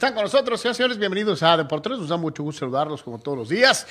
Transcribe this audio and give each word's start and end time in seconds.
Están 0.00 0.14
con 0.14 0.22
nosotros, 0.22 0.62
señores, 0.62 0.96
bienvenidos 0.96 1.42
a 1.42 1.58
Deportes. 1.58 1.98
Nos 1.98 2.08
da 2.08 2.16
mucho 2.16 2.42
gusto 2.42 2.60
saludarlos 2.60 3.02
como 3.02 3.18
todos 3.18 3.36
los 3.36 3.50
días 3.50 3.86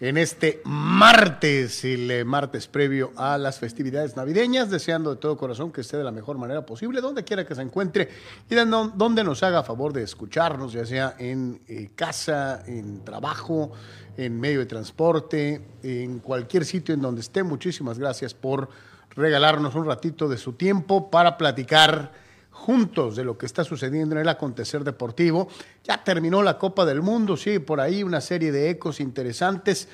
en 0.00 0.18
este 0.18 0.60
martes, 0.64 1.84
el 1.84 2.10
eh, 2.10 2.24
martes 2.24 2.66
previo 2.66 3.12
a 3.14 3.38
las 3.38 3.60
festividades 3.60 4.16
navideñas, 4.16 4.68
deseando 4.68 5.14
de 5.14 5.20
todo 5.20 5.36
corazón 5.36 5.70
que 5.70 5.82
esté 5.82 5.96
de 5.96 6.02
la 6.02 6.10
mejor 6.10 6.38
manera 6.38 6.66
posible, 6.66 7.00
donde 7.00 7.22
quiera 7.22 7.46
que 7.46 7.54
se 7.54 7.62
encuentre 7.62 8.08
y 8.50 8.54
donde 8.56 9.22
nos 9.22 9.44
haga 9.44 9.62
favor 9.62 9.92
de 9.92 10.02
escucharnos, 10.02 10.72
ya 10.72 10.84
sea 10.84 11.14
en 11.20 11.60
eh, 11.68 11.90
casa, 11.94 12.64
en 12.66 13.04
trabajo, 13.04 13.70
en 14.16 14.40
medio 14.40 14.58
de 14.58 14.66
transporte, 14.66 15.64
en 15.84 16.18
cualquier 16.18 16.64
sitio 16.64 16.96
en 16.96 17.00
donde 17.00 17.20
esté. 17.20 17.44
Muchísimas 17.44 17.96
gracias 17.96 18.34
por 18.34 18.70
regalarnos 19.10 19.76
un 19.76 19.86
ratito 19.86 20.28
de 20.28 20.36
su 20.36 20.54
tiempo 20.54 21.12
para 21.12 21.36
platicar 21.36 22.23
juntos 22.64 23.14
de 23.14 23.24
lo 23.24 23.36
que 23.36 23.44
está 23.44 23.62
sucediendo 23.62 24.14
en 24.14 24.22
el 24.22 24.28
acontecer 24.28 24.84
deportivo. 24.84 25.48
Ya 25.84 26.02
terminó 26.02 26.42
la 26.42 26.56
Copa 26.56 26.86
del 26.86 27.02
Mundo, 27.02 27.36
sí, 27.36 27.58
por 27.58 27.78
ahí 27.78 28.02
una 28.02 28.22
serie 28.22 28.52
de 28.52 28.70
ecos 28.70 29.00
interesantes, 29.00 29.86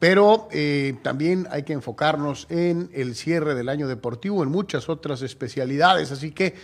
pero 0.00 0.48
eh, 0.50 0.96
también 1.02 1.46
hay 1.52 1.62
que 1.62 1.72
enfocarnos 1.72 2.48
en 2.50 2.90
el 2.92 3.14
cierre 3.14 3.54
del 3.54 3.68
año 3.68 3.86
deportivo, 3.86 4.42
en 4.42 4.50
muchas 4.50 4.88
otras 4.88 5.22
especialidades, 5.22 6.10
así 6.10 6.32
que 6.32 6.56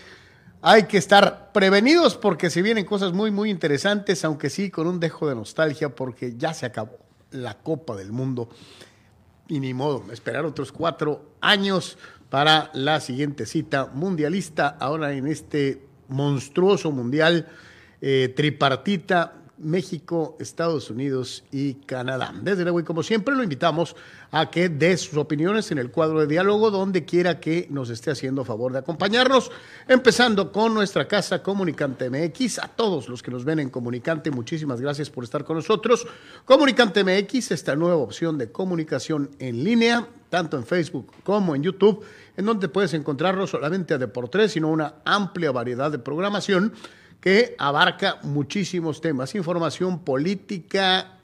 hay 0.62 0.84
que 0.84 0.98
estar 0.98 1.52
prevenidos 1.52 2.16
porque 2.16 2.50
se 2.50 2.60
vienen 2.60 2.84
cosas 2.84 3.12
muy, 3.12 3.30
muy 3.30 3.48
interesantes, 3.48 4.24
aunque 4.24 4.50
sí 4.50 4.68
con 4.68 4.88
un 4.88 4.98
dejo 4.98 5.28
de 5.28 5.36
nostalgia 5.36 5.90
porque 5.90 6.36
ya 6.36 6.54
se 6.54 6.66
acabó 6.66 6.98
la 7.30 7.54
Copa 7.58 7.94
del 7.94 8.10
Mundo 8.10 8.48
y 9.46 9.60
ni 9.60 9.74
modo, 9.74 10.10
esperar 10.10 10.44
otros 10.44 10.72
cuatro 10.72 11.36
años 11.40 11.98
para 12.32 12.70
la 12.72 12.98
siguiente 12.98 13.44
cita 13.44 13.90
mundialista, 13.92 14.78
ahora 14.80 15.12
en 15.12 15.26
este 15.26 15.82
monstruoso 16.08 16.90
mundial 16.90 17.46
eh, 18.00 18.32
tripartita 18.34 19.34
México, 19.58 20.38
Estados 20.40 20.88
Unidos 20.88 21.44
y 21.52 21.74
Canadá. 21.74 22.32
Desde 22.42 22.62
luego, 22.62 22.80
y 22.80 22.84
como 22.84 23.02
siempre, 23.02 23.34
lo 23.34 23.42
invitamos 23.42 23.94
a 24.30 24.50
que 24.50 24.70
dé 24.70 24.96
sus 24.96 25.18
opiniones 25.18 25.70
en 25.72 25.78
el 25.78 25.90
cuadro 25.90 26.20
de 26.20 26.26
diálogo, 26.26 26.70
donde 26.70 27.04
quiera 27.04 27.38
que 27.38 27.66
nos 27.70 27.90
esté 27.90 28.10
haciendo 28.10 28.46
favor 28.46 28.72
de 28.72 28.78
acompañarnos, 28.78 29.50
empezando 29.86 30.50
con 30.50 30.72
nuestra 30.72 31.06
casa 31.06 31.42
Comunicante 31.42 32.08
MX. 32.08 32.60
A 32.60 32.68
todos 32.68 33.10
los 33.10 33.22
que 33.22 33.30
nos 33.30 33.44
ven 33.44 33.58
en 33.58 33.68
Comunicante, 33.68 34.30
muchísimas 34.30 34.80
gracias 34.80 35.10
por 35.10 35.22
estar 35.22 35.44
con 35.44 35.56
nosotros. 35.56 36.06
Comunicante 36.46 37.04
MX, 37.04 37.50
esta 37.50 37.76
nueva 37.76 37.96
opción 37.96 38.38
de 38.38 38.50
comunicación 38.50 39.30
en 39.38 39.62
línea, 39.62 40.08
tanto 40.30 40.56
en 40.56 40.64
Facebook 40.64 41.12
como 41.22 41.54
en 41.54 41.62
YouTube 41.62 42.02
en 42.36 42.44
donde 42.46 42.68
puedes 42.68 42.94
encontrar 42.94 43.36
no 43.36 43.46
solamente 43.46 43.94
a 43.94 43.98
Deportes, 43.98 44.52
sino 44.52 44.70
una 44.70 44.96
amplia 45.04 45.52
variedad 45.52 45.90
de 45.90 45.98
programación 45.98 46.72
que 47.20 47.54
abarca 47.58 48.18
muchísimos 48.22 49.00
temas, 49.00 49.34
información 49.34 50.00
política 50.00 51.18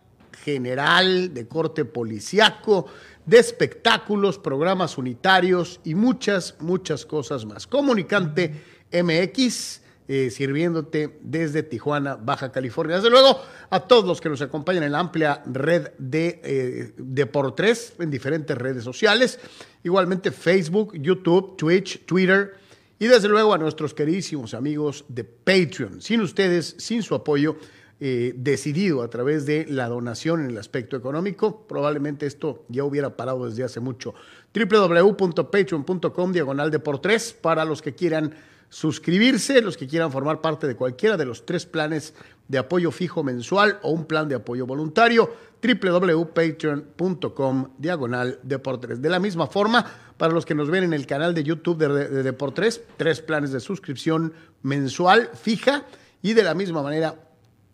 general, 0.45 1.35
de 1.35 1.49
corte 1.49 1.85
policiaco, 1.85 2.87
de 3.27 3.39
espectáculos, 3.39 4.39
programas 4.39 4.97
unitarios 4.97 5.81
y 5.85 5.95
muchas, 5.95 6.55
muchas 6.61 7.05
cosas 7.05 7.45
más. 7.45 7.67
Comunicante 7.67 8.63
MX 8.93 9.83
eh, 10.09 10.31
sirviéndote 10.31 11.19
desde 11.21 11.63
Tijuana, 11.63 12.17
Baja 12.17 12.51
California. 12.51 12.97
Desde 12.97 13.11
luego, 13.11 13.43
a 13.69 13.81
todos 13.81 14.07
los 14.07 14.23
que 14.23 14.31
nos 14.31 14.41
acompañan 14.41 14.83
en 14.83 14.93
la 14.93 15.01
amplia 15.01 15.43
red 15.45 15.91
de, 15.99 16.41
eh, 16.43 16.95
de 16.97 17.27
por 17.27 17.55
tres, 17.55 17.93
en 17.99 18.11
diferentes 18.11 18.57
redes 18.57 18.83
sociales, 18.83 19.39
igualmente 19.85 20.31
Facebook, 20.31 20.95
YouTube, 20.95 21.57
Twitch, 21.59 22.07
Twitter, 22.07 22.55
y 22.99 23.07
desde 23.07 23.29
luego 23.29 23.53
a 23.53 23.59
nuestros 23.59 23.93
queridísimos 23.93 24.55
amigos 24.55 25.05
de 25.09 25.25
Patreon. 25.25 26.01
Sin 26.01 26.23
ustedes, 26.23 26.75
sin 26.79 27.03
su 27.03 27.15
apoyo, 27.15 27.57
eh, 28.01 28.33
decidido 28.37 29.03
a 29.03 29.11
través 29.11 29.45
de 29.45 29.67
la 29.69 29.89
donación 29.89 30.41
en 30.41 30.51
el 30.51 30.59
aspecto 30.59 30.97
económico, 30.97 31.67
probablemente 31.67 32.27
esto 32.27 32.65
ya 32.69 32.85
hubiera 32.85 33.17
parado 33.17 33.47
desde 33.47 33.65
hace 33.65 33.81
mucho. 33.81 34.15
www.patreon.com 34.55 36.33
diagonal 36.33 36.71
de 36.71 36.79
por 36.79 37.01
para 37.43 37.65
los 37.65 37.83
que 37.83 37.95
quieran 37.95 38.35
suscribirse, 38.69 39.63
los 39.63 39.77
que 39.77 39.87
quieran 39.87 40.11
formar 40.13 40.41
parte 40.41 40.67
de 40.67 40.75
cualquiera 40.77 41.17
de 41.17 41.25
los 41.25 41.47
tres 41.47 41.67
planes 41.67 42.15
de 42.49 42.59
apoyo 42.59 42.91
fijo 42.91 43.23
mensual 43.23 43.79
o 43.83 43.91
un 43.91 44.07
plan 44.07 44.29
de 44.29 44.35
apoyo 44.35 44.67
voluntario, 44.67 45.33
www.patreon.com 45.63 47.69
diagonal 47.79 48.41
Deportes. 48.43 49.01
De 49.03 49.11
la 49.11 49.19
misma 49.19 49.47
forma, 49.47 49.85
para 50.17 50.33
los 50.33 50.47
que 50.47 50.55
nos 50.55 50.71
ven 50.71 50.85
en 50.85 50.93
el 50.93 51.07
canal 51.07 51.35
de 51.35 51.45
YouTube 51.45 51.79
de, 51.79 52.09
de 52.09 52.23
Deportes, 52.23 52.83
tres 52.97 53.21
planes 53.21 53.53
de 53.53 53.61
suscripción 53.61 54.33
mensual 54.63 55.31
fija 55.35 55.85
y 56.23 56.35
de 56.35 56.43
la 56.43 56.55
misma 56.55 56.83
manera 56.83 57.17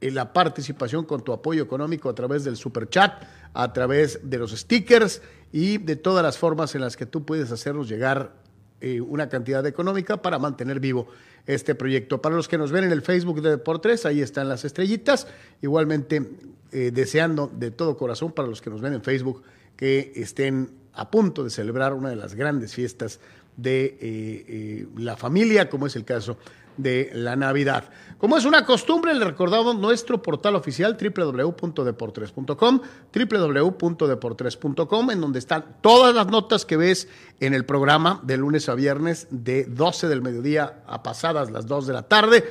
en 0.00 0.14
la 0.14 0.32
participación 0.32 1.04
con 1.04 1.24
tu 1.24 1.32
apoyo 1.32 1.62
económico 1.62 2.10
a 2.10 2.14
través 2.14 2.44
del 2.44 2.56
super 2.56 2.88
chat, 2.88 3.24
a 3.54 3.72
través 3.72 4.20
de 4.22 4.38
los 4.38 4.52
stickers 4.52 5.22
y 5.50 5.78
de 5.78 5.96
todas 5.96 6.22
las 6.22 6.36
formas 6.36 6.74
en 6.74 6.82
las 6.82 6.96
que 6.96 7.06
tú 7.06 7.24
puedes 7.24 7.50
hacernos 7.50 7.88
llegar 7.88 8.43
eh, 8.80 9.00
una 9.00 9.28
cantidad 9.28 9.64
económica 9.66 10.20
para 10.20 10.38
mantener 10.38 10.80
vivo 10.80 11.08
este 11.46 11.74
proyecto. 11.74 12.20
Para 12.20 12.36
los 12.36 12.48
que 12.48 12.58
nos 12.58 12.72
ven 12.72 12.84
en 12.84 12.92
el 12.92 13.02
Facebook 13.02 13.40
de 13.42 13.50
Deportes, 13.50 14.06
ahí 14.06 14.20
están 14.20 14.48
las 14.48 14.64
estrellitas. 14.64 15.26
Igualmente, 15.62 16.30
eh, 16.72 16.90
deseando 16.92 17.50
de 17.54 17.70
todo 17.70 17.96
corazón 17.96 18.32
para 18.32 18.48
los 18.48 18.60
que 18.60 18.70
nos 18.70 18.80
ven 18.80 18.94
en 18.94 19.02
Facebook 19.02 19.42
que 19.76 20.12
estén 20.16 20.70
a 20.92 21.10
punto 21.10 21.44
de 21.44 21.50
celebrar 21.50 21.92
una 21.94 22.10
de 22.10 22.16
las 22.16 22.34
grandes 22.34 22.74
fiestas 22.74 23.20
de 23.56 23.96
eh, 24.00 24.86
la 24.96 25.16
familia, 25.16 25.68
como 25.68 25.86
es 25.86 25.96
el 25.96 26.04
caso 26.04 26.36
de 26.76 27.10
la 27.14 27.36
Navidad. 27.36 27.84
Como 28.18 28.36
es 28.36 28.44
una 28.44 28.64
costumbre, 28.64 29.14
le 29.14 29.24
recordamos 29.24 29.76
nuestro 29.76 30.22
portal 30.22 30.54
oficial 30.54 30.96
www.deportres.com, 30.96 32.80
www.deportres.com, 33.12 35.10
en 35.10 35.20
donde 35.20 35.38
están 35.38 35.76
todas 35.80 36.14
las 36.14 36.28
notas 36.28 36.64
que 36.64 36.76
ves 36.76 37.08
en 37.40 37.54
el 37.54 37.64
programa 37.64 38.20
de 38.22 38.36
lunes 38.36 38.68
a 38.68 38.74
viernes 38.74 39.26
de 39.30 39.64
12 39.64 40.08
del 40.08 40.22
mediodía 40.22 40.82
a 40.86 41.02
pasadas 41.02 41.50
las 41.50 41.66
2 41.66 41.86
de 41.86 41.92
la 41.92 42.02
tarde 42.02 42.44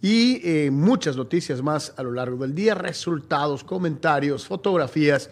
y 0.00 0.40
eh, 0.42 0.70
muchas 0.72 1.16
noticias 1.16 1.62
más 1.62 1.94
a 1.96 2.02
lo 2.02 2.10
largo 2.10 2.38
del 2.38 2.54
día, 2.54 2.74
resultados, 2.74 3.62
comentarios, 3.62 4.46
fotografías 4.46 5.30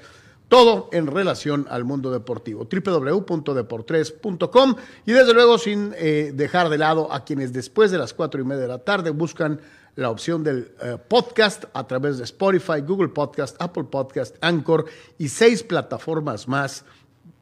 todo 0.51 0.91
en 0.93 1.07
relación 1.07 1.67
al 1.71 1.85
mundo 1.85 2.11
deportivo. 2.11 2.69
www.deportres.com 2.69 4.75
y 5.07 5.13
desde 5.13 5.33
luego 5.33 5.57
sin 5.59 5.95
eh, 5.97 6.33
dejar 6.35 6.69
de 6.69 6.77
lado 6.77 7.13
a 7.13 7.25
quienes 7.25 7.53
después 7.53 7.93
de 7.93 7.99
las 7.99 8.13
cuatro 8.13 8.41
y 8.41 8.45
media 8.45 8.63
de 8.63 8.69
la 8.69 8.81
tarde 8.81 9.11
buscan 9.11 9.61
la 9.95 10.11
opción 10.11 10.43
del 10.43 10.73
eh, 10.83 10.99
podcast 11.09 11.67
a 11.73 11.87
través 11.87 12.19
de 12.19 12.25
Spotify, 12.25 12.81
Google 12.85 13.11
Podcast, 13.11 13.63
Apple 13.63 13.85
Podcast, 13.85 14.35
Anchor 14.41 14.87
y 15.19 15.29
seis 15.29 15.63
plataformas 15.63 16.49
más 16.49 16.85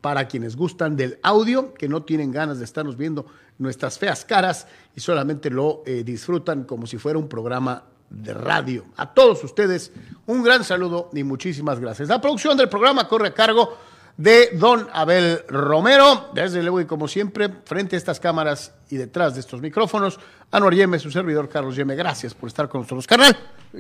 para 0.02 0.28
quienes 0.28 0.54
gustan 0.54 0.94
del 0.94 1.19
audio, 1.22 1.72
que 1.72 1.88
no 1.88 2.02
tienen 2.02 2.31
ganas 2.31 2.58
de 2.58 2.66
estarnos 2.66 2.99
viendo 2.99 3.25
nuestras 3.56 3.99
feas 3.99 4.26
caras 4.26 4.66
y 4.94 5.00
solamente 5.00 5.49
lo 5.49 5.82
eh, 5.87 6.04
disfrutan 6.04 6.64
como 6.64 6.87
si 6.87 6.99
fuera 6.99 7.19
un 7.19 7.28
programa 7.28 7.84
de 8.10 8.34
radio. 8.34 8.87
A 8.96 9.12
todos 9.12 9.43
ustedes, 9.44 9.93
un 10.26 10.43
gran 10.43 10.64
saludo 10.64 11.10
y 11.12 11.25
muchísimas 11.25 11.81
gracias. 11.81 12.08
La 12.08 12.20
producción 12.20 12.56
del 12.56 12.69
programa 12.69 13.08
corre 13.08 13.28
a 13.28 13.34
cargo 13.34 13.76
de 14.19 14.50
don 14.55 14.88
Abel 14.93 15.44
Romero. 15.49 16.31
Desde 16.34 16.60
luego 16.60 16.81
y 16.81 16.87
como 16.87 17.08
siempre, 17.08 17.49
frente 17.64 17.96
a 17.96 17.99
estas 17.99 18.20
cámaras 18.20 18.75
y 18.90 18.96
detrás 18.96 19.34
de 19.34 19.40
estos 19.40 19.62
micrófonos, 19.62 20.19
Anuar 20.50 20.75
Yeme, 20.75 20.99
su 20.99 21.10
servidor 21.10 21.49
Carlos 21.49 21.76
Yeme. 21.76 21.94
Gracias 21.94 22.34
por 22.34 22.49
estar 22.49 22.69
con 22.69 22.81
nosotros, 22.81 23.06
carnal. 23.06 23.37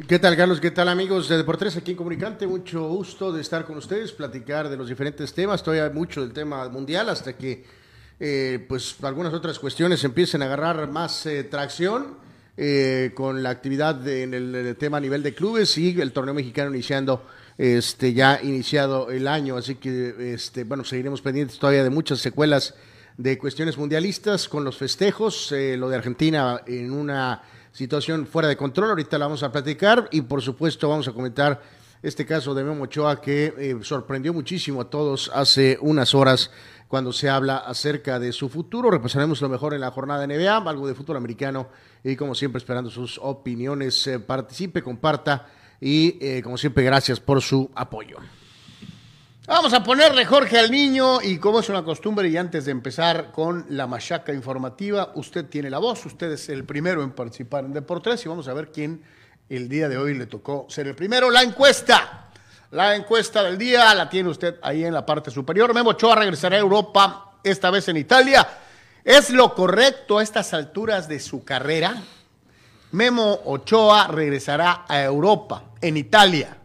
¿Qué 0.06 0.18
tal, 0.18 0.36
Carlos? 0.36 0.60
¿Qué 0.60 0.70
tal, 0.70 0.88
amigos 0.88 1.28
de 1.28 1.38
Deportes 1.38 1.76
aquí 1.76 1.92
en 1.92 1.96
Comunicante? 1.96 2.46
Mucho 2.46 2.88
gusto 2.88 3.32
de 3.32 3.40
estar 3.40 3.64
con 3.64 3.78
ustedes, 3.78 4.12
platicar 4.12 4.68
de 4.68 4.76
los 4.76 4.88
diferentes 4.88 5.34
temas. 5.34 5.62
Todavía 5.62 5.90
mucho 5.90 6.20
del 6.20 6.32
tema 6.32 6.68
mundial 6.68 7.08
hasta 7.08 7.36
que, 7.36 7.64
eh, 8.20 8.64
pues, 8.68 8.96
algunas 9.02 9.32
otras 9.34 9.58
cuestiones 9.58 10.04
empiecen 10.04 10.42
a 10.42 10.44
agarrar 10.44 10.88
más 10.88 11.26
eh, 11.26 11.44
tracción. 11.44 12.27
Eh, 12.60 13.12
con 13.14 13.40
la 13.44 13.50
actividad 13.50 14.04
en 14.08 14.34
el, 14.34 14.76
tema 14.76 14.96
a 14.96 15.00
nivel 15.00 15.22
de 15.22 15.32
clubes 15.32 15.78
y 15.78 16.00
el 16.00 16.10
torneo 16.10 16.34
mexicano 16.34 16.70
iniciando 16.70 17.24
este 17.56 18.12
ya 18.14 18.40
iniciado 18.42 19.12
el 19.12 19.28
año, 19.28 19.56
así 19.56 19.76
que 19.76 20.34
este 20.34 20.64
bueno, 20.64 20.82
seguiremos 20.82 21.22
pendientes 21.22 21.56
todavía 21.56 21.84
de 21.84 21.90
muchas 21.90 22.18
secuelas 22.18 22.74
de 23.16 23.38
cuestiones 23.38 23.78
mundialistas 23.78 24.48
con 24.48 24.64
los 24.64 24.76
festejos, 24.76 25.52
eh, 25.52 25.76
lo 25.76 25.88
de 25.88 25.98
Argentina 25.98 26.60
en 26.66 26.90
una 26.90 27.42
situación 27.70 28.26
fuera 28.26 28.48
de 28.48 28.56
control, 28.56 28.90
ahorita 28.90 29.18
la 29.18 29.26
vamos 29.26 29.44
a 29.44 29.52
platicar 29.52 30.08
y 30.10 30.22
por 30.22 30.42
supuesto 30.42 30.88
vamos 30.88 31.06
a 31.06 31.12
comentar 31.12 31.62
este 32.02 32.26
caso 32.26 32.56
de 32.56 32.64
Memo 32.64 32.84
Ochoa 32.84 33.20
que 33.20 33.54
eh, 33.56 33.76
sorprendió 33.82 34.32
muchísimo 34.32 34.80
a 34.80 34.90
todos 34.90 35.30
hace 35.32 35.78
unas 35.80 36.12
horas 36.12 36.50
cuando 36.88 37.12
se 37.12 37.28
habla 37.28 37.58
acerca 37.58 38.18
de 38.18 38.32
su 38.32 38.48
futuro. 38.48 38.90
Repasaremos 38.90 39.40
lo 39.42 39.48
mejor 39.48 39.74
en 39.74 39.82
la 39.82 39.90
jornada 39.90 40.26
NBA, 40.26 40.56
algo 40.56 40.88
de 40.88 40.94
fútbol 40.94 41.18
americano 41.18 41.68
y 42.02 42.16
como 42.16 42.34
siempre 42.34 42.58
esperando 42.58 42.90
sus 42.90 43.18
opiniones. 43.22 44.06
Eh, 44.06 44.18
participe, 44.18 44.82
comparta 44.82 45.46
y 45.80 46.18
eh, 46.20 46.42
como 46.42 46.56
siempre 46.56 46.82
gracias 46.82 47.20
por 47.20 47.42
su 47.42 47.70
apoyo. 47.74 48.16
Vamos 49.46 49.72
a 49.72 49.82
ponerle 49.82 50.26
Jorge 50.26 50.58
al 50.58 50.70
niño 50.70 51.22
y 51.22 51.38
como 51.38 51.60
es 51.60 51.68
una 51.70 51.82
costumbre 51.82 52.28
y 52.28 52.36
antes 52.36 52.66
de 52.66 52.72
empezar 52.72 53.32
con 53.32 53.64
la 53.70 53.86
machaca 53.86 54.34
informativa, 54.34 55.12
usted 55.14 55.46
tiene 55.46 55.70
la 55.70 55.78
voz, 55.78 56.04
usted 56.04 56.32
es 56.32 56.50
el 56.50 56.64
primero 56.64 57.02
en 57.02 57.12
participar 57.12 57.64
en 57.64 57.72
Deportes 57.72 58.22
y 58.26 58.28
vamos 58.28 58.46
a 58.48 58.52
ver 58.52 58.70
quién 58.70 59.02
el 59.48 59.70
día 59.70 59.88
de 59.88 59.96
hoy 59.96 60.12
le 60.12 60.26
tocó 60.26 60.66
ser 60.68 60.86
el 60.86 60.94
primero. 60.94 61.30
La 61.30 61.42
encuesta. 61.42 62.27
La 62.70 62.94
encuesta 62.94 63.42
del 63.42 63.56
día 63.56 63.94
la 63.94 64.10
tiene 64.10 64.28
usted 64.28 64.56
ahí 64.60 64.84
en 64.84 64.92
la 64.92 65.06
parte 65.06 65.30
superior. 65.30 65.72
Memo 65.72 65.90
Ochoa 65.90 66.16
regresará 66.16 66.56
a 66.56 66.60
Europa, 66.60 67.32
esta 67.42 67.70
vez 67.70 67.88
en 67.88 67.96
Italia. 67.96 68.46
¿Es 69.04 69.30
lo 69.30 69.54
correcto 69.54 70.18
a 70.18 70.22
estas 70.22 70.52
alturas 70.52 71.08
de 71.08 71.18
su 71.18 71.44
carrera? 71.44 72.02
Memo 72.92 73.40
Ochoa 73.46 74.08
regresará 74.08 74.84
a 74.86 75.02
Europa, 75.02 75.64
en 75.80 75.96
Italia. 75.96 76.58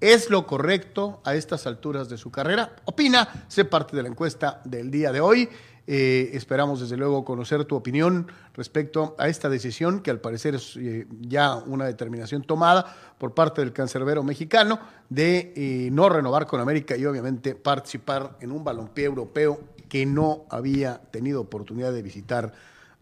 ¿Es 0.00 0.30
lo 0.30 0.46
correcto 0.46 1.20
a 1.24 1.34
estas 1.34 1.66
alturas 1.66 2.08
de 2.08 2.16
su 2.16 2.30
carrera? 2.30 2.76
Opina, 2.86 3.44
sé 3.46 3.66
parte 3.66 3.94
de 3.96 4.02
la 4.02 4.08
encuesta 4.08 4.62
del 4.64 4.90
día 4.90 5.12
de 5.12 5.20
hoy. 5.20 5.48
Eh, 5.86 6.30
esperamos 6.32 6.80
desde 6.80 6.96
luego 6.96 7.24
conocer 7.24 7.64
tu 7.66 7.76
opinión 7.76 8.26
respecto 8.54 9.14
a 9.18 9.28
esta 9.28 9.50
decisión 9.50 10.00
que 10.00 10.10
al 10.10 10.18
parecer 10.18 10.54
es 10.54 10.76
eh, 10.76 11.06
ya 11.20 11.56
una 11.56 11.84
determinación 11.84 12.42
tomada 12.42 12.86
por 13.18 13.34
parte 13.34 13.60
del 13.60 13.74
cancerbero 13.74 14.22
mexicano 14.22 14.80
de 15.10 15.52
eh, 15.54 15.90
no 15.92 16.08
renovar 16.08 16.46
con 16.46 16.60
América 16.60 16.96
y 16.96 17.04
obviamente 17.04 17.54
participar 17.54 18.38
en 18.40 18.50
un 18.50 18.64
balompié 18.64 19.04
europeo 19.04 19.60
que 19.88 20.06
no 20.06 20.46
había 20.48 21.02
tenido 21.10 21.42
oportunidad 21.42 21.92
de 21.92 22.02
visitar 22.02 22.52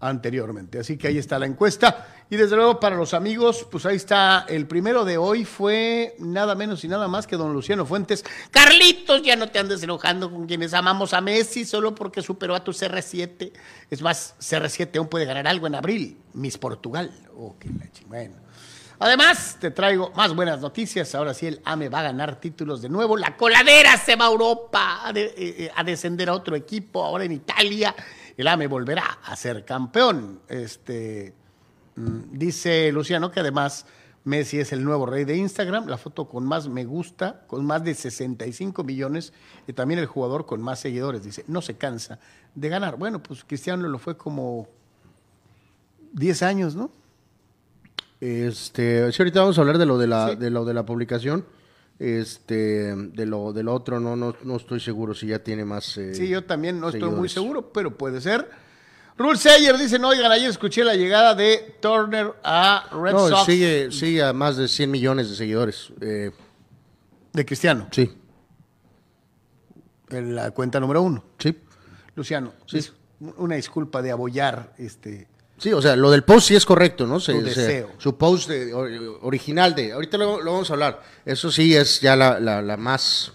anteriormente. 0.02 0.80
Así 0.80 0.98
que 0.98 1.08
ahí 1.08 1.16
está 1.16 1.38
la 1.38 1.46
encuesta. 1.46 2.08
Y 2.28 2.36
desde 2.36 2.56
luego 2.56 2.80
para 2.80 2.96
los 2.96 3.14
amigos, 3.14 3.66
pues 3.70 3.86
ahí 3.86 3.96
está. 3.96 4.44
El 4.48 4.66
primero 4.66 5.04
de 5.04 5.16
hoy 5.16 5.44
fue 5.44 6.16
nada 6.18 6.54
menos 6.54 6.84
y 6.84 6.88
nada 6.88 7.06
más 7.06 7.26
que 7.26 7.36
don 7.36 7.52
Luciano 7.52 7.86
Fuentes. 7.86 8.24
Carlitos, 8.50 9.22
ya 9.22 9.36
no 9.36 9.48
te 9.48 9.60
andes 9.60 9.82
enojando 9.82 10.30
con 10.30 10.46
quienes 10.46 10.74
amamos 10.74 11.14
a 11.14 11.20
Messi 11.20 11.64
solo 11.64 11.94
porque 11.94 12.20
superó 12.20 12.54
a 12.56 12.64
tu 12.64 12.72
CR7. 12.72 13.52
Es 13.90 14.02
más, 14.02 14.34
CR7 14.40 14.98
aún 14.98 15.08
puede 15.08 15.24
ganar 15.24 15.46
algo 15.46 15.68
en 15.68 15.76
abril. 15.76 16.18
Miss 16.34 16.58
Portugal. 16.58 17.12
Oh, 17.36 17.56
qué 17.58 17.70
Bueno. 18.06 18.42
Además, 18.98 19.56
te 19.60 19.72
traigo 19.72 20.12
más 20.14 20.32
buenas 20.32 20.60
noticias. 20.60 21.12
Ahora 21.16 21.34
sí, 21.34 21.46
el 21.46 21.60
AME 21.64 21.88
va 21.88 22.00
a 22.00 22.04
ganar 22.04 22.38
títulos 22.38 22.82
de 22.82 22.88
nuevo. 22.88 23.16
La 23.16 23.36
coladera 23.36 23.96
se 23.96 24.14
va 24.14 24.26
a 24.26 24.28
Europa 24.28 25.00
a, 25.04 25.10
eh, 25.10 25.34
eh, 25.36 25.70
a 25.74 25.82
descender 25.82 26.28
a 26.28 26.34
otro 26.34 26.54
equipo, 26.54 27.02
ahora 27.02 27.24
en 27.24 27.32
Italia 27.32 27.94
el 28.42 28.48
AME 28.48 28.66
volverá 28.66 29.18
a 29.24 29.34
ser 29.36 29.64
campeón. 29.64 30.40
Este, 30.48 31.32
mm, 31.96 32.20
dice 32.32 32.92
Luciano 32.92 33.30
que 33.30 33.40
además 33.40 33.86
Messi 34.24 34.58
es 34.58 34.72
el 34.72 34.84
nuevo 34.84 35.06
rey 35.06 35.24
de 35.24 35.36
Instagram, 35.36 35.86
la 35.86 35.96
foto 35.96 36.28
con 36.28 36.44
más 36.44 36.68
me 36.68 36.84
gusta, 36.84 37.44
con 37.46 37.64
más 37.64 37.82
de 37.82 37.94
65 37.94 38.84
millones, 38.84 39.32
y 39.66 39.72
también 39.72 39.98
el 40.00 40.06
jugador 40.06 40.46
con 40.46 40.60
más 40.60 40.80
seguidores. 40.80 41.24
Dice, 41.24 41.44
no 41.48 41.62
se 41.62 41.76
cansa 41.76 42.18
de 42.54 42.68
ganar. 42.68 42.96
Bueno, 42.96 43.22
pues 43.22 43.44
Cristiano 43.44 43.88
lo 43.88 43.98
fue 43.98 44.16
como 44.16 44.68
10 46.12 46.42
años, 46.42 46.76
¿no? 46.76 46.90
Este, 48.20 49.10
sí, 49.12 49.22
ahorita 49.22 49.40
vamos 49.40 49.58
a 49.58 49.60
hablar 49.60 49.78
de 49.78 49.86
lo 49.86 49.98
de 49.98 50.06
la, 50.06 50.34
de 50.34 50.50
lo 50.50 50.64
de 50.64 50.74
la 50.74 50.84
publicación. 50.84 51.44
Este, 52.02 52.96
de 52.96 53.26
lo 53.26 53.52
del 53.52 53.68
otro 53.68 54.00
no, 54.00 54.16
no, 54.16 54.34
no 54.42 54.56
estoy 54.56 54.80
seguro 54.80 55.14
si 55.14 55.28
ya 55.28 55.38
tiene 55.38 55.64
más. 55.64 55.96
Eh, 55.98 56.12
sí, 56.16 56.26
yo 56.26 56.42
también 56.42 56.80
no 56.80 56.88
estoy 56.88 57.08
muy 57.10 57.28
seguro, 57.28 57.72
pero 57.72 57.96
puede 57.96 58.20
ser. 58.20 58.50
Rule 59.16 59.38
Sayer 59.38 59.78
dice, 59.78 60.00
no, 60.00 60.08
oigan, 60.08 60.32
ayer 60.32 60.50
escuché 60.50 60.82
la 60.82 60.96
llegada 60.96 61.36
de 61.36 61.76
Turner 61.80 62.32
a 62.42 62.88
Red 62.90 63.12
no, 63.12 63.28
Sox. 63.28 63.44
Sigue, 63.44 63.92
sigue 63.92 64.20
a 64.20 64.32
más 64.32 64.56
de 64.56 64.66
100 64.66 64.90
millones 64.90 65.30
de 65.30 65.36
seguidores. 65.36 65.92
Eh, 66.00 66.32
¿De 67.32 67.46
Cristiano? 67.46 67.86
Sí. 67.92 68.10
En 70.08 70.34
la 70.34 70.50
cuenta 70.50 70.80
número 70.80 71.02
uno. 71.02 71.22
Sí. 71.38 71.56
Luciano, 72.16 72.52
sí. 72.66 72.80
una 73.36 73.54
disculpa 73.54 74.02
de 74.02 74.10
abollar 74.10 74.74
este, 74.76 75.28
Sí, 75.62 75.72
o 75.72 75.80
sea, 75.80 75.94
lo 75.94 76.10
del 76.10 76.24
post 76.24 76.48
sí 76.48 76.56
es 76.56 76.66
correcto, 76.66 77.06
¿no? 77.06 77.20
su 77.20 77.40
deseo. 77.40 77.92
su 77.96 78.16
post 78.16 78.50
original 79.20 79.76
de, 79.76 79.92
ahorita 79.92 80.18
lo, 80.18 80.38
vamos 80.38 80.68
a 80.70 80.72
hablar, 80.72 81.02
eso 81.24 81.52
sí 81.52 81.76
es 81.76 82.00
ya 82.00 82.16
la, 82.16 82.76
más 82.76 83.32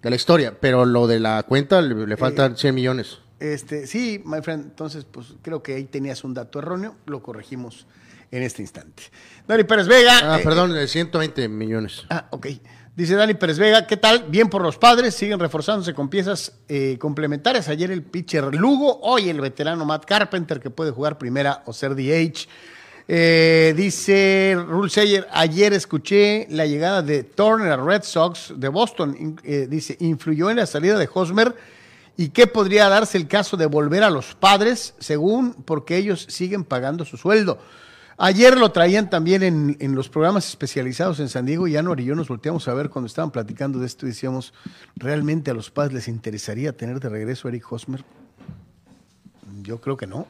de 0.00 0.08
la 0.08 0.14
historia, 0.14 0.56
pero 0.60 0.84
lo 0.84 1.08
de 1.08 1.18
la 1.18 1.42
cuenta 1.42 1.82
le, 1.82 2.16
faltan 2.16 2.56
100 2.56 2.68
eh, 2.68 2.72
millones. 2.72 3.18
Este, 3.40 3.88
sí, 3.88 4.22
my 4.24 4.40
friend, 4.40 4.66
entonces 4.66 5.04
pues 5.04 5.34
creo 5.42 5.64
que 5.64 5.74
ahí 5.74 5.84
tenías 5.84 6.22
un 6.22 6.32
dato 6.32 6.60
erróneo, 6.60 6.94
lo 7.06 7.24
corregimos 7.24 7.88
en 8.30 8.44
este 8.44 8.62
instante. 8.62 9.02
Dani 9.48 9.64
Pérez 9.64 9.88
Vega. 9.88 10.20
Ah, 10.22 10.38
eh, 10.38 10.44
perdón, 10.44 10.72
de 10.72 10.86
120 10.86 11.48
millones. 11.48 12.04
Ah, 12.08 12.28
ok. 12.30 12.46
Dice 12.96 13.16
Dani 13.16 13.34
Pérez 13.34 13.58
Vega, 13.58 13.88
¿qué 13.88 13.96
tal? 13.96 14.26
Bien 14.28 14.48
por 14.48 14.62
los 14.62 14.78
padres, 14.78 15.16
siguen 15.16 15.40
reforzándose 15.40 15.94
con 15.94 16.08
piezas 16.08 16.52
eh, 16.68 16.96
complementarias. 17.00 17.68
Ayer 17.68 17.90
el 17.90 18.04
pitcher 18.04 18.54
Lugo, 18.54 19.00
hoy 19.02 19.28
el 19.28 19.40
veterano 19.40 19.84
Matt 19.84 20.04
Carpenter, 20.04 20.60
que 20.60 20.70
puede 20.70 20.92
jugar 20.92 21.18
primera 21.18 21.64
o 21.66 21.72
ser 21.72 21.96
DH. 21.96 22.46
Eh, 23.08 23.74
dice 23.76 24.56
Rule 24.64 24.88
Sayer, 24.88 25.26
ayer 25.32 25.72
escuché 25.72 26.46
la 26.50 26.66
llegada 26.66 27.02
de 27.02 27.24
Turner 27.24 27.72
a 27.72 27.76
Red 27.78 28.04
Sox 28.04 28.52
de 28.54 28.68
Boston. 28.68 29.40
Eh, 29.42 29.66
dice, 29.68 29.96
influyó 29.98 30.48
en 30.48 30.58
la 30.58 30.66
salida 30.66 30.96
de 30.96 31.08
Hosmer. 31.12 31.52
¿Y 32.16 32.28
qué 32.28 32.46
podría 32.46 32.88
darse 32.88 33.18
el 33.18 33.26
caso 33.26 33.56
de 33.56 33.66
volver 33.66 34.04
a 34.04 34.10
los 34.10 34.36
padres, 34.36 34.94
según 35.00 35.54
porque 35.64 35.96
ellos 35.96 36.28
siguen 36.30 36.62
pagando 36.62 37.04
su 37.04 37.16
sueldo? 37.16 37.58
Ayer 38.16 38.56
lo 38.56 38.70
traían 38.70 39.10
también 39.10 39.42
en, 39.42 39.94
los 39.94 40.08
programas 40.08 40.48
especializados 40.48 41.18
en 41.20 41.28
San 41.28 41.46
Diego 41.46 41.66
y 41.66 41.76
Anuar 41.76 42.00
y 42.00 42.04
yo 42.04 42.14
nos 42.14 42.28
volteamos 42.28 42.68
a 42.68 42.74
ver 42.74 42.88
cuando 42.88 43.06
estaban 43.06 43.30
platicando 43.30 43.80
de 43.80 43.86
esto 43.86 44.06
y 44.06 44.10
decíamos, 44.10 44.54
¿realmente 44.96 45.50
a 45.50 45.54
los 45.54 45.70
padres 45.70 45.94
les 45.94 46.08
interesaría 46.08 46.76
tener 46.76 47.00
de 47.00 47.08
regreso 47.08 47.48
a 47.48 47.50
Eric 47.50 47.70
Hosmer? 47.72 48.04
Yo 49.62 49.80
creo 49.80 49.96
que 49.96 50.06
no. 50.06 50.26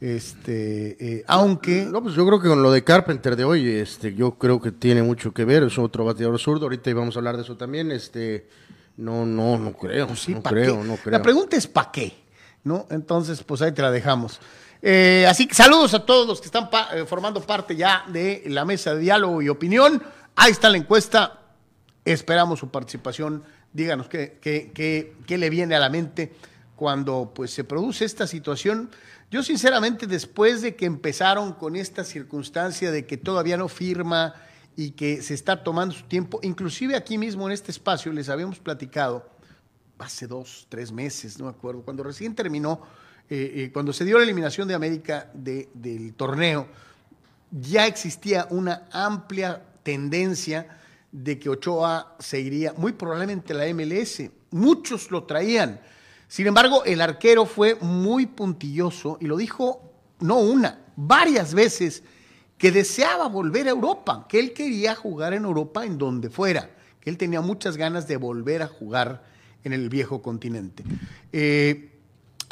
Este, 0.00 0.96
eh, 0.98 1.24
aunque. 1.28 1.84
No, 1.84 2.02
pues 2.02 2.14
yo 2.14 2.26
creo 2.26 2.40
que 2.40 2.48
con 2.48 2.60
lo 2.60 2.72
de 2.72 2.82
Carpenter 2.82 3.36
de 3.36 3.44
hoy, 3.44 3.68
este, 3.68 4.14
yo 4.14 4.32
creo 4.32 4.60
que 4.60 4.72
tiene 4.72 5.02
mucho 5.02 5.32
que 5.32 5.44
ver. 5.44 5.62
Es 5.62 5.78
otro 5.78 6.04
bateador 6.04 6.40
zurdo. 6.40 6.64
Ahorita 6.64 6.90
íbamos 6.90 7.14
a 7.14 7.20
hablar 7.20 7.36
de 7.36 7.42
eso 7.42 7.56
también. 7.56 7.92
Este, 7.92 8.48
no, 8.96 9.24
no, 9.24 9.58
no 9.58 9.72
creo. 9.74 10.08
Pues 10.08 10.28
no 10.28 10.42
creo, 10.42 10.82
no 10.82 10.96
creo. 10.96 11.12
La 11.12 11.22
pregunta 11.22 11.56
es 11.56 11.68
¿para 11.68 11.92
qué? 11.92 12.14
¿No? 12.64 12.86
Entonces, 12.90 13.44
pues 13.44 13.62
ahí 13.62 13.70
te 13.70 13.82
la 13.82 13.92
dejamos. 13.92 14.40
Eh, 14.84 15.24
así 15.28 15.46
que 15.46 15.54
saludos 15.54 15.94
a 15.94 16.04
todos 16.04 16.26
los 16.26 16.40
que 16.40 16.46
están 16.46 16.68
eh, 16.92 17.04
formando 17.06 17.40
parte 17.40 17.76
ya 17.76 18.04
de 18.08 18.42
la 18.46 18.64
mesa 18.64 18.94
de 18.94 19.00
diálogo 19.00 19.40
y 19.40 19.48
opinión. 19.48 20.02
Ahí 20.34 20.50
está 20.50 20.68
la 20.68 20.76
encuesta. 20.76 21.40
Esperamos 22.04 22.58
su 22.58 22.68
participación. 22.68 23.44
Díganos 23.72 24.08
qué, 24.08 24.38
qué, 24.42 25.38
le 25.38 25.50
viene 25.50 25.76
a 25.76 25.78
la 25.78 25.88
mente 25.88 26.32
cuando 26.74 27.32
pues, 27.32 27.52
se 27.52 27.62
produce 27.62 28.04
esta 28.04 28.26
situación. 28.26 28.90
Yo 29.30 29.42
sinceramente, 29.42 30.06
después 30.06 30.60
de 30.60 30.74
que 30.74 30.84
empezaron 30.84 31.52
con 31.52 31.76
esta 31.76 32.04
circunstancia 32.04 32.90
de 32.90 33.06
que 33.06 33.16
todavía 33.16 33.56
no 33.56 33.68
firma 33.68 34.34
y 34.76 34.90
que 34.90 35.22
se 35.22 35.34
está 35.34 35.62
tomando 35.62 35.94
su 35.94 36.02
tiempo, 36.04 36.40
inclusive 36.42 36.96
aquí 36.96 37.18
mismo 37.18 37.46
en 37.46 37.52
este 37.52 37.70
espacio 37.70 38.12
les 38.12 38.28
habíamos 38.28 38.58
platicado 38.58 39.30
hace 39.98 40.26
dos, 40.26 40.66
tres 40.68 40.90
meses, 40.90 41.38
no 41.38 41.44
me 41.44 41.50
acuerdo, 41.52 41.82
cuando 41.82 42.02
recién 42.02 42.34
terminó, 42.34 42.82
eh, 43.30 43.52
eh, 43.54 43.70
cuando 43.72 43.92
se 43.92 44.04
dio 44.04 44.18
la 44.18 44.24
eliminación 44.24 44.68
de 44.68 44.74
América 44.74 45.30
del 45.34 46.14
torneo, 46.14 46.66
ya 47.50 47.86
existía 47.86 48.46
una 48.50 48.88
amplia 48.90 49.62
tendencia 49.82 50.78
de 51.10 51.38
que 51.38 51.50
Ochoa 51.50 52.16
se 52.18 52.40
iría 52.40 52.72
muy 52.76 52.92
probablemente 52.92 53.52
a 53.52 53.56
la 53.56 53.74
MLS. 53.74 54.22
Muchos 54.50 55.10
lo 55.10 55.24
traían. 55.24 55.80
Sin 56.28 56.46
embargo, 56.46 56.84
el 56.84 57.00
arquero 57.00 57.44
fue 57.44 57.74
muy 57.76 58.26
puntilloso 58.26 59.18
y 59.20 59.26
lo 59.26 59.36
dijo 59.36 59.92
no 60.20 60.38
una, 60.38 60.78
varias 60.96 61.52
veces, 61.52 62.02
que 62.56 62.72
deseaba 62.72 63.28
volver 63.28 63.66
a 63.66 63.70
Europa, 63.70 64.26
que 64.28 64.38
él 64.38 64.52
quería 64.52 64.94
jugar 64.94 65.34
en 65.34 65.44
Europa 65.44 65.84
en 65.84 65.98
donde 65.98 66.30
fuera, 66.30 66.70
que 67.00 67.10
él 67.10 67.18
tenía 67.18 67.40
muchas 67.40 67.76
ganas 67.76 68.06
de 68.06 68.16
volver 68.16 68.62
a 68.62 68.68
jugar 68.68 69.24
en 69.64 69.72
el 69.72 69.88
viejo 69.88 70.22
continente. 70.22 70.84
Eh, 71.32 71.91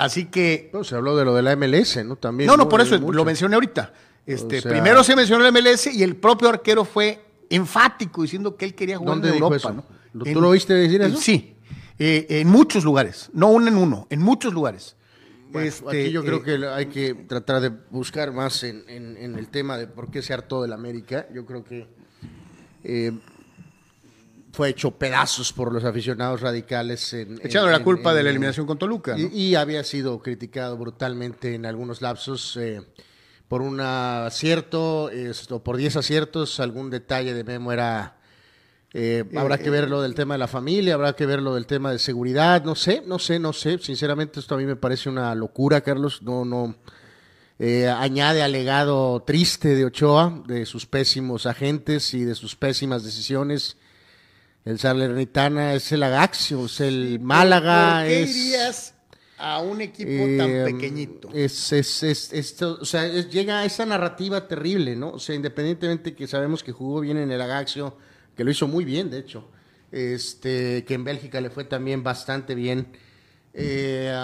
así 0.05 0.27
que... 0.27 0.71
se 0.83 0.95
habló 0.95 1.17
de 1.17 1.25
lo 1.25 1.35
de 1.35 1.43
la 1.43 1.57
MLS, 1.57 2.05
¿no? 2.05 2.17
También. 2.17 2.49
No, 2.49 2.57
no, 2.57 2.69
por 2.69 2.81
eso 2.81 2.99
lo 2.99 3.25
mencioné 3.25 3.55
ahorita. 3.55 3.93
Este, 4.27 4.63
Primero 4.63 5.03
se 5.03 5.17
mencionó 5.17 5.43
la 5.43 5.51
MLS 5.51 5.89
y 5.89 6.03
el 6.03 6.17
propio 6.17 6.49
arquero 6.49 6.85
fue 6.85 7.21
enfático 7.49 8.23
diciendo 8.23 8.57
que 8.57 8.65
él 8.65 8.75
quería 8.75 8.99
jugar 8.99 9.19
en 9.19 9.35
Europa. 9.35 9.73
¿no? 9.73 10.25
¿Tú 10.25 10.41
lo 10.41 10.51
viste 10.53 10.75
decir 10.75 11.03
eso? 11.03 11.17
Sí, 11.17 11.57
eh, 11.99 12.27
en 12.29 12.49
muchos 12.49 12.85
lugares, 12.85 13.31
no 13.33 13.49
uno 13.49 13.69
en 13.69 13.77
uno, 13.77 14.07
en 14.11 14.21
muchos 14.21 14.53
lugares. 14.53 14.97
este, 15.55 15.89
aquí 15.89 16.11
yo 16.13 16.23
creo 16.23 16.39
eh, 16.39 16.43
que 16.43 16.67
hay 16.67 16.87
que 16.87 17.15
tratar 17.15 17.61
de 17.61 17.71
buscar 17.91 18.33
más 18.33 18.63
en, 18.63 18.89
el 18.89 19.49
tema 19.49 19.77
de 19.77 19.87
por 19.87 20.11
qué 20.11 20.23
se 20.23 20.33
hartó 20.33 20.63
del 20.63 20.73
América. 20.73 21.27
Yo 21.35 21.45
creo 21.45 21.65
que 21.65 21.89
eh, 22.85 23.13
fue 24.53 24.71
hecho 24.71 24.93
pedazos 24.93 25.53
por 25.53 25.73
los 25.73 25.85
aficionados 25.85 26.41
radicales. 26.41 27.13
En, 27.13 27.41
Echando 27.43 27.71
la 27.71 27.83
culpa 27.83 28.15
de 28.15 28.23
la 28.23 28.31
eliminación 28.31 28.67
con 28.67 28.79
Toluca. 28.79 29.17
Y, 29.19 29.55
había 29.55 29.85
sido 29.85 30.21
criticado 30.21 30.77
brutalmente 30.77 31.55
en 31.55 31.67
algunos 31.67 32.03
lapsos 32.03 32.59
por 33.51 33.63
un 33.63 33.81
acierto, 33.81 35.11
esto, 35.11 35.61
por 35.61 35.77
10 35.77 35.97
aciertos, 35.97 36.61
algún 36.61 36.89
detalle 36.89 37.35
de 37.35 37.43
Memo 37.43 37.73
era... 37.73 38.17
Eh, 38.95 39.25
habrá 39.37 39.59
que 39.59 39.71
ver 39.71 39.91
lo 39.91 40.03
del 40.03 40.15
tema 40.15 40.35
de 40.35 40.39
la 40.39 40.47
familia, 40.47 40.95
habrá 40.95 41.15
que 41.15 41.27
ver 41.27 41.43
lo 41.43 41.57
del 41.57 41.67
tema 41.67 41.91
de 41.91 41.99
seguridad, 41.99 42.63
no 42.63 42.77
sé, 42.77 43.03
no 43.05 43.19
sé, 43.19 43.41
no 43.41 43.53
sé. 43.53 43.79
Sinceramente 43.79 44.39
esto 44.39 44.55
a 44.55 44.59
mí 44.59 44.67
me 44.67 44.77
parece 44.77 45.09
una 45.09 45.35
locura, 45.35 45.81
Carlos. 45.81 46.23
No, 46.23 46.45
no. 46.45 46.77
Eh, 47.59 47.89
añade 47.89 48.41
al 48.41 48.53
legado 48.53 49.21
triste 49.27 49.75
de 49.75 49.85
Ochoa, 49.85 50.45
de 50.47 50.65
sus 50.65 50.87
pésimos 50.87 51.47
agentes 51.47 52.15
y 52.15 52.23
de 52.23 52.37
sus 52.37 52.55
pésimas 52.55 53.03
decisiones. 53.03 53.79
El 54.71 54.79
Salernitana 54.79 55.75
es 55.75 55.91
el 55.91 56.03
Agaxio, 56.05 56.67
es 56.67 56.81
el 56.81 57.19
Málaga. 57.19 58.05
qué 58.07 58.23
es 58.23 58.95
a 59.37 59.61
un 59.61 59.81
equipo 59.81 60.23
tan 60.39 60.51
eh, 60.51 60.65
pequeñito. 60.65 61.31
Es, 61.35 61.73
es, 61.73 62.03
es, 62.03 62.33
esto, 62.33 62.79
o 62.81 62.85
sea, 62.85 63.09
llega 63.09 63.61
a 63.61 63.65
esa 63.65 63.85
narrativa 63.87 64.47
terrible, 64.47 64.95
¿no? 64.95 65.11
O 65.11 65.19
sea, 65.19 65.35
independientemente 65.35 66.15
que 66.15 66.27
sabemos 66.27 66.63
que 66.63 66.73
jugó 66.73 67.01
bien 67.01 67.17
en 67.17 67.33
el 67.33 67.41
Agaxio, 67.41 67.97
que 68.37 68.45
lo 68.45 68.51
hizo 68.51 68.69
muy 68.69 68.85
bien, 68.85 69.11
de 69.11 69.19
hecho, 69.19 69.49
este, 69.91 70.85
que 70.85 70.95
en 70.95 71.05
Bélgica 71.05 71.41
le 71.41 71.51
fue 71.51 71.65
también 71.65 72.03
bastante 72.03 72.55
bien. 72.55 72.93
Eh, 73.55 74.15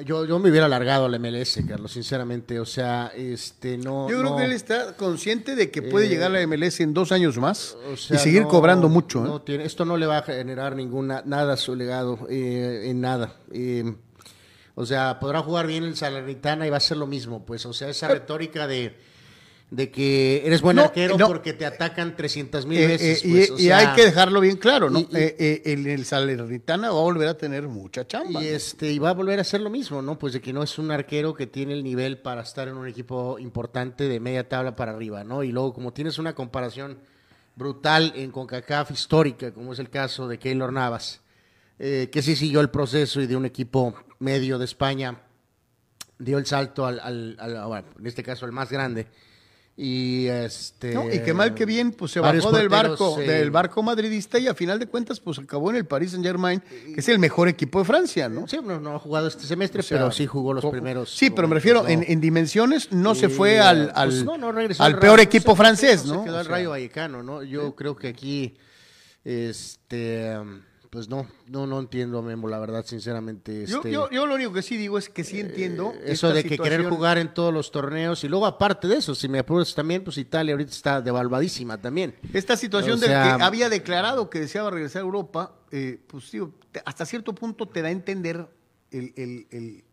yo, 0.00 0.24
yo 0.24 0.38
me 0.38 0.50
hubiera 0.50 0.66
alargado 0.66 1.06
al 1.06 1.20
MLS, 1.20 1.60
Carlos, 1.68 1.92
sinceramente. 1.92 2.58
O 2.58 2.64
sea, 2.64 3.12
este 3.14 3.76
no. 3.76 4.08
Yo 4.08 4.18
creo 4.20 4.36
que 4.36 4.44
él 4.44 4.52
está 4.52 4.96
consciente 4.96 5.54
de 5.54 5.70
que 5.70 5.82
puede 5.82 6.08
llegar 6.08 6.34
a 6.34 6.40
la 6.40 6.46
MLS 6.46 6.80
en 6.80 6.94
dos 6.94 7.12
años 7.12 7.38
más 7.38 7.76
y 8.10 8.16
seguir 8.16 8.44
cobrando 8.44 8.88
mucho. 8.88 9.20
No 9.20 9.42
tiene, 9.42 9.64
esto 9.64 9.84
no 9.84 9.96
le 9.96 10.06
va 10.06 10.18
a 10.18 10.22
generar 10.22 10.74
ninguna 10.74 11.22
nada 11.26 11.54
a 11.54 11.56
su 11.56 11.74
legado, 11.74 12.18
eh, 12.30 12.84
en 12.86 13.00
nada. 13.00 13.36
Eh, 13.52 13.94
o 14.74 14.86
sea, 14.86 15.18
podrá 15.20 15.40
jugar 15.40 15.66
bien 15.66 15.84
el 15.84 15.96
Salernitana 15.96 16.66
y 16.66 16.70
va 16.70 16.78
a 16.78 16.80
ser 16.80 16.96
lo 16.96 17.06
mismo, 17.06 17.44
pues. 17.44 17.66
O 17.66 17.72
sea, 17.72 17.88
esa 17.88 18.08
retórica 18.08 18.66
de, 18.66 18.96
de 19.72 19.90
que 19.90 20.42
eres 20.44 20.60
buen 20.60 20.78
arquero 20.78 21.16
porque 21.16 21.54
te 21.54 21.64
atacan 21.64 22.14
300 22.14 22.66
mil 22.66 22.78
eh, 22.78 22.86
veces. 22.88 23.24
Eh, 23.24 23.46
pues, 23.48 23.60
y, 23.60 23.70
hay 23.70 23.94
que 23.96 24.04
dejarlo 24.04 24.38
bien 24.40 24.58
claro, 24.58 24.90
¿no? 24.90 24.98
Eh, 25.14 25.62
el, 25.64 25.86
el, 25.86 26.04
Salernitana 26.04 26.90
va 26.90 26.98
a 26.98 27.02
volver 27.02 27.26
a 27.26 27.38
tener 27.38 27.66
mucha 27.68 28.06
chamba. 28.06 28.44
Y, 28.44 28.48
este, 28.48 28.92
y 28.92 28.98
va 28.98 29.08
a 29.08 29.14
volver 29.14 29.38
a 29.38 29.40
hacer 29.40 29.62
lo 29.62 29.70
mismo, 29.70 30.02
¿no? 30.02 30.18
Pues 30.18 30.34
de 30.34 30.42
que 30.42 30.52
no 30.52 30.62
es 30.62 30.78
un 30.78 30.90
arquero 30.90 31.32
que 31.32 31.46
tiene 31.46 31.72
el 31.72 31.82
nivel 31.82 32.18
para 32.18 32.42
estar 32.42 32.68
en 32.68 32.76
un 32.76 32.86
equipo 32.86 33.38
importante 33.38 34.08
de 34.08 34.20
media 34.20 34.46
tabla 34.46 34.76
para 34.76 34.92
arriba, 34.92 35.24
¿no? 35.24 35.42
Y 35.42 35.52
luego, 35.52 35.72
como 35.72 35.94
tienes 35.94 36.18
una 36.18 36.34
comparación 36.34 36.98
brutal 37.56 38.12
en 38.14 38.30
CONCACAF 38.30 38.90
histórica, 38.90 39.54
como 39.54 39.72
es 39.72 39.78
el 39.78 39.88
caso 39.88 40.28
de 40.28 40.38
Keylor 40.38 40.70
Navas, 40.70 41.22
que 41.78 42.22
sí 42.22 42.36
siguió 42.36 42.60
el 42.60 42.68
proceso 42.68 43.22
y 43.22 43.26
de 43.26 43.36
un 43.36 43.46
equipo 43.46 43.94
medio 44.18 44.58
de 44.58 44.66
España 44.66 45.18
dio 46.18 46.38
el 46.38 46.46
salto 46.46 46.86
al, 46.86 47.00
al, 47.00 47.84
en 47.98 48.06
este 48.06 48.22
caso 48.22 48.46
el 48.46 48.52
más 48.52 48.70
grande. 48.70 49.08
Y 49.84 50.28
este 50.28 50.94
y 51.12 51.18
que 51.24 51.34
mal 51.34 51.54
que 51.54 51.66
bien, 51.66 51.90
pues 51.90 52.12
se 52.12 52.20
bajó 52.20 52.52
del 52.52 52.68
barco, 52.68 53.16
del 53.16 53.50
barco 53.50 53.82
madridista 53.82 54.38
y 54.38 54.46
a 54.46 54.54
final 54.54 54.78
de 54.78 54.86
cuentas, 54.86 55.18
pues 55.18 55.40
acabó 55.40 55.70
en 55.70 55.76
el 55.76 55.86
Paris 55.86 56.12
Saint 56.12 56.24
Germain, 56.24 56.60
que 56.60 57.00
es 57.00 57.08
el 57.08 57.18
mejor 57.18 57.48
equipo 57.48 57.80
de 57.80 57.84
Francia, 57.84 58.28
¿no? 58.28 58.46
Sí, 58.46 58.60
no, 58.62 58.94
ha 58.94 58.98
jugado 59.00 59.26
este 59.26 59.44
semestre, 59.44 59.82
pero 59.88 60.12
sí 60.12 60.24
jugó 60.24 60.54
los 60.54 60.64
primeros. 60.66 61.10
Sí, 61.10 61.30
pero 61.30 61.48
me 61.48 61.56
refiero, 61.56 61.88
en, 61.88 62.20
dimensiones 62.20 62.92
no 62.92 63.16
se 63.16 63.28
fue 63.28 63.58
al, 63.58 63.90
al, 63.96 64.24
pues 64.24 64.80
al 64.80 65.00
peor 65.00 65.18
equipo 65.18 65.56
francés, 65.56 66.04
¿no? 66.04 66.20
Se 66.20 66.26
quedó 66.26 66.38
al 66.38 66.46
Rayo 66.46 66.70
Vallecano, 66.70 67.24
¿no? 67.24 67.42
Yo 67.42 67.74
creo 67.74 67.96
que 67.96 68.06
aquí, 68.06 68.56
este 69.24 70.36
pues 70.92 71.08
no, 71.08 71.26
no, 71.46 71.66
no 71.66 71.80
entiendo 71.80 72.20
Memo, 72.20 72.48
la 72.48 72.58
verdad, 72.58 72.84
sinceramente. 72.84 73.62
Este, 73.62 73.90
yo, 73.90 74.10
yo, 74.10 74.26
lo 74.26 74.34
único 74.34 74.52
que 74.52 74.60
sí 74.60 74.76
digo 74.76 74.98
es 74.98 75.08
que 75.08 75.24
sí 75.24 75.40
entiendo. 75.40 75.94
Eh, 75.94 76.12
eso 76.12 76.30
de 76.30 76.44
que 76.44 76.58
querer 76.58 76.84
jugar 76.84 77.16
en 77.16 77.32
todos 77.32 77.50
los 77.50 77.72
torneos 77.72 78.22
y 78.24 78.28
luego 78.28 78.44
aparte 78.44 78.86
de 78.88 78.98
eso, 78.98 79.14
si 79.14 79.26
me 79.26 79.38
apuras 79.38 79.74
también, 79.74 80.04
pues 80.04 80.18
Italia 80.18 80.52
ahorita 80.52 80.70
está 80.70 81.00
devaluadísima 81.00 81.80
también. 81.80 82.14
Esta 82.34 82.58
situación 82.58 83.00
de 83.00 83.06
que 83.06 83.14
había 83.14 83.70
declarado 83.70 84.28
que 84.28 84.40
deseaba 84.40 84.70
regresar 84.70 85.00
a 85.00 85.06
Europa, 85.06 85.54
eh, 85.70 85.98
pues 86.06 86.30
digo, 86.30 86.52
hasta 86.84 87.06
cierto 87.06 87.34
punto 87.34 87.66
te 87.66 87.80
da 87.80 87.88
a 87.88 87.92
entender 87.92 88.46
el, 88.90 89.14
el, 89.16 89.46
el, 89.50 89.84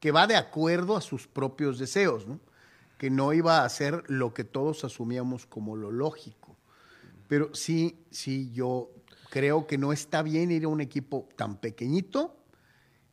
que 0.00 0.10
va 0.10 0.26
de 0.26 0.36
acuerdo 0.36 0.98
a 0.98 1.00
sus 1.00 1.28
propios 1.28 1.78
deseos, 1.78 2.26
¿no? 2.26 2.40
Que 2.98 3.08
no 3.08 3.32
iba 3.32 3.60
a 3.60 3.64
hacer 3.64 4.04
lo 4.08 4.34
que 4.34 4.44
todos 4.44 4.84
asumíamos 4.84 5.46
como 5.46 5.76
lo 5.76 5.90
lógico. 5.90 6.58
Pero 7.26 7.54
sí, 7.54 8.04
sí, 8.10 8.50
yo 8.52 8.90
Creo 9.32 9.66
que 9.66 9.78
no 9.78 9.94
está 9.94 10.22
bien 10.22 10.50
ir 10.50 10.64
a 10.64 10.68
un 10.68 10.82
equipo 10.82 11.26
tan 11.36 11.56
pequeñito. 11.56 12.36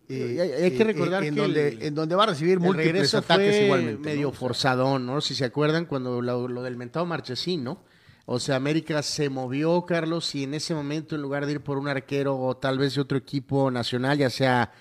Eh, 0.10 0.60
hay, 0.66 0.72
que 0.72 0.84
recordar 0.84 1.24
en 1.24 1.34
que 1.34 1.40
donde, 1.40 1.78
en 1.80 1.96
donde 1.96 2.14
va 2.14 2.24
a 2.24 2.26
recibir 2.26 2.60
múltiples 2.60 3.16
ataques 3.16 3.64
igualmente. 3.64 4.10
Medio 4.10 4.34
forzadón, 4.34 5.06
¿no? 5.06 5.22
Si 5.22 5.34
se 5.34 5.46
acuerdan 5.46 5.86
cuando 5.86 6.22
lo, 6.22 6.62
del 6.62 6.76
mentado 6.76 7.06
Marchesín, 7.06 7.64
¿no? 7.64 7.86
O 8.26 8.38
sea, 8.38 8.58
América 8.58 9.02
se 9.02 9.30
movió, 9.30 9.86
Carlos, 9.86 10.36
y 10.36 10.44
en 10.44 10.56
ese 10.56 10.74
momento, 10.74 11.16
en 11.16 11.22
lugar 11.22 11.46
de 11.46 11.54
ir 11.54 11.62
por 11.62 11.78
un 11.78 11.88
arquero 11.88 12.38
o 12.38 12.58
tal 12.58 12.80
vez 12.80 12.96
de 12.96 13.02
otro 13.02 13.18
equipo 13.18 13.72
nacional, 13.72 14.18
ya 14.18 14.30
sea 14.30 14.74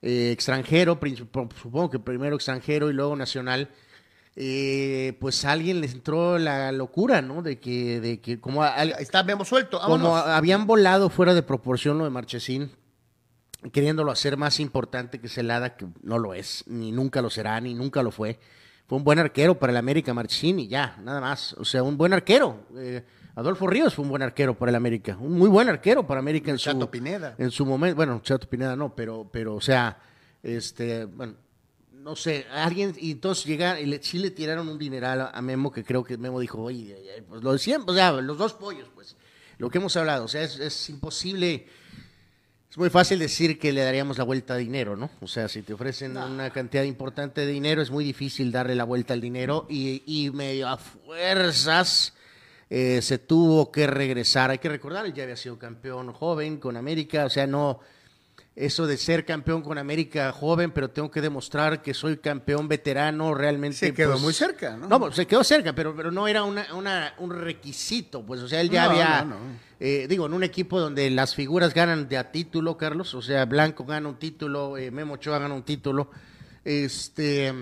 eh, 0.00 0.30
extranjero, 0.30 1.00
supongo 1.60 1.90
que 1.90 1.98
primero 1.98 2.36
extranjero 2.36 2.88
y 2.88 2.92
luego 2.92 3.16
nacional, 3.16 3.68
eh, 4.36 5.16
pues 5.20 5.44
a 5.44 5.52
alguien 5.52 5.80
les 5.80 5.92
entró 5.92 6.38
la 6.38 6.72
locura, 6.72 7.22
¿no? 7.22 7.42
De 7.42 7.60
que, 7.60 8.00
de 8.00 8.20
que 8.20 8.40
como 8.40 8.64
está 8.64 9.22
vemos 9.22 9.48
suelto, 9.48 9.80
como 9.80 10.16
habían 10.16 10.66
volado 10.66 11.08
fuera 11.08 11.34
de 11.34 11.42
proporción 11.42 11.98
lo 11.98 12.04
de 12.04 12.10
Marchesín, 12.10 12.72
queriéndolo 13.72 14.10
hacer 14.10 14.36
más 14.36 14.58
importante 14.58 15.20
que 15.20 15.28
Celada, 15.28 15.76
que 15.76 15.86
no 16.02 16.18
lo 16.18 16.34
es, 16.34 16.64
ni 16.66 16.90
nunca 16.90 17.22
lo 17.22 17.30
será, 17.30 17.60
ni 17.60 17.74
nunca 17.74 18.02
lo 18.02 18.10
fue. 18.10 18.38
Fue 18.86 18.98
un 18.98 19.04
buen 19.04 19.18
arquero 19.18 19.58
para 19.58 19.70
el 19.70 19.76
América 19.76 20.12
Marchesín 20.12 20.58
y 20.58 20.68
ya, 20.68 20.98
nada 21.02 21.20
más. 21.20 21.54
O 21.54 21.64
sea, 21.64 21.82
un 21.82 21.96
buen 21.96 22.12
arquero. 22.12 22.66
Eh, 22.76 23.02
Adolfo 23.36 23.66
Ríos 23.66 23.94
fue 23.94 24.04
un 24.04 24.10
buen 24.10 24.22
arquero 24.22 24.56
para 24.58 24.70
el 24.70 24.76
América, 24.76 25.16
un 25.18 25.38
muy 25.38 25.48
buen 25.48 25.68
arquero 25.68 26.06
para 26.06 26.20
América 26.20 26.50
en 26.50 26.58
Chato 26.58 26.90
Pineda. 26.90 27.34
En 27.38 27.50
su 27.50 27.64
momento, 27.64 27.96
bueno, 27.96 28.20
Chato 28.22 28.48
Pineda 28.48 28.76
no, 28.76 28.94
pero, 28.94 29.28
pero, 29.32 29.54
o 29.54 29.60
sea, 29.60 29.98
este, 30.42 31.06
bueno, 31.06 31.34
no 32.04 32.14
sé, 32.16 32.44
alguien, 32.52 32.94
y 32.98 33.12
entonces 33.12 33.46
llegaron, 33.46 33.82
y 33.82 33.86
le, 33.86 34.02
sí 34.02 34.18
le 34.18 34.30
tiraron 34.30 34.68
un 34.68 34.78
dineral 34.78 35.30
a, 35.32 35.40
Memo, 35.40 35.72
que 35.72 35.82
creo 35.82 36.04
que 36.04 36.18
Memo 36.18 36.38
dijo, 36.38 36.60
oye, 36.60 36.94
pues 37.26 37.42
lo 37.42 37.54
decían, 37.54 37.82
o 37.86 37.94
sea, 37.94 38.12
los 38.12 38.36
dos 38.36 38.52
pollos, 38.52 38.90
pues, 38.94 39.16
lo 39.56 39.70
que 39.70 39.78
hemos 39.78 39.96
hablado, 39.96 40.26
o 40.26 40.28
sea, 40.28 40.42
es, 40.42 40.90
imposible, 40.90 41.66
es 42.70 42.76
muy 42.76 42.90
fácil 42.90 43.18
decir 43.18 43.58
que 43.58 43.72
le 43.72 43.82
daríamos 43.82 44.18
la 44.18 44.24
vuelta 44.24 44.52
a 44.52 44.56
dinero, 44.58 44.96
¿no? 44.96 45.08
O 45.22 45.26
sea, 45.26 45.48
si 45.48 45.62
te 45.62 45.72
ofrecen 45.72 46.14
una 46.18 46.50
cantidad 46.50 46.82
importante 46.82 47.40
de 47.40 47.46
dinero, 47.46 47.80
es 47.80 47.90
muy 47.90 48.04
difícil 48.04 48.52
darle 48.52 48.74
la 48.74 48.84
vuelta 48.84 49.14
al 49.14 49.22
dinero, 49.22 49.66
y, 49.70 50.02
y 50.04 50.30
medio 50.30 50.68
a 50.68 50.76
fuerzas 50.76 52.12
eh, 52.68 53.00
se 53.00 53.16
tuvo 53.16 53.72
que 53.72 53.86
regresar, 53.86 54.50
hay 54.50 54.58
que 54.58 54.68
recordar, 54.68 55.06
él 55.06 55.14
ya 55.14 55.22
había 55.22 55.36
sido 55.36 55.58
campeón 55.58 56.12
joven 56.12 56.58
con 56.58 56.76
América, 56.76 57.24
o 57.24 57.30
sea, 57.30 57.46
no 57.46 57.80
eso 58.56 58.86
de 58.86 58.96
ser 58.96 59.24
campeón 59.24 59.62
con 59.62 59.78
América 59.78 60.30
joven, 60.30 60.70
pero 60.70 60.88
tengo 60.88 61.10
que 61.10 61.20
demostrar 61.20 61.82
que 61.82 61.92
soy 61.92 62.18
campeón 62.18 62.68
veterano 62.68 63.34
realmente. 63.34 63.76
Se 63.78 63.92
quedó 63.94 64.12
pues, 64.12 64.22
muy 64.22 64.32
cerca, 64.32 64.76
¿no? 64.76 64.86
No, 64.88 65.00
pues, 65.00 65.16
se 65.16 65.26
quedó 65.26 65.42
cerca, 65.42 65.72
pero, 65.74 65.94
pero 65.96 66.12
no 66.12 66.28
era 66.28 66.44
una, 66.44 66.72
una- 66.74 67.14
un 67.18 67.30
requisito, 67.32 68.22
pues, 68.24 68.40
o 68.42 68.48
sea, 68.48 68.60
él 68.60 68.70
ya 68.70 68.84
No, 68.84 68.90
había, 68.92 69.24
no, 69.24 69.30
no. 69.34 69.36
eh, 69.80 70.06
digo, 70.08 70.26
en 70.26 70.34
un 70.34 70.44
equipo 70.44 70.78
donde 70.78 71.10
las 71.10 71.34
figuras 71.34 71.74
ganan 71.74 72.08
de 72.08 72.16
a 72.16 72.30
título, 72.30 72.76
Carlos, 72.76 73.12
o 73.14 73.22
sea, 73.22 73.44
Blanco 73.44 73.84
gana 73.84 74.08
un 74.08 74.20
título, 74.20 74.78
eh, 74.78 74.92
Memo 74.92 75.14
Ochoa 75.14 75.38
gana 75.40 75.52
un 75.54 75.64
título, 75.64 76.10
este, 76.64 77.52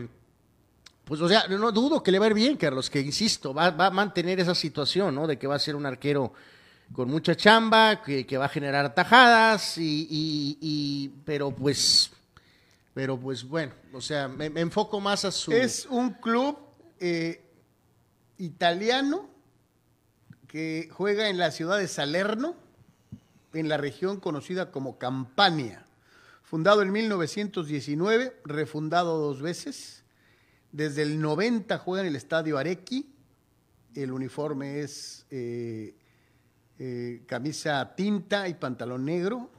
pues, 1.04 1.20
o 1.22 1.28
sea, 1.28 1.46
no 1.48 1.72
dudo 1.72 2.02
que 2.02 2.12
le 2.12 2.18
va 2.18 2.26
a 2.26 2.28
ir 2.28 2.34
bien, 2.34 2.56
Carlos, 2.58 2.90
que 2.90 3.00
insisto, 3.00 3.54
va, 3.54 3.70
va 3.70 3.86
a 3.86 3.90
mantener 3.90 4.40
esa 4.40 4.54
situación, 4.54 5.14
¿no? 5.14 5.26
De 5.26 5.38
que 5.38 5.46
va 5.46 5.54
a 5.56 5.58
ser 5.58 5.74
un 5.74 5.86
arquero 5.86 6.32
con 6.92 7.10
mucha 7.10 7.34
chamba, 7.34 8.02
que, 8.02 8.36
va 8.36 8.46
a 8.46 8.48
generar 8.48 8.94
tajadas, 8.94 9.76
y, 9.78 11.10
pero 11.24 11.50
pues, 11.50 12.10
pero 12.94 13.18
pues 13.18 13.44
bueno, 13.44 13.72
o 13.92 14.00
sea, 14.00 14.28
me, 14.28 14.50
me 14.50 14.60
enfoco 14.60 15.00
más 15.00 15.24
a 15.24 15.30
su... 15.30 15.52
Es 15.52 15.86
un 15.86 16.10
club 16.10 16.58
eh, 17.00 17.40
italiano 18.38 19.28
que 20.46 20.88
juega 20.92 21.28
en 21.28 21.38
la 21.38 21.50
ciudad 21.50 21.78
de 21.78 21.88
Salerno, 21.88 22.54
en 23.54 23.68
la 23.68 23.76
región 23.76 24.20
conocida 24.20 24.70
como 24.70 24.98
Campania. 24.98 25.86
Fundado 26.42 26.82
en 26.82 26.92
1919, 26.92 28.36
refundado 28.44 29.18
dos 29.18 29.40
veces. 29.40 30.04
Desde 30.70 31.02
el 31.02 31.20
90 31.20 31.78
juega 31.78 32.02
en 32.02 32.08
el 32.08 32.16
estadio 32.16 32.58
Arequi. 32.58 33.10
El 33.94 34.12
uniforme 34.12 34.80
es 34.80 35.24
eh, 35.30 35.94
eh, 36.78 37.22
camisa 37.26 37.94
tinta 37.94 38.48
y 38.48 38.54
pantalón 38.54 39.04
negro. 39.04 39.50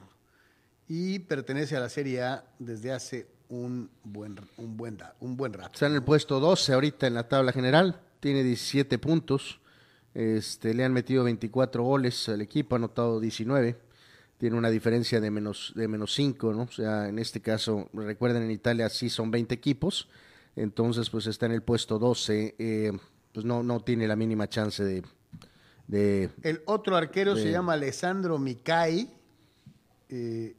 Y 0.88 1.20
pertenece 1.20 1.77
a 1.77 1.79
la 1.79 1.89
Serie 1.89 2.22
A 2.22 2.46
desde 2.60 2.91
hace 2.91 3.27
un 3.50 3.89
buen, 4.03 4.36
un 4.58 4.75
buen, 4.77 4.98
un 5.20 5.38
buen 5.38 5.53
rato. 5.53 5.74
Está 5.74 5.88
en 5.88 5.93
el 5.93 6.03
puesto 6.03 6.39
12 6.39 6.74
ahorita 6.74 7.08
en 7.08 7.13
la 7.13 7.27
tabla 7.27 7.51
general, 7.51 8.01
tiene 8.20 8.43
17 8.43 8.98
puntos, 8.98 9.60
este, 10.13 10.74
le 10.74 10.84
han 10.84 10.93
metido 10.93 11.24
24 11.24 11.84
goles 11.84 12.29
al 12.29 12.41
equipo, 12.41 12.75
ha 12.75 12.77
anotado 12.77 13.20
19, 13.20 13.77
tiene 14.38 14.58
una 14.58 14.70
diferencia 14.70 15.22
de 15.22 15.32
menos, 15.32 15.72
de 15.75 15.88
menos 15.88 16.13
5, 16.13 16.53
¿no? 16.53 16.63
O 16.63 16.72
sea, 16.72 17.08
en 17.08 17.20
este 17.20 17.41
caso, 17.41 17.89
recuerden, 17.93 18.43
en 18.43 18.51
Italia 18.51 18.89
sí 18.89 19.10
son 19.10 19.32
20 19.32 19.53
equipos, 19.53 20.10
entonces 20.55 21.10
pues 21.10 21.27
está 21.27 21.46
en 21.46 21.53
el 21.53 21.62
puesto 21.62 22.00
12, 22.00 22.55
eh, 22.58 22.91
pues 23.32 23.46
no, 23.46 23.63
no 23.63 23.79
tiene 23.82 24.08
la 24.08 24.15
mínima 24.15 24.50
chance 24.50 24.84
de... 24.84 25.03
de 25.88 26.30
El 26.42 26.62
otro 26.66 26.96
arquero 26.96 27.36
se 27.36 27.52
llama 27.52 27.74
Alessandro 27.74 28.38
Micai. 28.40 29.10
eh, 30.10 30.56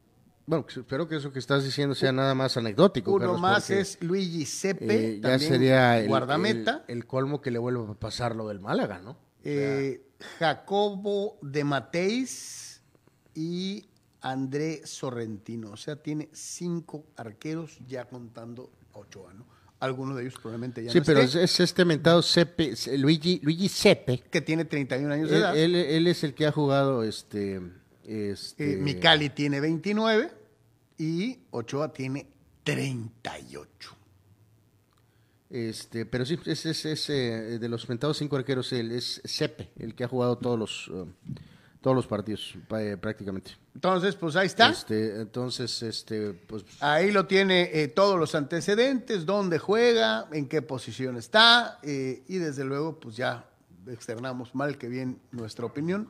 bueno, 0.46 0.66
espero 0.68 1.08
que 1.08 1.16
eso 1.16 1.32
que 1.32 1.38
estás 1.38 1.64
diciendo 1.64 1.94
sea 1.94 2.12
nada 2.12 2.34
más 2.34 2.56
anecdótico. 2.58 3.12
uno 3.12 3.20
Carlos, 3.20 3.40
más 3.40 3.62
porque, 3.66 3.80
es 3.80 4.02
Luigi 4.02 4.44
Sepe, 4.44 5.14
eh, 5.14 5.20
ya 5.20 5.30
también 5.30 5.50
sería 5.50 5.98
el, 5.98 6.08
guardameta. 6.08 6.84
el- 6.86 6.98
el 6.98 7.06
colmo 7.06 7.40
que 7.40 7.50
le 7.50 7.58
vuelva 7.58 7.90
a 7.90 7.94
pasar 7.94 8.36
lo 8.36 8.46
del 8.48 8.60
Málaga, 8.60 8.98
¿no? 8.98 9.16
eh, 9.42 10.02
Jacobo 10.38 11.38
de 11.42 11.64
Mateis 11.64 12.82
y 13.34 13.88
André 14.20 14.86
Sorrentino. 14.86 15.70
O 15.70 15.76
sea, 15.76 15.96
tiene 15.96 16.28
cinco 16.32 17.06
arqueros 17.16 17.78
ya 17.86 18.04
contando 18.06 18.70
Ochoa, 18.92 19.32
¿no? 19.34 19.46
Algunos 19.84 20.16
de 20.16 20.22
ellos 20.22 20.34
probablemente 20.34 20.82
ya 20.82 20.90
Sí, 20.90 20.98
no 20.98 21.04
pero 21.04 21.20
es, 21.20 21.26
esté, 21.34 21.44
es 21.44 21.60
este 21.60 21.84
mentado 21.84 22.22
Sepe, 22.22 22.74
Luigi, 22.98 23.40
Luigi 23.42 23.68
Sepe. 23.68 24.22
que 24.30 24.40
tiene 24.40 24.64
31 24.64 25.12
años 25.12 25.28
de 25.30 25.36
Él, 25.36 25.42
edad. 25.42 25.56
él- 25.56 25.74
él 25.76 26.06
es 26.06 26.24
el 26.24 26.34
que 26.34 26.46
ha 26.46 26.52
jugado 26.52 27.02
este. 27.04 27.60
este 28.04 28.74
Eh, 28.74 28.76
Micali 28.76 29.30
tiene 29.30 29.60
29 29.60 30.30
y 30.98 31.38
Ochoa 31.50 31.92
tiene 31.92 32.26
38. 32.64 33.96
Este, 35.50 36.04
pero 36.06 36.24
sí, 36.26 36.38
es, 36.46 36.66
es, 36.66 36.84
es, 36.84 37.10
eh, 37.10 37.58
de 37.60 37.68
los 37.68 37.88
mentados 37.88 38.16
cinco 38.18 38.36
arqueros, 38.36 38.72
él 38.72 38.90
es 38.90 39.20
Sepe, 39.24 39.70
el 39.78 39.94
que 39.94 40.04
ha 40.04 40.08
jugado 40.08 40.36
todos 40.38 40.58
los, 40.58 40.90
eh, 40.92 41.04
todos 41.84 41.94
los 41.94 42.06
partidos, 42.06 42.56
pa- 42.66 42.82
eh, 42.82 42.96
prácticamente. 42.96 43.50
Entonces, 43.74 44.16
pues 44.16 44.36
ahí 44.36 44.46
está. 44.46 44.70
Este, 44.70 45.20
entonces, 45.20 45.82
este, 45.82 46.32
pues. 46.32 46.64
Ahí 46.80 47.12
lo 47.12 47.26
tiene 47.26 47.68
eh, 47.74 47.88
todos 47.88 48.18
los 48.18 48.34
antecedentes, 48.34 49.26
dónde 49.26 49.58
juega, 49.58 50.26
en 50.32 50.48
qué 50.48 50.62
posición 50.62 51.18
está, 51.18 51.78
eh, 51.82 52.22
y 52.26 52.38
desde 52.38 52.64
luego, 52.64 52.98
pues 52.98 53.16
ya 53.16 53.44
externamos 53.86 54.54
mal 54.54 54.78
que 54.78 54.88
bien 54.88 55.20
nuestra 55.30 55.66
opinión. 55.66 56.08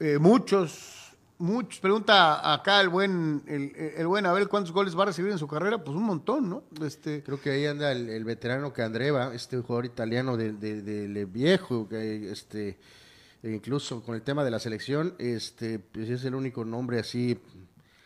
Eh, 0.00 0.18
muchos, 0.18 1.16
muchos, 1.38 1.80
pregunta 1.80 2.52
acá 2.52 2.82
el 2.82 2.90
buen, 2.90 3.42
el, 3.46 3.72
el 3.96 4.06
buen 4.06 4.26
Abel, 4.26 4.48
¿cuántos 4.48 4.72
goles 4.72 4.94
va 4.98 5.04
a 5.04 5.06
recibir 5.06 5.32
en 5.32 5.38
su 5.38 5.48
carrera? 5.48 5.82
Pues 5.82 5.96
un 5.96 6.02
montón, 6.02 6.50
¿no? 6.50 6.62
Este, 6.84 7.22
Creo 7.22 7.40
que 7.40 7.48
ahí 7.50 7.64
anda 7.64 7.90
el, 7.92 8.10
el 8.10 8.24
veterano 8.24 8.74
Candreva, 8.74 9.34
este 9.34 9.56
jugador 9.56 9.86
italiano 9.86 10.36
de, 10.36 10.52
de- 10.52 10.82
de 10.82 11.24
viejo, 11.24 11.88
que 11.88 12.30
este, 12.30 12.76
e 13.46 13.52
incluso 13.54 14.02
con 14.02 14.14
el 14.16 14.22
tema 14.22 14.44
de 14.44 14.50
la 14.50 14.58
selección, 14.58 15.14
este, 15.18 15.78
pues 15.78 16.08
es 16.10 16.24
el 16.24 16.34
único 16.34 16.64
nombre 16.64 16.98
así 16.98 17.38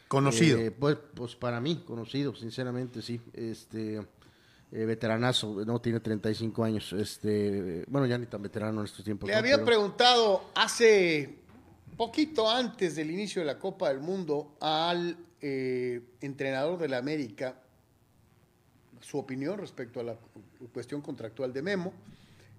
conocido. 0.07 0.59
Eh, 0.59 0.70
pues, 0.70 0.98
pues 1.14 1.35
para 1.37 1.61
mí, 1.61 1.83
conocido, 1.87 2.35
sinceramente, 2.35 3.00
sí. 3.00 3.20
Este 3.33 3.96
eh, 4.72 4.85
veteranazo, 4.85 5.64
no 5.64 5.81
tiene 5.81 6.00
35 6.00 6.62
años. 6.64 6.92
Este, 6.92 7.85
bueno, 7.88 8.07
ya 8.07 8.18
ni 8.18 8.26
tan 8.26 8.42
veterano 8.42 8.81
en 8.81 8.85
estos 8.87 9.05
tiempos. 9.05 9.29
Le 9.29 9.33
¿no? 9.35 9.38
había 9.38 9.55
Pero- 9.57 9.66
preguntado 9.66 10.44
hace 10.55 11.38
poquito 11.96 12.48
antes 12.50 12.96
del 12.96 13.11
inicio 13.11 13.40
de 13.40 13.46
la 13.46 13.59
Copa 13.59 13.88
del 13.88 14.00
Mundo 14.00 14.57
al 14.61 15.16
eh, 15.40 16.03
entrenador 16.20 16.79
de 16.79 16.88
la 16.88 16.98
América 16.98 17.55
su 19.00 19.16
opinión 19.18 19.59
respecto 19.59 20.00
a 20.00 20.03
la 20.03 20.14
cu- 20.14 20.68
cuestión 20.72 21.00
contractual 21.00 21.53
de 21.53 21.62
Memo. 21.62 21.92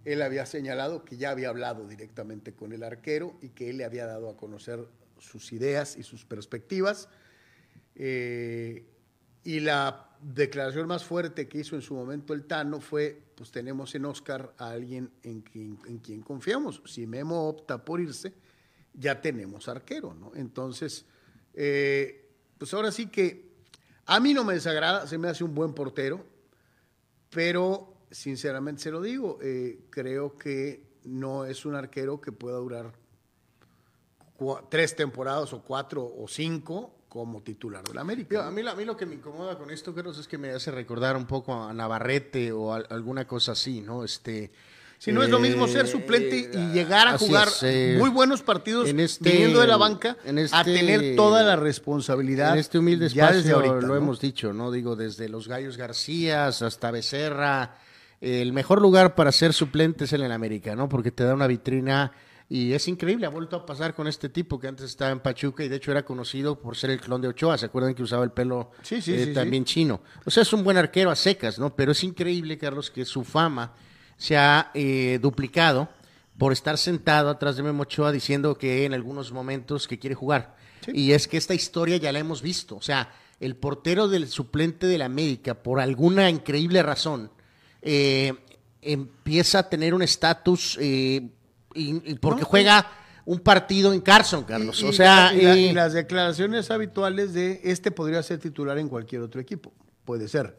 Él 0.05 0.21
había 0.21 0.45
señalado 0.45 1.05
que 1.05 1.17
ya 1.17 1.31
había 1.31 1.49
hablado 1.49 1.87
directamente 1.87 2.53
con 2.53 2.73
el 2.73 2.83
arquero 2.83 3.37
y 3.41 3.49
que 3.49 3.69
él 3.69 3.77
le 3.77 3.85
había 3.85 4.05
dado 4.05 4.29
a 4.29 4.37
conocer 4.37 4.87
sus 5.19 5.51
ideas 5.53 5.97
y 5.97 6.03
sus 6.03 6.25
perspectivas. 6.25 7.07
Eh, 7.95 8.85
y 9.43 9.59
la 9.59 10.09
declaración 10.21 10.87
más 10.87 11.03
fuerte 11.03 11.47
que 11.47 11.59
hizo 11.59 11.75
en 11.75 11.81
su 11.81 11.93
momento 11.93 12.33
el 12.33 12.45
Tano 12.45 12.79
fue, 12.79 13.21
pues 13.35 13.51
tenemos 13.51 13.93
en 13.95 14.05
Oscar 14.05 14.53
a 14.57 14.69
alguien 14.69 15.11
en 15.23 15.41
quien, 15.41 15.79
en 15.87 15.99
quien 15.99 16.21
confiamos. 16.21 16.81
Si 16.85 17.07
Memo 17.07 17.47
opta 17.47 17.83
por 17.83 17.99
irse, 17.99 18.33
ya 18.93 19.21
tenemos 19.21 19.67
arquero, 19.67 20.13
¿no? 20.13 20.31
Entonces, 20.35 21.05
eh, 21.53 22.29
pues 22.57 22.73
ahora 22.73 22.91
sí 22.91 23.07
que 23.07 23.51
a 24.05 24.19
mí 24.19 24.33
no 24.33 24.43
me 24.43 24.53
desagrada, 24.53 25.07
se 25.07 25.17
me 25.17 25.27
hace 25.27 25.43
un 25.43 25.55
buen 25.55 25.73
portero, 25.73 26.25
pero 27.29 27.93
sinceramente 28.11 28.81
se 28.83 28.91
lo 28.91 29.01
digo, 29.01 29.39
eh, 29.41 29.79
creo 29.89 30.37
que 30.37 30.83
no 31.05 31.45
es 31.45 31.65
un 31.65 31.75
arquero 31.75 32.19
que 32.21 32.31
pueda 32.31 32.57
durar 32.57 32.91
tres 34.69 34.95
temporadas 34.95 35.53
o 35.53 35.61
cuatro 35.61 36.03
o 36.03 36.27
cinco 36.27 36.95
como 37.07 37.43
titular 37.43 37.83
del 37.83 37.97
América. 37.97 38.47
A, 38.47 38.51
mí, 38.51 38.63
lo- 38.63 38.71
a 38.71 38.75
mí 38.75 38.85
lo 38.85 38.95
que 38.97 39.05
me 39.05 39.15
incomoda 39.15 39.57
con 39.57 39.69
esto, 39.69 39.93
Carlos, 39.93 40.17
es 40.17 40.27
que 40.27 40.37
me 40.37 40.49
hace 40.51 40.71
recordar 40.71 41.15
un 41.17 41.25
poco 41.27 41.53
a 41.53 41.73
Navarrete 41.73 42.51
o 42.51 42.73
a- 42.73 42.77
alguna 42.89 43.27
cosa 43.27 43.51
así, 43.51 43.81
¿no? 43.81 44.03
Este, 44.03 44.51
Si 44.97 45.11
no 45.11 45.21
es 45.23 45.29
lo 45.29 45.39
mismo 45.39 45.67
ser 45.67 45.85
eh, 45.85 45.89
suplente 45.89 46.51
y 46.53 46.71
llegar 46.73 47.07
a 47.07 47.17
jugar 47.17 47.47
es, 47.49 47.63
eh, 47.63 47.95
muy 47.99 48.09
buenos 48.09 48.41
partidos 48.43 48.87
en 48.87 48.99
este- 48.99 49.29
viniendo 49.31 49.59
de 49.59 49.67
la 49.67 49.77
banca 49.77 50.15
en 50.23 50.37
a 50.37 50.41
este- 50.43 50.63
tener 50.73 51.15
toda 51.15 51.43
la 51.43 51.55
responsabilidad 51.55 52.53
En 52.53 52.59
este 52.59 52.77
humilde 52.79 53.09
ya 53.09 53.25
espacio 53.25 53.37
desde 53.41 53.51
ahorita, 53.53 53.75
lo 53.75 53.87
¿no? 53.87 53.95
hemos 53.95 54.19
dicho, 54.21 54.53
¿no? 54.53 54.71
Digo, 54.71 54.95
desde 54.95 55.27
los 55.27 55.47
Gallos 55.47 55.75
García 55.77 56.47
hasta 56.47 56.91
Becerra, 56.91 57.75
el 58.21 58.53
mejor 58.53 58.81
lugar 58.81 59.15
para 59.15 59.31
ser 59.31 59.51
suplente 59.51 60.05
es 60.05 60.13
el 60.13 60.21
en 60.21 60.31
América, 60.31 60.75
¿no? 60.75 60.87
Porque 60.87 61.11
te 61.11 61.23
da 61.23 61.33
una 61.33 61.47
vitrina 61.47 62.11
y 62.47 62.73
es 62.73 62.87
increíble, 62.87 63.25
ha 63.25 63.29
vuelto 63.29 63.55
a 63.55 63.65
pasar 63.65 63.95
con 63.95 64.07
este 64.07 64.29
tipo 64.29 64.59
que 64.59 64.67
antes 64.67 64.85
estaba 64.85 65.11
en 65.11 65.21
Pachuca 65.21 65.63
y 65.63 65.69
de 65.69 65.77
hecho 65.77 65.91
era 65.91 66.03
conocido 66.03 66.59
por 66.59 66.75
ser 66.75 66.91
el 66.91 66.99
clon 66.99 67.21
de 67.21 67.29
Ochoa, 67.29 67.57
¿se 67.57 67.65
acuerdan 67.65 67.95
que 67.95 68.03
usaba 68.03 68.23
el 68.23 68.31
pelo 68.31 68.71
Sí, 68.83 69.01
sí, 69.01 69.13
eh, 69.13 69.25
sí, 69.27 69.33
también 69.33 69.65
chino? 69.65 70.01
O 70.25 70.29
sea, 70.29 70.43
es 70.43 70.53
un 70.53 70.63
buen 70.63 70.77
arquero 70.77 71.09
a 71.09 71.15
secas, 71.15 71.57
¿no? 71.57 71.75
Pero 71.75 71.93
es 71.93 72.03
increíble, 72.03 72.57
Carlos, 72.57 72.91
que 72.91 73.05
su 73.05 73.23
fama 73.23 73.73
se 74.17 74.37
ha 74.37 74.69
eh, 74.73 75.17
duplicado 75.21 75.89
por 76.37 76.51
estar 76.51 76.77
sentado 76.77 77.29
atrás 77.29 77.55
de 77.55 77.63
Memo 77.63 77.83
Ochoa 77.83 78.11
diciendo 78.11 78.57
que 78.57 78.85
en 78.85 78.93
algunos 78.93 79.31
momentos 79.31 79.87
que 79.87 79.97
quiere 79.97 80.15
jugar. 80.15 80.55
Y 80.93 81.13
es 81.13 81.27
que 81.27 81.37
esta 81.37 81.53
historia 81.53 81.97
ya 81.97 82.11
la 82.11 82.19
hemos 82.19 82.41
visto. 82.41 82.75
O 82.75 82.81
sea, 82.81 83.13
el 83.39 83.55
portero 83.55 84.07
del 84.07 84.27
suplente 84.27 84.87
de 84.87 84.97
la 84.97 85.05
América, 85.05 85.63
por 85.63 85.79
alguna 85.79 86.29
increíble 86.29 86.83
razón, 86.83 87.31
eh, 87.81 88.33
empieza 88.81 89.59
a 89.59 89.69
tener 89.69 89.93
un 89.93 90.01
estatus 90.01 90.77
eh, 90.81 91.29
y- 91.73 92.11
y 92.11 92.15
porque 92.15 92.41
No, 92.41 92.47
juega 92.47 92.91
un 93.25 93.39
partido 93.39 93.93
en 93.93 94.01
Carson, 94.01 94.43
Carlos. 94.43 94.81
Y- 94.81 94.85
o 94.85 94.93
sea, 94.93 95.33
y, 95.33 95.41
la- 95.41 95.55
eh, 95.55 95.59
y 95.59 95.73
las 95.73 95.93
declaraciones 95.93 96.71
habituales 96.71 97.33
de 97.33 97.61
este 97.63 97.91
podría 97.91 98.21
ser 98.23 98.39
titular 98.39 98.77
en 98.77 98.89
cualquier 98.89 99.21
otro 99.21 99.39
equipo. 99.39 99.71
Puede 100.05 100.27
ser. 100.27 100.57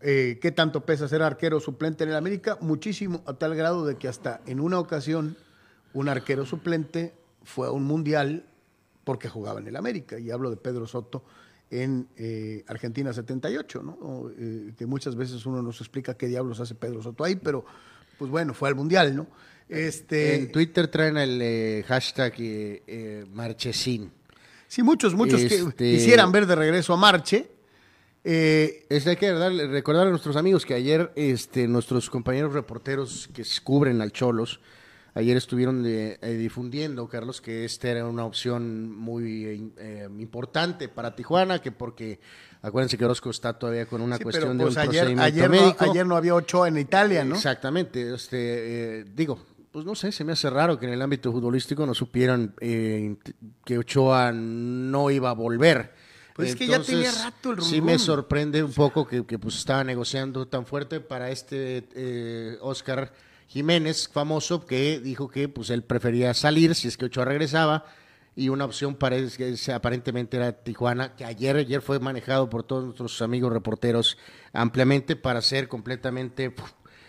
Eh, 0.00 0.38
¿Qué 0.40 0.52
tanto 0.52 0.84
pesa 0.84 1.08
ser 1.08 1.22
arquero 1.22 1.58
suplente 1.58 2.04
en 2.04 2.10
el 2.10 2.16
América? 2.16 2.56
Muchísimo, 2.60 3.22
a 3.26 3.34
tal 3.34 3.54
grado 3.56 3.84
de 3.84 3.96
que 3.96 4.06
hasta 4.06 4.40
en 4.46 4.60
una 4.60 4.78
ocasión 4.78 5.36
un 5.94 6.08
arquero 6.08 6.46
suplente 6.46 7.14
fue 7.42 7.66
a 7.66 7.70
un 7.72 7.84
mundial 7.84 8.44
porque 9.04 9.28
jugaba 9.28 9.58
en 9.58 9.66
el 9.66 9.74
América. 9.76 10.18
Y 10.18 10.30
hablo 10.30 10.50
de 10.50 10.56
Pedro 10.56 10.86
Soto 10.86 11.24
en 11.70 12.08
eh, 12.16 12.64
Argentina 12.66 13.12
78, 13.12 13.82
¿no? 13.82 14.30
Eh, 14.38 14.72
que 14.76 14.86
muchas 14.86 15.16
veces 15.16 15.44
uno 15.46 15.62
nos 15.62 15.80
explica 15.80 16.14
qué 16.14 16.26
diablos 16.26 16.60
hace 16.60 16.74
Pedro 16.74 17.02
Soto 17.02 17.24
ahí, 17.24 17.36
pero 17.36 17.64
pues 18.18 18.30
bueno, 18.30 18.54
fue 18.54 18.68
al 18.68 18.74
Mundial, 18.74 19.14
¿no? 19.14 19.26
Este, 19.68 20.36
en 20.36 20.50
Twitter 20.50 20.88
traen 20.88 21.18
el 21.18 21.40
eh, 21.42 21.84
hashtag 21.86 22.34
Marchesín. 23.32 24.10
Sí, 24.66 24.82
muchos, 24.82 25.14
muchos 25.14 25.40
que 25.40 25.54
este 25.54 25.92
quisieran 25.92 26.32
ver 26.32 26.46
de 26.46 26.54
regreso 26.54 26.92
a 26.92 26.96
Marche. 26.96 27.50
Eh, 28.24 28.86
hay 28.90 29.16
que 29.16 29.32
recordar 29.68 30.06
a 30.06 30.10
nuestros 30.10 30.36
amigos 30.36 30.66
que 30.66 30.74
ayer 30.74 31.12
este, 31.16 31.66
nuestros 31.68 32.10
compañeros 32.10 32.52
reporteros 32.52 33.28
que 33.32 33.42
cubren 33.62 34.02
al 34.02 34.12
Cholos, 34.12 34.60
ayer 35.14 35.36
estuvieron 35.36 35.84
eh, 35.86 36.18
difundiendo, 36.38 37.08
Carlos, 37.08 37.40
que 37.40 37.64
esta 37.64 37.88
era 37.88 38.06
una 38.06 38.24
opción 38.24 38.92
muy 38.94 39.72
eh, 39.76 40.08
importante 40.18 40.88
para 40.88 41.14
Tijuana, 41.14 41.60
que 41.60 41.72
porque 41.72 42.20
acuérdense 42.62 42.96
que 42.98 43.04
Orozco 43.04 43.30
está 43.30 43.58
todavía 43.58 43.86
con 43.86 44.00
una 44.00 44.18
cuestión 44.18 44.58
de 44.58 44.64
pues 44.64 44.76
un 44.76 44.82
ayer, 44.82 45.04
procedimiento 45.04 45.48
médico. 45.48 45.84
No, 45.84 45.92
ayer 45.92 46.06
no 46.06 46.16
había 46.16 46.34
ocho 46.34 46.66
en 46.66 46.78
Italia, 46.78 47.24
¿no? 47.24 47.34
Exactamente, 47.34 48.14
este, 48.14 49.04
digo, 49.14 49.38
pues 49.70 49.84
no 49.84 49.94
sé, 49.94 50.12
se 50.12 50.24
me 50.24 50.32
hace 50.32 50.50
raro 50.50 50.78
que 50.78 50.86
en 50.86 50.92
el 50.92 51.02
ámbito 51.02 51.30
futbolístico 51.32 51.86
no 51.86 51.94
supieran 51.94 52.54
que 52.58 53.78
Ochoa 53.78 54.32
no 54.32 55.10
iba 55.10 55.30
a 55.30 55.34
volver. 55.34 55.92
Pues 56.38 56.50
es 56.50 56.56
que 56.56 56.68
ya 56.68 56.80
tenía 56.80 57.10
rato 57.10 57.50
el 57.50 57.56
rumbo. 57.56 57.68
Sí 57.68 57.80
me 57.80 57.98
sorprende 57.98 58.62
un 58.62 58.72
poco 58.72 59.08
que, 59.08 59.24
pues 59.24 59.56
estaba 59.56 59.82
negociando 59.82 60.46
tan 60.46 60.66
fuerte 60.66 61.00
para 61.00 61.30
este 61.30 61.88
eh, 61.96 62.56
Oscar 62.60 63.12
Jiménez, 63.48 64.08
famoso, 64.08 64.64
que 64.64 65.00
dijo 65.00 65.28
que 65.28 65.48
pues 65.48 65.70
él 65.70 65.82
prefería 65.82 66.34
salir 66.34 66.74
si 66.74 66.86
es 66.86 66.96
que 66.96 67.06
Ochoa 67.06 67.24
regresaba 67.24 67.84
y 68.36 68.50
una 68.50 68.66
opción 68.66 68.94
parece 68.94 69.36
que 69.36 69.72
aparentemente 69.72 70.36
era 70.36 70.52
Tijuana, 70.52 71.16
que 71.16 71.24
ayer, 71.24 71.56
ayer 71.56 71.82
fue 71.82 71.98
manejado 71.98 72.48
por 72.48 72.62
todos 72.62 72.84
nuestros 72.84 73.20
amigos 73.20 73.52
reporteros 73.52 74.16
ampliamente 74.52 75.16
para 75.16 75.42
ser 75.42 75.66
completamente 75.66 76.54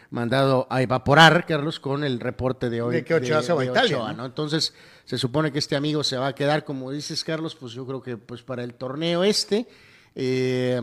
mandado 0.10 0.66
a 0.72 0.82
evaporar, 0.82 1.46
Carlos, 1.46 1.80
con 1.80 2.04
el 2.04 2.20
reporte 2.20 2.72
de 2.72 2.82
hoy. 2.82 2.96
De 2.96 3.04
que 3.04 3.14
Ochoa 3.14 3.44
se 3.44 3.54
va 3.54 3.62
a 3.62 3.66
Italia. 3.66 4.14
¿no? 4.14 4.26
Entonces, 4.26 4.74
se 5.06 5.20
supone 5.20 5.52
que 5.52 5.60
este 5.60 5.76
amigo 5.76 6.04
se 6.04 6.18
va 6.18 6.28
a 6.28 6.36
quedar, 6.36 6.64
como 6.64 6.92
dices, 6.92 7.24
Carlos, 7.24 7.56
pues 7.56 7.74
yo 7.74 7.86
creo 7.86 8.02
que 8.02 8.18
pues 8.18 8.42
para 8.42 8.64
el 8.64 8.74
torneo 8.74 9.24
este. 9.24 9.68
Eh, 10.16 10.82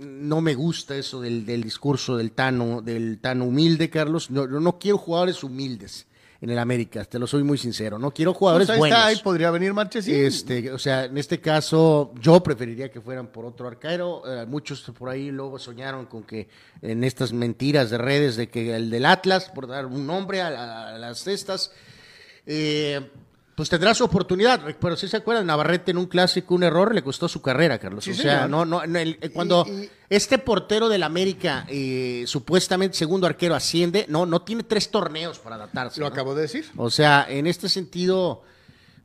no 0.00 0.40
me 0.40 0.54
gusta 0.54 0.96
eso 0.96 1.20
del, 1.20 1.44
discurso 1.44 2.16
del 2.16 2.32
tan, 2.32 2.84
del 2.84 3.18
tan 3.20 3.42
humilde, 3.42 3.90
Carlos. 3.90 4.30
No, 4.30 4.46
no 4.46 4.78
quiero 4.78 4.98
jugadores 4.98 5.42
humildes 5.44 6.06
en 6.42 6.48
el 6.48 6.58
América, 6.58 7.04
te 7.04 7.18
lo 7.18 7.26
soy 7.26 7.42
muy 7.42 7.58
sincero. 7.58 7.98
No 7.98 8.12
quiero 8.12 8.32
jugadores 8.32 8.66
pues 8.66 8.78
buenos. 8.78 8.98
ahí 8.98 9.16
podría 9.22 9.50
venir 9.50 9.74
Marchesín. 9.74 10.14
Este, 10.14 10.72
o 10.72 10.78
sea, 10.78 11.04
en 11.04 11.18
este 11.18 11.38
caso, 11.40 12.14
yo 12.18 12.42
preferiría 12.42 12.90
que 12.90 13.00
fueran 13.00 13.26
por 13.26 13.44
otro 13.44 13.68
arquero. 13.68 14.22
Eh, 14.26 14.46
muchos 14.46 14.80
por 14.98 15.10
ahí 15.10 15.30
luego 15.30 15.58
soñaron 15.58 16.06
con 16.06 16.22
que 16.22 16.48
en 16.80 17.04
estas 17.04 17.34
mentiras 17.34 17.90
de 17.90 17.98
redes 17.98 18.36
de 18.36 18.48
que 18.48 18.74
el 18.74 18.88
del 18.88 19.04
Atlas, 19.04 19.50
por 19.54 19.66
dar 19.66 19.84
un 19.84 20.06
nombre 20.06 20.40
a, 20.40 20.96
las 20.96 21.22
cestas, 21.22 21.72
eh, 22.46 23.10
pues 23.60 23.68
tendrá 23.68 23.92
su 23.92 24.04
oportunidad. 24.04 24.58
Pero 24.80 24.96
si 24.96 25.06
se 25.06 25.18
acuerdan, 25.18 25.46
Navarrete 25.46 25.90
en 25.90 25.98
un 25.98 26.06
clásico, 26.06 26.54
un 26.54 26.62
error 26.62 26.94
le 26.94 27.02
costó 27.02 27.28
su 27.28 27.42
carrera, 27.42 27.78
Carlos. 27.78 28.08
o 28.08 28.14
sea, 28.14 28.48
no, 28.48 28.64
no, 28.64 28.80
cuando 29.34 29.66
este 30.08 30.38
portero 30.38 30.88
del 30.88 31.02
América, 31.02 31.66
eh, 31.68 32.24
supuestamente 32.26 32.96
segundo 32.96 33.26
arquero, 33.26 33.54
asciende, 33.54 34.06
no, 34.08 34.24
no 34.24 34.40
tiene 34.40 34.62
tres 34.62 34.90
torneos 34.90 35.38
para 35.40 35.56
adaptarse. 35.56 36.00
Lo 36.00 36.06
acabo 36.06 36.34
de 36.34 36.40
decir. 36.40 36.70
O 36.74 36.88
sea, 36.88 37.26
en 37.28 37.46
este 37.46 37.68
sentido, 37.68 38.44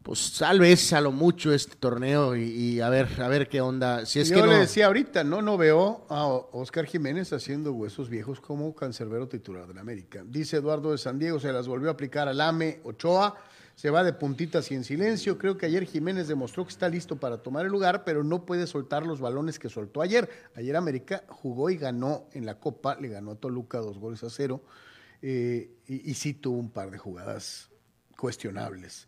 pues 0.04 0.38
tal 0.40 0.62
vez 0.62 0.94
a 0.94 1.02
lo 1.02 1.12
mucho 1.12 1.54
este 1.54 1.76
torneo 1.76 2.34
y, 2.38 2.80
a 2.80 2.88
ver, 2.88 3.10
a 3.22 3.28
ver 3.28 3.50
qué 3.50 3.60
onda. 3.60 4.06
Si 4.06 4.22
es 4.22 4.30
Yo 4.30 4.38
que 4.38 4.48
le 4.48 4.60
decía 4.60 4.86
ahorita, 4.86 5.26
no, 5.26 5.42
no 5.42 5.58
veo 5.58 6.06
a 6.08 6.28
Oscar 6.28 6.86
Jiménez 6.86 7.34
haciendo 7.34 7.74
huesos 7.74 8.08
viejos 8.08 8.40
como 8.40 8.74
cancerbero 8.74 9.28
titular 9.28 9.68
del 9.68 9.80
América. 9.80 10.24
Dice 10.26 10.56
Eduardo 10.56 10.94
de 10.94 10.98
San 10.98 11.20
Diego, 11.20 11.42
se 11.42 11.52
las 11.52 11.68
volvió 11.68 11.90
a 11.90 11.92
aplicar 11.92 12.30
al 12.30 12.40
AME 12.40 12.80
Ochoa 12.86 13.36
se 13.76 13.90
va 13.90 14.04
de 14.04 14.14
puntitas 14.14 14.72
y 14.72 14.76
en 14.76 14.84
silencio. 14.84 15.38
Creo 15.38 15.58
que 15.58 15.66
ayer 15.66 15.86
Jiménez 15.86 16.28
demostró 16.28 16.64
que 16.66 16.72
está 16.72 16.88
listo 16.88 17.18
para 17.18 17.40
tomar 17.40 17.66
el 17.66 17.72
lugar, 17.72 18.04
pero 18.06 18.24
no 18.24 18.46
puede 18.46 18.68
soltar 18.68 19.06
los 19.06 19.20
balones 19.20 19.60
que 19.60 19.70
soltó 19.70 20.02
ayer. 20.02 20.30
Ayer 20.56 20.76
América 20.76 21.24
jugó 21.28 21.70
y 21.70 21.78
ganó 21.78 22.26
en 22.32 22.46
la 22.46 22.58
Copa, 22.58 22.96
le 23.00 23.10
ganó 23.10 23.32
a 23.32 23.36
Toluca 23.36 23.80
dos 23.80 24.00
goles 24.00 24.24
a 24.24 24.30
cero, 24.30 24.62
eh, 25.22 25.72
y, 25.88 26.14
sí 26.14 26.34
tuvo 26.34 26.58
un 26.58 26.70
par 26.70 26.90
de 26.90 26.98
jugadas 26.98 27.70
cuestionables. 28.18 29.08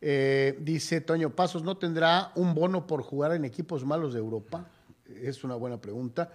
Eh, 0.00 0.58
dice 0.60 1.00
Toño 1.00 1.30
Pasos, 1.30 1.64
¿no 1.64 1.76
tendrá 1.76 2.30
un 2.36 2.54
bono 2.54 2.86
por 2.86 3.02
jugar 3.02 3.32
en 3.32 3.44
equipos 3.44 3.84
malos 3.84 4.12
de 4.12 4.20
Europa? 4.20 4.68
Es 5.08 5.42
una 5.42 5.56
buena 5.56 5.80
pregunta. 5.80 6.30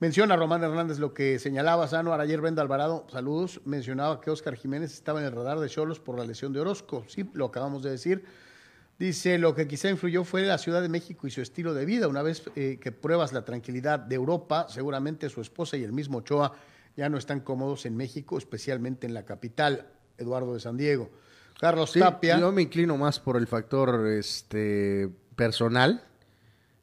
Menciona 0.00 0.34
Román 0.34 0.64
Hernández 0.64 0.98
lo 0.98 1.12
que 1.12 1.38
señalaba 1.38 1.86
Sano 1.86 2.14
ayer 2.14 2.40
Brenda 2.40 2.62
Alvarado, 2.62 3.06
saludos, 3.12 3.60
mencionaba 3.66 4.22
que 4.22 4.30
Oscar 4.30 4.56
Jiménez 4.56 4.94
estaba 4.94 5.20
en 5.20 5.26
el 5.26 5.32
radar 5.32 5.60
de 5.60 5.68
Cholos 5.68 6.00
por 6.00 6.18
la 6.18 6.24
lesión 6.24 6.54
de 6.54 6.60
Orozco, 6.60 7.04
sí, 7.06 7.28
lo 7.34 7.44
acabamos 7.44 7.82
de 7.82 7.90
decir. 7.90 8.24
Dice, 8.98 9.36
lo 9.36 9.54
que 9.54 9.68
quizá 9.68 9.90
influyó 9.90 10.24
fue 10.24 10.40
la 10.40 10.56
Ciudad 10.56 10.80
de 10.80 10.88
México 10.88 11.26
y 11.26 11.30
su 11.30 11.42
estilo 11.42 11.74
de 11.74 11.84
vida. 11.84 12.08
Una 12.08 12.22
vez 12.22 12.42
eh, 12.56 12.78
que 12.80 12.92
pruebas 12.92 13.34
la 13.34 13.44
tranquilidad 13.44 13.98
de 13.98 14.14
Europa, 14.14 14.66
seguramente 14.70 15.28
su 15.28 15.42
esposa 15.42 15.76
y 15.76 15.84
el 15.84 15.92
mismo 15.92 16.18
Ochoa 16.18 16.54
ya 16.96 17.10
no 17.10 17.18
están 17.18 17.40
cómodos 17.40 17.84
en 17.84 17.94
México, 17.94 18.38
especialmente 18.38 19.06
en 19.06 19.12
la 19.12 19.26
capital, 19.26 19.86
Eduardo 20.16 20.54
de 20.54 20.60
San 20.60 20.78
Diego. 20.78 21.10
Carlos 21.60 21.92
Tapia. 21.92 22.38
Yo 22.38 22.52
me 22.52 22.62
inclino 22.62 22.96
más 22.96 23.20
por 23.20 23.36
el 23.36 23.46
factor 23.46 24.06
este, 24.06 25.10
personal 25.36 26.04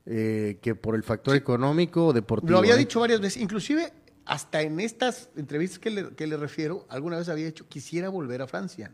eh, 0.10 0.58
que 0.62 0.74
por 0.74 0.96
el 0.96 1.04
factor 1.04 1.36
económico 1.36 2.08
o 2.08 2.14
deportivo. 2.14 2.52
Lo 2.52 2.60
había 2.60 2.76
¿eh? 2.76 2.78
dicho 2.78 3.02
varias 3.02 3.20
veces, 3.20 3.42
inclusive 3.42 3.92
hasta 4.24 4.62
en 4.62 4.80
estas 4.80 5.30
entrevistas 5.36 5.80
que 5.80 5.90
le, 5.90 6.10
que 6.16 6.28
le, 6.28 6.38
refiero, 6.38 6.86
alguna 6.88 7.18
vez 7.18 7.28
había 7.28 7.46
dicho, 7.46 7.68
quisiera 7.68 8.08
volver 8.08 8.42
a 8.42 8.48
Francia, 8.48 8.90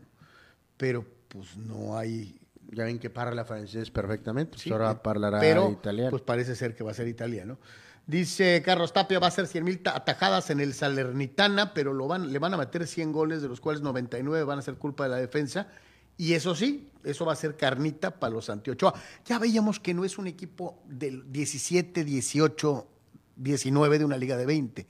pero 0.76 1.04
pues 1.28 1.56
no 1.56 1.96
hay... 1.96 2.40
Ya 2.70 2.84
ven 2.84 2.98
que 2.98 3.10
parla 3.10 3.44
francés 3.44 3.92
perfectamente, 3.92 4.56
pues 4.56 4.72
ahora 4.72 5.00
hablará 5.04 5.38
pero, 5.38 5.70
italiano. 5.70 6.10
Pues 6.10 6.22
parece 6.22 6.56
ser 6.56 6.74
que 6.74 6.82
va 6.82 6.90
a 6.90 6.94
ser 6.94 7.06
italiano. 7.06 7.58
Dice 8.06 8.60
Carlos 8.64 8.92
Tapia, 8.92 9.20
va 9.20 9.28
a 9.28 9.30
ser 9.30 9.46
100 9.46 9.64
mil 9.64 9.80
atajadas 9.84 10.50
en 10.50 10.58
el 10.58 10.74
Salernitana, 10.74 11.74
pero 11.74 11.92
lo 11.92 12.08
van, 12.08 12.32
le 12.32 12.38
van 12.40 12.54
a 12.54 12.56
meter 12.56 12.88
100 12.88 13.12
goles, 13.12 13.42
de 13.42 13.48
los 13.48 13.60
cuales 13.60 13.82
99 13.82 14.44
van 14.44 14.58
a 14.58 14.62
ser 14.62 14.74
culpa 14.74 15.04
de 15.04 15.10
la 15.10 15.16
defensa. 15.16 15.68
Y 16.16 16.34
eso 16.34 16.54
sí, 16.54 16.90
eso 17.02 17.24
va 17.24 17.32
a 17.32 17.36
ser 17.36 17.56
carnita 17.56 18.18
para 18.18 18.32
los 18.32 18.48
Antiochoa. 18.48 18.94
Ya 19.24 19.38
veíamos 19.38 19.80
que 19.80 19.94
no 19.94 20.04
es 20.04 20.18
un 20.18 20.26
equipo 20.26 20.82
del 20.86 21.30
17, 21.32 22.04
18, 22.04 22.86
19 23.36 23.98
de 23.98 24.04
una 24.04 24.16
liga 24.16 24.36
de 24.36 24.46
20. 24.46 24.86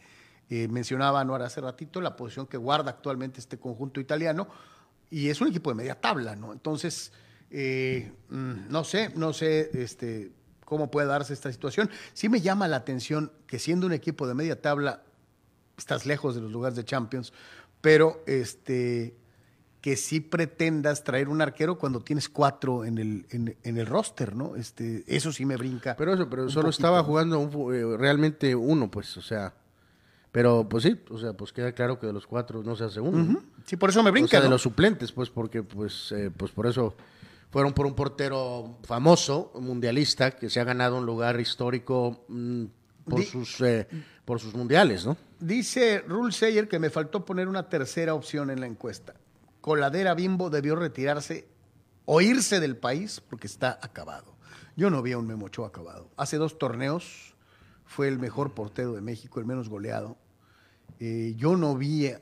Eh, 0.50 0.68
mencionaba 0.68 1.20
Anuar 1.20 1.42
hace 1.42 1.60
ratito 1.60 2.00
la 2.00 2.16
posición 2.16 2.46
que 2.46 2.58
guarda 2.58 2.90
actualmente 2.90 3.40
este 3.40 3.58
conjunto 3.58 4.00
italiano 4.00 4.48
y 5.10 5.30
es 5.30 5.40
un 5.40 5.48
equipo 5.48 5.70
de 5.70 5.76
media 5.76 6.00
tabla, 6.00 6.36
¿no? 6.36 6.52
Entonces, 6.52 7.12
eh, 7.50 8.12
mm, 8.28 8.68
no 8.68 8.84
sé, 8.84 9.10
no 9.16 9.32
sé 9.32 9.70
este, 9.74 10.32
cómo 10.64 10.90
puede 10.90 11.06
darse 11.06 11.32
esta 11.32 11.50
situación. 11.50 11.90
Sí 12.12 12.28
me 12.28 12.40
llama 12.40 12.68
la 12.68 12.76
atención 12.76 13.32
que 13.46 13.58
siendo 13.58 13.86
un 13.86 13.92
equipo 13.92 14.26
de 14.26 14.34
media 14.34 14.60
tabla, 14.60 15.02
estás 15.78 16.04
lejos 16.04 16.34
de 16.34 16.42
los 16.42 16.52
lugares 16.52 16.76
de 16.76 16.84
Champions, 16.84 17.32
pero 17.80 18.22
este 18.26 19.16
que 19.84 19.98
sí 19.98 20.20
pretendas 20.20 21.04
traer 21.04 21.28
un 21.28 21.42
arquero 21.42 21.76
cuando 21.76 22.00
tienes 22.00 22.30
cuatro 22.30 22.86
en 22.86 22.96
el, 22.96 23.26
en, 23.28 23.76
el 23.76 23.84
roster, 23.84 24.34
¿no? 24.34 24.56
Este, 24.56 25.04
eso 25.06 25.30
sí 25.30 25.44
me 25.44 25.58
brinca. 25.58 25.94
Pero 25.98 26.14
eso, 26.14 26.30
pero 26.30 26.48
solo 26.48 26.70
estaba 26.70 27.04
jugando 27.04 27.50
eh, 27.70 27.94
realmente 27.98 28.54
uno, 28.54 28.90
pues, 28.90 29.14
o 29.18 29.20
sea. 29.20 29.52
Pero 30.32 30.66
pues 30.70 30.84
sí, 30.84 30.98
o 31.10 31.18
sea, 31.18 31.34
pues 31.34 31.52
queda 31.52 31.72
claro 31.72 32.00
que 32.00 32.06
de 32.06 32.14
los 32.14 32.26
cuatro 32.26 32.62
no 32.62 32.74
se 32.76 32.84
hace 32.84 32.98
uno. 32.98 33.42
Sí, 33.66 33.76
por 33.76 33.90
eso 33.90 34.02
me 34.02 34.10
brinca. 34.10 34.24
O 34.24 34.30
sea, 34.30 34.40
de 34.40 34.48
los 34.48 34.62
suplentes, 34.62 35.12
pues, 35.12 35.28
porque 35.28 35.62
pues, 35.62 36.12
eh, 36.12 36.30
pues 36.34 36.50
por 36.50 36.66
eso 36.66 36.94
fueron 37.50 37.74
por 37.74 37.84
un 37.84 37.94
portero 37.94 38.78
famoso, 38.84 39.52
mundialista, 39.60 40.30
que 40.30 40.48
se 40.48 40.60
ha 40.60 40.64
ganado 40.64 40.96
un 40.96 41.04
lugar 41.04 41.38
histórico 41.38 42.24
mm, 42.28 42.64
por, 43.04 43.22
sus, 43.22 43.60
eh, 43.60 43.86
por 44.24 44.40
sus 44.40 44.54
mundiales, 44.54 45.04
¿no? 45.04 45.18
Dice 45.40 46.02
Rule 46.08 46.32
Sayer 46.32 46.68
que 46.68 46.78
me 46.78 46.88
faltó 46.88 47.22
poner 47.26 47.48
una 47.48 47.68
tercera 47.68 48.14
opción 48.14 48.48
en 48.48 48.60
la 48.60 48.66
encuesta. 48.66 49.12
Coladera 49.64 50.12
Bimbo 50.12 50.50
debió 50.50 50.76
retirarse 50.76 51.48
o 52.04 52.20
irse 52.20 52.60
del 52.60 52.76
país 52.76 53.22
porque 53.22 53.46
está 53.46 53.78
acabado. 53.80 54.36
Yo 54.76 54.90
no 54.90 55.00
vi 55.00 55.12
a 55.12 55.18
un 55.18 55.26
Memocho 55.26 55.64
acabado. 55.64 56.10
Hace 56.18 56.36
dos 56.36 56.58
torneos 56.58 57.34
fue 57.86 58.08
el 58.08 58.18
mejor 58.18 58.52
portero 58.52 58.92
de 58.92 59.00
México, 59.00 59.40
el 59.40 59.46
menos 59.46 59.70
goleado. 59.70 60.18
Eh, 61.00 61.32
yo 61.38 61.56
no 61.56 61.78
vi, 61.78 62.12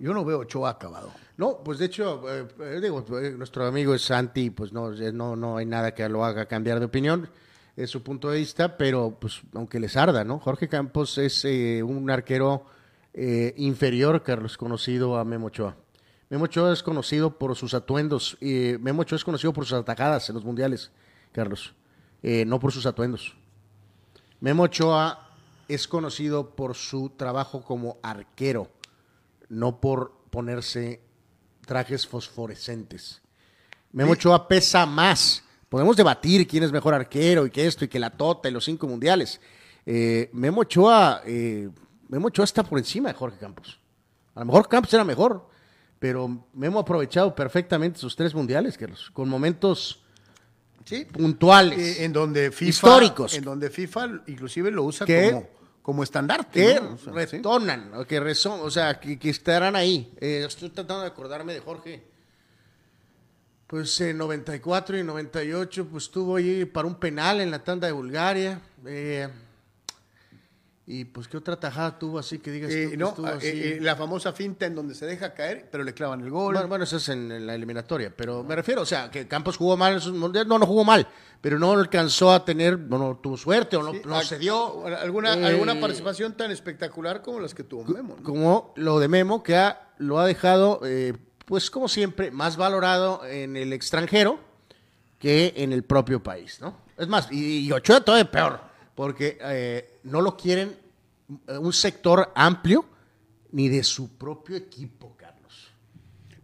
yo 0.00 0.14
no 0.14 0.24
veo 0.24 0.38
Ochoa 0.38 0.70
acabado. 0.70 1.12
No, 1.36 1.62
pues 1.62 1.78
de 1.78 1.84
hecho, 1.84 2.22
eh, 2.34 2.48
eh, 2.60 2.80
digo, 2.80 3.04
nuestro 3.36 3.66
amigo 3.66 3.94
es 3.94 4.00
Santi, 4.00 4.48
pues 4.48 4.72
no, 4.72 4.92
no, 4.92 5.36
no 5.36 5.58
hay 5.58 5.66
nada 5.66 5.92
que 5.92 6.08
lo 6.08 6.24
haga 6.24 6.46
cambiar 6.46 6.78
de 6.78 6.86
opinión, 6.86 7.28
es 7.76 7.90
su 7.90 8.02
punto 8.02 8.30
de 8.30 8.38
vista, 8.38 8.78
pero 8.78 9.18
pues 9.20 9.42
aunque 9.52 9.78
les 9.78 9.94
arda, 9.98 10.24
¿no? 10.24 10.38
Jorge 10.38 10.66
Campos 10.66 11.18
es 11.18 11.44
un 11.44 12.08
arquero 12.08 12.64
inferior, 13.12 14.22
Carlos, 14.22 14.56
conocido 14.56 15.18
a 15.18 15.26
Memo 15.26 15.48
Ochoa 15.48 15.76
Memo 16.30 16.44
Ochoa 16.44 16.72
es 16.72 16.84
conocido 16.84 17.36
por 17.36 17.56
sus 17.56 17.74
atuendos. 17.74 18.38
y 18.40 18.76
Memo 18.78 19.02
Ochoa 19.02 19.16
es 19.16 19.24
conocido 19.24 19.52
por 19.52 19.64
sus 19.64 19.76
atacadas 19.76 20.28
en 20.28 20.36
los 20.36 20.44
mundiales, 20.44 20.92
Carlos. 21.32 21.74
Eh, 22.22 22.44
no 22.46 22.60
por 22.60 22.70
sus 22.70 22.86
atuendos. 22.86 23.34
Memo 24.38 24.62
Ochoa 24.62 25.28
es 25.66 25.88
conocido 25.88 26.50
por 26.54 26.76
su 26.76 27.10
trabajo 27.10 27.62
como 27.62 27.98
arquero, 28.00 28.70
no 29.48 29.80
por 29.80 30.12
ponerse 30.30 31.00
trajes 31.66 32.06
fosforescentes. 32.06 33.20
Memo 33.90 34.12
Ochoa 34.12 34.46
pesa 34.46 34.86
más. 34.86 35.42
Podemos 35.68 35.96
debatir 35.96 36.46
quién 36.46 36.62
es 36.62 36.70
mejor 36.70 36.94
arquero 36.94 37.44
y 37.44 37.50
que 37.50 37.66
esto 37.66 37.84
y 37.84 37.88
que 37.88 37.98
la 37.98 38.10
tota 38.10 38.48
y 38.48 38.52
los 38.52 38.64
cinco 38.64 38.86
mundiales. 38.86 39.40
Eh, 39.84 40.30
Memo 40.32 40.60
Ochoa, 40.60 41.22
eh, 41.26 41.68
Memo 42.06 42.28
Ochoa 42.28 42.44
está 42.44 42.62
por 42.62 42.78
encima 42.78 43.08
de 43.08 43.16
Jorge 43.16 43.38
Campos. 43.38 43.80
A 44.36 44.40
lo 44.40 44.46
mejor 44.46 44.68
Campos 44.68 44.94
era 44.94 45.02
mejor, 45.02 45.49
pero 46.00 46.46
Memo 46.54 46.80
ha 46.80 46.82
aprovechado 46.82 47.34
perfectamente 47.36 48.00
sus 48.00 48.16
tres 48.16 48.34
mundiales, 48.34 48.76
Carlos, 48.76 49.10
con 49.12 49.28
momentos 49.28 50.02
Sí. 50.84 51.04
puntuales. 51.04 51.78
Eh, 51.98 52.04
en 52.04 52.12
donde 52.12 52.50
FIFA, 52.50 52.68
Históricos. 52.70 53.34
En 53.34 53.44
donde 53.44 53.70
FIFA 53.70 54.22
inclusive 54.26 54.70
lo 54.72 54.82
usa 54.82 55.06
como, 55.06 55.46
como 55.82 56.02
estandarte. 56.02 56.50
que 56.74 56.80
¿no? 56.80 56.94
O 56.94 56.98
sea, 56.98 57.12
sí. 57.28 57.36
retonan, 57.36 57.92
o 57.94 58.04
que 58.06 58.20
reson- 58.20 58.60
o 58.62 58.70
sea, 58.70 58.98
que, 58.98 59.18
que 59.18 59.30
estarán 59.30 59.76
ahí. 59.76 60.12
Eh, 60.20 60.42
estoy 60.48 60.70
tratando 60.70 61.02
de 61.02 61.08
acordarme 61.08 61.52
de 61.52 61.60
Jorge. 61.60 62.02
Pues 63.66 64.00
en 64.00 64.18
94 64.18 64.98
y 64.98 65.04
98, 65.04 65.86
pues 65.88 66.04
estuvo 66.04 66.36
ahí 66.36 66.64
para 66.64 66.88
un 66.88 66.96
penal 66.96 67.40
en 67.40 67.50
la 67.52 67.62
tanda 67.62 67.86
de 67.86 67.92
Bulgaria. 67.92 68.60
eh, 68.86 69.28
y 70.92 71.04
pues, 71.04 71.28
¿qué 71.28 71.36
otra 71.36 71.54
tajada 71.58 71.98
tuvo 71.98 72.18
así 72.18 72.38
que 72.40 72.50
digas 72.50 72.70
Eh, 72.72 72.88
tú 72.92 72.98
no, 72.98 73.08
estuvo 73.10 73.28
eh, 73.28 73.32
así? 73.36 73.46
eh, 73.48 73.78
la 73.80 73.94
famosa 73.96 74.32
finta 74.32 74.66
en 74.66 74.74
donde 74.74 74.94
se 74.94 75.06
deja 75.06 75.32
caer, 75.34 75.68
pero 75.70 75.84
le 75.84 75.94
clavan 75.94 76.20
el 76.22 76.30
gol. 76.30 76.54
Bueno, 76.54 76.68
bueno, 76.68 76.84
eso 76.84 76.96
es 76.96 77.08
en, 77.10 77.30
en 77.30 77.46
la 77.46 77.54
eliminatoria, 77.54 78.12
pero 78.16 78.42
me 78.42 78.56
refiero, 78.56 78.82
o 78.82 78.86
sea, 78.86 79.10
que 79.10 79.28
Campos 79.28 79.56
jugó 79.56 79.76
mal 79.76 79.92
en 79.94 80.00
sus 80.00 80.12
mundiales, 80.14 80.48
no, 80.48 80.58
no 80.58 80.66
jugó 80.66 80.84
mal, 80.84 81.06
pero 81.40 81.58
no 81.58 81.72
alcanzó 81.72 82.32
a 82.32 82.44
tener, 82.44 82.78
no, 82.78 82.98
no 82.98 83.16
tuvo 83.22 83.36
suerte 83.36 83.76
o 83.76 83.82
no, 83.82 83.92
Sí, 83.92 84.02
no 84.04 84.20
se 84.22 84.38
dio. 84.38 84.84
Alguna, 84.86 85.34
Eh, 85.34 85.44
alguna 85.46 85.78
participación 85.80 86.36
tan 86.36 86.50
espectacular 86.50 87.22
como 87.22 87.40
las 87.40 87.54
que 87.54 87.62
tuvo 87.64 87.84
Memo. 87.84 88.16
¿no? 88.18 88.22
como 88.24 88.72
lo 88.76 88.98
de 88.98 89.08
Memo, 89.08 89.42
que 89.42 89.56
ha- 89.56 89.90
lo 89.98 90.18
ha 90.18 90.26
dejado, 90.26 90.80
eh, 90.84 91.14
pues 91.46 91.70
como 91.70 91.88
siempre, 91.88 92.30
más 92.30 92.56
valorado 92.56 93.24
en 93.26 93.56
el 93.56 93.72
extranjero 93.72 94.40
que 95.18 95.52
en 95.56 95.72
el 95.72 95.82
propio 95.84 96.22
país, 96.22 96.60
¿no? 96.60 96.74
Es 96.96 97.06
más, 97.08 97.28
y, 97.30 97.58
y 97.66 97.72
Ochoa 97.72 98.00
todavía 98.00 98.30
peor, 98.30 98.60
porque 99.00 99.38
eh, 99.40 99.98
no 100.02 100.20
lo 100.20 100.36
quieren 100.36 100.76
eh, 101.48 101.56
un 101.56 101.72
sector 101.72 102.32
amplio 102.34 102.84
ni 103.52 103.70
de 103.70 103.82
su 103.82 104.18
propio 104.18 104.56
equipo, 104.56 105.16
Carlos. 105.16 105.72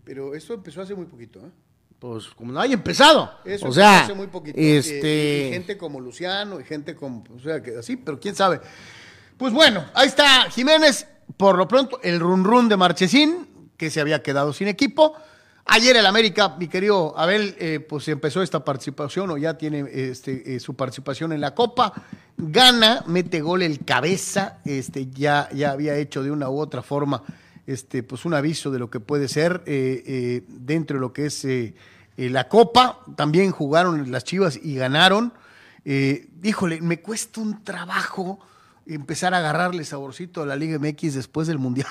Pero 0.02 0.34
eso 0.34 0.54
empezó 0.54 0.80
hace 0.80 0.94
muy 0.94 1.04
poquito. 1.04 1.40
¿eh? 1.40 1.50
Pues 1.98 2.28
como 2.28 2.52
no 2.52 2.60
haya 2.60 2.72
empezado. 2.72 3.30
Eso 3.44 3.68
o 3.68 3.72
sea, 3.72 4.04
hace 4.04 4.14
muy 4.14 4.28
poquito. 4.28 4.58
este... 4.58 5.48
Y 5.48 5.52
gente 5.52 5.76
como 5.76 6.00
Luciano 6.00 6.58
y 6.58 6.64
gente 6.64 6.96
como, 6.96 7.24
o 7.36 7.38
sea, 7.40 7.62
que 7.62 7.76
así, 7.76 7.98
pero 7.98 8.18
quién 8.18 8.34
sabe. 8.34 8.62
Pues 9.36 9.52
bueno, 9.52 9.84
ahí 9.92 10.08
está 10.08 10.50
Jiménez. 10.50 11.06
Por 11.36 11.58
lo 11.58 11.68
pronto, 11.68 12.00
el 12.02 12.18
run 12.18 12.42
run 12.42 12.70
de 12.70 12.78
Marchesín, 12.78 13.68
que 13.76 13.90
se 13.90 14.00
había 14.00 14.22
quedado 14.22 14.54
sin 14.54 14.68
equipo. 14.68 15.14
Ayer 15.68 15.96
el 15.96 16.07
América, 16.07 16.55
mi 16.61 16.68
querido 16.68 17.18
Abel, 17.18 17.57
eh, 17.59 17.81
pues 17.81 18.07
empezó 18.07 18.40
esta 18.40 18.64
participación 18.64 19.31
o 19.33 19.37
ya 19.37 19.59
tiene 19.59 19.85
este, 19.92 20.55
eh, 20.55 20.61
su 20.61 20.74
participación 20.74 21.33
en 21.33 21.40
la 21.40 21.57
Copa. 21.57 21.92
Gana, 22.37 23.02
mete 23.09 23.40
gol 23.40 23.62
el 23.62 23.85
cabeza, 23.85 24.59
este, 24.64 25.09
ya, 25.11 25.48
ya 25.52 25.72
había 25.72 25.96
hecho 25.96 26.22
de 26.22 26.31
una 26.31 26.48
u 26.48 26.61
otra 26.61 26.83
forma 26.83 27.24
este, 27.66 28.05
pues 28.05 28.24
un 28.24 28.35
aviso 28.35 28.70
de 28.70 28.79
lo 28.79 28.90
que 28.90 29.00
puede 29.00 29.26
ser 29.26 29.64
eh, 29.66 30.05
eh, 30.07 30.44
dentro 30.46 30.98
de 30.98 31.00
lo 31.00 31.12
que 31.12 31.26
es 31.26 31.44
la 32.16 32.48
Copa. 32.48 33.00
También 33.16 33.50
jugaron 33.50 34.12
las 34.12 34.22
Chivas 34.22 34.61
y 34.62 34.76
ganaron. 34.76 35.33
Híjole, 35.85 36.81
me 36.81 37.00
cuesta 37.00 37.40
un 37.40 37.64
trabajo 37.64 38.38
empezar 38.87 39.35
a 39.35 39.38
agarrarle 39.38 39.85
saborcito 39.85 40.42
a 40.42 40.46
la 40.46 40.55
Liga 40.55 40.79
MX 40.79 41.14
después 41.14 41.48
del 41.48 41.59
Mundial. 41.59 41.88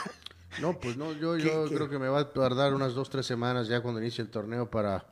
No, 0.62 0.80
pues 0.80 0.98
no, 0.98 1.14
yo, 1.14 1.36
¿Qué- 1.38 1.44
yo 1.44 1.66
qué? 1.70 1.76
creo 1.76 1.90
que 1.90 2.00
me 2.00 2.08
va 2.08 2.20
a 2.22 2.30
tardar 2.34 2.74
unas 2.74 2.94
dos, 2.94 3.10
tres 3.10 3.26
semanas 3.26 3.68
ya 3.68 3.82
cuando 3.82 4.00
inicie 4.02 4.22
el 4.24 4.30
torneo 4.30 4.70
para... 4.70 5.06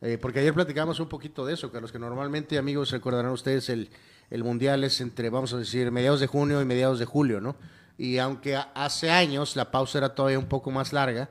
eh, 0.00 0.18
porque 0.20 0.40
ayer 0.40 0.54
platicamos 0.54 0.98
un 1.00 1.08
poquito 1.08 1.44
de 1.44 1.54
eso, 1.54 1.70
Carlos, 1.70 1.92
que 1.92 1.98
normalmente, 1.98 2.56
amigos, 2.58 2.90
recordarán 2.90 3.30
ustedes, 3.32 3.68
el, 3.68 3.90
el 4.30 4.44
Mundial 4.44 4.84
es 4.84 5.00
entre, 5.00 5.30
vamos 5.30 5.52
a 5.52 5.58
decir, 5.58 5.90
mediados 5.90 6.20
de 6.20 6.26
junio 6.26 6.60
y 6.62 6.64
mediados 6.64 6.98
de 6.98 7.04
julio, 7.04 7.40
¿no? 7.40 7.56
Y 7.98 8.18
aunque 8.18 8.56
hace 8.74 9.10
años 9.10 9.56
la 9.56 9.70
pausa 9.70 9.98
era 9.98 10.14
todavía 10.14 10.38
un 10.38 10.46
poco 10.48 10.70
más 10.70 10.92
larga, 10.92 11.30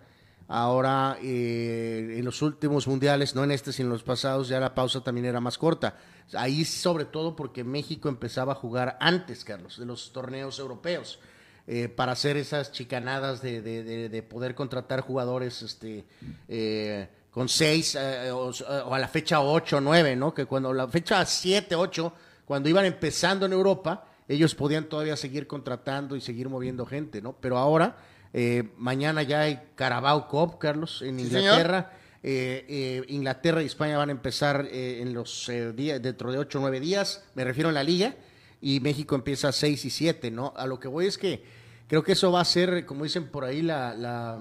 ahora 0.50 1.18
eh, 1.22 2.16
en 2.18 2.26
los 2.26 2.42
últimos 2.42 2.88
Mundiales, 2.88 3.36
no 3.36 3.44
en 3.44 3.52
este, 3.52 3.72
sino 3.74 3.88
en 3.88 3.94
los 3.94 4.04
pasados, 4.04 4.48
ya 4.50 4.60
la 4.60 4.76
pausa 4.76 5.02
también 5.02 5.26
era 5.26 5.40
más 5.40 5.58
corta. 5.58 5.98
Ahí 6.34 6.66
sobre 6.66 7.06
todo 7.06 7.36
porque 7.36 7.64
México 7.64 8.10
empezaba 8.10 8.52
a 8.52 8.56
jugar 8.56 8.98
antes, 9.00 9.44
Carlos, 9.46 9.78
de 9.80 9.86
los 9.86 10.12
torneos 10.12 10.60
europeos 10.60 11.20
eh, 11.68 11.90
para 11.90 12.14
hacer 12.14 12.38
esas 12.38 12.72
chicanadas 12.72 13.42
de, 13.42 13.62
de- 13.62 13.84
de- 13.84 14.10
de 14.10 14.24
poder 14.24 14.56
contratar 14.56 15.02
jugadores 15.02 15.62
este, 15.62 16.06
eh, 16.48 17.08
con 17.32 17.50
seis 17.50 17.96
eh, 18.00 18.32
o, 18.32 18.50
o 18.52 18.94
a 18.94 19.00
la 19.00 19.08
fecha 19.08 19.42
8 19.42 19.78
o 19.78 19.82
9, 19.82 20.16
¿no? 20.16 20.34
Que 20.34 20.46
cuando 20.46 20.74
la 20.74 20.88
fecha 20.88 21.24
7, 21.26 21.76
8, 21.76 22.14
cuando 22.46 22.70
iban 22.70 22.86
empezando 22.86 23.46
en 23.46 23.54
Europa, 23.54 24.06
ellos 24.28 24.56
podían 24.56 24.86
todavía 24.86 25.16
seguir 25.18 25.46
contratando 25.48 26.16
y 26.16 26.22
seguir 26.22 26.50
moviendo 26.50 26.86
gente, 26.86 27.22
¿no? 27.22 27.34
Pero 27.40 27.58
ahora, 27.58 27.98
eh, 28.34 28.70
mañana 28.78 29.24
ya 29.24 29.42
hay 29.42 29.60
Carabao 29.76 30.28
Cup, 30.28 30.58
Carlos, 30.58 31.02
en 31.02 31.20
Sí, 31.20 31.26
Inglaterra. 31.26 31.92
Eh, 32.24 32.66
eh, 32.68 33.04
Inglaterra 33.10 33.62
y 33.62 33.68
España 33.68 33.98
van 33.98 34.10
a 34.10 34.12
empezar 34.12 34.68
eh, 34.72 35.02
en 35.02 35.14
los 35.14 35.48
eh, 35.50 35.72
días, 35.72 36.02
dentro 36.02 36.32
de 36.32 36.40
8 36.40 36.58
o 36.58 36.62
9 36.62 36.80
días, 36.80 37.24
me 37.36 37.44
refiero 37.44 37.70
en 37.70 37.76
la 37.76 37.84
liga, 37.84 38.16
y 38.60 38.80
México 38.80 39.16
empieza 39.16 39.52
6 39.52 39.86
y 39.86 39.90
7, 39.92 40.32
¿no? 40.32 40.52
A 40.58 40.66
lo 40.66 40.80
que 40.80 40.88
voy 40.88 41.06
es 41.06 41.18
que 41.18 41.44
creo 41.88 42.04
que 42.04 42.14
eso 42.14 42.32
va 42.32 42.42
a 42.42 42.46
ser, 42.46 42.86
como 42.86 43.04
dicen 43.04 43.28
por 43.28 43.44
ahí, 43.46 43.62
la, 43.62 43.94
la, 43.96 44.40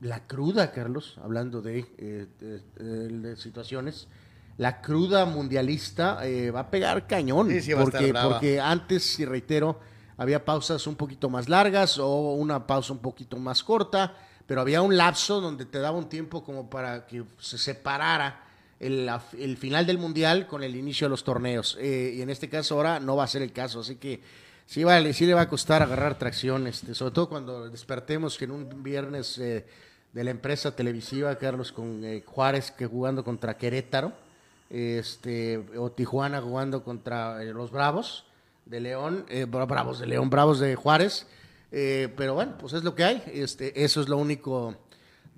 la 0.00 0.26
cruda, 0.26 0.72
Carlos, 0.72 1.18
hablando 1.22 1.62
de, 1.62 1.86
eh, 1.98 2.26
de- 2.38 3.36
situaciones, 3.36 4.08
la 4.56 4.80
cruda 4.80 5.24
mundialista 5.24 6.26
eh, 6.26 6.50
va 6.50 6.60
a 6.60 6.70
pegar 6.70 7.06
cañón, 7.06 7.48
Sí, 7.50 7.60
sí, 7.62 7.72
va 7.72 7.80
a 7.80 7.84
estar 7.84 8.00
porque, 8.00 8.12
porque 8.28 8.60
antes, 8.60 9.18
y 9.20 9.24
reitero, 9.24 9.78
había 10.16 10.44
pausas 10.44 10.86
un 10.86 10.96
poquito 10.96 11.30
más 11.30 11.48
largas 11.48 11.98
o 11.98 12.32
una 12.34 12.66
pausa 12.66 12.92
un 12.92 12.98
poquito 12.98 13.36
más 13.36 13.62
corta, 13.62 14.16
pero 14.46 14.60
había 14.60 14.82
un 14.82 14.96
lapso 14.96 15.40
donde 15.40 15.64
te 15.66 15.78
daba 15.78 15.96
un 15.96 16.08
tiempo 16.08 16.42
como 16.42 16.68
para 16.68 17.06
que 17.06 17.22
se 17.38 17.58
separara 17.58 18.44
el, 18.80 19.08
el 19.38 19.56
final 19.56 19.86
del 19.86 19.98
mundial 19.98 20.46
con 20.48 20.62
el 20.64 20.74
inicio 20.74 21.06
de 21.06 21.10
los 21.10 21.22
torneos. 21.22 21.76
Eh, 21.80 22.14
y 22.16 22.22
en 22.22 22.30
este 22.30 22.48
caso 22.48 22.74
ahora 22.74 22.98
no 22.98 23.14
va 23.14 23.24
a 23.24 23.28
ser 23.28 23.42
el 23.42 23.52
caso, 23.52 23.80
así 23.80 23.96
que 23.96 24.20
sí, 24.68 24.84
vale, 24.84 25.12
sí 25.14 25.24
le 25.26 25.32
va 25.34 25.40
a 25.40 25.48
costar 25.48 25.82
agarrar 25.82 26.18
tracción, 26.18 26.66
este, 26.66 26.94
sobre 26.94 27.14
todo 27.14 27.28
cuando 27.28 27.68
despertemos 27.70 28.40
en 28.42 28.50
un 28.50 28.82
viernes 28.82 29.38
eh, 29.38 29.64
de 30.12 30.24
la 30.24 30.30
empresa 30.30 30.76
televisiva, 30.76 31.34
Carlos, 31.36 31.72
con 31.72 32.04
eh, 32.04 32.22
Juárez 32.24 32.70
que 32.70 32.86
jugando 32.86 33.24
contra 33.24 33.56
Querétaro, 33.56 34.12
este, 34.70 35.64
o 35.78 35.90
Tijuana 35.90 36.42
jugando 36.42 36.84
contra 36.84 37.42
eh, 37.42 37.52
los 37.52 37.70
Bravos 37.70 38.24
de 38.66 38.80
León, 38.80 39.24
Bra- 39.28 39.66
Bravos 39.66 39.98
de 39.98 40.06
León, 40.06 40.28
Bravos 40.28 40.60
de 40.60 40.76
Juárez. 40.76 41.26
Pero 41.70 42.34
bueno, 42.34 42.56
pues 42.58 42.72
es 42.74 42.82
lo 42.84 42.94
que 42.94 43.04
hay. 43.04 43.22
Este, 43.32 43.82
eso 43.82 44.00
es 44.02 44.08
lo 44.08 44.16
único, 44.18 44.74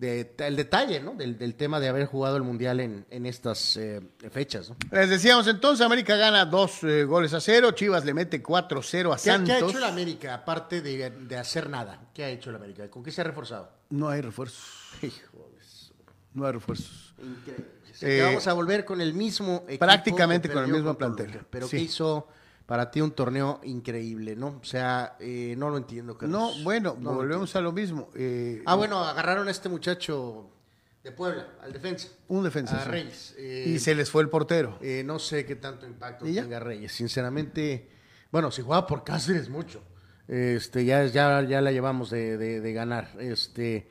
de, 0.00 0.34
el 0.38 0.56
detalle, 0.56 0.98
¿no? 1.00 1.14
Del, 1.14 1.36
del 1.38 1.54
tema 1.54 1.78
de 1.78 1.88
haber 1.88 2.06
jugado 2.06 2.36
el 2.36 2.42
Mundial 2.42 2.80
en, 2.80 3.04
en 3.10 3.26
estas 3.26 3.76
eh, 3.76 4.00
fechas, 4.30 4.70
¿no? 4.70 4.76
Les 4.90 5.10
decíamos 5.10 5.46
entonces, 5.46 5.84
América 5.84 6.16
gana 6.16 6.46
dos 6.46 6.82
eh, 6.84 7.04
goles 7.04 7.34
a 7.34 7.40
cero, 7.40 7.72
Chivas 7.72 8.04
le 8.04 8.14
mete 8.14 8.42
4-0 8.42 9.12
a 9.12 9.16
¿Qué, 9.16 9.20
Santos. 9.22 9.46
qué 9.46 9.52
ha 9.64 9.68
hecho 9.68 9.78
el 9.78 9.84
América, 9.84 10.34
aparte 10.34 10.80
de, 10.80 11.10
de 11.10 11.36
hacer 11.36 11.68
nada? 11.68 12.00
¿Qué 12.14 12.24
ha 12.24 12.28
hecho 12.30 12.48
el 12.50 12.56
América? 12.56 12.88
¿Con 12.88 13.02
qué 13.04 13.10
se 13.10 13.20
ha 13.20 13.24
reforzado? 13.24 13.70
No 13.90 14.08
hay 14.08 14.20
refuerzos, 14.22 14.64
Hijo 15.02 15.48
no 16.32 16.46
hay 16.46 16.52
refuerzos. 16.52 17.12
Increíble. 17.18 17.66
Eh, 18.02 18.22
vamos 18.24 18.46
a 18.46 18.52
volver 18.54 18.84
con 18.84 19.00
el 19.00 19.12
mismo 19.12 19.64
equipo 19.66 19.84
prácticamente 19.84 20.48
con 20.48 20.64
el 20.64 20.70
mismo 20.72 20.96
con 20.96 20.96
plantel. 20.96 21.40
Pero 21.50 21.66
Sí. 21.68 21.76
que 21.76 21.82
hizo 21.82 22.28
para 22.70 22.88
ti 22.92 23.00
un 23.00 23.10
torneo 23.10 23.58
increíble, 23.64 24.36
¿no? 24.36 24.60
O 24.62 24.64
sea, 24.64 25.16
eh, 25.18 25.56
no 25.58 25.70
lo 25.70 25.76
entiendo, 25.76 26.16
Carlos. 26.16 26.56
No, 26.56 26.62
bueno, 26.62 26.96
No 27.00 27.10
lo 27.10 27.16
volvemos 27.16 27.56
a 27.56 27.60
lo 27.60 27.72
mismo. 27.72 28.10
eh, 28.14 28.62
Ah, 28.64 28.76
bueno, 28.76 29.02
agarraron 29.04 29.48
a 29.48 29.50
este 29.50 29.68
muchacho 29.68 30.48
de 31.02 31.10
Puebla, 31.10 31.48
al 31.60 31.72
defensa. 31.72 32.06
Un 32.28 32.44
defensa. 32.44 32.76
A 32.76 32.84
sí. 32.84 32.88
Reyes. 32.88 33.34
Eh, 33.38 33.64
Y 33.74 33.80
se 33.80 33.92
les 33.96 34.08
fue 34.08 34.22
el 34.22 34.28
portero. 34.28 34.78
eh, 34.82 35.02
no 35.04 35.18
sé 35.18 35.44
qué 35.44 35.56
tanto 35.56 35.84
impacto 35.84 36.24
tenga 36.24 36.60
Reyes. 36.60 36.92
Sinceramente, 36.92 37.88
bueno, 38.30 38.52
si 38.52 38.62
juega 38.62 38.86
por 38.86 39.02
Cáceres 39.02 39.48
mucho. 39.48 39.82
Este, 40.28 40.84
ya, 40.84 41.04
ya, 41.06 41.42
ya 41.42 41.60
la 41.60 41.72
llevamos 41.72 42.08
de, 42.10 42.38
de- 42.38 42.60
de 42.60 42.72
ganar. 42.72 43.08
Este, 43.18 43.88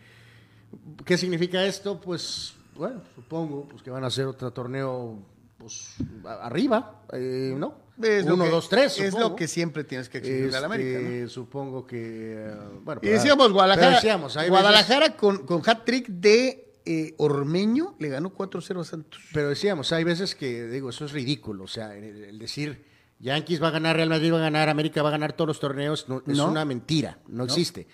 ¿Qué 1.04 1.18
significa 1.18 1.66
esto? 1.66 2.00
Pues, 2.00 2.54
bueno, 2.76 3.02
supongo 3.14 3.68
pues, 3.68 3.84
que 3.84 3.90
van 3.92 4.06
a 4.06 4.08
hacer 4.08 4.26
otro 4.26 4.52
torneo 4.54 5.20
pues, 5.58 5.96
arriba, 6.26 7.02
eh, 7.12 7.54
¿no? 7.58 7.89
Es 8.02 8.26
Uno, 8.26 8.46
que- 8.46 8.50
dos, 8.50 8.70
tres. 8.70 8.98
Es 9.00 9.12
supongo. 9.12 9.30
lo 9.30 9.36
que 9.36 9.48
siempre 9.48 9.84
tienes 9.84 10.08
que 10.10 10.20
exigirle 10.20 10.56
a 10.56 10.60
la 10.62 10.66
América. 10.68 11.00
¿no? 11.00 11.08
Este, 11.10 11.28
Supongo 11.30 11.86
que. 11.86 12.34
eh, 12.38 12.56
bueno, 12.84 13.02
Y 13.04 13.08
decíamos 13.08 13.52
Guadalajara, 13.52 13.96
decíamos, 13.96 14.38
Guadalajara 14.48 15.16
con, 15.18 15.46
con 15.46 15.62
hat-trick 15.66 16.08
de 16.08 16.74
eh, 16.86 17.14
Ormeño 17.18 17.96
le 18.00 18.10
ganó 18.10 18.34
4-0 18.34 18.80
a 18.82 18.84
Santos. 18.84 19.22
Pero 19.34 19.50
decíamos, 19.50 19.92
hay 19.92 20.04
veces 20.04 20.34
que, 20.36 20.68
digo, 20.68 20.90
eso 20.90 21.06
es 21.06 21.12
ridículo. 21.12 21.66
O 21.66 21.68
sea, 21.68 21.96
el, 21.96 22.24
el 22.24 22.40
decir, 22.40 22.84
Yankees 23.20 23.62
va 23.62 23.68
a 23.68 23.72
ganar, 23.72 23.96
Real 23.98 24.10
Madrid 24.10 24.32
va 24.34 24.38
a 24.38 24.42
ganar, 24.42 24.70
América 24.70 25.04
va 25.04 25.10
a 25.10 25.12
ganar 25.12 25.34
todos 25.34 25.50
los 25.50 25.60
torneos, 25.60 26.08
no, 26.08 26.24
es 26.26 26.38
No. 26.38 26.50
una 26.50 26.64
mentira, 26.66 27.20
no, 27.28 27.44
existe. 27.44 27.86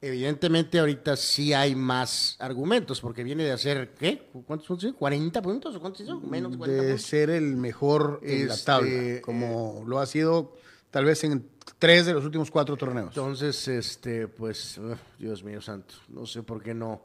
Evidentemente 0.00 0.78
ahorita 0.78 1.16
sí 1.16 1.52
hay 1.52 1.74
más 1.74 2.36
argumentos, 2.38 3.00
porque 3.00 3.24
viene 3.24 3.42
de 3.42 3.50
hacer, 3.52 3.94
¿qué? 3.98 4.28
¿Cuántos 4.46 4.68
puntos? 4.68 4.94
¿40 4.94 5.42
puntos 5.42 5.74
o 5.74 5.80
cuántos 5.80 6.02
hizo? 6.02 6.20
Menos 6.20 6.52
de 6.52 6.58
40 6.58 6.82
de 6.82 6.88
puntos. 6.90 7.06
ser 7.06 7.30
el 7.30 7.56
mejor 7.56 8.20
en 8.22 8.46
la 8.48 8.54
Este, 8.54 8.64
tabla, 8.66 9.20
como 9.22 9.82
lo 9.86 9.98
ha 9.98 10.06
sido 10.06 10.56
tal 10.92 11.04
vez 11.04 11.24
en 11.24 11.48
tres 11.80 12.06
de 12.06 12.14
los 12.14 12.24
últimos 12.24 12.50
cuatro 12.50 12.76
torneos. 12.76 13.08
Entonces, 13.08 13.66
este, 13.66 14.28
pues, 14.28 14.80
Dios 15.18 15.42
mío 15.42 15.60
santo, 15.60 15.94
no 16.08 16.26
sé 16.26 16.44
por 16.44 16.62
qué 16.62 16.74
no, 16.74 17.02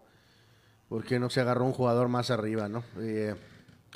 por 0.88 1.03
qué 1.03 1.17
no 1.17 1.32
se 1.32 1.41
agarró 1.41 1.65
un 1.65 1.73
jugador 1.73 2.10
más 2.10 2.29
arriba, 2.29 2.69
¿no? 2.69 2.84
Eh, 2.99 3.34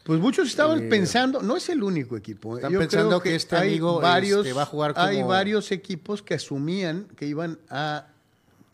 Pues 0.04 0.20
muchos 0.20 0.48
estaban 0.48 0.84
Eh, 0.84 0.90
pensando, 0.90 1.42
no 1.44 1.56
es 1.58 1.70
el 1.70 1.84
único 1.84 2.18
equipo. 2.18 2.56
¿eh? 2.58 2.62
están 2.62 2.78
pensando 2.80 3.20
que 3.22 3.36
este 3.36 3.58
amigo, 3.58 4.00
varios, 4.02 4.40
este, 4.46 4.54
va 4.54 4.64
a 4.64 4.66
jugar 4.66 4.94
hay 4.96 5.18
como- 5.18 5.28
varios 5.30 5.72
equipos 5.72 6.22
que 6.24 6.34
asumían 6.36 7.08
que 7.16 7.26
iban 7.28 7.60
a 7.70 8.08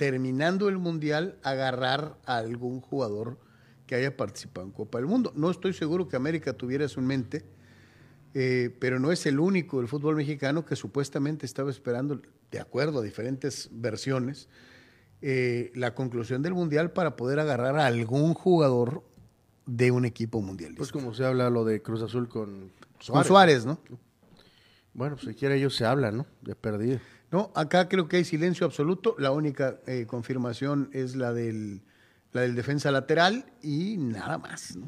terminando 0.04 0.68
el 0.68 0.80
mundial 0.80 1.38
agarrar 1.44 2.18
a 2.26 2.36
algún 2.36 2.82
jugador 2.82 3.38
que 3.88 3.96
haya 3.96 4.18
participado 4.18 4.68
en 4.68 4.74
Copa 4.74 4.98
del 4.98 5.08
Mundo. 5.08 5.32
No 5.34 5.50
estoy 5.50 5.72
seguro 5.72 6.10
que 6.10 6.18
América 6.18 6.52
tuviera 6.52 6.84
eso 6.84 7.00
en 7.00 7.08
mente, 7.08 7.46
eh, 8.34 8.76
pero 8.82 9.00
no 9.00 9.14
es 9.14 9.26
el 9.28 9.40
único 9.40 9.78
del 9.78 9.88
fútbol 9.88 10.18
mexicano 10.18 10.66
que 10.66 10.76
supuestamente 10.76 11.46
estaba 11.46 11.72
esperando, 11.72 12.22
de 12.52 12.60
acuerdo 12.60 13.00
a 13.00 13.02
diferentes 13.02 13.70
versiones, 13.72 14.50
eh, 15.22 15.72
la 15.74 15.96
conclusión 15.96 16.42
del 16.42 16.54
mundial 16.54 16.92
para 16.92 17.16
poder 17.16 17.40
agarrar 17.40 17.78
a 17.78 17.86
algún 17.86 18.34
jugador 18.34 19.06
de 19.66 19.92
un 19.92 20.04
equipo 20.04 20.42
mundialista. 20.42 20.80
pues 20.80 20.92
como 20.92 21.14
se 21.14 21.24
habla 21.24 21.50
lo 21.50 21.64
de 21.64 21.82
Cruz 21.82 22.02
Azul 22.02 22.28
con 22.28 22.74
Con 23.08 23.24
Suárez, 23.24 23.66
¿no? 23.66 23.80
Bueno, 24.94 25.16
pues 25.16 25.30
siquiera 25.30 25.56
ellos 25.56 25.78
se 25.78 25.86
hablan, 25.86 26.18
¿no? 26.18 26.26
De 26.42 26.56
perdido. 26.56 27.00
No, 27.34 27.52
acá 27.56 27.90
creo 27.90 28.08
que 28.08 28.18
hay 28.18 28.24
silencio 28.26 28.66
absoluto. 28.66 29.16
La 29.18 29.32
única 29.32 29.80
eh, 29.88 30.06
confirmación 30.08 30.90
es 30.94 31.16
la 31.16 31.34
del, 31.34 31.82
la 32.32 32.42
del 32.42 32.54
defensa 32.56 32.92
lateral 32.92 33.46
y 33.64 33.98
nada 33.98 34.38
más. 34.38 34.76
¿no? 34.76 34.86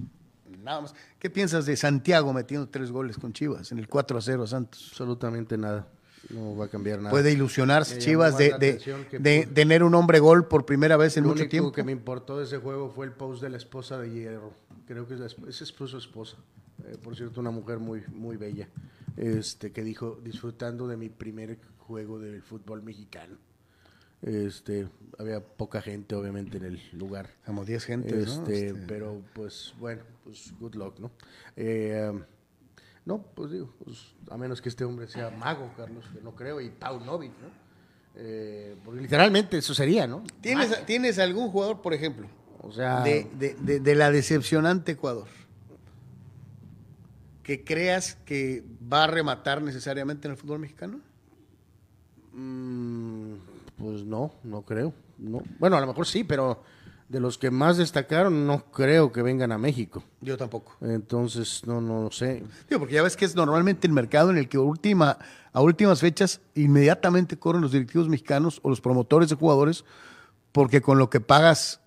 Nada 0.64 0.82
más. 0.82 0.94
¿Qué 1.20 1.30
piensas 1.32 1.66
de 1.66 1.76
Santiago 1.76 2.32
metiendo 2.34 2.70
tres 2.70 2.92
goles 2.92 3.18
con 3.18 3.34
Chivas 3.34 3.72
en 3.72 3.80
el 3.80 3.88
4 3.88 4.20
a 4.20 4.22
0 4.22 4.44
a 4.44 4.48
Santos? 4.48 4.88
Absolutamente 4.92 5.58
nada. 5.58 5.88
No 6.30 6.56
va 6.56 6.66
a 6.66 6.68
cambiar 6.68 7.00
nada. 7.00 7.10
Puede 7.10 7.32
ilusionarse 7.32 7.98
Chivas 7.98 8.38
de, 8.38 8.56
de- 8.60 8.78
que 9.10 9.18
de 9.20 9.48
tener 9.48 9.84
un 9.84 9.96
hombre 9.96 10.20
gol 10.20 10.48
por 10.48 10.66
primera 10.68 10.98
vez 10.98 11.18
en 11.18 11.24
Lo 11.24 11.30
mucho 11.30 11.42
único 11.42 11.50
tiempo. 11.52 11.72
que 11.72 11.84
me 11.84 11.92
importó 11.92 12.38
de 12.38 12.46
ese 12.46 12.58
juego 12.58 12.90
fue 12.92 13.08
el 13.08 13.12
post 13.12 13.42
de 13.42 13.50
la 13.50 13.58
esposa 13.58 13.98
de 14.00 14.12
Hierro. 14.12 14.54
Creo 14.88 15.08
que 15.08 15.16
es, 15.16 15.20
la 15.20 15.28
es 15.50 15.62
esposo 15.62 15.98
esposa. 15.98 16.38
Eh, 16.84 16.98
por 17.02 17.16
cierto, 17.16 17.42
una 17.42 17.52
mujer 17.52 17.80
muy, 17.80 18.04
muy 18.14 18.38
bella. 18.38 18.68
Este, 19.18 19.72
que 19.72 19.84
dijo, 19.84 20.20
disfrutando 20.24 20.88
de 20.88 20.98
mi 20.98 21.10
primer 21.10 21.58
juego 21.88 22.20
del 22.20 22.42
fútbol 22.42 22.82
mexicano. 22.84 23.38
Este, 24.22 24.88
había 25.20 25.40
poca 25.42 25.82
gente, 25.82 26.16
obviamente, 26.16 26.58
en 26.58 26.66
el 26.66 26.82
lugar. 26.94 27.30
Como 27.46 27.64
10 27.66 27.86
gentes, 27.86 28.38
¿no? 28.38 28.44
Este, 28.44 28.68
Este, 28.70 28.82
pero 28.88 29.22
pues 29.34 29.74
bueno, 29.80 30.02
pues 30.24 30.52
good 30.60 30.76
luck, 30.76 31.00
¿no? 31.00 31.12
Eh, 31.56 32.10
um, 32.12 32.22
no, 33.06 33.22
pues 33.22 33.52
digo, 33.52 33.72
pues, 33.84 34.16
a 34.32 34.38
menos 34.38 34.62
que 34.62 34.70
este 34.70 34.84
hombre 34.84 35.08
sea 35.08 35.30
mago, 35.30 35.72
Carlos, 35.78 36.06
que 36.12 36.22
no 36.22 36.34
creo, 36.34 36.60
y 36.60 36.70
Paunovic, 36.72 37.32
¿no? 37.40 37.66
Eh, 38.16 38.76
porque 38.84 39.02
literalmente 39.02 39.58
eso 39.58 39.76
sería, 39.76 40.08
¿no? 40.08 40.24
¿Tienes, 40.42 40.86
¿Tienes 40.86 41.20
algún 41.20 41.50
jugador, 41.52 41.82
por 41.84 41.94
ejemplo, 41.94 42.28
O 42.62 42.72
sea, 42.72 43.02
de, 43.04 43.28
de- 43.38 43.54
de- 43.56 43.80
de 43.80 43.96
la 43.96 44.10
decepcionante 44.10 44.94
Ecuador 44.94 45.28
que 47.44 47.64
creas 47.64 48.16
que 48.26 48.64
va 48.92 49.04
a 49.04 49.08
rematar 49.08 49.62
necesariamente 49.62 50.28
en 50.28 50.32
el 50.32 50.38
fútbol 50.38 50.58
mexicano? 50.60 51.00
Mm, 52.36 53.34
pues 53.78 54.04
no, 54.04 54.32
no 54.44 54.62
creo. 54.62 54.94
No. 55.18 55.42
Bueno, 55.60 55.78
a 55.78 55.82
lo 55.82 55.88
mejor 55.88 56.06
sí, 56.06 56.24
pero 56.24 56.62
de 57.10 57.20
los 57.20 57.38
que 57.38 57.52
más 57.52 57.78
destacaron 57.78 58.48
no 58.48 58.66
creo 58.72 59.12
que 59.12 59.22
vengan 59.22 59.52
a 59.52 59.58
México. 59.58 60.04
Yo 60.22 60.38
tampoco. 60.38 60.76
Entonces, 60.82 61.62
no, 61.66 61.80
no 61.80 62.04
lo 62.04 62.12
sé. 62.12 62.44
Digo, 62.68 62.80
porque 62.80 62.96
ya 62.96 63.04
ves 63.04 63.16
que 63.16 63.26
es 63.26 63.36
normalmente 63.36 63.88
el 63.88 63.94
mercado 63.94 64.32
en 64.32 64.38
el 64.38 64.50
que 64.50 64.58
última, 64.58 65.18
a 65.54 65.62
últimas 65.62 66.00
fechas 66.02 66.42
inmediatamente 66.56 67.38
corren 67.38 67.62
los 67.62 67.72
directivos 67.72 68.10
mexicanos 68.10 68.60
o 68.64 68.70
los 68.70 68.82
promotores 68.82 69.30
de 69.30 69.36
jugadores, 69.36 69.86
porque 70.52 70.82
con 70.82 70.98
lo 70.98 71.10
que 71.10 71.20
pagas 71.20 71.82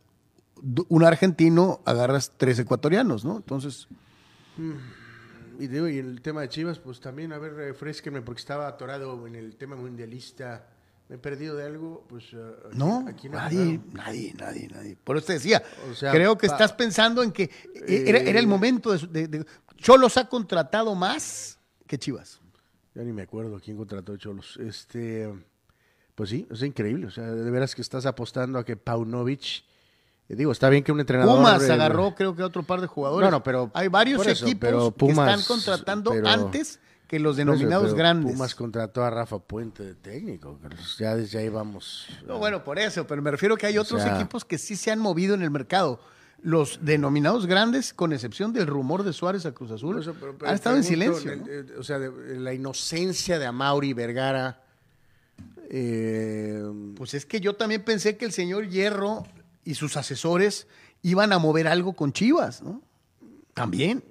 un 0.89 1.05
argentino 1.05 1.81
agarras 1.85 2.33
tres 2.37 2.59
ecuatorianos, 2.59 3.25
¿no? 3.25 3.37
Entonces, 3.37 3.89
Y 5.59 5.67
digo, 5.67 5.89
y 5.89 5.99
el 5.99 6.21
tema 6.23 6.43
de 6.43 6.49
Chivas, 6.49 6.79
pues 6.79 7.01
también, 7.01 7.33
a 7.33 7.39
ver, 7.39 7.53
refresquenme, 7.55 8.23
porque 8.23 8.41
estaba 8.41 8.69
atorado 8.69 9.27
en 9.27 9.35
el 9.35 9.57
tema 9.57 9.75
mundialista. 9.77 10.69
Me 11.09 11.17
he 11.17 11.19
perdido 11.19 11.57
de 11.57 11.65
algo, 11.65 12.05
pues... 12.09 12.25
eh, 12.33 12.37
no, 12.75 13.07
¿a 13.09 13.13
quién 13.15 13.33
nadie, 13.33 13.81
nadie, 13.93 14.35
nadie, 14.39 14.69
nadie. 14.69 14.97
Por 15.03 15.17
eso 15.17 15.27
te 15.27 15.33
decía, 15.35 15.63
O 15.91 15.95
sea, 15.95 16.13
creo 16.13 16.37
que 16.39 16.47
pa- 16.47 16.53
estás 16.55 16.73
pensando 16.75 17.23
en 17.23 17.33
que 17.33 17.45
eh, 17.45 18.05
era, 18.07 18.19
era 18.19 18.39
el 18.39 18.45
Eh. 18.45 18.49
momento 18.49 18.93
de, 18.93 18.99
su- 18.99 19.07
de- 19.11 19.27
de- 19.27 19.47
Cholos 19.77 20.17
ha 20.17 20.29
contratado 20.29 20.95
más 20.95 21.59
que 21.87 21.99
Chivas. 21.99 22.41
Ya 22.95 23.03
ni 23.03 23.13
me 23.13 23.23
acuerdo 23.23 23.59
quién 23.59 23.77
contrató 23.77 24.13
a 24.13 24.19
Cholos. 24.19 24.59
Este, 24.61 25.33
pues 26.15 26.31
sí, 26.31 26.47
es 26.51 26.63
increíble. 26.63 27.07
O 27.07 27.11
sea, 27.11 27.25
de 27.33 27.51
veras 27.51 27.75
que 27.75 27.83
estás 27.83 28.05
apostando 28.07 28.59
a 28.59 28.65
que 28.65 28.77
Paunovic... 28.77 29.65
eh, 30.29 30.37
digo, 30.37 30.53
está 30.53 30.69
bien 30.69 30.85
que 30.85 30.93
un 30.93 31.01
entrenador... 31.01 31.37
Pumas 31.37 31.63
eh, 31.69 31.73
agarró, 31.73 32.15
creo 32.15 32.35
que 32.37 32.43
otro 32.43 32.63
par 32.63 32.81
de 32.81 32.87
jugadores. 32.87 33.27
No, 33.31 33.39
no, 33.39 33.43
pero 33.43 33.71
hay 33.75 33.89
varios 33.89 34.27
eso, 34.27 34.45
equipos 34.47 34.61
pero 34.61 34.95
que 34.95 35.07
están 35.09 35.43
contratando 35.43 36.11
pero- 36.11 36.29
antes 36.29 36.81
que 37.07 37.19
los 37.19 37.37
eso, 37.39 37.47
denominados 37.47 37.95
grandes. 37.95 38.31
Pumas 38.35 38.55
contrató 38.55 39.03
a 39.03 39.09
Rafa 39.09 39.39
Puente 39.39 39.83
de 39.83 39.95
técnico. 39.95 40.59
Ya 40.99 41.17
desde 41.17 41.39
ahí 41.39 41.49
vamos. 41.49 42.07
No, 42.27 42.37
bueno, 42.39 42.63
por 42.63 42.79
eso, 42.79 43.07
pero 43.07 43.23
me 43.23 43.31
refiero 43.31 43.57
que 43.57 43.65
hay 43.67 43.79
O 43.79 43.83
otros 43.83 44.03
sea- 44.03 44.17
equipos 44.17 44.45
que 44.45 44.59
sí 44.59 44.77
se 44.77 44.91
han 44.91 44.99
movido 44.99 45.35
en 45.35 45.41
el 45.43 45.51
mercado. 45.51 45.99
Los 46.43 46.81
denominados 46.83 47.47
grandes, 47.47 47.93
con 47.95 48.13
excepción 48.13 48.53
del 48.53 48.67
rumor 48.67 49.03
de 49.05 49.13
Suárez 49.15 49.45
a 49.47 49.53
Cruz 49.53 49.71
Azul, 49.73 49.99
eso, 50.01 50.15
pero- 50.21 50.37
pero 50.37 50.51
han 50.51 50.55
estado 50.55 50.77
en 50.77 50.85
silencio. 50.85 51.33
el- 51.33 51.41
¿no? 51.41 51.47
el- 51.47 51.75
o 51.79 51.83
sea, 51.83 51.99
de- 51.99 52.39
la 52.39 52.53
inocencia 52.53 53.39
de 53.39 53.47
Amauri 53.47 53.93
Vergara. 53.95 54.63
eh, 55.71 56.63
Pues 56.97 57.15
es 57.15 57.27
que 57.27 57.41
yo 57.41 57.55
también 57.57 57.83
pensé 57.85 58.17
que 58.17 58.25
el 58.25 58.33
señor 58.33 58.69
Hierro 58.69 59.25
y 59.71 59.75
sus 59.75 59.97
asesores 59.97 60.67
iban 61.03 61.33
a 61.33 61.39
mover 61.39 61.69
algo 61.69 61.93
con 61.95 62.13
Chivas, 62.13 62.63
¿no? 62.63 62.83
También. 63.55 64.03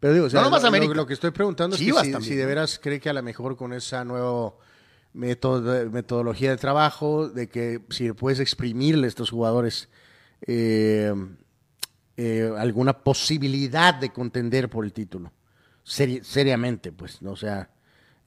Pero 0.00 0.14
digo, 0.14 0.26
o 0.26 0.30
sea, 0.30 0.42
No 0.42 0.50
lo, 0.50 0.56
América. 0.66 0.88
lo- 0.94 1.02
lo 1.02 1.06
que 1.06 1.14
estoy 1.14 1.30
preguntando 1.30 1.76
Chivas 1.76 2.06
es 2.06 2.16
que 2.16 2.22
si, 2.22 2.34
de 2.34 2.46
veras 2.46 2.78
cree 2.82 3.00
que 3.00 3.08
a 3.10 3.12
lo 3.12 3.22
mejor 3.22 3.56
con 3.56 3.72
esa 3.72 4.04
nueva 4.04 4.54
método- 5.14 5.90
metodología 5.90 6.50
de 6.50 6.56
trabajo, 6.56 7.28
de 7.28 7.48
que 7.48 7.80
si 7.90 8.12
puedes 8.12 8.40
exprimirle 8.40 9.06
a 9.06 9.08
estos 9.08 9.30
jugadores 9.30 9.88
eh, 10.46 11.12
eh, 12.16 12.50
alguna 12.58 12.92
posibilidad 13.04 13.94
de 13.94 14.10
contender 14.10 14.68
por 14.70 14.84
el 14.84 14.92
título. 14.92 15.32
Seri- 15.84 16.22
seriamente, 16.22 16.92
pues, 16.92 17.20
¿no? 17.22 17.32
o 17.32 17.36
sea, 17.36 17.70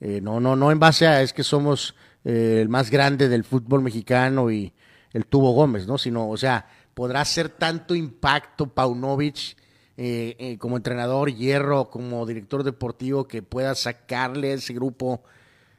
eh, 0.00 0.20
no, 0.20 0.40
no, 0.40 0.54
no 0.56 0.70
en 0.70 0.78
base 0.78 1.06
a 1.06 1.22
es 1.22 1.32
que 1.32 1.42
somos 1.42 1.94
eh, 2.24 2.58
el 2.62 2.68
más 2.68 2.90
grande 2.90 3.28
del 3.28 3.44
fútbol 3.44 3.82
mexicano 3.82 4.50
y 4.50 4.72
el 5.12 5.26
Tubo 5.26 5.52
Gómez, 5.52 5.86
¿no? 5.86 5.98
Sino, 5.98 6.28
o 6.28 6.36
sea, 6.36 6.66
podrá 6.94 7.20
hacer 7.20 7.48
tanto 7.48 7.94
impacto 7.94 8.66
Paunovic 8.66 9.56
eh, 9.96 10.36
eh, 10.38 10.58
como 10.58 10.76
entrenador, 10.76 11.32
Hierro 11.32 11.90
como 11.90 12.24
director 12.26 12.62
deportivo 12.62 13.26
que 13.26 13.42
pueda 13.42 13.74
sacarle 13.74 14.52
a 14.52 14.54
ese 14.54 14.72
grupo 14.74 15.22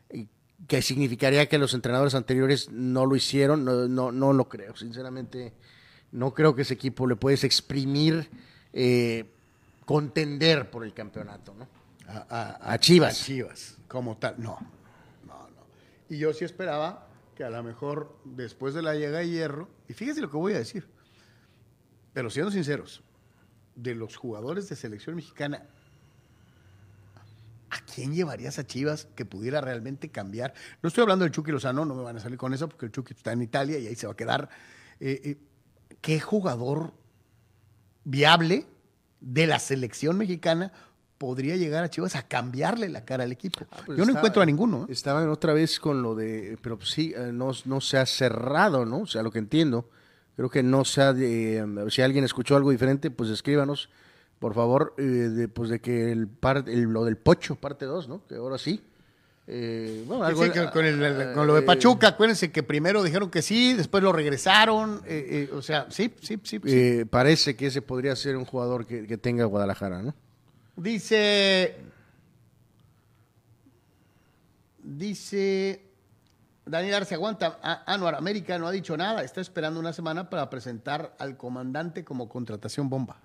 eh, 0.10 0.26
que 0.68 0.82
significaría 0.82 1.48
que 1.48 1.58
los 1.58 1.74
entrenadores 1.74 2.16
anteriores 2.16 2.70
no 2.70 3.06
lo 3.06 3.16
hicieron, 3.16 3.64
no, 3.64 3.88
no, 3.88 4.12
no 4.12 4.34
lo 4.34 4.50
creo, 4.50 4.76
sinceramente 4.76 5.54
no 6.12 6.34
creo 6.34 6.56
que 6.56 6.64
ese 6.64 6.74
equipo 6.74 7.06
le 7.08 7.16
puedes 7.16 7.44
exprimir, 7.44 8.30
eh, 8.74 9.26
contender 9.86 10.70
por 10.70 10.84
el 10.84 10.94
campeonato, 10.94 11.54
¿no? 11.54 11.68
A, 12.08 12.26
a- 12.64 12.74
A 12.74 12.80
Chivas. 12.80 13.22
A 13.22 13.26
Chivas, 13.26 13.78
como 13.88 14.18
tal. 14.18 14.36
No, 14.38 14.58
no, 15.28 15.34
no. 15.50 15.62
Y 16.10 16.18
yo 16.18 16.34
sí 16.34 16.44
esperaba 16.46 17.08
que 17.40 17.46
a 17.46 17.50
lo 17.50 17.64
mejor 17.64 18.20
después 18.26 18.74
de 18.74 18.82
la 18.82 18.96
llegada 18.96 19.20
de 19.20 19.30
Hierro, 19.30 19.70
y 19.88 19.94
fíjese 19.94 20.20
lo 20.20 20.30
que 20.30 20.36
voy 20.36 20.52
a 20.52 20.58
decir, 20.58 20.86
pero 22.12 22.30
siendo 22.30 22.52
sinceros, 22.52 23.02
de 23.78 23.96
los 23.96 24.18
jugadores 24.18 24.68
de 24.68 24.76
selección 24.76 25.16
mexicana, 25.16 25.64
¿a 27.70 27.80
quién 27.96 28.14
llevarías 28.14 28.60
a 28.60 28.68
Chivas 28.68 29.08
que 29.16 29.24
pudiera 29.24 29.62
realmente 29.62 30.10
cambiar? 30.10 30.54
No 30.84 30.90
estoy 30.90 31.04
hablando 31.04 31.24
del 31.24 31.32
Chucky 31.32 31.54
Lozano, 31.54 31.86
no 31.86 31.96
me 31.96 32.04
van 32.04 32.18
a 32.18 32.20
salir 32.20 32.38
con 32.38 32.54
eso 32.54 32.68
porque 32.68 32.88
el 32.88 32.92
Chucky 32.92 33.14
está 33.14 33.32
en 33.32 33.42
Italia 33.42 33.80
y 33.80 33.88
ahí 33.88 33.96
se 33.96 34.06
va 34.06 34.12
a 34.12 34.18
quedar. 34.18 34.50
Eh, 35.00 35.22
eh, 35.24 35.38
¿Qué 36.02 36.20
jugador 36.20 36.92
viable 38.04 38.68
de 39.22 39.48
la 39.48 39.60
selección 39.60 40.18
mexicana 40.18 40.74
podría 41.20 41.56
llegar 41.56 41.84
a 41.84 41.90
Chivas 41.92 42.16
a 42.16 42.24
cambiarle 42.24 42.90
la 42.90 43.06
cara 43.06 43.26
al 43.26 43.32
equipo? 43.32 43.68
Pues 43.86 43.96
Yo 43.96 44.06
no 44.06 44.14
encuentro 44.14 44.42
a 44.42 44.46
ninguno. 44.48 44.88
¿eh? 44.90 44.92
Estaban 44.92 45.30
otra 45.30 45.54
vez 45.54 45.80
con 45.80 46.02
lo 46.02 46.16
de, 46.16 46.58
pero 46.64 46.82
sí, 46.82 47.14
eh, 47.16 47.30
no, 47.32 47.52
no 47.66 47.82
se 47.82 48.00
ha 48.00 48.08
cerrado, 48.08 48.86
¿no? 48.86 49.02
O 49.02 49.06
sea, 49.06 49.22
lo 49.22 49.30
que 49.30 49.38
entiendo, 49.38 49.88
Creo 50.40 50.50
que 50.50 50.64
no 50.64 50.86
sea 50.86 51.12
de, 51.12 51.86
si 51.90 52.02
alguien 52.02 52.24
escuchó 52.24 52.56
algo 52.56 52.72
diferente, 52.72 53.12
pues 53.12 53.30
escríbanos, 53.30 53.90
por 54.40 54.54
favor, 54.54 54.96
eh, 54.98 55.02
de, 55.04 55.50
pues 55.50 55.70
de 55.70 55.82
que 55.82 56.14
el, 56.14 56.30
par, 56.30 56.64
el 56.66 56.84
lo 56.84 57.04
del 57.04 57.18
Pocho, 57.18 57.56
parte 57.56 57.84
2, 57.84 58.08
¿no? 58.08 58.26
Que 58.26 58.36
ahora 58.36 58.58
sí. 58.58 58.82
Eh, 59.48 60.02
bueno, 60.08 60.24
algo, 60.24 60.46
sí, 60.46 60.50
con, 60.72 60.86
el, 60.86 61.34
con, 61.34 61.46
lo 61.46 61.56
de 61.56 61.62
Pachuca, 61.64 62.08
acuérdense 62.08 62.54
que 62.54 62.64
primero 62.64 63.04
dijeron 63.04 63.30
que 63.30 63.42
sí, 63.42 63.74
después 63.74 64.02
lo 64.02 64.14
regresaron, 64.14 65.02
eh, 65.06 65.50
o 65.54 65.62
sea, 65.62 65.88
sí, 65.90 66.14
sí, 66.22 66.40
sí. 66.42 66.62
sí. 66.64 67.04
parece 67.04 67.58
que 67.58 67.68
ese 67.68 67.82
podría 67.82 68.16
ser 68.16 68.38
un 68.38 68.46
jugador 68.46 68.86
que, 68.86 69.08
que 69.08 69.18
tenga 69.18 69.44
Guadalajara, 69.44 70.02
¿no? 70.02 70.16
Dice, 70.80 71.76
dice 74.82 75.84
Daniel 76.66 76.96
Arce 76.96 77.16
aguanta. 77.16 77.60
Anuar 77.86 78.16
América 78.16 78.58
no 78.58 78.66
ha 78.66 78.72
dicho 78.72 78.96
nada. 78.96 79.24
Está 79.24 79.42
esperando 79.42 79.78
una 79.78 79.92
semana 79.92 80.30
para 80.30 80.50
presentar 80.50 81.18
al 81.20 81.36
comandante 81.36 82.06
como 82.06 82.30
contratación 82.30 82.90
bomba. 82.90 83.18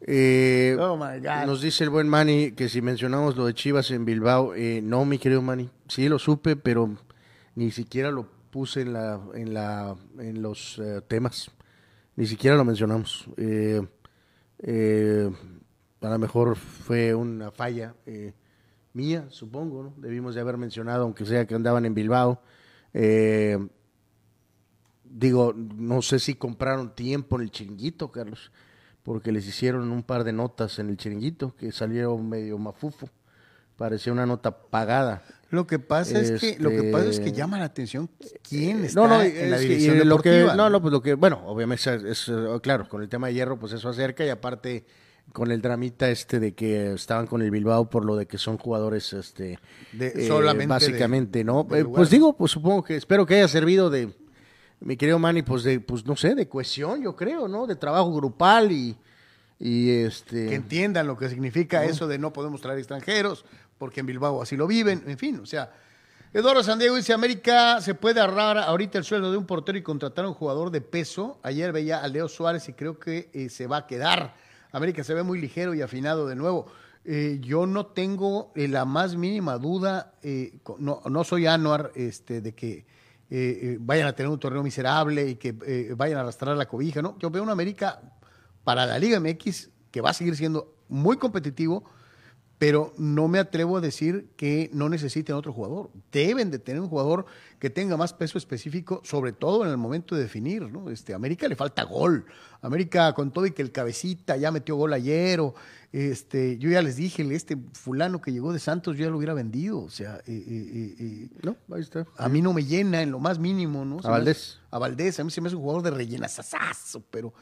Eh, 0.00 0.74
oh 0.80 0.96
my 0.96 1.18
God. 1.20 1.44
Nos 1.44 1.60
dice 1.60 1.84
el 1.84 1.90
buen 1.90 2.08
Manny 2.08 2.52
que 2.52 2.70
si 2.70 2.80
mencionamos 2.80 3.36
lo 3.36 3.44
de 3.44 3.52
Chivas 3.52 3.90
en 3.90 4.06
Bilbao, 4.06 4.54
eh, 4.54 4.80
no, 4.82 5.04
mi 5.04 5.18
querido 5.18 5.42
Manny. 5.42 5.68
Sí 5.86 6.08
lo 6.08 6.18
supe, 6.18 6.56
pero 6.56 6.96
ni 7.56 7.72
siquiera 7.72 8.10
lo 8.10 8.26
puse 8.50 8.80
en 8.80 8.94
la, 8.94 9.20
en 9.34 9.52
la, 9.52 9.96
en 10.18 10.40
los 10.40 10.78
eh, 10.78 11.02
temas. 11.06 11.50
Ni 12.16 12.26
siquiera 12.26 12.56
lo 12.56 12.64
mencionamos. 12.64 13.28
A 16.00 16.08
lo 16.08 16.18
mejor 16.18 16.56
fue 16.56 17.14
una 17.14 17.50
falla 17.50 17.94
mía, 18.92 19.26
supongo, 19.30 19.82
¿no? 19.82 19.94
Debimos 19.96 20.34
de 20.34 20.40
haber 20.40 20.56
mencionado, 20.56 21.04
aunque 21.04 21.24
sea 21.24 21.46
que 21.46 21.54
andaban 21.54 21.84
en 21.84 21.94
Bilbao. 21.94 22.40
Eh, 22.92 23.58
digo, 25.04 25.54
no 25.54 26.02
sé 26.02 26.18
si 26.18 26.34
compraron 26.34 26.94
tiempo 26.94 27.36
en 27.36 27.42
el 27.42 27.50
chiringuito, 27.50 28.10
Carlos, 28.10 28.50
porque 29.02 29.32
les 29.32 29.46
hicieron 29.46 29.90
un 29.90 30.02
par 30.02 30.24
de 30.24 30.32
notas 30.32 30.78
en 30.78 30.88
el 30.88 30.96
chiringuito 30.96 31.54
que 31.56 31.72
salieron 31.72 32.28
medio 32.28 32.58
mafufo. 32.58 33.08
Parecía 33.76 34.12
una 34.12 34.26
nota 34.26 34.50
pagada. 34.50 35.22
Lo 35.50 35.66
que 35.66 35.78
pasa 35.78 36.18
es 36.18 36.40
que 36.40 36.58
lo 36.58 36.68
que 36.68 36.90
pasa 36.90 37.08
es 37.08 37.20
que 37.20 37.26
este, 37.26 37.38
llama 37.38 37.58
la 37.58 37.64
atención 37.66 38.10
quién 38.42 38.84
está 38.84 39.24
en 39.24 39.50
la 39.50 39.58
dirección 39.58 40.06
lo 40.06 40.18
que, 40.18 40.46
no, 40.54 40.68
no, 40.68 40.82
pues 40.82 40.92
lo 40.92 41.00
que 41.00 41.14
bueno, 41.14 41.40
obviamente 41.46 42.10
es, 42.10 42.30
claro, 42.60 42.86
con 42.86 43.00
el 43.00 43.08
tema 43.08 43.28
de 43.28 43.34
hierro 43.34 43.58
pues 43.58 43.72
eso 43.72 43.88
acerca 43.88 44.26
y 44.26 44.28
aparte 44.28 44.84
con 45.32 45.50
el 45.50 45.60
dramita 45.60 46.10
este 46.10 46.40
de 46.40 46.54
que 46.54 46.94
estaban 46.94 47.26
con 47.26 47.42
el 47.42 47.50
Bilbao 47.50 47.88
por 47.90 48.04
lo 48.04 48.16
de 48.16 48.26
que 48.26 48.38
son 48.38 48.58
jugadores 48.58 49.12
este 49.12 49.58
de, 49.92 50.06
eh, 50.08 50.26
solamente 50.26 50.66
básicamente, 50.66 51.44
¿no? 51.44 51.66
Eh, 51.72 51.84
pues 51.84 52.10
digo, 52.10 52.36
pues 52.36 52.52
supongo 52.52 52.82
que 52.82 52.96
espero 52.96 53.26
que 53.26 53.36
haya 53.36 53.48
servido 53.48 53.90
de 53.90 54.14
mi 54.80 54.96
querido 54.96 55.18
Manny 55.18 55.42
pues 55.42 55.62
de 55.64 55.80
pues 55.80 56.06
no 56.06 56.16
sé, 56.16 56.34
de 56.34 56.48
cohesión, 56.48 57.02
yo 57.02 57.14
creo, 57.14 57.48
¿no? 57.48 57.66
De 57.66 57.76
trabajo 57.76 58.12
grupal 58.12 58.72
y 58.72 58.96
y 59.60 59.90
este 59.90 60.46
que 60.46 60.54
entiendan 60.54 61.06
lo 61.06 61.16
que 61.16 61.28
significa 61.28 61.84
eso 61.84 62.06
de 62.06 62.18
no 62.18 62.32
podemos 62.32 62.60
traer 62.60 62.78
extranjeros, 62.78 63.44
porque 63.76 64.00
en 64.00 64.06
Bilbao 64.06 64.40
así 64.40 64.56
lo 64.56 64.66
viven, 64.66 65.02
en 65.06 65.18
fin, 65.18 65.40
o 65.40 65.46
sea, 65.46 65.72
Eduardo 66.32 66.62
San 66.62 66.78
Diego 66.78 66.94
dice, 66.94 67.14
América 67.14 67.80
se 67.80 67.94
puede 67.94 68.20
ahorrar 68.20 68.58
ahorita 68.58 68.98
el 68.98 69.04
sueldo 69.04 69.32
de 69.32 69.38
un 69.38 69.46
portero 69.46 69.78
y 69.78 69.82
contratar 69.82 70.26
a 70.26 70.28
un 70.28 70.34
jugador 70.34 70.70
de 70.70 70.82
peso. 70.82 71.38
Ayer 71.42 71.72
veía 71.72 72.02
a 72.02 72.08
Leo 72.08 72.28
Suárez 72.28 72.68
y 72.68 72.74
creo 72.74 72.98
que 72.98 73.30
eh, 73.32 73.48
se 73.48 73.66
va 73.66 73.78
a 73.78 73.86
quedar. 73.86 74.34
América 74.72 75.04
se 75.04 75.14
ve 75.14 75.22
muy 75.22 75.40
ligero 75.40 75.74
y 75.74 75.82
afinado 75.82 76.26
de 76.26 76.36
nuevo. 76.36 76.66
Eh, 77.04 77.38
yo 77.40 77.66
no 77.66 77.86
tengo 77.86 78.52
eh, 78.54 78.68
la 78.68 78.84
más 78.84 79.16
mínima 79.16 79.56
duda, 79.58 80.12
eh, 80.22 80.58
no, 80.78 81.00
no, 81.08 81.24
soy 81.24 81.46
Anuar 81.46 81.90
este, 81.94 82.40
de 82.40 82.54
que 82.54 82.86
vayan 83.80 84.08
a 84.08 84.14
tener 84.14 84.30
un 84.30 84.38
torneo 84.38 84.62
miserable 84.62 85.28
y 85.28 85.34
que 85.36 85.52
vayan 85.96 86.18
a 86.18 86.20
arrastrar 86.22 86.56
la 86.56 86.66
cobija, 86.66 87.02
¿no? 87.02 87.18
Yo 87.18 87.30
veo 87.30 87.42
una 87.42 87.52
América 87.52 88.00
para 88.64 88.86
la 88.86 88.98
Liga 88.98 89.20
MX 89.20 89.70
que 89.90 90.00
va 90.00 90.10
a 90.10 90.14
seguir 90.14 90.34
siendo 90.34 90.74
muy 90.88 91.18
competitivo, 91.18 91.84
pero 92.58 92.92
no 92.98 93.28
me 93.28 93.38
atrevo 93.38 93.76
a 93.76 93.80
decir 93.80 94.30
que 94.36 94.68
no 94.72 94.88
necesiten 94.88 95.36
otro 95.36 95.52
jugador. 95.52 95.90
Deben 96.10 96.50
de 96.50 96.58
tener 96.58 96.80
un 96.80 96.88
jugador 96.88 97.26
que 97.60 97.70
tenga 97.70 97.96
más 97.96 98.12
peso 98.12 98.36
específico, 98.36 99.00
sobre 99.04 99.32
todo 99.32 99.64
en 99.64 99.70
el 99.70 99.76
momento 99.76 100.16
de 100.16 100.22
definir, 100.22 100.62
¿no? 100.62 100.90
Este, 100.90 101.14
América 101.14 101.46
le 101.46 101.54
falta 101.54 101.84
gol. 101.84 102.26
América, 102.60 103.12
con 103.12 103.30
todo 103.30 103.46
y 103.46 103.52
que 103.52 103.62
el 103.62 103.70
cabecita 103.70 104.36
ya 104.36 104.50
metió 104.50 104.74
gol 104.74 104.92
ayer, 104.92 105.38
o, 105.38 105.54
este, 105.92 106.58
yo 106.58 106.68
ya 106.68 106.82
les 106.82 106.96
dije, 106.96 107.22
este 107.32 107.56
fulano 107.74 108.20
que 108.20 108.32
llegó 108.32 108.52
de 108.52 108.58
Santos 108.58 108.96
yo 108.96 109.04
ya 109.04 109.10
lo 109.10 109.18
hubiera 109.18 109.34
vendido. 109.34 109.78
O 109.78 109.90
sea, 109.90 110.16
eh, 110.26 110.44
eh, 110.48 110.94
eh, 110.98 111.28
no, 111.42 111.56
ahí 111.72 111.82
está. 111.82 112.06
A 112.16 112.28
mí 112.28 112.42
no 112.42 112.52
me 112.52 112.64
llena 112.64 113.02
en 113.02 113.12
lo 113.12 113.20
más 113.20 113.38
mínimo, 113.38 113.84
¿no? 113.84 114.00
a 114.02 114.10
Valdés. 114.10 114.58
a 114.72 114.78
Valdés, 114.78 115.20
a 115.20 115.24
mí 115.24 115.30
se 115.30 115.40
me 115.40 115.46
hace 115.46 115.54
un 115.54 115.62
jugador 115.62 115.84
de 115.84 115.90
rellenazazazo, 115.92 117.04
pero, 117.08 117.32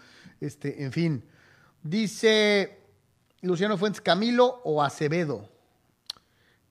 este, 0.41 0.85
en 0.85 0.93
fin. 0.93 1.25
Dice 1.83 2.86
Luciano 3.47 3.79
Fuentes, 3.79 4.01
Camilo 4.01 4.61
o 4.65 4.83
Acevedo. 4.83 5.49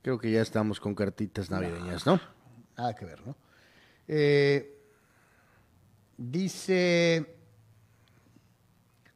Creo 0.02 0.20
que 0.20 0.32
ya 0.32 0.42
estamos 0.42 0.80
con 0.80 0.94
cartitas 0.94 1.50
navideñas, 1.50 2.06
¿no? 2.06 2.20
Nada 2.78 2.96
que 2.96 3.06
ver, 3.06 3.26
¿no? 3.26 3.36
Eh, 4.08 4.78
dice, 6.18 7.36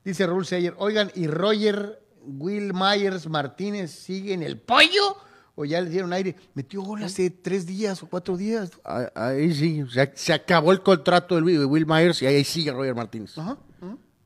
dice 0.04 0.26
Raúl 0.26 0.46
Seyer, 0.46 0.74
oigan, 0.78 1.12
¿y 1.14 1.28
Roger 1.28 2.02
Will 2.24 2.74
Myers 2.74 3.28
Martínez 3.28 3.92
sigue 3.92 4.34
en 4.34 4.42
el 4.42 4.60
pollo? 4.60 5.18
¿O 5.56 5.66
ya 5.66 5.82
le 5.82 5.90
dieron 5.90 6.14
aire? 6.14 6.36
Metió 6.54 6.82
gol 6.82 7.04
hace 7.04 7.30
tres 7.30 7.66
días 7.66 8.02
o 8.02 8.08
cuatro 8.08 8.38
días. 8.38 8.72
Ahí 9.14 9.54
sí, 9.54 9.84
se 10.16 10.34
acabó 10.34 10.72
el 10.72 10.82
contrato 10.82 11.36
de 11.36 11.66
Will 11.66 11.86
Myers 11.86 12.22
y 12.22 12.26
ahí 12.26 12.44
sigue 12.46 12.72
Roger 12.72 12.96
Martínez. 12.96 13.36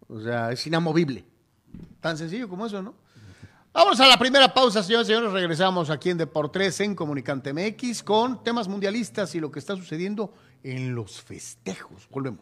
O 0.07 0.21
sea, 0.21 0.51
es 0.51 0.65
inamovible. 0.67 1.25
Tan 1.99 2.17
sencillo 2.17 2.47
como 2.47 2.67
eso, 2.67 2.81
¿no? 2.83 3.02
Vamos 3.73 3.99
a 3.99 4.07
la 4.07 4.19
primera 4.19 4.53
pausa, 4.53 4.83
señores 4.83 5.07
y 5.07 5.13
señores. 5.13 5.33
Regresamos 5.33 5.89
aquí 5.89 6.11
en 6.11 6.19
Deportes 6.19 6.79
en 6.79 6.93
Comunicante 6.93 7.51
MX 7.53 8.03
con 8.03 8.43
temas 8.43 8.67
mundialistas 8.67 9.33
y 9.33 9.39
lo 9.39 9.51
que 9.51 9.57
está 9.57 9.75
sucediendo 9.75 10.31
en 10.61 10.93
los 10.93 11.19
festejos. 11.19 12.07
Volvemos. 12.11 12.41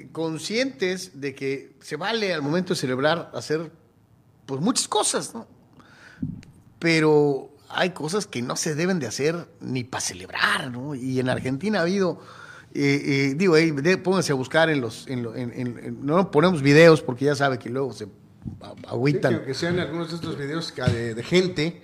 Eh, 0.00 0.08
conscientes 0.12 1.20
de 1.20 1.34
que 1.34 1.74
se 1.80 1.96
vale 1.96 2.32
al 2.34 2.42
momento 2.42 2.74
de 2.74 2.80
celebrar 2.80 3.30
hacer 3.34 3.70
pues 4.46 4.60
muchas 4.60 4.88
cosas, 4.88 5.34
¿no? 5.34 5.46
Pero 6.78 7.50
hay 7.68 7.90
cosas 7.90 8.26
que 8.26 8.42
no 8.42 8.56
se 8.56 8.74
deben 8.74 8.98
de 8.98 9.06
hacer 9.06 9.48
ni 9.60 9.84
para 9.84 10.00
celebrar, 10.00 10.70
¿no? 10.70 10.94
Y 10.94 11.18
en 11.20 11.28
Argentina 11.28 11.78
ha 11.78 11.82
habido, 11.82 12.20
eh, 12.74 13.30
eh, 13.30 13.34
digo, 13.36 13.54
de- 13.56 13.96
pónganse 13.98 14.32
a 14.32 14.34
buscar 14.34 14.68
en 14.70 14.80
los, 14.80 15.06
en 15.08 15.22
lo- 15.22 15.34
en- 15.34 15.52
en- 15.52 15.78
en- 15.78 16.06
no 16.06 16.30
ponemos 16.30 16.62
videos 16.62 17.00
porque 17.02 17.24
ya 17.24 17.34
sabe 17.34 17.58
que 17.58 17.70
luego 17.70 17.92
se 17.92 18.06
agüitan. 18.86 19.34
Sí, 19.34 19.40
que, 19.46 19.54
sean 19.54 19.78
algunos 19.80 20.10
de 20.10 20.16
estos 20.16 20.36
videos 20.36 20.74
de, 20.74 21.14
de 21.14 21.22
gente, 21.22 21.82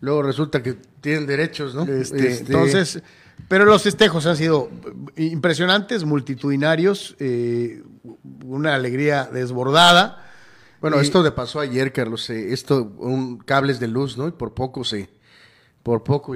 luego 0.00 0.22
resulta 0.22 0.62
que 0.62 0.76
tienen 1.00 1.26
derechos, 1.26 1.74
¿no? 1.74 1.82
Este, 1.82 2.28
Este, 2.28 2.44
Entonces, 2.52 3.02
pero 3.48 3.64
los 3.64 3.82
festejos 3.82 4.26
han 4.26 4.36
sido 4.36 4.70
impresionantes, 5.16 6.04
multitudinarios, 6.04 7.16
eh, 7.18 7.82
una 8.44 8.74
alegría 8.74 9.24
desbordada. 9.32 10.26
Bueno, 10.80 10.98
Y- 10.98 11.02
esto 11.02 11.22
le 11.22 11.30
pasó 11.32 11.60
ayer, 11.60 11.92
Carlos. 11.92 12.28
eh, 12.30 12.52
esto, 12.52 12.92
un 12.98 13.38
cables 13.38 13.80
de 13.80 13.88
luz, 13.88 14.16
¿no? 14.16 14.28
Y 14.28 14.32
por 14.32 14.54
poco 14.54 14.84
se. 14.84 15.08
Por 15.82 16.02
poco, 16.04 16.32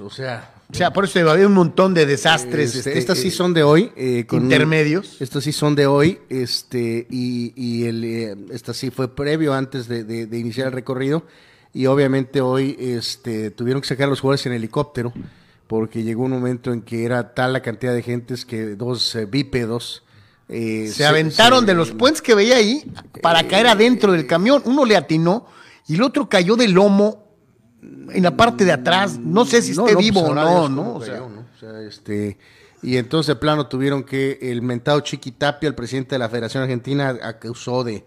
o 0.00 0.10
sea. 0.10 0.54
O 0.70 0.74
sea, 0.74 0.92
por 0.92 1.04
eso 1.04 1.30
había 1.30 1.46
un 1.46 1.54
montón 1.54 1.94
de 1.94 2.04
desastres. 2.04 2.74
este, 2.74 2.90
este, 2.90 2.98
estas 2.98 3.18
sí 3.18 3.28
eh, 3.28 3.30
son 3.30 3.54
de 3.54 3.62
hoy. 3.62 3.92
eh, 3.96 4.24
con 4.26 4.40
un- 4.40 4.44
intermedios. 4.46 5.20
estas 5.20 5.44
sí 5.44 5.52
son 5.52 5.74
de 5.76 5.86
hoy. 5.86 6.18
Este, 6.28 7.06
y, 7.08 7.52
y 7.56 7.84
el, 7.86 8.04
eh, 8.04 8.36
esta 8.50 8.74
sí 8.74 8.90
fue 8.90 9.14
previo 9.14 9.54
antes 9.54 9.86
de, 9.88 10.02
de- 10.04 10.26
de 10.26 10.38
iniciar 10.38 10.66
el 10.68 10.72
recorrido. 10.72 11.24
Y 11.72 11.86
obviamente 11.86 12.40
hoy 12.40 12.76
este, 12.78 13.50
tuvieron 13.52 13.80
que 13.82 13.88
sacar 13.88 14.06
a 14.06 14.10
los 14.10 14.20
jugadores 14.20 14.44
en 14.46 14.52
helicóptero. 14.52 15.12
Porque 15.68 16.02
llegó 16.02 16.24
un 16.24 16.32
momento 16.32 16.72
en 16.72 16.82
que 16.82 17.04
era 17.04 17.34
tal 17.34 17.52
la 17.52 17.60
cantidad 17.62 17.92
de 17.94 18.02
gentes 18.02 18.44
que 18.44 18.74
dos 18.74 19.14
eh, 19.14 19.26
bípedos. 19.26 20.02
eh, 20.48 20.88
se 20.92 21.04
aventaron 21.06 21.60
se- 21.60 21.66
de 21.66 21.74
los 21.74 21.90
puentes 21.92 22.22
que 22.22 22.34
veía 22.34 22.56
ahí 22.56 22.90
para 23.22 23.46
caer 23.46 23.66
adentro 23.68 24.12
del 24.12 24.26
camión. 24.26 24.62
Uno 24.64 24.84
le 24.86 24.96
atinó 24.96 25.46
y 25.86 25.94
el 25.96 26.02
otro 26.02 26.28
cayó 26.28 26.56
de 26.56 26.68
lomo 26.68 27.24
en 27.82 28.22
la 28.22 28.36
parte 28.36 28.64
de 28.64 28.72
atrás. 28.72 29.18
No 29.18 29.44
sé 29.44 29.60
si 29.62 29.74
No, 29.74 29.82
esté 29.86 29.92
no, 29.92 29.98
pues, 29.98 30.06
vivo 30.06 30.20
o 30.22 30.34
no, 30.34 30.68
¿no? 30.70 30.94
O 30.96 31.04
sea, 31.04 31.14
cayó, 31.14 31.28
¿no? 31.28 31.40
O 31.54 31.58
sea, 31.60 31.82
este, 31.82 32.38
y 32.82 32.96
entonces 32.96 33.26
de 33.34 33.36
plano 33.36 33.66
tuvieron 33.66 34.04
que 34.04 34.38
el 34.40 34.62
mentado 34.62 35.00
Chiquitapia, 35.00 35.68
el 35.68 35.74
presidente 35.74 36.14
de 36.14 36.18
la 36.20 36.28
Federación 36.30 36.62
Argentina, 36.62 37.10
acusó 37.22 37.84
de, 37.84 38.06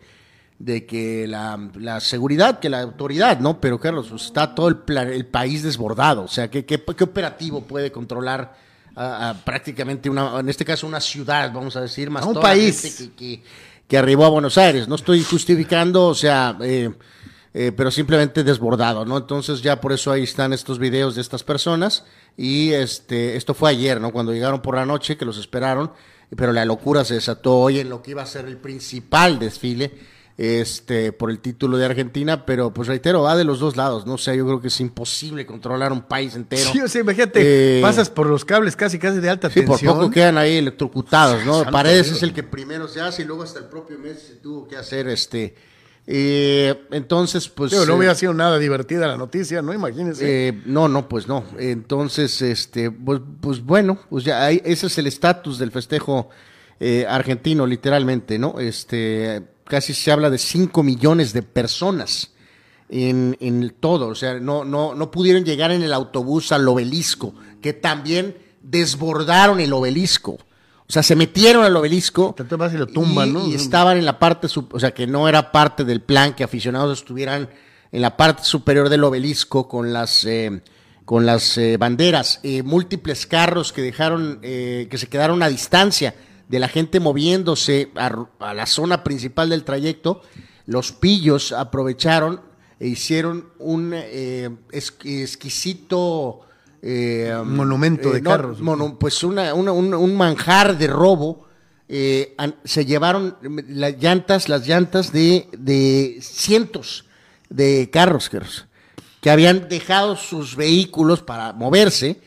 de 0.63 0.85
que 0.85 1.25
la, 1.27 1.57
la 1.79 1.99
seguridad, 1.99 2.59
que 2.59 2.69
la 2.69 2.81
autoridad, 2.81 3.39
¿no? 3.39 3.59
Pero 3.59 3.79
Carlos, 3.79 4.07
pues, 4.09 4.25
está 4.25 4.53
todo 4.53 4.67
el, 4.67 4.77
el 5.11 5.25
país 5.25 5.63
desbordado. 5.63 6.23
O 6.23 6.27
sea, 6.27 6.49
¿qué, 6.51 6.65
qué, 6.65 6.83
qué 6.83 7.03
operativo 7.03 7.61
puede 7.61 7.91
controlar 7.91 8.55
a, 8.95 9.29
a 9.31 9.33
prácticamente 9.43 10.07
una, 10.09 10.39
en 10.39 10.49
este 10.49 10.63
caso 10.63 10.85
una 10.85 10.99
ciudad, 11.01 11.51
vamos 11.51 11.75
a 11.75 11.81
decir, 11.81 12.11
más 12.11 12.23
A 12.23 12.27
un 12.27 12.33
toda 12.35 12.49
la 12.49 12.53
país. 12.53 12.79
gente 12.81 13.15
que, 13.15 13.15
que- 13.15 13.43
que 13.87 13.97
arribó 13.97 14.23
a 14.23 14.29
Buenos 14.29 14.57
Aires? 14.57 14.87
No 14.87 14.95
estoy 14.95 15.21
justificando, 15.23 16.05
o 16.07 16.15
sea, 16.15 16.55
eh, 16.61 16.89
eh, 17.53 17.73
pero 17.75 17.91
simplemente 17.91 18.43
desbordado, 18.43 19.03
¿no? 19.03 19.17
Entonces 19.17 19.61
ya 19.61 19.81
por 19.81 19.91
eso 19.91 20.11
ahí 20.13 20.23
están 20.23 20.53
estos 20.53 20.79
videos 20.79 21.15
de 21.15 21.21
estas 21.21 21.43
personas 21.43 22.05
y 22.37 22.71
este 22.71 23.35
esto 23.35 23.53
fue 23.53 23.69
ayer, 23.71 23.99
¿no? 23.99 24.11
Cuando 24.13 24.31
llegaron 24.31 24.61
por 24.61 24.75
la 24.75 24.85
noche 24.85 25.17
que 25.17 25.25
los 25.25 25.37
esperaron, 25.37 25.91
pero 26.37 26.53
la 26.53 26.63
locura 26.63 27.03
se 27.03 27.15
desató 27.15 27.57
hoy 27.57 27.79
en 27.79 27.89
lo 27.89 28.01
que 28.01 28.11
iba 28.11 28.21
a 28.21 28.25
ser 28.25 28.45
el 28.45 28.55
principal 28.55 29.39
desfile 29.39 29.91
este 30.43 31.11
por 31.11 31.29
el 31.29 31.39
título 31.39 31.77
de 31.77 31.85
Argentina, 31.85 32.45
pero 32.45 32.73
pues 32.73 32.87
reitero, 32.87 33.21
va 33.21 33.35
de 33.35 33.43
los 33.43 33.59
dos 33.59 33.77
lados, 33.77 34.07
no 34.07 34.17
sé, 34.17 34.35
yo 34.35 34.45
creo 34.45 34.59
que 34.59 34.69
es 34.69 34.79
imposible 34.81 35.45
controlar 35.45 35.91
un 35.91 36.01
país 36.01 36.35
entero. 36.35 36.69
Sí, 36.71 36.81
o 36.81 36.87
sea, 36.87 37.01
imagínate, 37.01 37.77
Eh, 37.79 37.81
pasas 37.81 38.09
por 38.09 38.25
los 38.27 38.43
cables 38.43 38.75
casi 38.75 38.97
casi 38.97 39.19
de 39.19 39.29
alta 39.29 39.49
Sí, 39.51 39.61
por 39.61 39.77
tensión. 39.77 39.97
poco 39.97 40.09
quedan 40.09 40.37
ahí 40.39 40.57
electrocutados, 40.57 41.45
¿no? 41.45 41.55
Santo 41.57 41.71
Paredes 41.71 42.05
Dios. 42.07 42.17
es 42.17 42.23
el 42.23 42.33
que 42.33 42.41
primero 42.43 42.87
se 42.87 43.01
hace 43.01 43.21
y 43.21 43.25
luego 43.25 43.43
hasta 43.43 43.59
el 43.59 43.65
propio 43.65 43.99
Messi 43.99 44.27
se 44.27 44.35
tuvo 44.35 44.67
que 44.67 44.77
hacer 44.77 45.07
este. 45.09 45.53
eh, 46.07 46.87
entonces, 46.91 47.47
pues. 47.47 47.69
Digo, 47.71 47.85
no 47.85 47.93
eh, 47.93 47.97
hubiera 47.97 48.15
sido 48.15 48.33
nada 48.33 48.57
divertida 48.57 49.05
la 49.07 49.17
noticia, 49.17 49.61
¿no? 49.61 49.71
Imagínense. 49.73 50.47
eh, 50.49 50.61
no, 50.65 50.87
no, 50.87 51.07
pues 51.07 51.27
no. 51.27 51.43
Entonces, 51.59 52.41
este, 52.41 52.89
pues, 52.89 53.21
pues 53.39 53.61
bueno, 53.63 53.99
pues 54.09 54.23
ya 54.23 54.43
hay- 54.43 54.61
ese 54.65 54.87
es 54.87 54.97
el 54.97 55.05
estatus 55.07 55.59
del 55.59 55.69
festejo 55.71 56.29
eh, 56.79 57.05
argentino, 57.07 57.67
literalmente, 57.67 58.39
¿no? 58.39 58.59
Este, 58.59 59.43
casi 59.71 59.93
se 59.93 60.11
habla 60.11 60.29
de 60.29 60.37
5 60.37 60.83
millones 60.83 61.31
de 61.31 61.43
personas 61.43 62.31
en, 62.89 63.37
en 63.39 63.73
todo. 63.79 64.09
O 64.09 64.15
sea, 64.15 64.37
no, 64.39 64.65
no, 64.65 64.93
no 64.95 65.09
pudieron 65.11 65.45
llegar 65.45 65.71
en 65.71 65.81
el 65.81 65.93
autobús 65.93 66.51
al 66.51 66.67
obelisco, 66.67 67.33
que 67.61 67.71
también 67.71 68.35
desbordaron 68.61 69.61
el 69.61 69.71
obelisco. 69.71 70.31
O 70.33 70.91
sea, 70.93 71.03
se 71.03 71.15
metieron 71.15 71.63
al 71.63 71.75
obelisco. 71.77 72.33
Tanto 72.35 72.57
más 72.57 72.73
y 72.73 72.77
lo 72.77 72.85
tumban, 72.87 73.29
y- 73.29 73.31
¿no? 73.31 73.47
y 73.47 73.53
estaban 73.53 73.97
en 73.97 74.03
la 74.03 74.19
parte, 74.19 74.47
o 74.71 74.79
sea, 74.79 74.91
que 74.91 75.07
no 75.07 75.29
era 75.29 75.53
parte 75.53 75.85
del 75.85 76.01
plan 76.01 76.33
que 76.35 76.43
aficionados 76.43 76.99
estuvieran 76.99 77.49
en 77.93 78.01
la 78.01 78.17
parte 78.17 78.43
superior 78.43 78.89
del 78.89 79.03
obelisco 79.05 79.69
con 79.69 79.93
las 79.93 80.25
eh, 80.25 80.61
con 81.05 81.25
las 81.25 81.57
eh, 81.57 81.77
banderas, 81.77 82.39
Eh, 82.43 82.61
múltiples 82.63 83.25
carros 83.25 83.71
que 83.71 83.81
dejaron, 83.81 84.39
eh, 84.43 84.87
que 84.91 84.97
se 84.97 85.07
quedaron 85.07 85.41
a 85.43 85.47
distancia 85.49 86.13
de 86.51 86.59
la 86.59 86.67
gente 86.67 86.99
moviéndose 86.99 87.89
a, 87.95 88.53
la 88.53 88.65
zona 88.65 89.03
principal 89.03 89.49
del 89.49 89.63
trayecto. 89.63 90.21
Los 90.65 90.91
pillos 90.91 91.51
aprovecharon 91.53 92.41
e 92.79 92.87
hicieron 92.87 93.47
un 93.57 93.93
eh, 93.95 94.49
es- 94.71 94.93
exquisito 95.03 96.41
eh, 96.81 97.33
Monumento 97.45 98.11
de 98.11 98.21
carros. 98.21 98.59
mono- 98.59 98.97
pues 98.99 99.23
una- 99.23 99.53
una- 99.53 99.71
un, 99.71 99.93
un 99.93 100.15
manjar 100.15 100.77
de 100.77 100.87
robo. 100.87 101.47
eh, 101.93 102.35
an- 102.37 102.55
se 102.63 102.85
llevaron 102.85 103.35
las 103.67 103.97
llantas, 104.01 104.47
las 104.47 104.65
llantas 104.65 105.11
de, 105.11 105.47
de 105.57 106.19
cientos 106.21 107.03
de 107.49 107.89
carros, 107.91 108.29
que 109.19 109.29
habían 109.29 109.67
dejado 109.67 110.15
sus 110.15 110.55
vehículos 110.55 111.21
para 111.21 111.51
moverse 111.51 112.21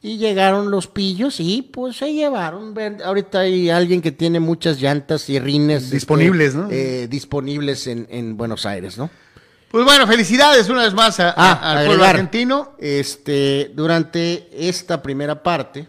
y 0.00 0.16
llegaron 0.18 0.70
los 0.70 0.86
pillos 0.86 1.40
y 1.40 1.62
pues 1.62 1.96
se 1.96 2.12
llevaron. 2.14 2.74
Ahorita 3.04 3.40
hay 3.40 3.68
alguien 3.70 4.00
que 4.00 4.12
tiene 4.12 4.38
muchas 4.40 4.80
llantas 4.80 5.28
y 5.28 5.38
rines 5.40 5.90
Disponibles, 5.90 6.48
este, 6.48 6.58
¿no? 6.58 6.68
eh, 6.70 7.08
disponibles 7.08 7.86
en, 7.88 8.06
en 8.10 8.36
Buenos 8.36 8.64
Aires, 8.66 8.96
¿no? 8.96 9.10
Pues 9.70 9.84
bueno, 9.84 10.06
felicidades 10.06 10.68
una 10.70 10.84
vez 10.84 10.94
más 10.94 11.20
a- 11.20 11.30
a- 11.30 11.34
Ah, 11.36 11.72
al 11.80 11.86
pueblo 11.86 12.04
argentino. 12.04 12.72
Este, 12.78 13.70
durante 13.74 14.48
esta 14.52 15.02
primera 15.02 15.42
parte 15.42 15.86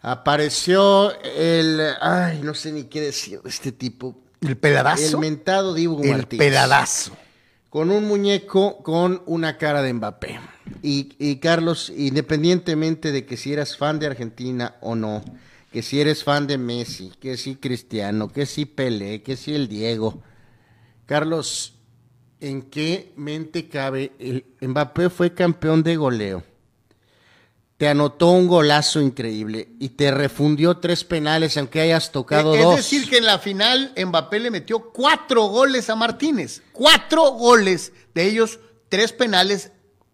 apareció 0.00 1.12
el, 1.22 1.80
ay, 2.00 2.40
no 2.42 2.54
sé 2.54 2.72
ni 2.72 2.84
qué 2.84 3.00
decir 3.00 3.40
de 3.42 3.50
este 3.50 3.72
tipo, 3.72 4.16
El 4.40 4.56
peladazo. 4.56 5.02
el 5.16 5.18
mentado 5.18 5.74
Dibu 5.74 6.02
el 6.02 6.10
Martínez. 6.10 6.38
peladazo. 6.46 7.12
Con 7.70 7.90
un 7.90 8.06
muñeco 8.06 8.82
con 8.82 9.22
una 9.26 9.56
cara 9.56 9.82
de 9.82 9.92
Mbappé. 9.92 10.40
Y, 10.82 11.14
y 11.18 11.36
Carlos, 11.36 11.92
independientemente 11.96 13.12
de 13.12 13.26
que 13.26 13.36
si 13.36 13.52
eras 13.52 13.76
fan 13.76 13.98
de 13.98 14.06
Argentina 14.06 14.76
o 14.80 14.94
no, 14.94 15.22
que 15.72 15.82
si 15.82 16.00
eres 16.00 16.22
fan 16.22 16.46
de 16.46 16.58
Messi, 16.58 17.12
que 17.20 17.36
si 17.36 17.56
Cristiano, 17.56 18.28
que 18.28 18.46
si 18.46 18.66
Pelé, 18.66 19.22
que 19.22 19.36
si 19.36 19.54
el 19.54 19.68
Diego, 19.68 20.22
Carlos, 21.06 21.74
¿en 22.40 22.62
qué 22.62 23.12
mente 23.16 23.68
cabe? 23.68 24.12
El 24.18 24.44
Mbappé 24.60 25.10
fue 25.10 25.34
campeón 25.34 25.82
de 25.82 25.96
goleo. 25.96 26.44
Te 27.76 27.88
anotó 27.88 28.30
un 28.30 28.46
golazo 28.46 29.00
increíble 29.00 29.70
y 29.80 29.90
te 29.90 30.12
refundió 30.12 30.76
tres 30.76 31.02
penales, 31.02 31.56
aunque 31.56 31.80
hayas 31.80 32.12
tocado 32.12 32.54
es 32.54 32.62
dos. 32.62 32.76
decir, 32.76 33.08
que 33.08 33.16
en 33.16 33.24
la 33.24 33.38
final 33.38 33.92
Mbappé 33.96 34.38
le 34.38 34.50
metió 34.50 34.92
cuatro 34.92 35.46
goles 35.46 35.90
a 35.90 35.96
Martínez. 35.96 36.62
Cuatro 36.72 37.32
goles, 37.32 37.92
de 38.14 38.26
ellos 38.28 38.60
tres 38.88 39.10
penales, 39.12 39.72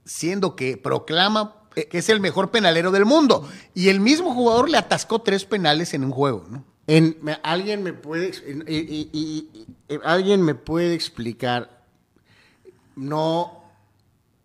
siendo 0.09 0.57
que 0.57 0.77
proclama 0.77 1.55
que 1.75 1.99
es 1.99 2.09
el 2.09 2.19
mejor 2.19 2.51
penalero 2.51 2.91
del 2.91 3.05
mundo. 3.05 3.49
Y 3.75 3.89
el 3.89 4.01
mismo 4.01 4.35
jugador 4.35 4.69
le 4.69 4.79
atascó 4.79 5.21
tres 5.21 5.45
penales 5.45 5.95
en 5.95 6.03
un 6.03 6.11
juego, 6.11 6.45
¿no? 6.51 6.65
En, 6.89 7.17
alguien 7.45 7.83
me 7.85 7.93
puede 7.93 8.27
ex- 8.29 8.43
en- 8.45 8.65
y- 8.67 8.79
y- 8.79 9.11
y- 9.13 9.67
y- 9.95 9.99
alguien 10.03 10.43
me 10.43 10.55
puede 10.57 10.95
explicar 10.95 11.85
no 12.97 13.63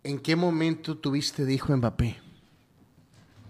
en 0.03 0.19
qué 0.19 0.35
momento 0.35 0.97
tuviste 0.97 1.45
de 1.45 1.53
hijo 1.53 1.75
Mbappé. 1.75 2.19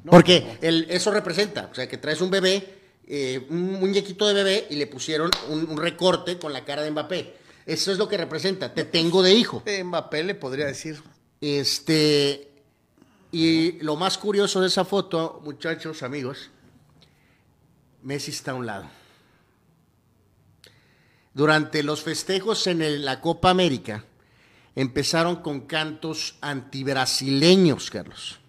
Porque 0.05 0.57
el- 0.61 0.85
eso 0.89 1.11
representa, 1.11 1.69
o 1.71 1.75
sea, 1.75 1.87
que 1.89 1.97
traes 1.97 2.21
un 2.21 2.29
bebé, 2.29 2.77
eh, 3.07 3.45
un 3.49 3.79
muñequito 3.79 4.27
de 4.27 4.33
bebé 4.33 4.67
y 4.69 4.75
le 4.75 4.87
pusieron 4.87 5.31
un, 5.49 5.67
un 5.69 5.77
recorte 5.77 6.37
con 6.37 6.53
la 6.53 6.63
cara 6.63 6.83
de 6.83 6.91
Mbappé. 6.91 7.35
Eso 7.65 7.91
es 7.91 7.97
lo 7.97 8.07
que 8.07 8.17
representa. 8.17 8.73
Te 8.73 8.83
tengo 8.85 9.23
de 9.23 9.33
hijo. 9.33 9.63
Mbappé 9.83 10.23
le 10.23 10.35
podría 10.35 10.65
decir. 10.67 11.01
Este, 11.45 12.53
y 13.29 13.73
lo 13.81 13.97
más 13.97 14.17
curioso 14.17 14.61
de 14.61 14.67
esa 14.67 14.85
foto, 14.85 15.41
muchachos, 15.43 16.01
amigos, 16.01 16.49
Messi 18.01 18.31
está 18.31 18.51
a 18.51 18.53
un 18.53 18.65
lado. 18.65 18.85
Durante 21.33 21.83
los 21.83 22.01
festejos 22.01 22.65
en 22.67 23.03
la 23.03 23.19
Copa 23.19 23.49
América, 23.49 24.05
empezaron 24.73 25.41
con 25.41 25.67
cantos 25.67 26.37
antibrasileños, 26.39 27.91
Carlos. 27.91 28.39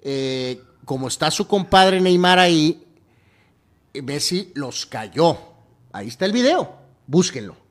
Eh, 0.00 0.62
como 0.86 1.08
está 1.08 1.30
su 1.30 1.46
compadre 1.46 2.00
Neymar 2.00 2.38
ahí, 2.38 2.86
Messi 4.02 4.50
los 4.54 4.86
cayó. 4.86 5.36
Ahí 5.92 6.08
está 6.08 6.24
el 6.24 6.32
video, 6.32 6.74
búsquenlo. 7.06 7.67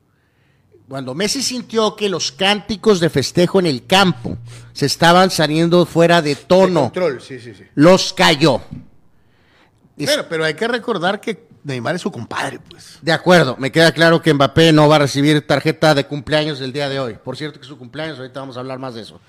Cuando 0.88 1.14
Messi 1.14 1.42
sintió 1.42 1.94
que 1.94 2.08
los 2.08 2.32
cánticos 2.32 2.98
de 2.98 3.10
festejo 3.10 3.60
en 3.60 3.66
el 3.66 3.86
campo 3.86 4.38
se 4.72 4.86
estaban 4.86 5.30
saliendo 5.30 5.84
fuera 5.84 6.22
de 6.22 6.30
De 6.30 6.36
tono, 6.36 6.84
control, 6.84 7.20
sí, 7.20 7.38
sí, 7.38 7.52
sí. 7.54 7.64
los 7.74 8.14
cayó. 8.14 8.62
Pero, 9.96 10.28
pero 10.28 10.44
hay 10.44 10.54
que 10.54 10.66
recordar 10.66 11.20
que 11.20 11.48
Neymar 11.64 11.96
es 11.96 12.02
su 12.02 12.10
compadre, 12.10 12.58
pues. 12.70 12.98
De 13.02 13.12
acuerdo, 13.12 13.56
me 13.58 13.70
queda 13.70 13.92
claro 13.92 14.22
que 14.22 14.32
Mbappé 14.32 14.72
no 14.72 14.88
va 14.88 14.96
a 14.96 15.00
recibir 15.00 15.46
tarjeta 15.46 15.94
de 15.94 16.06
cumpleaños 16.06 16.60
el 16.62 16.72
día 16.72 16.88
de 16.88 16.98
hoy. 16.98 17.18
Por 17.22 17.36
cierto 17.36 17.58
que 17.58 17.64
es 17.64 17.68
su 17.68 17.76
cumpleaños, 17.76 18.18
ahorita 18.18 18.40
vamos 18.40 18.56
a 18.56 18.60
hablar 18.60 18.78
más 18.78 18.94
de 18.94 19.02
eso. 19.02 19.20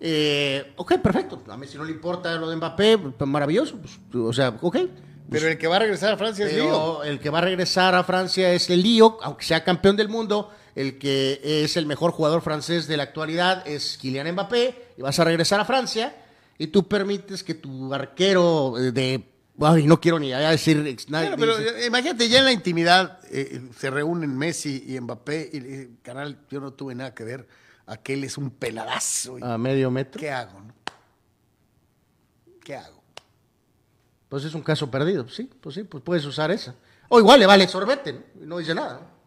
Eh, 0.00 0.72
ok, 0.76 0.94
perfecto. 0.98 1.42
A 1.48 1.56
mí 1.56 1.66
si 1.66 1.76
no 1.76 1.84
le 1.84 1.92
importa 1.92 2.34
lo 2.36 2.48
de 2.48 2.56
Mbappé, 2.56 2.98
pues, 2.98 3.28
maravilloso. 3.28 3.76
pues, 3.76 3.98
o 4.14 4.32
sea, 4.32 4.56
ok. 4.60 4.78
Pero 5.30 5.46
el 5.46 5.58
que 5.58 5.66
va 5.68 5.76
a 5.76 5.80
regresar 5.80 6.12
a 6.14 6.16
Francia 6.16 6.46
es 6.46 6.54
Lío. 6.54 7.04
El 7.04 7.20
que 7.20 7.30
va 7.30 7.38
a 7.38 7.42
regresar 7.42 7.94
a 7.94 8.02
Francia 8.02 8.50
es 8.52 8.70
el 8.70 8.82
Lío, 8.82 9.18
aunque 9.22 9.44
sea 9.44 9.62
campeón 9.62 9.94
del 9.94 10.08
mundo. 10.08 10.50
El 10.78 10.96
que 10.96 11.40
es 11.42 11.76
el 11.76 11.86
mejor 11.86 12.12
jugador 12.12 12.40
francés 12.40 12.86
de 12.86 12.96
la 12.96 13.02
actualidad 13.02 13.66
es 13.66 13.98
Kylian 14.00 14.30
Mbappé. 14.30 14.92
Y 14.96 15.02
vas 15.02 15.18
a 15.18 15.24
regresar 15.24 15.58
a 15.58 15.64
Francia 15.64 16.14
y 16.56 16.68
tú 16.68 16.86
permites 16.86 17.42
que 17.42 17.54
tu 17.54 17.92
arquero 17.92 18.78
eh, 18.78 18.92
de... 18.92 19.28
Ay, 19.60 19.88
no 19.88 20.00
quiero 20.00 20.20
ni 20.20 20.28
ya 20.28 20.38
decir... 20.38 20.80
Bueno, 21.08 21.34
pero 21.36 21.54
imagínate, 21.84 22.28
ya 22.28 22.38
en 22.38 22.44
la 22.44 22.52
intimidad 22.52 23.18
eh, 23.28 23.60
se 23.76 23.90
reúnen 23.90 24.38
Messi 24.38 24.84
y 24.86 25.00
Mbappé 25.00 25.50
y 25.52 25.58
dice, 25.58 25.90
canal, 26.00 26.38
yo 26.48 26.60
no 26.60 26.72
tuve 26.72 26.94
nada 26.94 27.12
que 27.12 27.24
ver, 27.24 27.48
aquel 27.84 28.22
es 28.22 28.38
un 28.38 28.52
peladazo. 28.52 29.36
y 29.36 29.42
a 29.42 29.58
medio 29.58 29.90
metro. 29.90 30.20
¿Qué 30.20 30.30
hago? 30.30 30.60
no? 30.60 30.74
¿Qué 32.62 32.76
hago? 32.76 33.02
Pues 34.28 34.44
es 34.44 34.54
un 34.54 34.62
caso 34.62 34.88
perdido, 34.88 35.28
sí, 35.28 35.50
pues 35.60 35.74
sí, 35.74 35.82
pues 35.82 36.04
puedes 36.04 36.24
usar 36.24 36.52
esa. 36.52 36.76
O 37.08 37.18
igual 37.18 37.40
le 37.40 37.46
vale 37.46 37.66
sorbete, 37.66 38.12
¿no? 38.12 38.20
Y 38.44 38.46
no 38.46 38.58
dice 38.58 38.76
nada. 38.76 39.00
¿no? 39.00 39.17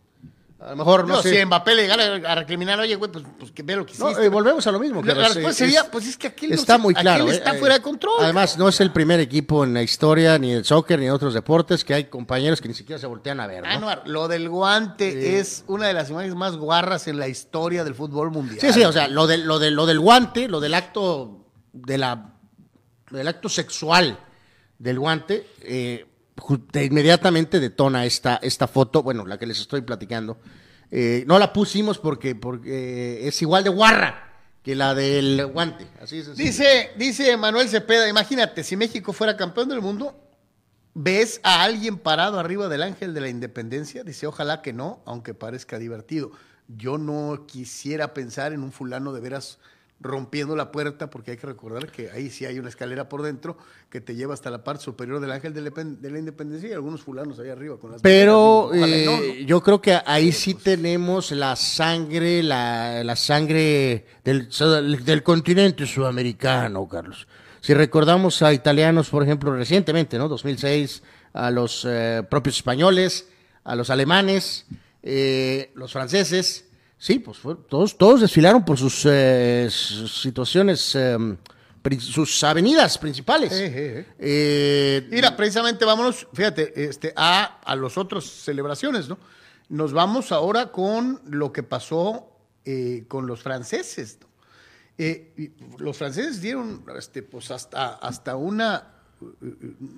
A 0.64 0.70
lo 0.72 0.76
mejor 0.76 1.08
no, 1.08 1.16
No, 1.16 1.22
sé. 1.24 1.40
si 1.40 1.44
Mbappé 1.46 1.74
le 1.74 1.82
llegara 1.88 2.32
a 2.32 2.36
recriminar, 2.36 2.80
oye, 2.80 2.94
güey, 2.96 3.12
pues, 3.12 3.26
pues 3.40 3.52
que 3.52 3.64
ve 3.64 3.76
lo 3.76 3.84
que 3.84 3.94
No, 3.98 4.10
hiciste. 4.12 4.26
eh, 4.26 4.30
volvemos 4.30 4.66
a 4.68 4.72
lo 4.72 4.80
mismo. 4.80 5.02
La- 5.02 5.16
la 5.16 5.24
respuesta 5.30 5.54
sería, 5.54 5.80
es- 5.82 5.88
pues 5.88 6.08
es 6.08 6.18
que 6.18 6.28
aquí 6.28 6.48
no 6.50 6.54
está 6.54 6.76
se- 6.76 6.82
muy 6.84 6.94
claro. 6.94 7.28
eh, 7.28 7.32
está 7.34 7.56
eh, 7.56 7.60
fuera 7.60 7.74
de 7.76 7.82
control. 7.82 8.14
Además, 8.20 8.60
no 8.60 8.70
es 8.70 8.80
el 8.80 8.92
primer 8.92 9.20
equipo 9.20 9.64
en 9.64 9.74
la 9.74 9.82
historia, 9.82 10.38
ni 10.38 10.54
del 10.54 10.64
soccer, 10.64 11.00
ni 11.00 11.06
de 11.06 11.12
otros 11.12 11.34
deportes, 11.34 11.84
que 11.84 11.96
hay 11.96 12.04
compañeros 12.06 12.62
que 12.62 12.68
ni 12.68 12.76
siquiera 12.76 13.00
se 13.00 13.08
voltean 13.08 13.40
a 13.40 13.48
ver. 13.48 13.64
¿no? 13.64 13.70
Anuar, 13.70 14.04
lo 14.06 14.28
del 14.28 14.50
guante 14.50 15.40
es 15.40 15.64
una 15.66 15.88
de 15.88 15.94
las 15.94 16.12
imágenes 16.12 16.36
más 16.36 16.56
guarras 16.58 17.08
en 17.08 17.18
la 17.18 17.28
historia 17.28 17.84
del 17.84 17.96
fútbol 17.96 18.30
mundial. 18.30 18.60
Sí, 18.62 18.72
sí, 18.72 18.84
o 18.86 18.92
sea, 18.92 19.08
lo 19.08 19.26
del, 19.26 19.46
lo 19.48 19.58
del, 19.58 19.74
lo 19.74 19.88
del 19.88 20.00
guante, 20.00 20.48
lo 20.48 20.60
del 20.60 20.76
acto 20.76 21.48
de 21.74 21.98
la, 21.98 22.36
del 23.10 23.28
acto 23.28 23.50
sexual 23.50 24.20
del 24.78 25.00
guante, 25.00 25.48
eh, 25.64 26.06
de 26.06 26.11
inmediatamente 26.74 27.60
detona 27.60 28.06
esta, 28.06 28.40
esta 28.42 28.68
foto, 28.68 29.04
bueno, 29.04 29.26
la 29.26 29.38
que 29.38 29.46
les 29.46 29.60
estoy 29.60 29.82
platicando. 29.82 30.38
Eh, 30.90 31.24
no 31.28 31.40
la 31.40 31.54
pusimos 31.54 31.98
porque, 31.98 32.36
porque 32.36 33.28
es 33.28 33.42
igual 33.42 33.64
de 33.64 33.70
guarra 33.70 34.32
que 34.64 34.76
la 34.76 34.94
del 34.94 35.46
guante. 35.48 35.88
Dice, 36.36 36.92
dice 36.98 37.38
Manuel 37.38 37.70
Cepeda, 37.70 38.08
imagínate, 38.08 38.64
si 38.64 38.76
México 38.76 39.14
fuera 39.14 39.38
campeón 39.38 39.70
del 39.70 39.82
mundo, 39.82 40.16
¿ves 40.94 41.40
a 41.44 41.64
alguien 41.64 41.98
parado 41.98 42.40
arriba 42.40 42.68
del 42.68 42.84
ángel 42.84 43.14
de 43.14 43.22
la 43.22 43.30
independencia? 43.30 44.04
Dice, 44.04 44.28
ojalá 44.28 44.62
que 44.62 44.74
no, 44.74 45.02
aunque 45.06 45.34
parezca 45.34 45.80
divertido. 45.80 46.32
Yo 46.68 46.98
no 46.98 47.46
quisiera 47.48 48.14
pensar 48.14 48.54
en 48.54 48.64
un 48.64 48.72
fulano 48.72 49.14
de 49.14 49.20
veras 49.20 49.60
rompiendo 50.04 50.56
la 50.56 50.72
puerta, 50.72 51.10
porque 51.12 51.32
hay 51.32 51.38
que 51.38 51.46
recordar 51.48 51.92
que 51.92 52.10
ahí 52.10 52.30
sí 52.32 52.46
hay 52.46 52.58
una 52.58 52.70
escalera 52.70 53.08
por 53.08 53.22
dentro 53.22 53.56
que 53.90 54.02
te 54.02 54.16
lleva 54.16 54.34
hasta 54.34 54.50
la 54.50 54.64
parte 54.64 54.84
superior 54.84 55.20
del 55.20 55.32
ángel 55.32 55.54
de 55.54 55.62
la, 55.62 55.70
Depen- 55.70 55.98
de 56.00 56.10
la 56.10 56.18
independencia 56.18 56.68
y 56.70 56.74
algunos 56.74 57.02
fulanos 57.02 57.38
ahí 57.40 57.50
arriba 57.50 57.78
con 57.80 57.92
las 57.92 58.02
Pero 58.02 58.72
eh, 58.74 59.06
¿no? 59.06 59.46
yo 59.46 59.62
creo 59.62 59.80
que 59.80 60.00
ahí 60.06 60.32
sí 60.32 60.56
tenemos 60.56 61.32
la 61.32 61.56
sangre, 61.56 62.42
la, 62.42 63.04
la 63.04 63.16
sangre 63.16 64.06
del, 64.24 64.50
del 65.06 65.24
continente 65.24 65.86
sudamericano, 65.86 66.88
Carlos. 66.88 67.28
Si 67.60 67.76
recordamos 67.76 68.42
a 68.42 68.54
italianos, 68.54 69.10
por 69.10 69.22
ejemplo, 69.22 69.56
recientemente, 69.56 70.18
¿no? 70.18 70.28
2006, 70.28 71.04
a 71.34 71.52
los 71.52 71.86
eh, 71.88 72.24
propios 72.28 72.56
españoles, 72.58 73.28
a 73.64 73.76
los 73.76 73.92
alemanes, 73.92 74.66
eh, 75.04 75.72
los 75.76 75.94
franceses, 75.94 76.66
sí, 77.02 77.18
pues 77.18 77.38
fue- 77.40 77.56
todos, 77.68 77.98
todos 77.98 78.22
desfilaron 78.22 78.64
por 78.64 78.78
sus, 78.78 79.02
eh, 79.10 79.68
sus 79.72 80.22
situaciones, 80.22 80.94
eh, 80.96 81.18
pri- 81.82 82.00
sus 82.00 82.44
avenidas 82.44 82.98
principales. 83.00 83.52
Eh, 84.20 85.08
Mira, 85.10 85.36
precisamente 85.36 85.84
vámonos, 85.84 86.28
fíjate, 86.32 86.86
este, 86.86 87.12
a, 87.16 87.60
a 87.66 87.76
las 87.76 87.98
otras 87.98 88.26
celebraciones, 88.26 89.10
¿no? 89.10 89.18
Nos 89.70 89.94
vamos 89.94 90.32
ahora 90.32 90.72
con 90.72 91.22
lo 91.26 91.52
que 91.52 91.64
pasó 91.64 92.28
eh, 92.66 93.06
con 93.08 93.26
los 93.26 93.42
franceses, 93.42 94.20
los 95.80 95.98
franceses 95.98 96.42
dieron 96.42 96.84
este, 96.96 97.24
pues 97.24 97.50
hasta, 97.50 97.94
hasta 97.96 98.36
una, 98.36 99.01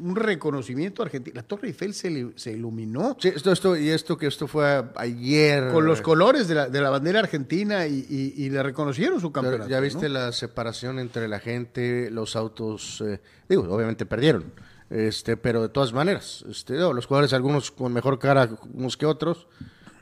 un 0.02 0.16
reconocimiento 0.16 1.02
argentino. 1.04 1.36
La 1.36 1.44
Torre 1.44 1.70
Eiffel 1.70 1.94
se, 1.94 2.32
se 2.36 2.52
iluminó 2.52 3.16
Sí, 3.20 3.30
esto, 3.30 3.52
esto, 3.52 3.78
y 3.78 3.90
esto 3.90 4.18
que 4.18 4.28
esto 4.28 4.48
fue 4.48 4.84
ayer. 4.96 5.72
con 5.72 5.86
los 5.86 6.02
colores 6.02 6.48
de 6.48 6.56
la, 6.56 6.70
de 6.70 6.82
la 6.82 6.90
bandera 6.90 7.20
argentina 7.20 7.88
y, 7.88 8.06
y- 8.10 8.34
y 8.44 8.50
le 8.50 8.62
reconocieron 8.64 9.20
su 9.22 9.32
campeonato. 9.32 9.70
ya 9.70 9.80
viste 9.80 10.08
¿no? 10.08 10.14
la 10.16 10.32
separación 10.32 11.00
entre 11.00 11.28
la 11.28 11.40
gente, 11.40 12.10
los 12.12 12.36
autos, 12.36 13.02
eh, 13.06 13.20
digo, 13.48 13.64
obviamente 13.74 14.06
perdieron, 14.06 14.46
este, 14.90 15.38
pero 15.38 15.62
de 15.62 15.70
todas 15.70 15.94
maneras, 15.94 16.44
este, 16.50 16.74
no, 16.74 16.94
los 16.94 17.06
jugadores 17.06 17.34
algunos 17.34 17.72
con 17.72 17.94
mejor 17.94 18.20
cara 18.20 18.50
unos 18.74 18.98
que 18.98 19.06
otros. 19.06 19.48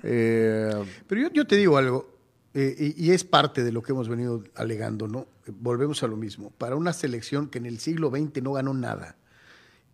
eh, 0.04 0.72
Pero 1.08 1.22
yo, 1.22 1.30
yo 1.32 1.46
te 1.48 1.56
digo 1.58 1.78
algo, 1.78 2.11
eh, 2.54 2.94
y, 2.98 3.12
es 3.12 3.24
parte 3.24 3.64
de 3.64 3.72
lo 3.72 3.82
que 3.82 3.94
hemos 3.94 4.10
venido 4.10 4.44
alegando, 4.56 5.08
¿no? 5.08 5.28
Volvemos 5.48 6.04
a 6.04 6.08
lo 6.08 6.18
mismo. 6.18 6.52
Para 6.52 6.76
una 6.76 6.92
selección 6.92 7.48
que 7.48 7.60
en 7.60 7.66
el 7.66 7.80
siglo 7.80 8.10
XX 8.10 8.44
no 8.44 8.54
ganó 8.54 8.74
nada, 8.74 9.16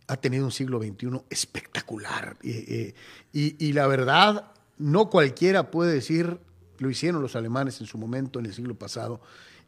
ha 0.08 0.16
tenido 0.16 0.44
un 0.44 0.50
siglo 0.50 0.80
XXI 0.80 1.22
espectacular. 1.30 2.36
Eh, 2.42 2.64
eh, 2.68 2.94
y, 3.32 3.64
y 3.64 3.72
la 3.74 3.86
verdad, 3.86 4.52
no 4.76 5.08
cualquiera 5.08 5.70
puede 5.70 5.92
decir, 5.92 6.38
lo 6.78 6.90
hicieron 6.90 7.22
los 7.22 7.36
alemanes 7.36 7.80
en 7.80 7.86
su 7.86 7.96
momento, 7.96 8.40
en 8.40 8.46
el 8.46 8.54
siglo 8.54 8.74
pasado, 8.74 9.20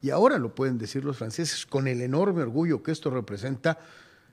y 0.03 0.11
ahora 0.11 0.39
lo 0.39 0.55
pueden 0.55 0.79
decir 0.79 1.05
los 1.05 1.19
franceses 1.19 1.67
con 1.67 1.87
el 1.87 2.01
enorme 2.01 2.43
orgullo 2.43 2.83
que 2.83 2.91
esto 2.91 3.11
representa, 3.11 3.79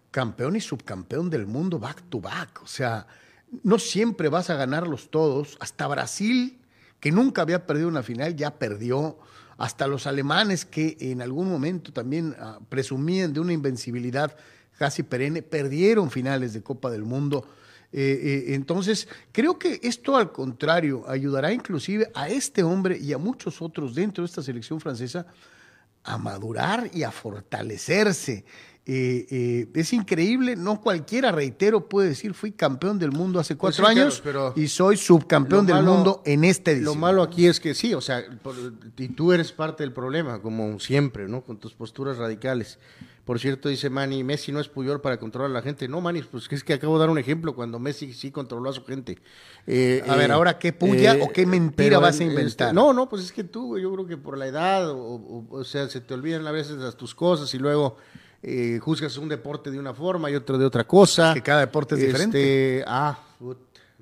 campeón 0.09 0.55
y 0.55 0.61
subcampeón 0.61 1.29
del 1.29 1.45
mundo 1.45 1.77
back 1.77 2.03
to 2.09 2.21
back. 2.21 2.61
O 2.63 2.67
sea, 2.67 3.05
no 3.63 3.77
siempre 3.77 4.29
vas 4.29 4.49
a 4.49 4.55
ganarlos 4.55 5.11
todos. 5.11 5.57
Hasta 5.59 5.87
Brasil, 5.87 6.57
nunca 7.11 7.41
había 7.41 7.65
perdido 7.65 7.87
una 7.87 8.03
final, 8.03 8.35
ya 8.35 8.57
perdió. 8.57 9.17
Hasta 9.57 9.87
los 9.87 10.05
alemanes, 10.05 10.65
que 10.65 10.97
en 10.99 11.19
algún 11.19 11.49
momento 11.49 11.91
también 11.91 12.35
ah, 12.39 12.59
presumían 12.69 13.33
de 13.33 13.39
una 13.39 13.53
invencibilidad 13.53 14.35
casi 14.77 15.01
perenne, 15.01 15.41
perdieron 15.41 16.11
finales 16.11 16.53
de 16.53 16.61
Copa 16.61 16.91
del 16.91 17.03
Mundo. 17.03 17.43
Eh, 17.91 18.19
eh, 18.49 18.53
entonces, 18.53 19.07
creo 19.31 19.57
que 19.57 19.79
esto 19.81 20.15
al 20.15 20.31
contrario 20.31 21.03
ayudará 21.07 21.51
inclusive 21.51 22.11
a 22.13 22.29
este 22.29 22.61
hombre 22.61 22.97
y 22.97 23.13
a 23.13 23.17
muchos 23.17 23.61
otros 23.61 23.95
dentro 23.95 24.23
de 24.23 24.27
esta 24.27 24.43
selección 24.43 24.79
francesa 24.79 25.25
a 26.03 26.17
madurar 26.17 26.89
y 26.93 27.03
a 27.03 27.11
fortalecerse. 27.11 28.45
Eh, 28.89 29.27
eh, 29.29 29.67
es 29.73 29.91
increíble, 29.91 30.55
no 30.55 30.79
cualquiera, 30.79 31.31
reitero, 31.33 31.89
puede 31.89 32.07
decir, 32.09 32.33
fui 32.33 32.53
campeón 32.53 32.97
del 32.97 33.11
mundo 33.11 33.38
hace 33.39 33.55
Pues 33.57 33.75
cuatro 33.77 33.93
sí, 33.93 33.99
años 33.99 34.21
pero 34.23 34.53
y 34.55 34.67
soy 34.69 34.95
subcampeón 34.95 35.65
del 35.65 35.75
malo- 35.75 35.93
mundo 35.93 36.21
en 36.25 36.45
esta 36.45 36.71
edición. 36.71 36.85
Lo 36.85 36.95
malo 36.95 37.21
aquí 37.21 37.47
es 37.47 37.59
que 37.59 37.73
sí, 37.73 37.93
o 37.93 37.99
sea, 37.99 38.23
por- 38.41 38.55
y 38.97 39.09
tú 39.09 39.33
eres 39.33 39.51
parte 39.51 39.83
del 39.83 39.91
problema, 39.91 40.41
como 40.41 40.79
siempre, 40.79 41.27
¿no? 41.27 41.41
Con 41.41 41.57
tus 41.57 41.73
posturas 41.73 42.17
radicales. 42.17 42.79
Por 43.25 43.41
cierto, 43.41 43.67
dice 43.67 43.89
Manny, 43.89 44.23
Messi 44.23 44.53
no 44.53 44.61
es 44.61 44.69
Puyol 44.69 45.01
para 45.01 45.19
controlar 45.19 45.51
a 45.51 45.53
la 45.55 45.61
gente. 45.61 45.89
No, 45.89 45.99
Manny, 45.99 46.21
pues 46.21 46.47
es 46.49 46.63
que 46.63 46.71
acabo 46.73 46.93
de 46.93 47.01
dar 47.01 47.09
un 47.09 47.17
ejemplo 47.17 47.53
cuando 47.55 47.77
Messi 47.79 48.13
sí 48.13 48.31
controló 48.31 48.69
a 48.69 48.73
su 48.73 48.85
gente. 48.85 49.17
Eh, 49.65 50.01
A 50.07 50.15
ver, 50.15 50.31
ahora, 50.31 50.57
¿qué 50.57 50.71
puya 50.71 51.17
o 51.19 51.33
qué 51.33 51.45
mentira 51.45 51.99
vas 51.99 52.21
a 52.21 52.23
en- 52.23 52.29
inventar? 52.29 52.67
este, 52.69 52.73
no, 52.73 52.93
no, 52.93 53.09
pues 53.09 53.23
es 53.25 53.33
que 53.33 53.43
tú, 53.43 53.77
yo 53.77 53.91
creo 53.91 54.07
que 54.07 54.15
por 54.15 54.38
la 54.38 54.47
edad, 54.47 54.89
o, 54.91 54.97
o- 54.97 55.45
o 55.49 55.63
sea, 55.65 55.89
se 55.89 55.99
te 55.99 56.13
olvidan 56.13 56.47
a 56.47 56.51
veces 56.51 56.77
las 56.77 56.95
tus 56.95 57.13
cosas 57.13 57.53
y 57.53 57.59
luego 57.59 57.97
eh, 58.43 58.79
juzgas 58.81 59.17
un 59.17 59.29
deporte 59.29 59.71
de 59.71 59.79
una 59.79 59.93
forma 59.93 60.29
y 60.31 60.35
otro 60.35 60.57
de 60.57 60.65
otra 60.65 60.85
cosa. 60.85 61.33
Que 61.33 61.41
cada 61.41 61.61
deporte 61.61 61.95
es 61.95 62.01
diferente. 62.01 62.77
Este, 62.79 62.85
Ah, 62.88 63.17
put, 63.39 63.57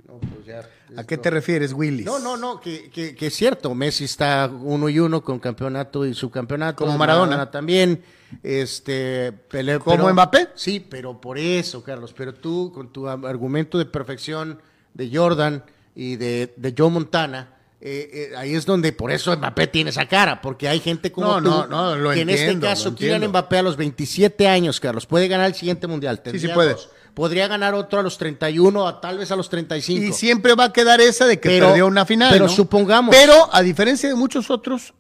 no, 0.08 0.20
pues 0.20 0.46
ya. 0.46 0.70
¿A 0.98 1.04
qué 1.04 1.18
te 1.18 1.30
refieres, 1.32 1.74
Willis? 1.74 2.06
no, 2.06 2.20
no, 2.20 2.38
no, 2.38 2.60
que, 2.60 2.90
que, 2.92 3.16
que 3.16 3.28
es 3.28 3.34
cierto. 3.36 3.74
Messi 3.74 4.04
está 4.06 4.50
uno 4.62 4.88
y 4.88 5.00
uno 5.00 5.22
con 5.24 5.40
campeonato 5.40 6.06
y 6.06 6.14
subcampeonato. 6.14 6.86
Como 6.86 6.98
Maradona. 6.98 7.50
también. 7.50 8.04
Este, 8.44 9.32
Pelé, 9.32 9.80
¿Como 9.80 9.98
pero- 9.98 10.14
Mbappé? 10.14 10.50
Sí, 10.56 10.80
pero 10.88 11.20
por 11.20 11.38
eso, 11.38 11.84
Carlos. 11.84 12.14
Pero 12.16 12.34
tú, 12.34 12.72
con 12.74 12.92
tu 12.94 13.08
argumento 13.08 13.78
de 13.78 13.86
perfección 13.86 14.60
de 14.94 15.10
Jordan 15.16 15.64
y 15.96 16.16
de, 16.18 16.54
de 16.56 16.74
Joe 16.78 16.90
Montana, 16.92 17.55
eh, 17.88 18.10
eh, 18.32 18.36
ahí 18.36 18.56
es 18.56 18.66
donde 18.66 18.92
por 18.94 19.12
eso 19.12 19.36
Mbappé 19.38 19.68
tiene 19.68 19.92
esa 19.92 20.08
cara, 20.08 20.42
porque 20.42 20.68
hay 20.68 20.80
gente 20.80 21.12
como 21.12 21.28
No, 21.28 21.42
tú, 21.42 21.50
no, 21.50 21.68
no, 21.68 21.96
lo 21.96 22.12
que 22.12 22.22
en 22.22 22.30
este 22.32 22.42
entiendo, 22.46 22.66
caso 22.68 22.96
Kylian 22.96 23.16
entiendo. 23.18 23.30
Mbappé 23.30 23.58
a 23.60 23.62
los 23.62 23.78
27 23.78 24.48
años, 24.48 24.80
Carlos, 24.80 25.06
puede 25.06 25.28
ganar 25.28 25.46
el 25.48 25.54
siguiente 25.54 25.86
mundial. 25.86 26.18
sí 26.18 26.32
Tendría 26.32 26.54
puede. 26.56 26.72
dos. 26.74 26.90
Podría 27.14 27.48
ganar 27.48 27.76
otro 27.76 28.00
a 28.00 28.04
los 28.04 28.18
31, 28.18 28.88
a 28.88 29.00
tal 29.00 29.20
vez 29.20 29.32
a 29.32 29.36
los 29.36 29.50
35. 29.50 30.04
Y 30.04 30.12
siempre 30.14 30.54
va 30.56 30.66
a 30.66 30.74
quedar 30.74 31.00
esa 31.00 31.26
de 31.28 31.40
que 31.40 31.48
Pero- 31.48 31.68
perdió 31.68 31.88
una 31.88 32.06
final. 32.06 32.30
pero 32.34 32.50
supongamos- 32.50 33.16
Pero 33.16 33.48
a 33.54 33.62
diferencia 33.62 34.10
de 34.10 34.16
muchos 34.16 34.50
otros, 34.50 34.94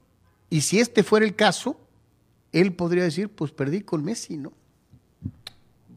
y 0.50 0.62
si 0.62 0.80
este 0.80 1.04
fuera 1.04 1.26
el 1.26 1.36
caso, 1.36 1.78
él 2.54 2.72
podría 2.74 3.04
decir, 3.04 3.28
pues 3.30 3.52
perdí 3.52 3.82
con 3.82 4.04
Messi, 4.06 4.38
¿no? 4.38 4.54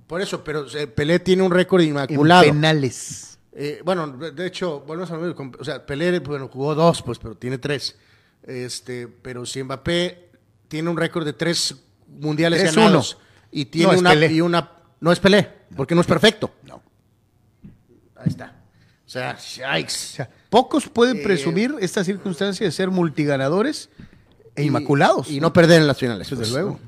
Por 0.06 0.20
eso, 0.22 0.42
pero 0.42 0.66
eh, 0.74 0.86
Pelé 0.86 1.18
tiene 1.20 1.42
un 1.42 1.52
récord 1.52 1.82
En 1.82 1.88
inmaculado. 1.90 2.42
penales. 2.44 3.37
Eh, 3.60 3.80
bueno, 3.84 4.06
de 4.06 4.46
hecho, 4.46 4.80
volvemos 4.86 5.10
a 5.10 5.16
lo 5.16 5.22
mismo. 5.26 5.52
O 5.58 5.64
sea, 5.64 5.84
Pelé, 5.84 6.20
bueno, 6.20 6.46
jugó 6.48 6.76
dos, 6.76 7.02
pues, 7.02 7.18
pero 7.18 7.34
tiene 7.36 7.58
tres. 7.58 7.96
Este, 8.44 9.08
pero 9.08 9.44
si 9.44 9.60
Mbappé 9.62 10.30
tiene 10.68 10.88
un 10.88 10.96
récord 10.96 11.24
de 11.24 11.32
tres 11.32 11.74
mundiales 12.06 12.62
3-1. 12.72 12.74
ganados 12.76 13.18
y 13.50 13.64
tiene 13.64 13.92
No, 13.94 13.98
una, 13.98 14.14
y 14.14 14.40
una, 14.40 14.70
no 15.00 15.10
es 15.10 15.18
Pelé, 15.18 15.50
porque 15.76 15.94
no 15.96 16.02
es 16.02 16.06
perfecto. 16.06 16.52
No. 16.62 16.80
Ahí 18.14 18.28
está. 18.28 18.54
O 19.04 19.10
sea, 19.10 19.36
yikes. 19.36 20.24
Pocos 20.50 20.88
pueden 20.88 21.16
Eh, 21.16 21.22
presumir 21.24 21.74
esta 21.80 22.04
circunstancia 22.04 22.64
de 22.64 22.70
ser 22.70 22.90
multiganadores 22.90 23.88
e 24.54 24.62
inmaculados. 24.64 25.30
Y 25.30 25.40
no 25.40 25.52
perder 25.52 25.80
en 25.80 25.86
las 25.88 25.98
finales. 25.98 26.28
Desde 26.30 26.42
pues, 26.42 26.50
luego. 26.52 26.78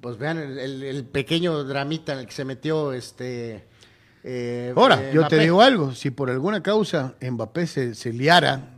Pues 0.00 0.16
vean 0.16 0.38
el, 0.38 0.58
el- 0.58 0.82
el 0.84 1.04
pequeño 1.04 1.64
dramita 1.64 2.12
en 2.14 2.20
el 2.20 2.26
que 2.26 2.32
se 2.32 2.44
metió 2.46 2.92
este. 2.94 3.66
Eh, 4.24 4.72
Ahora, 4.74 5.00
eh, 5.02 5.10
yo 5.14 5.20
Mbappé. 5.20 5.36
te 5.36 5.42
digo 5.42 5.60
algo, 5.62 5.94
si 5.94 6.10
por 6.10 6.30
alguna 6.30 6.62
causa 6.62 7.14
Mbappé 7.20 7.66
se, 7.66 7.94
se 7.94 8.12
liara 8.12 8.70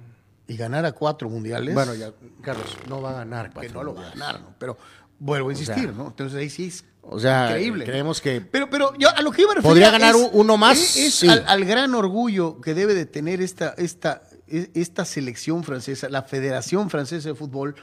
y 0.49 0.57
ganara 0.57 0.93
cuatro 0.93 1.29
mundiales, 1.31 1.73
Bueno, 1.75 1.95
ya, 1.95 2.11
Carlos, 2.43 2.77
no 2.89 3.01
va 3.01 3.11
a 3.11 3.15
ganar. 3.15 3.49
que 3.49 3.55
cuatro 3.55 3.73
no 3.75 3.83
lo 3.85 3.95
va 3.95 4.07
a 4.07 4.11
ganar, 4.11 4.41
¿no? 4.41 4.55
Pero 4.59 4.77
vuelvo 5.19 5.49
a 5.49 5.53
insistir, 5.53 5.85
sea, 5.85 5.93
¿no? 5.93 6.09
Entonces 6.09 6.39
ahí 6.39 6.51
sí 6.51 6.67
es 6.67 6.85
O 7.03 7.19
sea, 7.21 7.47
increíble. 7.51 7.85
creemos 7.85 8.21
que 8.21 8.41
Pero, 8.41 8.69
pero 8.69 8.93
yo 8.99 9.09
a 9.09 9.23
lo 9.23 9.31
que 9.31 9.43
iba 9.43 9.53
a 9.53 9.55
referir 9.55 9.71
¿Podría 9.71 9.91
ganar 9.93 10.15
es- 10.17 10.31
uno 10.33 10.57
más? 10.57 10.77
Es, 10.79 10.97
es 10.97 11.15
Sí. 11.15 11.29
al, 11.29 11.45
al 11.47 11.65
gran 11.65 11.95
orgullo 11.95 12.61
que 12.61 12.75
debe 12.75 12.95
de 12.95 13.07
tener 13.07 13.41
esta, 13.41 13.75
esta, 13.79 14.23
e- 14.49 14.71
esta 14.75 15.05
selección 15.05 15.63
francesa, 15.65 16.09
la 16.09 16.23
Federación 16.23 16.91
Francesa 16.91 17.29
de 17.29 17.35
Fútbol, 17.37 17.77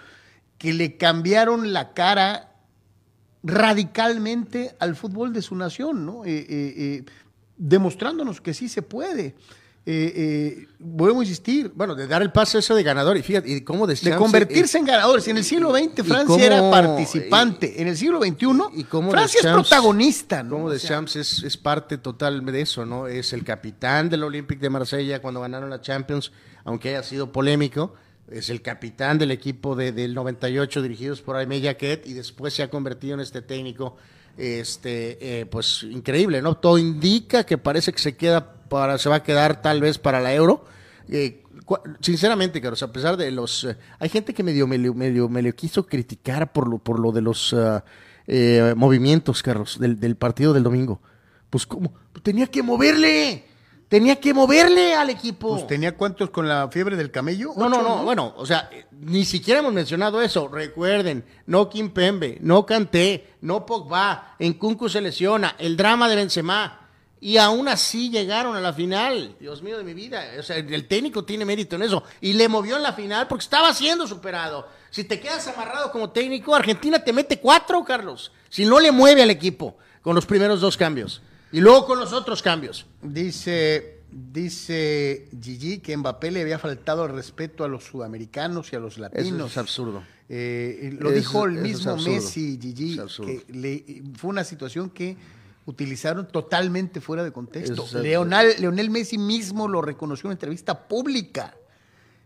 que 0.58 0.74
le 0.74 0.98
cambiaron 0.98 1.72
la 1.74 1.94
cara 1.94 2.50
radicalmente 3.44 4.76
al 4.80 4.96
fútbol 4.96 5.34
de 5.34 5.42
su 5.42 5.56
nación, 5.56 6.06
¿no? 6.06 6.24
Eh, 6.26 6.32
eh, 6.38 6.46
eh, 6.78 7.06
demostrándonos 7.58 8.42
que 8.42 8.54
sí 8.54 8.68
se 8.70 8.82
puede. 8.82 9.36
Eh, 9.86 10.14
eh, 10.16 10.68
vuelvo 10.80 11.20
a 11.20 11.24
insistir, 11.24 11.70
Bueno, 11.76 11.94
de 11.94 12.08
dar 12.08 12.22
el 12.22 12.32
paso 12.32 12.58
ese 12.58 12.74
de 12.74 12.84
ganador 12.84 13.18
y 13.18 13.22
fíjate, 13.22 13.52
y 13.52 13.60
cómo 13.62 13.86
de 13.86 13.98
convertirse 14.16 14.78
en 14.78 14.86
ganadores. 14.86 15.28
En 15.28 15.36
el 15.36 15.44
siglo 15.44 15.72
XX 15.76 16.04
Francia 16.08 16.26
cómo- 16.26 16.40
era 16.42 16.72
participante. 16.72 17.82
en 17.82 17.90
el 17.90 17.98
siglo 17.98 18.20
XXI 18.22 18.80
y 18.80 18.84
cómo 18.86 19.12
Francia 19.12 19.40
es 19.42 19.46
Deschamps- 19.46 19.54
protagonista. 19.68 20.42
¿no? 20.42 20.52
Como 20.52 20.66
O 20.68 20.70
de 20.70 20.80
sea, 20.80 20.92
Champs 20.92 21.18
es, 21.18 21.44
es 21.44 21.58
parte 21.58 21.98
total 21.98 22.46
de 22.46 22.62
eso, 22.62 22.86
¿no? 22.86 23.08
Es 23.08 23.34
el 23.34 23.44
capitán 23.44 24.10
del 24.10 24.24
Olympique 24.24 24.62
de 24.62 24.70
Marsella 24.70 25.22
cuando 25.22 25.42
ganaron 25.42 25.70
la 25.70 25.82
Champions, 25.82 26.32
aunque 26.64 26.90
haya 26.90 27.04
sido 27.04 27.34
polémico. 27.34 27.94
Es 28.32 28.50
el 28.50 28.62
capitán 28.62 29.18
del 29.18 29.32
equipo 29.32 29.76
de- 29.76 29.92
del 29.92 30.14
98 30.14 30.82
dirigidos 30.82 31.22
por 31.22 31.36
Aimé 31.36 31.60
Jacquet 31.60 32.08
y 32.08 32.14
después 32.14 32.54
se 32.54 32.64
ha 32.64 32.70
convertido 32.70 33.16
en 33.16 33.20
este 33.20 33.42
técnico, 33.42 33.98
este, 34.38 35.42
eh, 35.42 35.46
pues 35.46 35.84
increíble, 35.84 36.42
¿no? 36.42 36.56
Todo 36.56 36.78
indica 36.78 37.46
que 37.46 37.58
parece 37.58 37.92
que 37.92 38.00
se 38.00 38.16
queda 38.16 38.54
para, 38.70 38.98
se 38.98 39.10
va 39.10 39.18
a 39.18 39.24
quedar 39.24 39.62
tal 39.62 39.82
vez 39.82 39.98
para 39.98 40.20
la 40.20 40.34
Euro. 40.34 40.66
Eh, 41.10 41.44
sinceramente, 42.02 42.62
Carlos, 42.62 42.84
a 42.84 42.92
pesar 42.92 43.18
de 43.18 43.32
los, 43.32 43.64
eh, 43.66 43.78
hay 44.00 44.10
gente 44.10 44.34
que 44.34 44.44
medio, 44.44 44.68
medio, 44.68 44.94
medio, 44.94 45.30
medio 45.30 45.56
quiso 45.56 45.86
criticar 45.86 46.52
por 46.52 46.68
lo, 46.68 46.80
por 46.80 47.00
lo 47.00 47.12
de 47.12 47.22
los 47.22 47.54
ah, 47.54 47.84
movimientos, 48.76 49.44
Carlos, 49.44 49.80
del, 49.80 50.00
del 50.00 50.16
partido 50.16 50.54
del 50.54 50.64
domingo. 50.64 51.02
Pues 51.50 51.66
cómo, 51.66 51.94
tenía 52.24 52.48
que 52.48 52.64
moverle, 52.64 53.46
tenía 53.94 54.16
que 54.16 54.34
moverle 54.34 54.96
al 54.96 55.12
equipo. 55.12 55.50
Pues 55.50 55.68
tenía 55.68 55.96
cuántos 55.96 56.32
con 56.32 56.48
la 56.48 56.68
fiebre 56.70 56.96
del 56.96 57.12
camello. 57.12 57.54
No, 57.56 57.70
no, 57.70 57.78
Ocho, 57.78 57.88
no, 57.90 58.04
bueno, 58.04 58.34
o 58.38 58.44
sea, 58.44 58.68
ni 58.90 59.24
siquiera 59.24 59.60
hemos 59.60 59.72
mencionado 59.72 60.20
eso. 60.20 60.48
Recuerden, 60.48 61.24
no 61.46 61.70
Kimpembe, 61.70 62.40
no 62.42 62.66
Kanté, 62.66 63.36
no 63.42 63.68
Pogba, 63.68 64.36
Nkunku 64.40 64.90
se 64.90 65.00
lesiona, 65.00 65.56
el 65.60 65.78
drama 65.78 66.10
de 66.10 66.16
Benzema. 66.16 66.90
Y 67.22 67.38
aún 67.38 67.68
así 67.68 68.10
llegaron 68.10 68.56
a 68.56 68.62
la 68.62 68.74
final. 68.74 69.36
Dios 69.40 69.62
mío 69.62 69.78
de 69.78 69.84
mi 69.84 69.94
vida. 69.94 70.24
O 70.40 70.42
sea, 70.42 70.58
el 70.58 70.88
técnico 70.88 71.24
tiene 71.24 71.46
mérito 71.46 71.76
en 71.76 71.84
eso. 71.84 72.04
Y 72.20 72.34
le 72.34 72.48
movió 72.48 72.78
en 72.78 72.82
la 72.84 72.94
final 72.94 73.28
porque 73.28 73.44
estaba 73.44 73.72
siendo 73.76 74.08
superado. 74.08 74.68
Si 74.90 75.04
te 75.04 75.20
quedas 75.20 75.48
amarrado 75.50 75.92
como 75.92 76.10
técnico, 76.10 76.56
Argentina 76.56 76.98
te 76.98 77.14
mete 77.14 77.40
cuatro, 77.40 77.84
Carlos. 77.86 78.32
Si 78.50 78.66
no 78.66 78.80
le 78.80 78.92
mueve 78.92 79.22
al 79.22 79.30
equipo 79.30 79.78
con 80.02 80.16
los 80.16 80.26
primeros 80.26 80.62
dos 80.62 80.78
cambios. 80.78 81.22
Y 81.54 81.62
luego 81.62 81.86
con 81.86 82.00
los 82.00 82.12
otros 82.12 82.42
cambios. 82.42 82.86
Dice, 83.02 84.02
dice 84.12 85.30
Gigi 85.42 85.80
que 85.80 85.96
Mbappé 85.96 86.32
le 86.32 86.42
había 86.42 86.60
faltado 86.60 87.06
el 87.06 87.14
respeto 87.14 87.64
a 87.64 87.68
los 87.70 87.84
sudamericanos 87.86 88.74
y 88.74 88.76
a 88.76 88.80
los 88.80 88.98
latinos. 88.98 89.52
es 89.52 89.58
absurdo. 89.58 90.04
Eh, 90.28 90.96
lo 91.00 91.10
Eso- 91.10 91.18
dijo 91.20 91.46
el 91.46 91.54
mismo. 91.54 91.96
Messi, 91.98 92.60
Gigi, 92.62 92.98
que 93.26 93.46
le- 93.54 94.04
fue 94.18 94.32
una 94.32 94.44
situación 94.44 94.90
que 94.90 95.16
utilizaron 95.66 96.28
totalmente 96.28 97.00
fuera 97.02 97.24
de 97.24 97.32
contexto. 97.32 97.84
Es. 97.86 97.94
Leonel, 97.94 98.56
Leonel 98.60 98.90
Messi 98.90 99.18
mismo 99.18 99.68
lo 99.68 99.82
reconoció 99.82 100.24
en 100.26 100.30
una 100.30 100.34
entrevista 100.34 100.88
pública. 100.88 101.56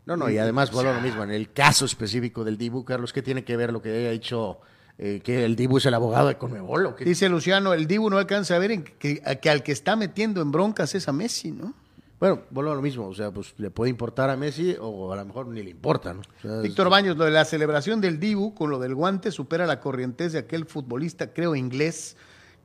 No, 0.06 0.16
no, 0.16 0.30
y 0.30 0.38
además 0.38 0.72
vuelvo 0.72 0.92
a 0.92 0.96
lo 0.96 1.02
mismo. 1.02 1.22
En 1.24 1.32
el 1.32 1.52
caso 1.52 1.84
específico 1.84 2.46
del 2.46 2.58
Dibu, 2.58 2.86
Carlos, 2.86 3.12
¿qué 3.12 3.22
tiene 3.22 3.44
que 3.44 3.58
ver 3.58 3.74
lo 3.74 3.82
que 3.82 3.90
haya 3.96 4.12
dicho 4.12 4.60
eh, 5.00 5.22
que 5.24 5.46
el 5.46 5.56
Dibu 5.56 5.78
es 5.78 5.86
el 5.86 5.94
abogado 5.94 6.28
de 6.28 6.38
Conmebol? 6.38 6.96
Dice 7.00 7.30
Luciano, 7.30 7.74
el 7.74 7.88
Dibu 7.88 8.10
no 8.10 8.18
alcanza 8.18 8.56
a 8.56 8.60
ver 8.60 8.72
en 8.72 8.84
que, 8.84 9.22
al 9.50 9.64
que 9.64 9.72
está 9.72 9.96
metiendo 9.96 10.42
en 10.42 10.52
broncas 10.52 10.96
es 10.96 11.08
a 11.08 11.14
Messi, 11.14 11.52
¿no? 11.52 11.74
Bueno, 12.20 12.42
vuelvo 12.50 12.72
a 12.72 12.76
lo 12.76 12.82
mismo. 12.82 13.06
O 13.08 13.14
sea, 13.14 13.30
pues 13.30 13.54
le 13.58 13.70
puede 13.70 13.92
importar 13.92 14.32
a 14.32 14.36
Messi 14.38 14.76
o 14.82 15.14
a 15.14 15.16
lo 15.18 15.26
mejor 15.26 15.48
ni 15.50 15.62
le 15.62 15.70
importa, 15.70 16.16
¿no? 16.16 16.22
O 16.22 16.42
sea, 16.42 16.56
es- 16.58 16.64
Víctor 16.64 16.90
Baños, 16.90 17.16
lo 17.16 17.26
de 17.26 17.32
la 17.32 17.46
celebración 17.46 18.02
del 18.02 18.20
Dibu 18.20 18.56
con 18.56 18.72
lo 18.72 18.80
del 18.80 18.96
guante 18.96 19.30
supera 19.32 19.68
la 19.68 19.80
corrientez 19.80 20.34
de 20.34 20.40
aquel 20.40 20.66
futbolista, 20.66 21.32
creo 21.32 21.56
inglés, 21.56 22.18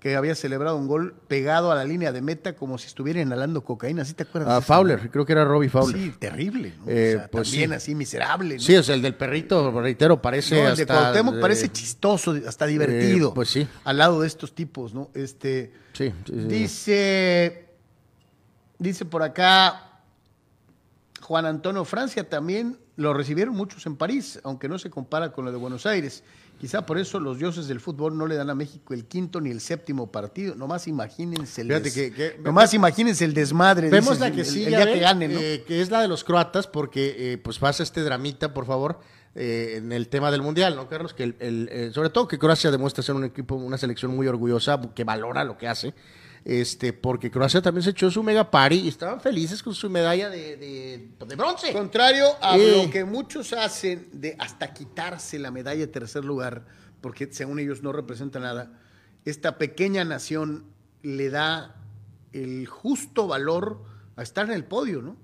que 0.03 0.17
había 0.17 0.35
celebrado 0.35 0.77
un 0.77 0.89
gol 0.89 1.15
pegado 1.29 1.71
a 1.71 1.77
la 1.77 1.85
línea 1.85 2.11
de 2.11 2.21
meta 2.23 2.57
como 2.57 2.77
si 2.77 2.89
estuviera 2.89 3.21
inhalando 3.21 3.63
cocaína. 3.63 4.05
¿Sí 4.05 4.15
te 4.15 4.25
acuerdas? 4.25 4.51
a 4.51 4.55
de 4.55 4.59
eso? 4.59 4.67
Fowler, 4.67 5.11
creo 5.13 5.25
que 5.25 5.31
era 5.31 5.45
Robbie 5.45 5.69
Fowler. 5.69 5.97
Sí, 5.97 6.13
terrible. 6.19 6.75
¿no? 6.77 6.91
Eh, 6.91 7.15
o 7.15 7.19
sea, 7.19 7.29
pues 7.29 7.51
también 7.51 7.71
sí. 7.71 7.77
así 7.77 7.95
miserable. 7.95 8.57
¿no? 8.57 8.61
Sí, 8.61 8.75
o 8.75 8.83
sea, 8.83 8.97
el 8.97 9.03
del 9.03 9.15
perrito, 9.15 9.81
reitero, 9.81 10.21
parece 10.21 10.57
No, 10.57 10.71
el 10.71 10.75
de 10.77 10.83
hasta... 10.83 10.93
Cuauhtémoc 10.93 11.37
eh, 11.37 11.41
parece 11.41 11.71
chistoso, 11.71 12.37
hasta 12.49 12.67
divertido. 12.67 13.33
pues 13.33 13.51
sí. 13.51 13.69
Al 13.85 13.99
lado 13.99 14.21
de 14.23 14.27
estos 14.27 14.57
tipos, 14.57 14.93
¿no? 14.93 15.09
Este. 15.15 15.73
Sí, 15.93 16.13
sí, 16.27 16.33
sí. 16.35 16.49
Dice. 16.49 17.69
Dice 18.81 19.05
por 19.05 19.23
acá. 19.23 20.01
Juan 21.21 21.47
Antonio 21.47 21.85
Francia 21.85 22.29
también 22.29 22.77
lo 22.97 23.15
recibieron 23.15 23.55
muchos 23.55 23.87
en 23.87 23.95
París, 23.95 24.41
aunque 24.43 24.69
no 24.69 24.81
se 24.81 24.91
compara 24.91 25.31
con 25.31 25.45
lo 25.45 25.53
de 25.53 25.59
Buenos 25.59 25.87
Aires. 25.87 26.25
Quizá 26.63 26.87
por 26.87 26.97
eso 26.97 27.19
los 27.19 27.39
dioses 27.41 27.67
del 27.67 27.81
fútbol 27.81 28.17
no 28.17 28.25
le 28.29 28.37
dan 28.37 28.49
a 28.49 28.55
México 28.55 28.95
el 28.95 29.07
quinto 29.07 29.41
ni 29.41 29.51
el 29.51 29.61
séptimo 29.61 30.13
partido. 30.13 30.55
Nomás 30.55 30.87
imagínense 30.87 31.63
el, 31.63 31.69
des- 31.69 31.93
que- 31.93 32.13
que- 32.13 32.39
nomás 32.41 32.73
imagínense 32.73 33.25
el 33.25 33.35
desmadre. 33.35 33.91
Vemos 33.91 34.11
dices, 34.11 34.21
la 34.21 34.31
que 34.33 34.41
el- 34.43 34.47
sigue, 34.47 34.65
el 34.67 34.77
día 34.77 34.85
que 34.95 35.01
ganen, 35.01 35.35
¿no? 35.35 35.41
eh, 35.41 35.65
que 35.67 35.81
es 35.81 35.91
la 35.91 36.01
de 36.01 36.07
los 36.07 36.23
croatas, 36.23 36.69
porque 36.69 37.17
eh, 37.33 37.39
pues 37.39 37.59
pasa 37.59 37.83
este 37.83 38.03
dramita, 38.05 38.55
por 38.55 38.65
favor, 38.65 39.01
eh, 39.35 39.75
en 39.79 39.91
el 39.91 40.07
tema 40.07 40.31
del 40.31 40.41
mundial, 40.43 40.77
¿no, 40.77 40.89
Carlos? 40.89 41.15
Que 41.15 41.25
el, 41.25 41.37
el, 41.41 41.93
sobre 41.93 42.11
todo 42.11 42.29
que 42.29 42.39
Croacia 42.39 42.71
demuestra 42.71 43.03
ser 43.03 43.17
un 43.17 43.25
equipo, 43.25 43.57
una 43.57 43.77
selección 43.77 44.15
muy 44.15 44.29
orgullosa, 44.29 44.81
que 44.95 45.03
valora 45.03 45.43
lo 45.43 45.59
que 45.59 45.67
hace. 45.67 45.95
Este, 46.45 46.93
porque 46.93 47.31
Croacia 47.31 47.63
también 47.63 47.85
se 47.85 47.91
echó 47.91 48.11
su 48.11 48.23
mega 48.23 48.51
party 48.51 48.81
y 48.81 48.89
estaban 48.89 49.21
felices 49.21 49.63
con 49.63 49.75
su 49.75 49.89
medalla 49.89 50.29
de, 50.29 50.57
de, 50.57 51.09
de 51.27 51.37
bronce. 51.37 51.73
Contrario 51.73 52.27
a 52.41 52.59
Eh. 52.59 52.83
lo 52.85 52.91
que 52.91 53.05
muchos 53.05 53.53
hacen 53.53 54.09
de 54.13 54.35
hasta 54.39 54.73
quitarse 54.75 55.39
la 55.39 55.51
medalla 55.53 55.81
de 55.81 55.87
tercer 55.87 56.25
lugar, 56.25 56.65
porque 57.01 57.29
según 57.33 57.61
ellos 57.61 57.83
no 57.83 57.93
representa 57.93 58.41
nada, 58.41 58.73
esta 59.25 59.57
pequeña 59.57 60.05
nación 60.05 60.65
le 61.03 61.31
da 61.31 61.77
el 62.33 62.67
justo 62.67 63.29
valor 63.29 63.83
a 64.17 64.23
estar 64.23 64.47
en 64.47 64.53
el 64.53 64.65
podio, 64.65 65.01
¿no? 65.01 65.17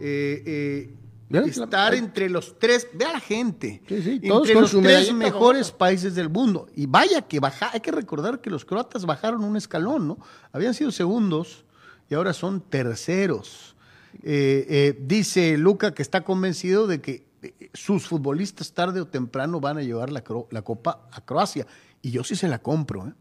Eh, 0.00 0.42
eh, 0.44 0.94
estar 1.40 1.94
entre 1.94 2.28
los 2.28 2.58
tres, 2.58 2.88
ve 2.92 3.04
a 3.04 3.12
la 3.12 3.20
gente, 3.20 3.82
Sí, 3.88 4.02
sí, 4.02 4.20
todos 4.20 4.48
entre 4.48 4.62
los 4.62 4.70
tres 4.70 5.12
mejores 5.12 5.70
países 5.70 6.14
del 6.14 6.28
mundo. 6.28 6.68
Y 6.74 6.86
vaya 6.86 7.22
que 7.22 7.40
baja, 7.40 7.70
hay 7.72 7.80
que 7.80 7.90
recordar 7.90 8.40
que 8.40 8.50
los 8.50 8.64
croatas 8.64 9.04
bajaron 9.06 9.44
un 9.44 9.56
escalón, 9.56 10.08
¿no? 10.08 10.18
Habían 10.52 10.74
sido 10.74 10.90
segundos 10.90 11.64
y 12.08 12.14
ahora 12.14 12.32
son 12.32 12.60
terceros. 12.60 13.74
Eh, 14.22 14.66
eh, 14.68 14.98
dice 15.00 15.58
Luca 15.58 15.92
que 15.92 16.02
está 16.02 16.22
convencido 16.22 16.86
de 16.86 17.00
que 17.00 17.26
eh, 17.42 17.70
sus 17.74 18.06
futbolistas 18.06 18.72
tarde 18.72 19.00
o 19.00 19.06
temprano 19.06 19.60
van 19.60 19.78
a 19.78 19.82
llevar 19.82 20.12
la, 20.12 20.22
la 20.50 20.62
copa 20.62 21.08
a 21.10 21.20
Croacia. 21.24 21.66
Y 22.02 22.10
yo 22.10 22.22
sí 22.22 22.36
se 22.36 22.48
la 22.48 22.60
compro, 22.60 23.12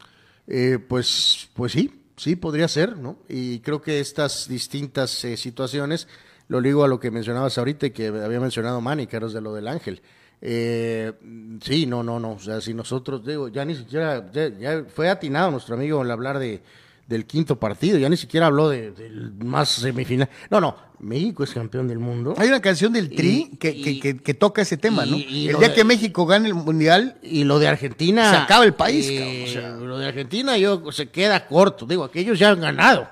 ¿eh? 0.48 0.78
Pues, 0.88 1.50
pues 1.54 1.72
sí, 1.72 2.02
sí 2.18 2.36
podría 2.36 2.68
ser, 2.68 2.98
¿no? 2.98 3.18
Y 3.30 3.60
creo 3.60 3.82
que 3.82 4.00
estas 4.02 4.48
distintas 4.48 5.10
situaciones, 5.12 6.08
lo 6.48 6.60
ligo 6.62 6.84
a 6.84 6.88
lo 6.88 7.00
que 7.00 7.10
mencionabas 7.12 7.58
ahorita 7.58 7.88
y 7.88 7.92
que 7.92 8.08
había 8.08 8.40
mencionado 8.40 8.80
Manny, 8.82 9.08
Carlos, 9.08 9.34
de 9.34 9.42
lo 9.42 9.54
del 9.54 9.68
ángel. 9.68 10.02
Eh, 10.46 11.14
sí, 11.62 11.86
no, 11.86 12.04
no, 12.04 12.20
no. 12.20 12.34
O 12.34 12.40
sea, 12.40 12.60
si 12.60 12.74
nosotros, 12.74 13.26
digo, 13.26 13.48
ya 13.48 13.64
ni 13.64 13.76
siquiera, 13.76 14.30
ya, 14.32 14.50
ya 14.50 14.84
fue 14.94 15.10
atinado 15.10 15.52
nuestro 15.52 15.76
amigo 15.76 16.02
al 16.02 16.12
hablar 16.12 16.38
de, 16.38 16.62
del 17.08 17.26
quinto 17.26 17.58
partido, 17.58 17.98
ya 17.98 18.10
ni 18.10 18.18
siquiera 18.18 18.48
habló 18.48 18.68
de- 18.70 18.92
del 18.92 19.32
más 19.36 19.70
semifinal. 19.70 20.30
No, 20.50 20.60
no, 20.60 20.76
México 21.00 21.44
es 21.46 21.52
campeón 21.54 21.88
del 21.88 22.00
mundo. 22.00 22.34
Hay 22.38 22.50
una 22.50 22.60
canción 22.62 22.92
del 22.92 23.10
Tri 23.10 23.50
Y- 23.54 23.58
que, 23.58 23.72
y- 23.72 23.84
que- 23.84 24.00
que- 24.00 24.18
que 24.18 24.34
toca 24.34 24.62
ese 24.62 24.76
tema, 24.78 25.06
y- 25.06 25.10
¿no? 25.12 25.16
el 25.54 25.60
día 25.60 25.70
de- 25.70 25.74
que 25.74 25.84
México 25.86 26.26
gane 26.26 26.48
el 26.50 26.56
Mundial, 26.56 27.18
Y 27.22 27.46
lo 27.46 27.58
de 27.60 27.70
Argentina. 27.70 28.30
Se 28.30 28.36
acaba 28.38 28.66
el 28.66 28.74
país, 28.74 29.08
eh, 29.10 29.20
cabrón, 29.20 29.44
o 29.44 29.48
sea. 29.80 29.86
Lo 29.88 29.98
de 29.98 30.08
Argentina 30.08 30.58
yo 30.58 30.92
se 30.92 31.08
queda 31.10 31.48
corto. 31.48 31.86
Digo, 31.86 32.04
aquellos 32.04 32.38
ya 32.38 32.50
han 32.50 32.60
ganado. 32.60 33.08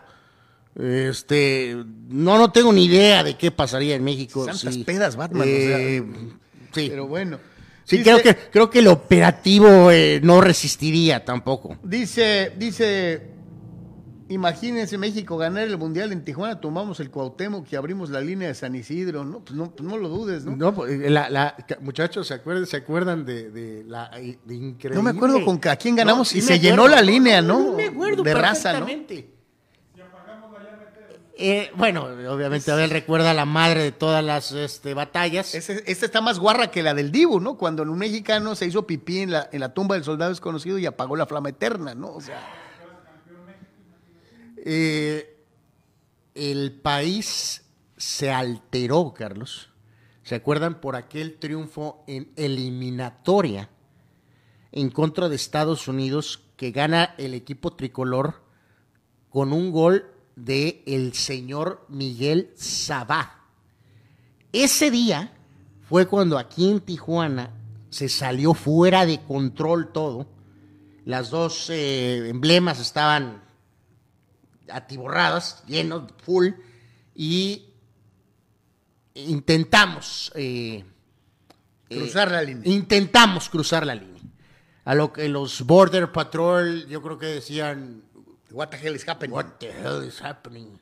Este, 0.75 1.75
no, 2.09 2.37
no 2.37 2.51
tengo 2.51 2.71
ni 2.71 2.85
idea 2.85 3.23
de 3.23 3.37
qué 3.37 3.51
pasaría 3.51 3.95
en 3.95 4.03
México. 4.03 4.45
Santas 4.45 4.73
si- 4.73 4.83
pedas, 4.83 5.15
Batman, 5.15 5.47
eh, 5.47 6.01
o 6.01 6.13
sea, 6.15 6.29
sí, 6.73 6.87
pero 6.89 7.07
bueno. 7.07 7.39
sí 7.83 7.97
Dice- 7.97 8.09
creo 8.09 8.21
que 8.23 8.35
creo 8.51 8.69
que 8.69 8.79
el 8.79 8.87
operativo 8.87 9.91
eh, 9.91 10.21
no 10.23 10.39
resistiría 10.41 11.25
tampoco. 11.25 11.77
Dice, 11.83 12.53
dice, 12.57 13.27
imagínense 14.29 14.97
México 14.97 15.35
ganar 15.37 15.67
el 15.67 15.77
Mundial 15.77 16.13
en 16.13 16.23
Tijuana, 16.23 16.61
tomamos 16.61 17.01
el 17.01 17.11
Cuauhtémoc 17.11 17.67
y 17.71 17.75
abrimos 17.75 18.09
la 18.09 18.21
línea 18.21 18.47
de 18.47 18.53
San 18.55 18.73
Isidro, 18.73 19.25
¿no? 19.25 19.39
Pues 19.39 19.57
no, 19.57 19.71
pues 19.71 19.87
no 19.87 19.97
lo 19.97 20.07
dudes, 20.07 20.45
¿no? 20.45 20.55
No, 20.55 20.73
pues, 20.73 20.97
la, 21.11 21.29
la- 21.29 21.53
ca- 21.67 21.79
muchachos, 21.81 22.27
¿se 22.27 22.33
acuerdan, 22.35 22.65
se 22.65 22.77
acuerdan 22.77 23.25
de, 23.25 23.49
de 23.51 23.83
la 23.85 24.09
de 24.09 24.55
increíble? 24.55 24.95
No 24.95 25.03
me 25.03 25.09
acuerdo 25.09 25.43
con 25.43 25.59
a 25.69 25.75
quién 25.75 25.97
ganamos 25.97 26.29
sí 26.29 26.37
y 26.37 26.41
se 26.41 26.53
acuerdo. 26.53 26.69
llenó 26.69 26.87
la 26.87 27.01
línea, 27.01 27.41
¿no? 27.41 27.73
me 27.73 27.87
acuerdo 27.87 28.23
De 28.23 28.33
raza, 28.33 28.79
¿no? 28.79 28.87
Eh, 31.43 31.71
bueno, 31.75 32.03
obviamente 32.03 32.71
Abel 32.71 32.91
recuerda 32.91 33.31
a 33.31 33.33
la 33.33 33.45
madre 33.45 33.81
de 33.81 33.91
todas 33.91 34.23
las 34.23 34.51
este, 34.51 34.93
batallas. 34.93 35.55
Ese- 35.55 35.83
Esta 35.87 36.05
está 36.05 36.21
más 36.21 36.37
guarra 36.37 36.69
que 36.69 36.83
la 36.83 36.93
del 36.93 37.11
Dibu, 37.11 37.39
¿no? 37.39 37.57
Cuando 37.57 37.81
un 37.81 37.97
mexicano 37.97 38.53
se 38.55 38.67
hizo 38.67 38.85
pipí 38.85 39.19
en 39.21 39.31
la, 39.31 39.49
en 39.51 39.59
la 39.61 39.73
tumba 39.73 39.95
del 39.95 40.03
soldado 40.03 40.29
desconocido 40.29 40.77
y 40.77 40.85
apagó 40.85 41.15
la 41.15 41.25
flama 41.25 41.49
eterna, 41.49 41.95
¿no? 41.95 42.11
O 42.13 42.21
sea, 42.21 42.39
Eh, 44.63 45.43
el 46.35 46.71
país 46.73 47.63
se 47.97 48.31
alteró, 48.31 49.13
Carlos. 49.13 49.69
¿Se 50.21 50.35
acuerdan 50.35 50.79
por 50.79 50.95
aquel 50.95 51.39
triunfo 51.39 52.03
en 52.07 52.31
eliminatoria 52.35 53.69
en 54.71 54.91
contra 54.91 55.27
de 55.29 55.35
Estados 55.35 55.87
Unidos 55.87 56.43
que 56.55 56.69
gana 56.71 57.15
el 57.17 57.33
equipo 57.33 57.73
tricolor 57.73 58.43
con 59.29 59.51
un 59.51 59.71
gol 59.71 60.05
de 60.45 60.83
el 60.85 61.13
señor 61.13 61.85
Miguel 61.89 62.51
Sabá? 62.55 63.45
Ese 64.51 64.91
día 64.91 65.31
fue 65.87 66.07
cuando 66.07 66.37
aquí 66.37 66.69
en 66.69 66.81
Tijuana 66.81 67.51
se 67.89 68.09
salió 68.09 68.53
fuera 68.53 69.05
de 69.05 69.21
control 69.21 69.91
todo. 69.91 70.27
Las 71.05 71.29
dos 71.29 71.69
eh, 71.69 72.29
emblemas 72.29 72.79
estaban 72.79 73.41
atiborradas, 74.69 75.63
llenos, 75.67 76.03
full, 76.23 76.49
y 77.15 77.65
intentamos 79.13 80.31
eh, 80.35 80.85
cruzar 81.89 82.31
la 82.31 82.41
línea. 82.41 82.71
intentamos 82.71 83.49
cruzar 83.49 83.85
la 83.85 83.95
línea. 83.95 84.21
A 84.85 84.95
lo 84.95 85.13
que 85.13 85.27
los 85.29 85.61
Border 85.65 86.11
Patrol, 86.11 86.87
yo 86.87 87.01
creo 87.01 87.17
que 87.17 87.27
decían, 87.27 88.03
What 88.51 88.71
the 88.71 88.77
hell 88.77 88.95
is 88.95 89.07
happening? 89.07 89.31
What 89.33 89.59
the 89.59 89.71
hell 89.71 90.03
is 90.03 90.19
happening? 90.21 90.79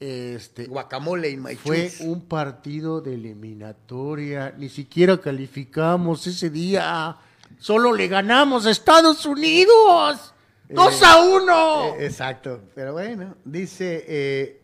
Este, 0.00 0.66
Guacamole 0.66 1.28
in 1.28 1.42
my 1.42 1.56
fue 1.56 1.90
shoes. 1.90 2.00
un 2.00 2.22
partido 2.22 3.02
de 3.02 3.14
eliminatoria, 3.14 4.54
ni 4.56 4.70
siquiera 4.70 5.20
calificamos 5.20 6.26
ese 6.26 6.48
día, 6.48 7.18
solo 7.58 7.92
le 7.92 8.08
ganamos 8.08 8.64
a 8.64 8.70
Estados 8.70 9.26
Unidos, 9.26 10.32
dos 10.70 11.02
a 11.02 11.20
uno. 11.20 11.96
Eh, 11.96 12.06
exacto, 12.06 12.62
pero 12.74 12.94
bueno, 12.94 13.36
dice, 13.44 14.04
eh, 14.08 14.62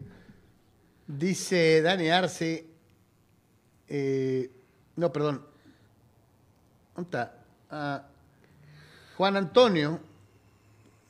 dice 1.07 1.83
Dani 1.83 2.09
Arce, 2.09 2.66
eh, 3.89 4.51
no, 4.97 5.12
perdón, 5.12 5.45
¿dónde 6.95 7.09
está? 7.09 7.35
Ah, 7.70 8.07
Juan 9.18 9.37
Antonio 9.37 10.01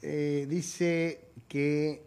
eh, 0.03 0.47
dice 0.49 1.30
que 1.49 2.07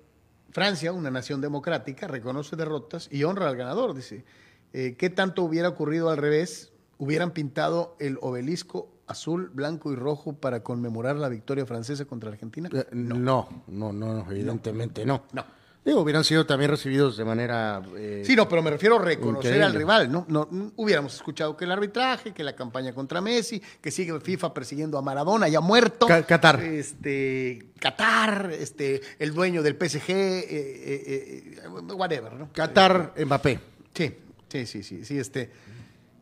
Francia, 0.51 0.91
una 0.93 1.11
nación 1.11 1.41
democrática, 1.41 2.07
reconoce 2.07 2.55
derrotas 2.55 3.07
y 3.11 3.23
honra 3.23 3.47
al 3.47 3.55
ganador, 3.55 3.93
dice. 3.93 4.25
Eh, 4.73 4.95
¿Qué 4.97 5.09
tanto 5.09 5.43
hubiera 5.43 5.69
ocurrido 5.69 6.09
al 6.09 6.17
revés? 6.17 6.71
Hubieran 6.97 7.31
pintado 7.31 7.95
el 7.99 8.17
obelisco 8.21 8.91
azul, 9.07 9.49
blanco 9.53 9.91
y 9.91 9.95
rojo 9.95 10.33
para 10.33 10.61
conmemorar 10.61 11.15
la 11.15 11.29
victoria 11.29 11.65
francesa 11.65 12.05
contra 12.05 12.29
Argentina. 12.29 12.69
Eh, 12.71 12.85
No, 12.91 13.49
no, 13.67 13.91
no, 13.91 14.13
no, 14.13 14.31
evidentemente 14.31 15.05
no. 15.05 15.23
No. 15.33 15.43
Digo, 15.85 16.01
hubieran 16.01 16.23
sido 16.25 16.45
también 16.45 16.69
recibidos 16.69 17.15
de 17.17 17.23
manera... 17.25 17.81
eh, 17.95 18.21
Sí, 18.25 18.35
no, 18.35 18.47
pero 18.49 18.61
me 18.61 18.69
refiero 18.69 18.99
a 18.99 19.01
reconocer 19.01 19.51
Increíble. 19.51 19.65
al 19.65 19.73
rival, 19.73 20.11
¿no? 20.11 20.25
no 20.27 20.47
hubiéramos 20.75 21.15
escuchado 21.15 21.55
que 21.55 21.63
el 21.65 21.71
arbitraje, 21.71 22.33
que 22.33 22.43
la 22.43 22.53
campaña 22.53 22.93
contra 22.93 23.21
Messi, 23.21 23.61
que 23.81 23.89
sigue 23.89 24.19
FIFA 24.19 24.53
persiguiendo 24.53 24.97
a 24.97 25.01
Maradona, 25.01 25.47
ya 25.47 25.61
muerto. 25.61 26.05
Ca- 26.05 26.23
Qatar. 26.23 26.59
Este, 26.61 27.67
Qatar, 27.79 28.51
este, 28.59 29.01
el 29.19 29.33
dueño 29.33 29.63
del 29.63 29.75
PSG, 29.77 30.09
eh, 30.09 30.45
eh, 30.47 31.57
whatever, 31.93 32.33
¿no? 32.33 32.49
Qatar, 32.53 33.13
Mbappé. 33.25 33.59
Sí, 33.95 34.13
sí, 34.49 34.65
sí, 34.65 34.83
sí, 34.83 35.05
sí, 35.05 35.17
este. 35.17 35.49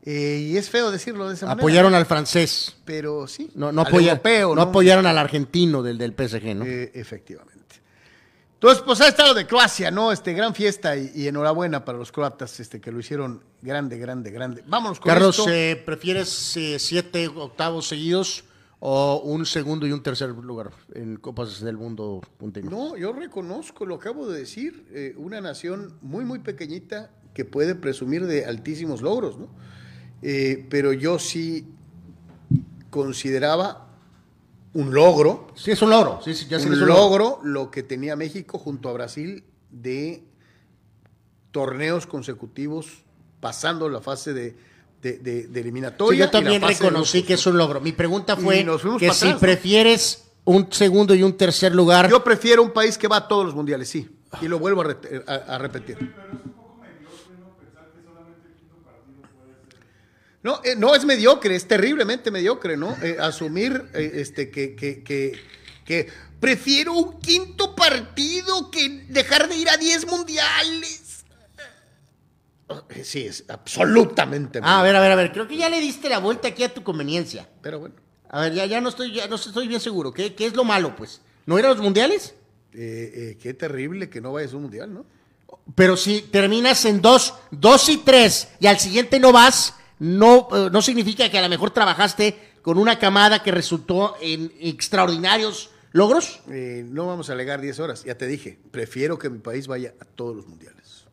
eh, 0.03 0.49
y 0.51 0.55
es 0.57 0.69
feo 0.69 0.91
decirlo 0.91 1.27
de 1.27 1.33
esa 1.33 1.47
manera. 1.47 1.61
Apoyaron 1.63 1.93
al 1.95 2.05
francés. 2.05 2.77
Pero 2.85 3.27
sí. 3.27 3.49
No, 3.55 3.71
no, 3.71 3.81
al 3.81 3.87
apoya- 3.87 4.09
europeo, 4.11 4.55
no 4.55 4.61
apoyaron 4.61 5.05
al 5.07 5.17
argentino 5.17 5.81
del, 5.81 5.97
del 5.97 6.13
PSG, 6.13 6.55
¿no? 6.55 6.63
Eh, 6.65 6.91
efectivamente. 6.93 7.57
Entonces, 8.57 8.83
pues 8.83 8.99
ha 9.01 9.07
estado 9.07 9.35
de 9.35 9.45
Croacia, 9.45 9.91
¿no? 9.91 10.11
Este, 10.11 10.33
gran 10.33 10.55
fiesta 10.55 10.97
y, 10.97 11.11
y 11.13 11.27
enhorabuena 11.27 11.85
para 11.85 11.99
los 11.99 12.11
croatas, 12.11 12.59
este, 12.59 12.81
que 12.81 12.91
lo 12.91 12.99
hicieron 12.99 13.43
grande, 13.61 13.99
grande, 13.99 14.31
grande. 14.31 14.63
Vámonos 14.65 14.99
con 14.99 15.11
Carlos, 15.11 15.37
esto. 15.37 15.51
eh, 15.51 15.75
¿prefieres 15.85 16.57
eh, 16.57 16.79
siete 16.79 17.27
octavos 17.27 17.87
seguidos 17.87 18.45
o 18.79 19.21
un 19.23 19.45
segundo 19.45 19.85
y 19.85 19.91
un 19.91 20.01
tercer 20.01 20.29
lugar 20.29 20.71
en 20.95 21.17
Copas 21.17 21.61
del 21.61 21.77
Mundo? 21.77 22.21
punto 22.37 22.59
y 22.59 22.63
no? 22.63 22.97
Yo 22.97 23.13
reconozco, 23.13 23.85
lo 23.85 23.93
acabo 23.93 24.27
de 24.27 24.39
decir, 24.39 24.87
eh, 24.89 25.13
una 25.17 25.39
nación 25.39 25.93
muy, 26.01 26.25
muy 26.25 26.39
pequeñita 26.39 27.11
que 27.35 27.45
puede 27.45 27.75
presumir 27.75 28.25
de 28.25 28.45
altísimos 28.45 29.03
logros, 29.03 29.37
¿no? 29.37 29.49
Pero 30.19 30.93
yo 30.93 31.19
sí 31.19 31.67
consideraba 32.89 33.86
un 34.79 34.93
logro, 34.93 35.47
Sí, 35.55 35.71
es 35.71 35.81
un 35.81 35.89
logro. 35.89 36.19
Sí, 36.23 36.33
sí, 36.35 36.45
ya 36.49 36.57
un 36.57 36.71
un 36.71 36.87
logro 36.87 37.39
lo 37.43 37.71
que 37.71 37.81
tenía 37.83 38.15
México 38.15 38.59
junto 38.59 38.89
a 38.89 38.93
Brasil 38.93 39.43
de 39.71 40.23
torneos 41.51 42.05
consecutivos 42.05 43.03
pasando 43.39 43.89
la 43.89 44.01
fase 44.01 44.33
de, 44.33 44.55
de, 45.01 45.17
de- 45.19 45.47
de 45.47 45.53
Sí, 45.53 45.59
eliminatoria. 45.59 46.25
yo 46.25 46.29
también 46.31 46.61
reconocí 46.61 47.23
que 47.23 47.33
es 47.33 47.45
un 47.47 47.57
logro. 47.57 47.81
Mi 47.81 47.91
pregunta 47.91 48.35
fue 48.35 48.65
que 48.99 49.11
si 49.11 49.25
atrás, 49.25 49.33
¿no? 49.33 49.39
prefieres 49.39 50.23
un 50.45 50.67
segundo 50.71 51.13
y 51.15 51.23
un 51.23 51.35
tercer 51.35 51.73
lugar. 51.73 52.09
Yo 52.09 52.23
prefiero 52.23 52.61
un 52.63 52.71
país 52.71 52.97
que 52.97 53.07
va 53.07 53.17
a 53.17 53.27
todos 53.27 53.45
los 53.45 53.55
mundiales, 53.55 53.89
sí. 53.89 54.07
Y 54.41 54.47
lo 54.47 54.59
vuelvo 54.59 54.81
a, 54.81 54.83
re- 54.85 55.23
a- 55.27 55.55
a 55.55 55.57
repetir. 55.57 55.97
No, 60.47 60.61
eh, 60.63 60.77
no 60.77 60.95
es 60.95 61.03
mediocre, 61.03 61.57
es 61.57 61.67
terriblemente 61.67 62.31
mediocre, 62.31 62.77
¿no? 62.77 62.95
Eh, 63.03 63.17
asumir 63.19 63.83
eh, 63.93 64.11
este, 64.13 64.49
que, 64.49 64.77
que, 64.77 65.03
que, 65.03 65.33
que 65.83 66.07
prefiero 66.39 66.93
un 66.93 67.19
quinto 67.19 67.75
partido 67.75 68.71
que 68.71 69.03
dejar 69.09 69.49
de 69.49 69.57
ir 69.57 69.69
a 69.69 69.75
10 69.75 70.07
mundiales. 70.07 71.25
Sí, 73.03 73.23
es 73.23 73.43
absolutamente 73.49 74.61
Ah, 74.63 74.79
a 74.79 74.83
ver, 74.83 74.95
a 74.95 75.01
ver, 75.01 75.11
a 75.11 75.15
ver. 75.15 75.33
Creo 75.33 75.49
que 75.49 75.57
ya 75.57 75.67
le 75.67 75.81
diste 75.81 76.07
la 76.07 76.19
vuelta 76.19 76.47
aquí 76.47 76.63
a 76.63 76.73
tu 76.73 76.81
conveniencia. 76.81 77.49
Pero 77.61 77.81
bueno, 77.81 77.95
A 78.29 78.43
ver, 78.43 78.53
ya, 78.53 78.65
ya 78.65 78.79
no 78.79 78.87
estoy, 78.87 79.11
ya 79.11 79.27
no 79.27 79.35
estoy 79.35 79.67
bien 79.67 79.81
seguro. 79.81 80.13
¿Qué, 80.13 80.33
qué 80.33 80.45
es 80.45 80.55
lo 80.55 80.63
malo, 80.63 80.95
pues? 80.95 81.19
¿No 81.45 81.59
eran 81.59 81.71
los 81.71 81.81
mundiales? 81.81 82.35
qué 82.71 83.55
terrible 83.59 84.09
que 84.09 84.21
no 84.21 84.31
vayas 84.31 84.53
a 84.53 84.55
un 84.55 84.61
mundial, 84.61 84.93
¿no? 84.93 85.05
Pero 85.75 85.97
si 85.97 86.21
terminas 86.21 86.85
en 86.85 87.01
dos, 87.01 87.33
dos 87.51 87.89
y 87.89 87.97
tres 87.97 88.47
y 88.61 88.67
al 88.67 88.79
siguiente 88.79 89.19
no 89.19 89.33
vas, 89.33 89.73
no, 89.99 90.47
eh, 90.51 90.69
no 90.71 90.81
significa 90.81 91.29
que 91.29 91.37
a 91.37 91.41
lo 91.41 91.49
mejor 91.49 91.71
trabajaste 91.71 92.55
con 92.61 92.77
una 92.77 92.99
camada 92.99 93.41
que 93.41 93.51
resultó 93.51 94.15
en 94.21 94.51
extraordinarios 94.59 95.71
logros. 95.91 96.41
Eh, 96.49 96.83
no 96.85 97.07
vamos 97.07 97.29
a 97.29 97.33
alegar 97.33 97.61
10 97.61 97.79
horas, 97.79 98.03
ya 98.03 98.15
te 98.15 98.27
dije, 98.27 98.59
prefiero 98.71 99.17
que 99.17 99.29
mi 99.29 99.39
país 99.39 99.67
vaya 99.67 99.93
a 99.99 100.05
todos 100.05 100.35
los 100.35 100.47
mundiales. 100.47 101.05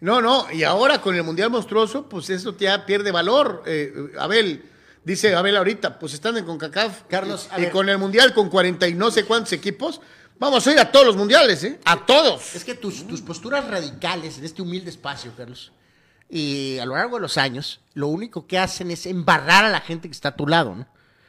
No, 0.00 0.20
no, 0.20 0.46
y 0.52 0.62
ahora 0.64 1.00
con 1.00 1.14
el 1.16 1.22
Mundial 1.22 1.50
Monstruoso, 1.50 2.08
pues 2.08 2.28
eso 2.30 2.56
ya 2.56 2.84
pierde 2.84 3.10
valor. 3.10 3.62
Eh, 3.66 4.12
Abel, 4.18 4.64
dice 5.02 5.34
Abel 5.34 5.56
ahorita, 5.56 5.98
pues 5.98 6.12
están 6.14 6.36
en 6.36 6.44
CONCACAF. 6.44 7.02
Carlos, 7.08 7.48
y 7.56 7.62
ver. 7.62 7.70
con 7.70 7.88
el 7.88 7.98
Mundial 7.98 8.34
con 8.34 8.50
40 8.50 8.86
y 8.88 8.94
no 8.94 9.10
sé 9.10 9.24
cuántos 9.24 9.52
equipos, 9.52 10.00
vamos 10.38 10.66
a 10.66 10.72
ir 10.72 10.78
a 10.78 10.90
todos 10.90 11.06
los 11.06 11.16
mundiales, 11.16 11.62
¿eh? 11.64 11.80
A 11.84 12.04
todos. 12.04 12.54
Es 12.54 12.64
que 12.64 12.74
tus, 12.74 13.06
tus 13.06 13.20
posturas 13.20 13.66
radicales 13.68 14.38
en 14.38 14.44
este 14.44 14.62
humilde 14.62 14.90
espacio, 14.90 15.32
Carlos, 15.36 15.72
y 16.28 16.78
a 16.78 16.84
lo 16.86 16.94
largo 16.96 17.16
de 17.16 17.22
los 17.22 17.36
años, 17.38 17.80
lo 17.94 18.08
único 18.08 18.46
que 18.46 18.58
hacen 18.58 18.90
es 18.90 19.06
embarrar 19.06 19.64
a 19.64 19.68
la 19.70 19.80
gente 19.80 20.08
que 20.08 20.12
está 20.12 20.30
a 20.30 20.36
tu 20.36 20.46
lado, 20.46 20.74
¿no? 20.74 20.86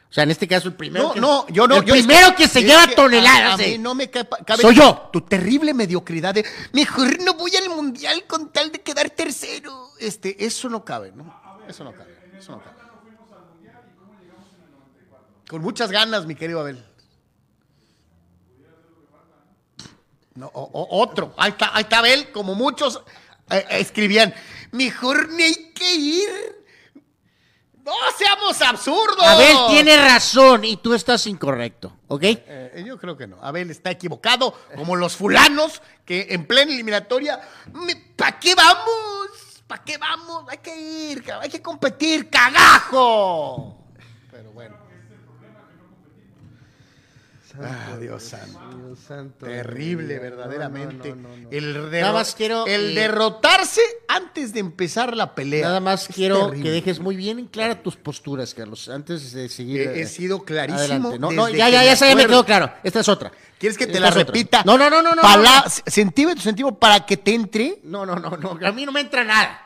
O 0.08 0.12
sea, 0.16 0.22
en 0.22 0.30
este 0.30 0.46
caso, 0.46 0.68
el 0.68 0.74
primero 0.74 1.08
No, 1.08 1.12
que, 1.14 1.20
no, 1.20 1.46
yo 1.48 1.66
no. 1.66 1.76
el 1.78 1.84
yo- 1.84 1.92
primero 1.92 2.34
que 2.36 2.46
se 2.48 2.62
lleva 2.62 2.86
que 2.86 2.94
toneladas 2.94 3.50
A, 3.50 3.54
a 3.54 3.56
de- 3.56 3.72
mí 3.72 3.78
no 3.78 3.94
me 3.94 4.08
ca- 4.08 4.24
cabe 4.24 4.62
Soy 4.62 4.76
yo. 4.76 5.10
Tu 5.12 5.20
terrible 5.22 5.74
mediocridad 5.74 6.32
de 6.32 6.44
mejor 6.72 7.20
no 7.22 7.34
voy 7.34 7.54
al 7.56 7.68
mundial 7.70 8.24
con 8.26 8.50
tal 8.52 8.70
de 8.70 8.80
quedar 8.80 9.10
tercero. 9.10 9.90
Este, 9.98 10.44
eso 10.46 10.68
no 10.68 10.84
cabe, 10.84 11.10
¿no? 11.12 11.34
Eso 11.68 11.82
no 11.82 11.92
cabe. 11.92 12.16
Eso 12.38 12.52
no 12.52 12.62
cabe. 12.62 12.76
Con 15.48 15.60
muchas 15.62 15.90
ganas, 15.90 16.24
mi 16.26 16.34
querido 16.34 16.60
Abel. 16.60 16.82
No, 20.36 20.46
o- 20.52 20.70
o- 20.72 21.00
otro. 21.02 21.34
Ahí 21.36 21.50
está, 21.52 21.74
ahí 21.74 21.82
está 21.82 21.98
Abel, 21.98 22.30
como 22.30 22.54
muchos 22.54 23.00
eh, 23.50 23.64
escribían. 23.70 24.34
Mejor 24.72 25.30
ni 25.30 25.42
hay 25.44 25.72
que 25.74 25.94
ir. 25.94 26.28
No 27.84 27.92
seamos 28.18 28.60
absurdos. 28.62 29.24
Abel 29.24 29.56
tiene 29.68 29.96
razón 29.96 30.64
y 30.64 30.76
tú 30.76 30.92
estás 30.92 31.24
incorrecto, 31.28 31.96
¿ok? 32.08 32.22
Eh, 32.24 32.82
yo 32.84 32.98
creo 32.98 33.16
que 33.16 33.28
no. 33.28 33.38
Abel 33.40 33.70
está 33.70 33.90
equivocado, 33.92 34.52
como 34.74 34.96
los 34.96 35.14
fulanos 35.16 35.80
que 36.04 36.26
en 36.30 36.46
plena 36.46 36.72
eliminatoria. 36.72 37.40
¿Para 38.16 38.40
qué 38.40 38.56
vamos? 38.56 39.28
¿Para 39.68 39.84
qué 39.84 39.98
vamos? 39.98 40.44
Hay 40.48 40.58
que 40.58 40.76
ir, 40.76 41.24
hay 41.40 41.48
que 41.48 41.62
competir, 41.62 42.28
cagajo. 42.28 43.78
Pero 44.32 44.50
bueno. 44.50 44.76
Ah, 47.62 47.96
Dios 48.00 48.22
santo. 48.22 49.46
Terrible, 49.46 50.18
verdaderamente. 50.18 51.10
El, 51.50 51.74
derro- 51.76 51.90
Nada 52.00 52.12
más 52.12 52.34
quiero, 52.34 52.66
el 52.66 52.90
eh, 52.96 53.00
derrotarse 53.00 53.80
antes 54.08 54.52
de 54.52 54.60
empezar 54.60 55.16
la 55.16 55.34
pelea. 55.34 55.66
Nada 55.68 55.80
más 55.80 56.08
Es 56.08 56.14
quiero 56.14 56.46
terrible. 56.46 56.62
que 56.62 56.70
dejes 56.70 57.00
muy 57.00 57.16
bien 57.16 57.38
en 57.38 57.46
clara 57.46 57.82
tus 57.82 57.96
posturas, 57.96 58.54
Carlos, 58.54 58.88
antes 58.88 59.32
de 59.32 59.48
seguir. 59.48 59.80
He 59.80 60.02
eh, 60.02 60.06
sido 60.06 60.44
clarísimo 60.44 61.08
adelante. 61.08 61.18
No, 61.18 61.32
no, 61.32 61.48
ya, 61.48 61.68
ya, 61.68 61.94
ya, 61.94 62.14
me 62.14 62.26
quedó 62.26 62.44
claro. 62.44 62.72
Esta 62.82 63.00
es 63.00 63.08
otra. 63.08 63.32
¿Quieres 63.58 63.78
que 63.78 63.86
te 63.86 64.00
la 64.00 64.10
repita? 64.10 64.62
No, 64.64 64.76
no, 64.76 64.90
no, 64.90 65.02
no, 65.02 65.14
no. 65.14 65.22
Pala- 65.22 65.64
no. 65.64 65.70
Centímetro, 65.90 66.42
centímetro, 66.42 66.78
para 66.78 67.06
que 67.06 67.16
te 67.16 67.34
entre. 67.34 67.80
No, 67.84 68.04
no, 68.04 68.16
no, 68.16 68.36
no, 68.36 68.58
a 68.66 68.72
mí 68.72 68.84
no 68.84 68.92
me 68.92 69.00
entra 69.00 69.24
nada. 69.24 69.62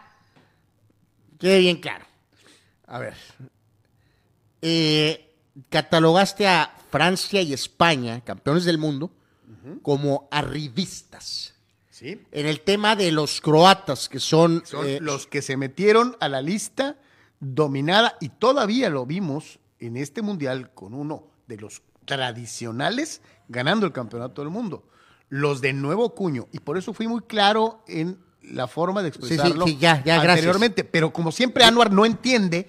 Quede 1.38 1.58
bien 1.58 1.80
claro. 1.80 2.04
A 2.86 2.98
ver. 2.98 3.14
Eh, 4.62 5.29
catalogaste 5.68 6.46
a 6.48 6.74
Francia 6.90 7.42
y 7.42 7.52
España, 7.52 8.20
campeones 8.22 8.64
del 8.64 8.78
mundo, 8.78 9.10
como 9.82 10.28
arribistas. 10.30 11.54
Sí. 11.90 12.20
En 12.32 12.46
el 12.46 12.60
tema 12.62 12.96
de 12.96 13.12
los 13.12 13.40
croatas, 13.40 14.08
que 14.08 14.20
son, 14.20 14.62
Son 14.64 14.86
eh, 14.86 14.98
los 15.00 15.26
que 15.26 15.42
se 15.42 15.56
metieron 15.56 16.16
a 16.20 16.28
la 16.28 16.40
lista 16.40 16.96
dominada 17.40 18.16
y 18.20 18.30
todavía 18.30 18.88
lo 18.88 19.04
vimos 19.04 19.58
en 19.78 19.96
este 19.96 20.22
mundial 20.22 20.72
con 20.72 20.94
uno 20.94 21.26
de 21.46 21.58
los 21.58 21.82
tradicionales 22.04 23.20
ganando 23.48 23.86
el 23.86 23.92
campeonato 23.92 24.42
del 24.42 24.50
mundo. 24.50 24.84
Los 25.28 25.60
de 25.60 25.72
nuevo 25.72 26.14
cuño. 26.14 26.48
Y 26.52 26.60
por 26.60 26.78
eso 26.78 26.92
fui 26.92 27.06
muy 27.06 27.20
claro 27.22 27.84
en 27.86 28.18
la 28.42 28.66
forma 28.66 29.02
de 29.02 29.12
sí, 29.12 29.18
expresarlo 29.18 29.66
sí, 29.66 29.76
ya, 29.76 30.02
ya, 30.04 30.14
gracias. 30.14 30.30
anteriormente. 30.30 30.84
Pero 30.84 31.12
como 31.12 31.32
siempre 31.32 31.64
Anuar 31.64 31.92
no 31.92 32.06
entiende 32.06 32.66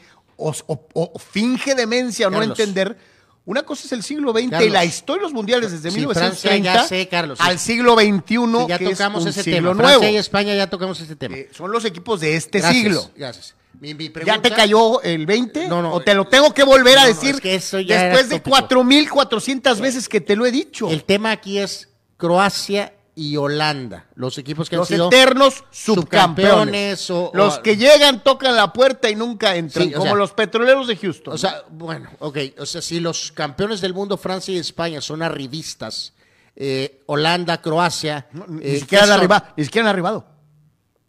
o, 0.50 0.56
o- 0.68 1.12
o 1.14 1.20
finge 1.20 1.76
demencia 1.76 2.28
o 2.28 2.30
no 2.32 2.42
entender. 2.44 2.98
Una 3.44 3.64
cosa 3.64 3.86
es 3.88 3.92
el 3.92 4.04
siglo 4.04 4.34
XX 4.34 4.62
y 4.66 4.70
la 4.70 4.86
historia 4.86 5.22
de 5.22 5.24
los 5.24 5.34
mundiales 5.34 5.72
desde 5.72 5.90
Sí, 5.90 5.98
1930 5.98 6.72
Francia, 6.72 6.74
ya 6.84 6.88
sé, 6.88 7.08
Carlos. 7.08 7.40
al 7.42 7.58
siglo 7.58 7.96
XXI, 7.96 8.36
sí, 8.36 8.66
ya 8.70 8.78
que 8.78 8.86
tocamos 8.90 9.22
es 9.22 9.26
un 9.26 9.30
ese 9.32 9.44
siglo 9.44 9.58
tema. 9.72 9.74
nuevo. 9.74 9.88
Francia 10.00 10.12
y 10.12 10.18
España 10.18 10.56
ya 10.56 10.70
tocamos 10.70 11.00
ese 11.02 11.16
tema. 11.16 11.36
Eh, 11.38 11.50
son 11.52 11.72
los 11.72 11.84
equipos 11.86 12.20
de 12.20 12.36
este 12.36 12.60
Gracias, 12.60 12.84
siglo. 12.84 13.12
Gracias. 13.16 13.56
Mi, 13.80 13.96
mi 13.96 14.12
¿Ya 14.26 14.40
te 14.40 14.52
cayó 14.52 15.02
el 15.02 15.26
20? 15.26 15.68
No, 15.68 15.82
no, 15.82 15.92
¿O 15.94 16.02
te 16.02 16.14
lo 16.14 16.26
tengo 16.28 16.54
que 16.54 16.64
volver 16.64 17.00
a 17.00 17.02
no, 17.02 17.08
decir 17.08 17.36
es 17.44 17.72
que 17.72 17.84
después 17.84 18.30
de 18.30 18.40
tópico. 18.40 18.56
4.400 18.58 19.80
veces 19.80 20.08
que 20.08 20.22
te 20.22 20.36
lo 20.36 20.46
he 20.46 20.52
dicho? 20.52 20.90
El 20.92 21.04
tema 21.04 21.32
aquí 21.32 21.58
es 21.58 21.90
Croacia 22.18 22.94
y 23.14 23.36
Holanda, 23.36 24.06
los 24.16 24.38
equipos 24.38 24.70
que 24.70 24.78
los 24.78 24.90
han 24.90 24.96
sido 24.96 25.08
eternos 25.08 25.64
subcampeones 25.72 27.00
subcampeones. 27.00 27.10
o- 27.12 27.32
los 27.34 27.58
o- 27.58 27.62
que 27.62 27.76
llegan, 27.78 28.24
tocan 28.24 28.56
la 28.56 28.72
puerta 28.72 29.10
y 29.10 29.16
nunca 29.16 29.56
entran, 29.56 29.88
Sí, 29.88 29.92
como 29.92 30.06
sea, 30.06 30.16
los 30.16 30.32
petroleros 30.32 30.88
de 30.88 30.96
Houston. 30.96 31.34
O 31.34 31.38
sea, 31.38 31.64
bueno, 31.70 32.10
ok, 32.20 32.38
o 32.60 32.66
sea, 32.66 32.82
si 32.82 33.00
los 33.00 33.32
campeones 33.34 33.82
del 33.82 33.94
mundo, 33.94 34.18
Francia 34.18 34.54
y 34.54 34.58
España, 34.58 35.02
son 35.02 35.22
arribistas, 35.22 36.14
eh, 36.56 37.02
Holanda, 37.06 37.62
Croacia, 37.62 38.28
No, 38.32 38.46
ni, 38.48 38.66
eh, 38.66 38.80
siquiera 38.80 39.04
han 39.04 39.08
¿qué 39.10 39.14
son? 39.14 39.20
arriba- 39.20 39.54
ni 39.58 39.66
siquiera 39.66 39.88
han 39.88 39.94
arribado. 39.94 40.26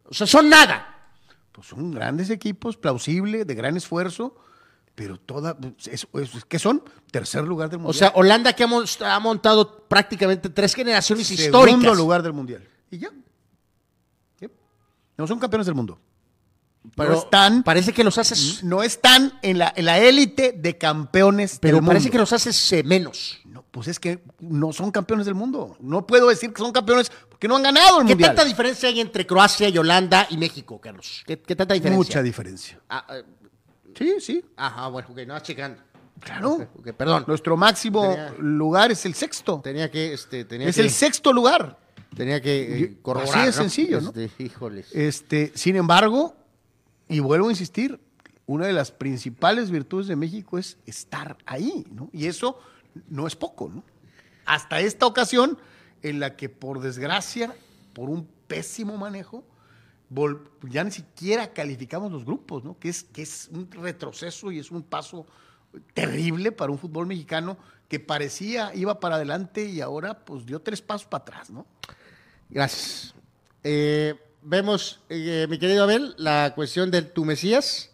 O 0.09 0.15
sea, 0.15 0.27
son 0.27 0.49
nada. 0.49 0.89
Pues 1.53 1.69
son 1.69 1.93
grandes 1.93 2.31
equipos, 2.31 2.77
plausible, 2.77 3.45
de 3.45 3.55
gran 3.55 3.77
esfuerzo, 3.77 4.35
pero 4.95 5.19
toda, 5.19 5.57
es, 5.87 6.07
es- 6.13 6.45
¿qué 6.49 6.59
son? 6.59 6.83
Tercer 7.11 7.45
lugar 7.45 7.69
del 7.71 7.79
O 7.81 7.83
mundial. 7.85 7.99
sea, 7.99 8.13
Holanda 8.15 8.53
que 8.53 8.65
ha, 8.65 8.67
mon- 8.67 8.85
ha 9.05 9.19
montado 9.21 9.87
prácticamente 9.89 10.49
tres 10.51 10.75
generaciones 10.75 11.27
segundo 11.27 11.67
históricas. 11.69 11.97
lugar 11.97 12.23
del 12.23 12.33
mundial. 12.33 12.69
Y 12.91 12.99
ya. 12.99 13.11
¿Sí? 14.39 14.47
No 15.17 15.27
son 15.27 15.39
campeones 15.39 15.67
del 15.67 15.75
mundo. 15.75 15.99
Pero 16.97 17.11
no 17.13 17.19
están, 17.21 17.63
parece 17.63 17.93
que 17.93 18.03
los 18.03 18.19
haces, 18.19 18.65
no 18.65 18.83
están 18.83 19.39
en 19.43 19.59
la 19.59 19.73
en 19.77 19.85
la 19.85 20.01
élite 20.01 20.51
de 20.51 20.77
campeones 20.79 21.59
pero 21.61 21.77
del 21.77 21.87
parece 21.87 22.07
mundo. 22.07 22.13
que 22.13 22.19
los 22.19 22.33
haces 22.33 22.73
eh, 22.73 22.83
menos. 22.83 23.39
No, 23.45 23.65
pues 23.71 23.87
es 23.87 24.01
que 24.01 24.21
no 24.41 24.73
son 24.73 24.91
campeones 24.91 25.25
del 25.27 25.37
mundo. 25.37 25.77
No 25.79 26.05
puedo 26.05 26.29
decir 26.29 26.53
que 26.53 26.59
son 26.61 26.73
campeones 26.73 27.13
porque 27.31 27.47
no 27.47 27.55
han 27.55 27.63
ganado 27.63 28.01
el 28.01 28.07
¿Qué 28.07 28.15
mundial. 28.15 28.31
tanta 28.31 28.45
diferencia 28.45 28.89
hay 28.89 29.01
entre 29.01 29.25
Croacia 29.25 29.69
y 29.69 29.79
Holanda 29.79 30.27
y 30.29 30.37
México, 30.37 30.81
Carlos? 30.81 31.23
¿Qué, 31.25 31.41
qué 31.41 31.55
tanta 31.55 31.75
diferencia? 31.75 31.97
Mucha 31.97 32.21
diferencia. 32.23 32.81
Ah, 32.89 33.07
eh, 33.11 33.23
Sí, 33.97 34.15
sí. 34.21 34.45
ajá, 34.57 34.89
bueno, 34.89 35.09
ok, 35.11 35.19
no, 35.27 35.39
checando. 35.41 35.81
Claro. 36.21 36.69
Perdón. 36.97 37.25
Nuestro 37.27 37.57
máximo 37.57 38.03
Tenía- 38.11 38.35
lugar 38.39 38.93
es 38.93 39.05
el 39.07 39.15
sexto. 39.15 39.61
Tenía 39.63 39.91
que, 39.91 40.13
este, 40.13 40.45
tenía 40.45 40.69
Es 40.69 40.77
que, 40.77 40.83
el 40.83 40.91
sexto 40.91 41.33
lugar. 41.33 41.79
tenía 42.15 42.41
que 42.41 42.83
eh, 42.85 42.99
corroborar, 43.03 43.39
así 43.39 43.47
de 43.47 43.53
sencillo, 43.53 44.01
¿no? 44.01 44.09
Este, 44.15 44.31
híjoles. 44.45 44.95
Este, 44.95 45.51
sin 45.55 45.75
embargo, 45.77 46.37
y 47.09 47.19
vuelvo 47.21 47.49
a 47.49 47.51
insistir, 47.51 47.99
una 48.47 48.67
de 48.67 48.73
las 48.73 48.93
principales 48.93 49.71
virtudes 49.71 50.07
de 50.07 50.15
México 50.17 50.59
es 50.59 50.77
estar 50.87 51.37
ahí, 51.47 51.85
¿no? 51.91 52.09
Y 52.13 52.27
eso 52.27 52.59
no 53.09 53.27
es 53.27 53.35
poco, 53.35 53.69
¿no? 53.75 53.83
Hasta 54.45 54.81
esta 54.81 55.07
ocasión 55.07 55.59
en 56.03 56.21
la 56.21 56.37
que, 56.37 56.49
por 56.49 56.81
desgracia, 56.81 57.55
por 57.95 58.11
un 58.11 58.29
pésimo 58.47 58.97
manejo, 58.97 59.45
ya 60.69 60.85
ni 60.85 60.91
siquiera 60.91 61.53
calificamos 61.53 62.13
los 62.13 62.25
grupos, 62.25 62.65
¿no? 62.65 62.79
Que 62.79 62.89
es, 62.89 63.05
que 63.05 63.23
es 63.23 63.49
un 63.53 63.71
retroceso 63.71 64.51
y 64.51 64.59
es 64.59 64.71
un 64.71 64.83
paso 64.83 65.27
terrible 65.95 66.53
para 66.53 66.73
un 66.73 66.79
fútbol 66.79 67.07
mexicano 67.07 67.57
que 67.89 68.01
parecía 68.01 68.75
iba 68.75 69.01
para 69.01 69.17
adelante 69.17 69.65
y 69.65 69.81
ahora 69.81 70.25
pues 70.25 70.47
dio 70.47 70.61
tres 70.61 70.83
pasos 70.83 71.07
para 71.07 71.23
atrás, 71.23 71.51
¿no? 71.51 71.67
Gracias. 72.49 73.15
Eh, 73.65 74.15
vemos, 74.43 75.01
eh, 75.09 75.47
mi 75.49 75.59
querido 75.59 75.85
Abel, 75.85 76.15
la 76.19 76.53
cuestión 76.55 76.91
de 76.91 77.03
tu 77.03 77.25
Mesías, 77.25 77.91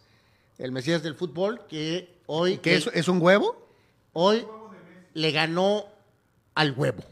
el 0.57 0.71
Mesías 0.71 1.03
del 1.03 1.15
fútbol, 1.15 1.61
que 1.67 2.17
hoy, 2.25 2.57
¿Que 2.57 2.75
es, 2.75 2.89
es 2.93 3.07
un 3.07 3.21
huevo? 3.21 3.67
hoy 4.13 4.45
le 5.13 5.31
ganó 5.31 5.85
al 6.55 6.73
huevo. 6.73 7.03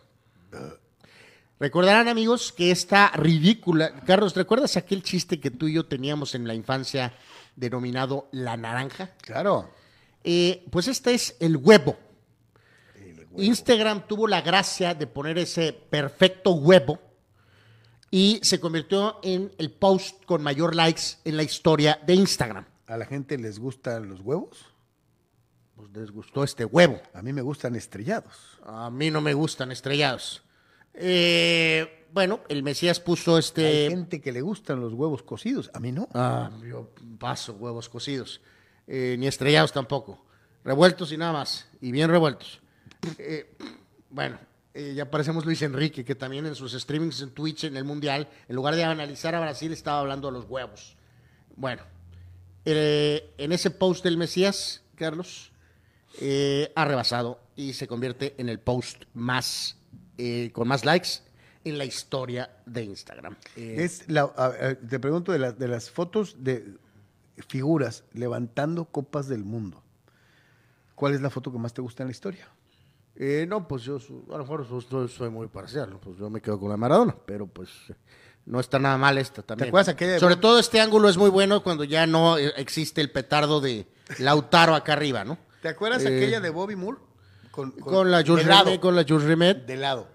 Recordarán, 1.59 2.07
amigos, 2.07 2.51
que 2.51 2.69
esta 2.69 3.09
ridícula. 3.15 3.91
Carlos, 4.01 4.35
¿recuerdas 4.35 4.77
aquel 4.77 5.01
chiste 5.01 5.39
que 5.39 5.49
tú 5.49 5.67
y 5.67 5.73
yo 5.73 5.85
teníamos 5.87 6.35
en 6.35 6.47
la 6.47 6.53
infancia 6.53 7.13
denominado 7.55 8.27
la 8.31 8.55
naranja? 8.57 9.15
Claro. 9.21 9.71
Eh, 10.23 10.65
pues 10.69 10.87
este 10.87 11.15
es 11.15 11.35
el 11.39 11.57
huevo. 11.57 11.97
Instagram 13.37 14.07
tuvo 14.07 14.27
la 14.27 14.41
gracia 14.41 14.93
de 14.93 15.07
poner 15.07 15.37
ese 15.37 15.73
perfecto 15.73 16.51
huevo 16.51 16.99
y 18.11 18.39
se 18.43 18.59
convirtió 18.59 19.19
en 19.23 19.51
el 19.57 19.71
post 19.71 20.23
con 20.25 20.43
mayor 20.43 20.75
likes 20.75 21.17
en 21.23 21.37
la 21.37 21.43
historia 21.43 21.99
de 22.05 22.13
Instagram. 22.13 22.65
¿A 22.87 22.97
la 22.97 23.05
gente 23.05 23.37
les 23.37 23.59
gustan 23.59 24.09
los 24.09 24.21
huevos? 24.21 24.65
Pues 25.75 25.91
les 25.91 26.11
gustó 26.11 26.43
este 26.43 26.65
huevo. 26.65 27.01
A 27.13 27.21
mí 27.21 27.33
me 27.33 27.41
gustan 27.41 27.75
estrellados. 27.75 28.59
A 28.63 28.89
mí 28.89 29.11
no 29.11 29.21
me 29.21 29.33
gustan 29.33 29.71
estrellados. 29.71 30.43
Eh, 30.97 32.05
bueno, 32.11 32.41
el 32.49 32.63
Mesías 32.63 32.99
puso 32.99 33.35
Hay 33.35 33.39
este. 33.39 33.89
gente 33.89 34.21
que 34.21 34.31
le 34.31 34.41
gustan 34.41 34.81
los 34.81 34.93
huevos 34.93 35.23
cocidos. 35.23 35.69
A 35.73 35.79
mí 35.79 35.91
no. 35.91 36.07
Ah, 36.13 36.49
yo 36.67 36.91
paso 37.19 37.53
huevos 37.53 37.89
cocidos. 37.89 38.41
Eh, 38.87 39.15
ni 39.19 39.27
estrellados 39.27 39.71
tampoco. 39.71 40.25
Revueltos 40.63 41.11
y 41.11 41.17
nada 41.17 41.33
más. 41.33 41.67
Y 41.81 41.91
bien 41.91 42.09
revueltos. 42.09 42.59
Eh, 43.17 43.55
bueno, 44.09 44.37
eh, 44.73 44.93
ya 44.95 45.09
parecemos 45.09 45.43
Luis 45.43 45.63
Enrique, 45.63 46.05
que 46.05 46.13
también 46.13 46.45
en 46.45 46.53
sus 46.53 46.73
streamings 46.73 47.21
en 47.21 47.31
Twitch 47.31 47.63
en 47.63 47.77
el 47.77 47.83
Mundial, 47.83 48.27
en 48.47 48.55
lugar 48.55 48.75
de 48.75 48.83
analizar 48.83 49.33
a 49.33 49.39
Brasil, 49.39 49.73
estaba 49.73 49.99
hablando 50.01 50.27
de 50.27 50.33
los 50.33 50.45
huevos. 50.45 50.95
Bueno, 51.55 51.81
eh, 52.63 53.33
en 53.39 53.51
ese 53.53 53.71
post 53.71 54.03
del 54.03 54.17
Mesías, 54.17 54.83
Carlos, 54.93 55.51
eh, 56.21 56.71
ha 56.75 56.85
rebasado 56.85 57.39
y 57.55 57.73
se 57.73 57.87
convierte 57.87 58.35
en 58.37 58.49
el 58.49 58.59
post 58.59 59.05
más, 59.15 59.77
eh, 60.17 60.51
con 60.53 60.67
más 60.67 60.85
likes 60.85 61.09
en 61.63 61.77
la 61.77 61.85
historia 61.85 62.49
de 62.65 62.83
Instagram. 62.85 63.35
Eh, 63.55 63.75
Es 63.79 64.09
la, 64.09 64.21
a- 64.35 64.45
a- 64.47 64.75
te 64.75 64.99
pregunto 64.99 65.31
de, 65.31 65.39
la- 65.39 65.51
de 65.51 65.67
las 65.67 65.89
fotos 65.89 66.35
de 66.43 66.75
figuras 67.47 68.03
levantando 68.13 68.85
copas 68.85 69.27
del 69.27 69.43
mundo. 69.43 69.83
¿Cuál 70.95 71.13
es 71.13 71.21
la 71.21 71.29
foto 71.29 71.51
que 71.51 71.59
más 71.59 71.73
te 71.73 71.81
gusta 71.81 72.03
en 72.03 72.07
la 72.07 72.11
historia? 72.11 72.47
Eh, 73.15 73.45
no, 73.47 73.67
pues 73.67 73.83
yo 73.83 73.97
a 74.29 74.31
lo 74.33 74.39
mejor 74.39 74.67
so- 74.67 74.81
soy, 74.81 75.07
soy 75.09 75.29
muy 75.29 75.47
parcial, 75.47 75.89
¿no? 75.89 75.99
pues 75.99 76.17
yo 76.17 76.29
me 76.29 76.39
quedo 76.41 76.59
con 76.59 76.69
la 76.69 76.77
Maradona, 76.77 77.15
pero 77.25 77.47
pues 77.47 77.69
eh, 77.89 77.95
no 78.45 78.59
está 78.59 78.79
nada 78.79 78.97
mal 78.97 79.17
esta 79.17 79.41
también. 79.41 79.69
acuerdas 79.69 79.89
aquella 79.89 80.19
Sobre 80.19 80.35
todo 80.37 80.59
este 80.59 80.79
ángulo 80.79 81.09
es 81.09 81.17
muy 81.17 81.29
bueno 81.29 81.63
cuando 81.63 81.83
ya 81.83 82.05
no 82.07 82.37
existe 82.37 83.01
el 83.01 83.11
petardo 83.11 83.59
de 83.59 83.87
Lautaro 84.19 84.75
acá 84.75 84.93
arriba, 84.93 85.23
¿no? 85.25 85.37
¿Te 85.61 85.67
acuerdas 85.69 86.03
Eh, 86.03 86.15
aquella 86.15 86.39
de 86.39 86.49
Bobby 86.51 86.75
Moore? 86.75 86.99
Con, 87.57 87.71
Con, 87.71 88.11
la 88.11 88.23
Jules 88.23 88.45
Rimet, 88.45 88.79
con 88.79 88.95
la 88.95 89.03
Jules 89.03 89.23
Rimet. 89.23 89.65
De 89.65 89.77
lado. 89.77 90.07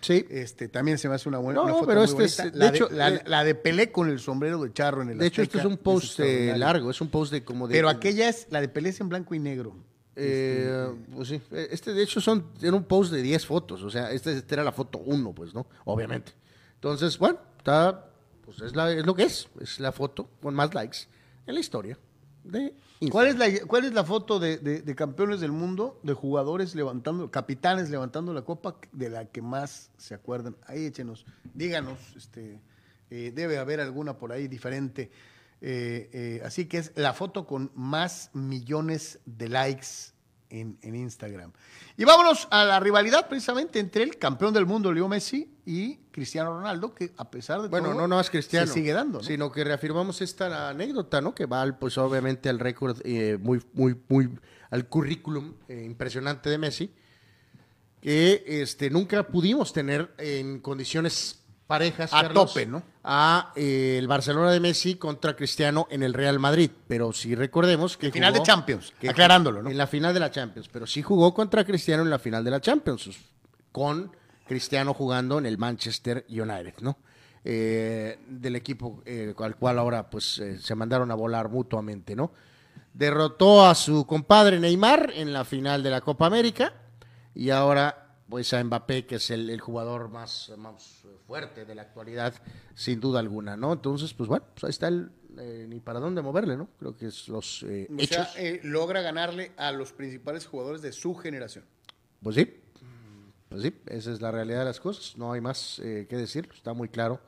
Sí. 0.00 0.24
Este, 0.30 0.68
también 0.68 0.96
se 0.96 1.10
me 1.10 1.14
hace 1.14 1.28
una 1.28 1.36
buena 1.36 1.58
No, 1.58 1.64
una 1.64 1.74
foto 1.74 1.86
pero 1.88 2.00
muy 2.00 2.24
este 2.24 2.24
es- 2.24 2.52
de 2.54 2.58
la, 2.58 2.68
hecho, 2.68 2.88
la, 2.90 3.08
eh, 3.10 3.22
la 3.26 3.44
de 3.44 3.54
Pelé 3.54 3.92
con 3.92 4.08
el 4.08 4.18
sombrero 4.18 4.62
de 4.62 4.72
charro 4.72 5.02
en 5.02 5.10
el 5.10 5.18
De 5.18 5.26
hecho, 5.26 5.42
este 5.42 5.58
es 5.58 5.64
un 5.66 5.76
post 5.76 6.20
eh, 6.20 6.56
largo, 6.56 6.90
es 6.90 6.98
un 7.02 7.08
post 7.08 7.32
de 7.32 7.44
como 7.44 7.68
de... 7.68 7.74
Pero 7.74 7.90
aquella 7.90 8.30
es, 8.30 8.46
la 8.48 8.62
de 8.62 8.68
Pelé 8.70 8.88
es 8.88 9.00
en 9.00 9.10
blanco 9.10 9.34
y 9.34 9.38
negro. 9.38 9.76
Eh, 10.14 10.88
pues 11.14 11.28
sí, 11.28 11.42
este 11.50 11.92
de 11.92 12.02
hecho 12.02 12.22
son, 12.22 12.46
era 12.62 12.72
un 12.72 12.84
post 12.84 13.12
de 13.12 13.20
10 13.20 13.44
fotos, 13.44 13.82
o 13.82 13.90
sea, 13.90 14.10
esta, 14.10 14.30
esta 14.30 14.54
era 14.54 14.64
la 14.64 14.72
foto 14.72 14.98
1, 15.00 15.34
pues, 15.34 15.52
¿no? 15.52 15.66
Obviamente. 15.84 16.32
Entonces, 16.76 17.18
bueno, 17.18 17.38
está, 17.58 18.08
pues 18.42 18.62
es, 18.62 18.74
la, 18.74 18.90
es 18.90 19.04
lo 19.04 19.14
que 19.14 19.24
es, 19.24 19.48
es 19.60 19.80
la 19.80 19.92
foto 19.92 20.30
con 20.40 20.54
más 20.54 20.72
likes 20.72 21.00
en 21.46 21.54
la 21.54 21.60
historia 21.60 21.98
de. 22.42 22.72
¿Cuál 23.10 23.26
es 23.28 23.36
la, 23.36 23.46
cuál 23.66 23.84
es 23.84 23.92
la 23.92 24.04
foto 24.04 24.38
de, 24.38 24.56
de- 24.58 24.80
de 24.82 24.94
campeones 24.94 25.40
del 25.40 25.52
mundo, 25.52 26.00
de 26.02 26.14
jugadores 26.14 26.74
levantando, 26.74 27.30
capitanes 27.30 27.90
levantando 27.90 28.32
la 28.32 28.42
copa 28.42 28.76
de 28.92 29.10
la 29.10 29.26
que 29.26 29.42
más 29.42 29.90
se 29.98 30.14
acuerdan? 30.14 30.56
Ahí 30.66 30.86
échenos, 30.86 31.26
díganos, 31.54 31.98
este, 32.16 32.58
eh, 33.10 33.32
debe 33.34 33.58
haber 33.58 33.80
alguna 33.80 34.16
por 34.18 34.32
ahí 34.32 34.48
diferente. 34.48 35.10
Eh, 35.60 36.10
eh, 36.12 36.42
así 36.44 36.66
que 36.66 36.78
es 36.78 36.92
la 36.96 37.12
foto 37.12 37.46
con 37.46 37.70
más 37.74 38.30
millones 38.32 39.18
de 39.26 39.48
likes 39.48 39.86
en, 40.50 40.78
en 40.82 40.94
Instagram. 40.94 41.52
Y 41.96 42.04
vámonos 42.04 42.48
a 42.50 42.64
la 42.64 42.80
rivalidad 42.80 43.28
precisamente 43.28 43.78
entre 43.78 44.02
el 44.02 44.18
campeón 44.18 44.52
del 44.54 44.66
mundo, 44.66 44.92
Leo 44.92 45.08
Messi, 45.08 45.50
y 45.66 45.96
Cristiano 46.12 46.56
Ronaldo, 46.56 46.94
que 46.94 47.12
a 47.16 47.28
pesar 47.28 47.60
de 47.60 47.68
Bueno, 47.68 47.88
todo, 47.88 48.02
no, 48.02 48.08
no 48.08 48.20
es 48.20 48.30
cristiano. 48.30 48.66
se 48.66 48.74
sigue 48.74 48.92
dando. 48.92 49.18
¿no? 49.18 49.24
Sino 49.24 49.50
que 49.50 49.64
reafirmamos 49.64 50.22
esta 50.22 50.68
anécdota, 50.68 51.20
¿no? 51.20 51.34
Que 51.34 51.46
va, 51.46 51.62
al, 51.62 51.76
pues 51.76 51.98
obviamente, 51.98 52.48
al 52.48 52.60
récord 52.60 52.98
eh, 53.04 53.36
muy, 53.40 53.60
muy, 53.72 54.00
muy, 54.08 54.30
al 54.70 54.88
currículum 54.88 55.54
eh, 55.68 55.82
impresionante 55.84 56.48
de 56.50 56.58
Messi, 56.58 56.94
que 58.00 58.44
este, 58.46 58.90
nunca 58.90 59.26
pudimos 59.26 59.72
tener 59.72 60.14
en 60.18 60.60
condiciones 60.60 61.42
parejas. 61.66 62.12
A 62.12 62.22
Carlos, 62.22 62.52
tope, 62.52 62.66
¿no? 62.66 62.82
A 63.04 63.52
eh, 63.56 63.96
el 63.98 64.08
Barcelona 64.08 64.50
de 64.50 64.60
Messi 64.60 64.96
contra 64.96 65.36
Cristiano 65.36 65.86
en 65.90 66.02
el 66.02 66.14
Real 66.14 66.38
Madrid. 66.38 66.70
Pero 66.86 67.12
sí 67.12 67.34
recordemos 67.34 67.96
que. 67.96 68.06
En 68.06 68.12
final 68.12 68.32
de 68.32 68.42
Champions, 68.42 68.92
aclarándolo, 69.08 69.62
¿no? 69.62 69.70
En 69.70 69.78
la 69.78 69.86
final 69.86 70.14
de 70.14 70.20
la 70.20 70.30
Champions. 70.30 70.68
Pero 70.72 70.86
sí 70.86 71.02
jugó 71.02 71.34
contra 71.34 71.64
Cristiano 71.64 72.02
en 72.02 72.10
la 72.10 72.18
final 72.18 72.44
de 72.44 72.50
la 72.50 72.60
Champions. 72.60 73.10
Con 73.72 74.12
Cristiano 74.46 74.94
jugando 74.94 75.38
en 75.38 75.46
el 75.46 75.58
Manchester 75.58 76.24
United, 76.28 76.74
¿no? 76.80 76.98
Eh, 77.48 78.18
del 78.26 78.56
equipo 78.56 79.02
eh, 79.06 79.32
al 79.38 79.54
cual 79.54 79.78
ahora 79.78 80.10
pues 80.10 80.40
eh, 80.40 80.58
se 80.58 80.74
mandaron 80.74 81.12
a 81.12 81.14
volar 81.14 81.48
mutuamente, 81.48 82.16
¿no? 82.16 82.32
Derrotó 82.92 83.64
a 83.64 83.76
su 83.76 84.04
compadre 84.04 84.58
Neymar 84.58 85.12
en 85.14 85.32
la 85.32 85.44
final 85.44 85.80
de 85.84 85.90
la 85.90 86.00
Copa 86.00 86.26
América 86.26 86.72
y 87.36 87.50
ahora 87.50 88.05
pues 88.28 88.52
a 88.52 88.62
Mbappé, 88.62 89.06
que 89.06 89.16
es 89.16 89.30
el, 89.30 89.50
el 89.50 89.60
jugador 89.60 90.08
más, 90.08 90.52
más 90.58 91.04
fuerte 91.26 91.64
de 91.64 91.74
la 91.74 91.82
actualidad, 91.82 92.34
sin 92.74 93.00
duda 93.00 93.20
alguna, 93.20 93.56
¿no? 93.56 93.72
Entonces, 93.72 94.14
pues 94.14 94.28
bueno, 94.28 94.44
pues 94.52 94.64
ahí 94.64 94.70
está 94.70 94.88
el, 94.88 95.10
eh, 95.38 95.66
ni 95.68 95.80
para 95.80 96.00
dónde 96.00 96.22
moverle, 96.22 96.56
¿no? 96.56 96.68
Creo 96.78 96.96
que 96.96 97.06
es 97.06 97.28
los 97.28 97.62
eh, 97.68 97.88
O 97.90 97.94
hechos. 97.94 98.08
sea, 98.32 98.42
eh, 98.42 98.60
logra 98.64 99.00
ganarle 99.02 99.52
a 99.56 99.70
los 99.72 99.92
principales 99.92 100.46
jugadores 100.46 100.82
de 100.82 100.92
su 100.92 101.14
generación. 101.14 101.64
Pues 102.22 102.36
sí, 102.36 102.60
pues 103.48 103.62
sí, 103.62 103.74
esa 103.86 104.12
es 104.12 104.20
la 104.20 104.32
realidad 104.32 104.60
de 104.60 104.64
las 104.64 104.80
cosas, 104.80 105.16
no 105.16 105.32
hay 105.32 105.40
más 105.40 105.78
eh, 105.78 106.06
que 106.08 106.16
decir, 106.16 106.48
está 106.54 106.72
muy 106.72 106.88
claro. 106.88 107.20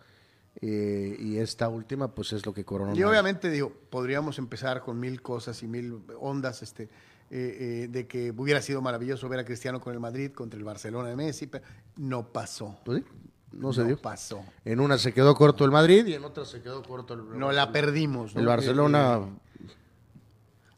Eh, 0.61 1.17
y 1.21 1.37
esta 1.37 1.69
última, 1.69 2.13
pues 2.13 2.33
es 2.33 2.45
lo 2.45 2.53
que 2.53 2.65
coronó. 2.65 2.93
Y 2.97 3.03
obviamente, 3.05 3.49
digo, 3.49 3.73
podríamos 3.91 4.39
empezar 4.39 4.81
con 4.83 4.99
mil 4.99 5.23
cosas 5.23 5.63
y 5.63 5.69
mil 5.69 6.03
ondas, 6.19 6.63
este, 6.63 6.89
eh, 7.31 7.83
eh, 7.85 7.89
de 7.89 8.07
que 8.07 8.31
hubiera 8.37 8.61
sido 8.62 8.81
maravilloso 8.83 9.29
ver 9.29 9.41
a 9.41 9.45
Cristiano 9.45 9.81
con 9.81 9.93
el 9.93 10.01
Madrid 10.01 10.33
contra 10.33 10.59
el 10.59 10.64
Barcelona 10.64 11.09
de 11.11 11.16
Messi, 11.16 11.47
pero 11.47 11.64
no 11.97 12.33
pasó. 12.33 12.79
Pues 12.85 13.03
sí, 13.03 13.05
no 13.53 13.72
se 13.72 13.85
dio. 13.85 13.99
pasó. 14.01 14.45
En 14.64 14.81
una 14.81 14.99
se 14.99 15.12
quedó 15.12 15.35
corto 15.35 15.64
el 15.64 15.70
Madrid 15.70 16.07
y 16.07 16.14
en 16.14 16.24
otra 16.24 16.45
se 16.45 16.61
quedó 16.62 16.83
corto 16.83 17.14
el 17.14 17.39
No 17.39 17.53
la 17.53 17.70
perdimos. 17.72 18.35
¿no? 18.35 18.41
El 18.41 18.47
Barcelona. 18.47 19.20
Eh, 19.61 19.66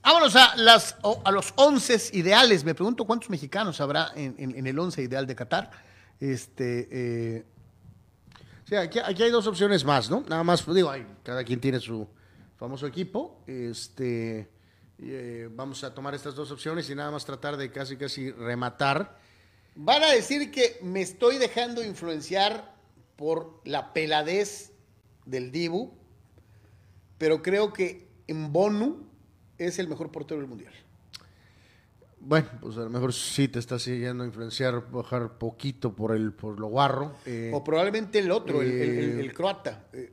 vámonos 0.03 0.34
a, 0.36 0.57
las, 0.57 0.96
o- 1.03 1.20
a 1.24 1.30
los 1.30 1.53
once 1.57 1.98
ideales. 2.12 2.64
Me 2.64 2.74
pregunto 2.74 3.05
cuántos 3.05 3.30
mexicanos 3.30 3.80
habrá 3.80 4.12
en, 4.16 4.34
en- 4.38 4.57
en 4.57 4.66
el 4.66 4.78
once 4.78 5.03
ideal 5.03 5.26
de 5.26 5.34
Qatar. 5.34 5.70
Este, 6.20 6.88
eh, 6.90 7.44
Sí, 8.64 8.76
aquí, 8.76 9.01
aquí 9.01 9.24
hay 9.24 9.30
dos 9.32 9.48
opciones 9.48 9.84
más, 9.84 10.09
¿no? 10.09 10.22
Nada 10.28 10.44
más, 10.44 10.62
pues, 10.62 10.76
digo, 10.76 10.88
hay- 10.90 11.05
cada 11.24 11.42
quien 11.42 11.61
tiene 11.61 11.80
su 11.80 12.07
famoso 12.57 12.86
equipo. 12.86 13.42
Este, 13.48 14.48
eh, 15.03 15.48
vamos 15.51 15.82
a 15.84 15.94
tomar 15.94 16.14
estas 16.14 16.34
dos 16.34 16.51
opciones 16.51 16.88
y 16.90 16.94
nada 16.94 17.11
más 17.11 17.24
tratar 17.24 17.57
de 17.57 17.70
casi, 17.70 17.96
casi 17.96 18.30
rematar. 18.30 19.18
Van 19.74 20.03
a 20.03 20.11
decir 20.12 20.51
que 20.51 20.78
me 20.82 21.01
estoy 21.01 21.38
dejando 21.38 21.82
influenciar 21.84 22.74
por 23.16 23.61
la 23.64 23.92
peladez 23.92 24.72
del 25.24 25.51
Dibu, 25.53 25.92
pero 27.18 27.42
creo 27.42 27.72
que 27.72 28.09
en 28.26 28.53
Bonu 28.53 29.07
es 29.59 29.78
el 29.78 29.88
mejor 29.88 30.11
portero 30.11 30.40
del 30.40 30.48
mundial. 30.48 30.72
Bueno, 32.22 32.48
pues 32.61 32.76
a 32.76 32.80
lo 32.80 32.90
mejor 32.90 33.14
sí 33.14 33.48
te 33.48 33.59
estás 33.59 33.80
siguiendo 33.82 34.24
a 34.24 34.26
influenciar, 34.26 34.90
bajar 34.90 35.38
poquito 35.38 35.94
por 35.96 36.14
el 36.14 36.32
por 36.34 36.61
lo 36.61 36.66
guarro. 36.66 37.14
eh, 37.24 37.51
O 37.55 37.64
probablemente 37.64 38.18
el 38.18 38.30
otro, 38.30 38.61
el, 38.61 38.68
el- 38.70 38.80
el- 38.98 39.18
eh, 39.18 39.20
el 39.20 39.32
croata. 39.32 39.86
Eh, 39.94 40.12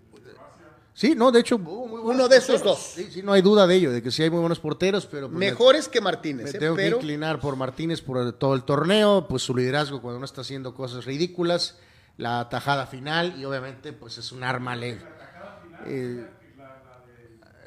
sí, 1.00 1.14
no, 1.16 1.32
de 1.32 1.40
hecho, 1.42 1.56
hubo 1.58 1.86
muy 1.88 2.02
buenos 2.02 2.16
Uno 2.16 2.28
de 2.28 2.38
esos 2.38 2.62
porteros. 2.62 2.78
dos. 2.78 2.92
Sí, 2.96 3.10
sí, 3.12 3.22
no 3.24 3.32
hay 3.34 3.42
duda 3.44 3.68
de 3.68 3.76
ello, 3.76 3.92
de 3.92 4.02
que 4.02 4.10
sí 4.10 4.24
hay 4.24 4.30
muy 4.32 4.40
buenos 4.40 4.60
porteros, 4.60 5.06
pero 5.06 5.28
pues, 5.28 5.40
me- 5.40 5.46
mejores 5.52 5.88
que 5.88 6.00
Me, 6.02 6.06
Martínez, 6.06 6.54
eh, 6.56 6.58
tengo 6.58 6.76
pero 6.76 6.98
que 6.98 7.04
inclinar 7.06 7.40
por 7.40 7.56
Martínez 7.56 8.02
por 8.02 8.34
todo 8.34 8.56
el 8.56 8.64
torneo, 8.64 9.28
pues 9.30 9.44
su 9.44 9.56
liderazgo 9.56 10.02
cuando 10.02 10.20
no 10.20 10.26
está 10.26 10.42
haciendo 10.42 10.74
cosas 10.74 11.06
ridículas, 11.06 11.78
la 12.18 12.50
tajada 12.50 12.88
final 12.88 13.36
y 13.40 13.46
obviamente 13.46 13.94
pues 13.94 14.18
es 14.18 14.32
un 14.32 14.44
arma 14.44 14.76
le, 14.76 14.98
eh, 15.86 16.26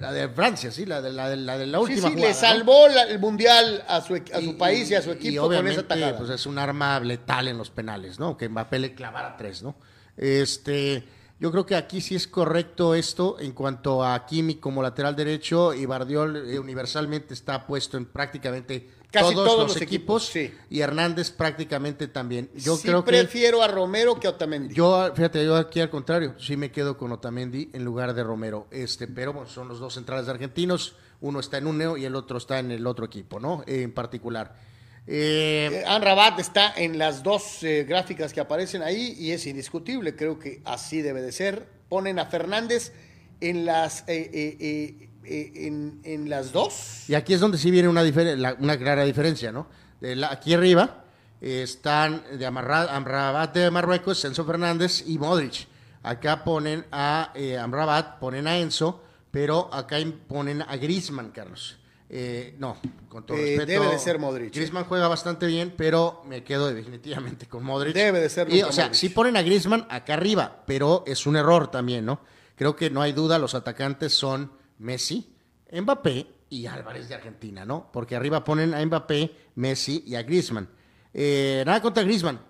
la 0.01 0.13
de 0.13 0.29
Francia, 0.31 0.71
sí, 0.73 0.87
la 0.87 1.03
de 1.03 1.13
la, 1.13 1.29
de, 1.29 1.37
la, 1.37 1.59
de 1.59 1.67
la 1.67 1.79
sí, 1.79 1.83
última 1.85 2.09
sí, 2.09 2.15
jugada, 2.15 2.29
le 2.29 2.35
¿no? 2.35 2.41
salvó 2.41 2.89
la- 2.89 3.03
el 3.03 3.19
mundial 3.19 3.85
a 3.87 4.01
su, 4.01 4.15
a 4.15 4.39
su 4.41 4.51
Y- 4.51 4.53
país 4.55 4.91
y 4.91 4.95
a 4.95 5.03
su 5.03 5.11
y 5.11 5.13
equipo 5.13 5.43
con 5.43 5.53
esa 5.53 5.61
obviamente, 5.61 5.83
tajada. 5.83 6.17
Pues 6.19 6.31
es 6.31 6.47
un 6.47 6.59
arma 6.59 6.99
letal 7.01 7.49
en 7.49 7.59
los 7.59 7.71
penales, 7.71 8.19
¿no? 8.19 8.37
Que 8.37 8.49
Mbappé 8.49 8.79
le 8.79 8.95
clavara 8.95 9.37
tres, 9.37 9.63
¿no? 9.63 9.77
Este, 10.17 11.05
Yo 11.41 11.51
creo 11.51 11.65
que 11.65 11.75
aquí 11.75 12.03
sí 12.03 12.15
es 12.15 12.29
correcto 12.29 12.95
esto 12.95 13.41
en 13.41 13.53
cuanto 13.53 14.05
a 14.05 14.27
Kimi 14.27 14.57
como 14.57 14.83
lateral 14.83 15.17
derecho 15.17 15.73
y 15.73 15.87
Bardiol 15.87 16.37
eh, 16.37 16.59
universalmente 16.59 17.33
está 17.33 17.67
puesto 17.67 17.97
en 17.97 18.05
prácticamente 18.05 18.91
Casi 19.11 19.35
todos, 19.35 19.47
todos 19.47 19.61
los, 19.61 19.69
los 19.73 19.83
equipos, 19.83 20.29
equipos, 20.37 20.59
sí. 20.61 20.67
y 20.69 20.81
Hernández 20.81 21.31
prácticamente 21.31 22.09
también. 22.09 22.51
Yo 22.55 22.77
Sí 22.77 22.87
creo 22.87 23.03
que 23.03 23.11
prefiero 23.11 23.63
a 23.63 23.69
Romero 23.69 24.21
que 24.21 24.27
a 24.27 24.31
Otamendi. 24.31 24.75
yo, 24.75 25.11
fíjate, 25.15 25.45
yo 25.45 25.57
aquí 25.57 25.81
al 25.81 25.91
contrario, 25.91 26.35
sí 26.39 26.57
me 26.57 26.71
quedo 26.71 26.97
con 26.97 27.11
Otamendi 27.11 27.71
en 27.73 27.85
lugar 27.85 28.15
de 28.15 28.23
Romero. 28.23 28.69
Este, 28.71 29.09
pero 29.09 29.33
bueno, 29.33 29.49
son 29.49 29.67
los 29.67 29.81
dos 29.81 29.95
centrales 29.95 30.29
argentinos. 30.29 30.95
Uno 31.23 31.41
está 31.41 31.59
en 31.59 31.67
un 31.67 31.79
neo 31.79 31.97
y 31.97 32.05
el 32.05 32.15
otro 32.15 32.39
está 32.39 32.61
en 32.61 32.71
el 32.71 32.87
otro 32.87 33.07
equipo, 33.07 33.41
¿no? 33.41 33.65
en 33.67 33.93
particular. 33.93 34.70
Eh, 35.07 35.69
Eh, 35.73 35.85
Anrabat 35.87 36.39
está 36.39 36.73
en 36.77 36.99
las 36.99 37.23
dos 37.23 37.63
eh, 37.63 37.85
gráficas 37.89 38.33
que 38.33 38.41
aparecen 38.41 38.83
ahí 38.83 39.15
y 39.19 39.33
es 39.33 39.47
indiscutible, 39.47 40.15
creo 40.15 40.39
que 40.39 40.61
así 40.65 41.03
debe 41.03 41.23
de 41.23 41.33
ser. 41.33 41.67
Ponen 41.89 42.19
a 42.19 42.27
Fernández 42.27 42.93
en 43.41 43.65
las 43.65 44.05
eh, 44.07 45.09
en, 45.25 46.01
en 46.05 46.29
las 46.31 46.53
dos. 46.53 47.05
y 47.09 47.15
aquí 47.15 47.35
es 47.35 47.41
donde 47.41 47.59
sí 47.59 47.71
viene 47.71 47.89
una, 47.89 48.03
la- 48.03 48.55
una 48.59 48.79
clara 48.79 49.05
diferencia, 49.05 49.53
¿no? 49.53 49.67
De 50.01 50.17
la- 50.17 50.31
aquí 50.33 50.55
arriba 50.55 51.05
están 51.41 52.23
de 52.39 52.47
Amarra- 52.47 52.95
Amrabat 52.95 53.55
de 53.55 53.71
Marruecos, 53.71 54.25
Enzo 54.25 54.45
Fernández 54.45 55.05
y 55.07 55.19
Modric. 55.19 55.67
Acá 56.03 56.45
ponen 56.45 56.85
a 56.93 57.33
Amrabat, 57.61 58.19
ponen 58.19 58.47
a 58.47 58.59
Enzo, 58.59 59.03
pero 59.31 59.73
acá 59.75 59.97
ponen 60.29 60.63
a 60.63 60.77
Griezmann, 60.77 61.31
Carlos. 61.31 61.79
Eh, 62.13 62.57
no, 62.59 62.77
con 63.09 63.25
todo 63.25 63.37
Eh, 63.37 63.57
respeto. 63.57 63.67
debe 63.67 63.87
de 63.93 63.99
ser 64.01 64.19
Modric. 64.19 64.53
Griezmann 64.53 64.85
juega 64.85 65.07
bastante 65.07 65.47
bien, 65.47 65.73
pero 65.77 66.23
me 66.27 66.43
quedo 66.43 66.73
definitivamente 66.75 67.47
con 67.47 67.63
Modric. 67.63 67.95
Debe 67.95 68.19
de 68.21 68.29
ser 68.29 68.53
Y, 68.53 68.63
o 68.63 68.73
sea, 68.73 68.93
sí 68.93 69.11
ponen 69.11 69.37
a 69.37 69.43
Griezmann 69.43 69.87
acá 69.89 70.15
arriba, 70.15 70.65
pero 70.67 71.05
es 71.07 71.25
un 71.27 71.37
error 71.37 71.71
también, 71.71 72.05
¿no? 72.05 72.21
Creo 72.57 72.75
que 72.75 72.91
no 72.91 73.01
hay 73.01 73.13
duda, 73.13 73.39
los 73.39 73.55
atacantes 73.55 74.13
son 74.13 74.51
Messi, 74.79 75.33
Mbappé 75.73 76.27
y 76.49 76.67
Álvarez 76.67 77.09
de 77.09 77.15
Argentina, 77.15 77.65
¿no? 77.65 77.91
Porque 77.93 78.17
arriba 78.17 78.43
ponen 78.43 78.75
a 78.75 78.85
Mbappé, 78.85 79.31
Messi 79.55 80.03
y 80.05 80.17
a 80.17 80.23
Griezmann. 80.25 80.69
Eh, 81.15 81.63
nada 81.65 81.81
contra 81.81 82.03
Griezmann. 82.03 82.41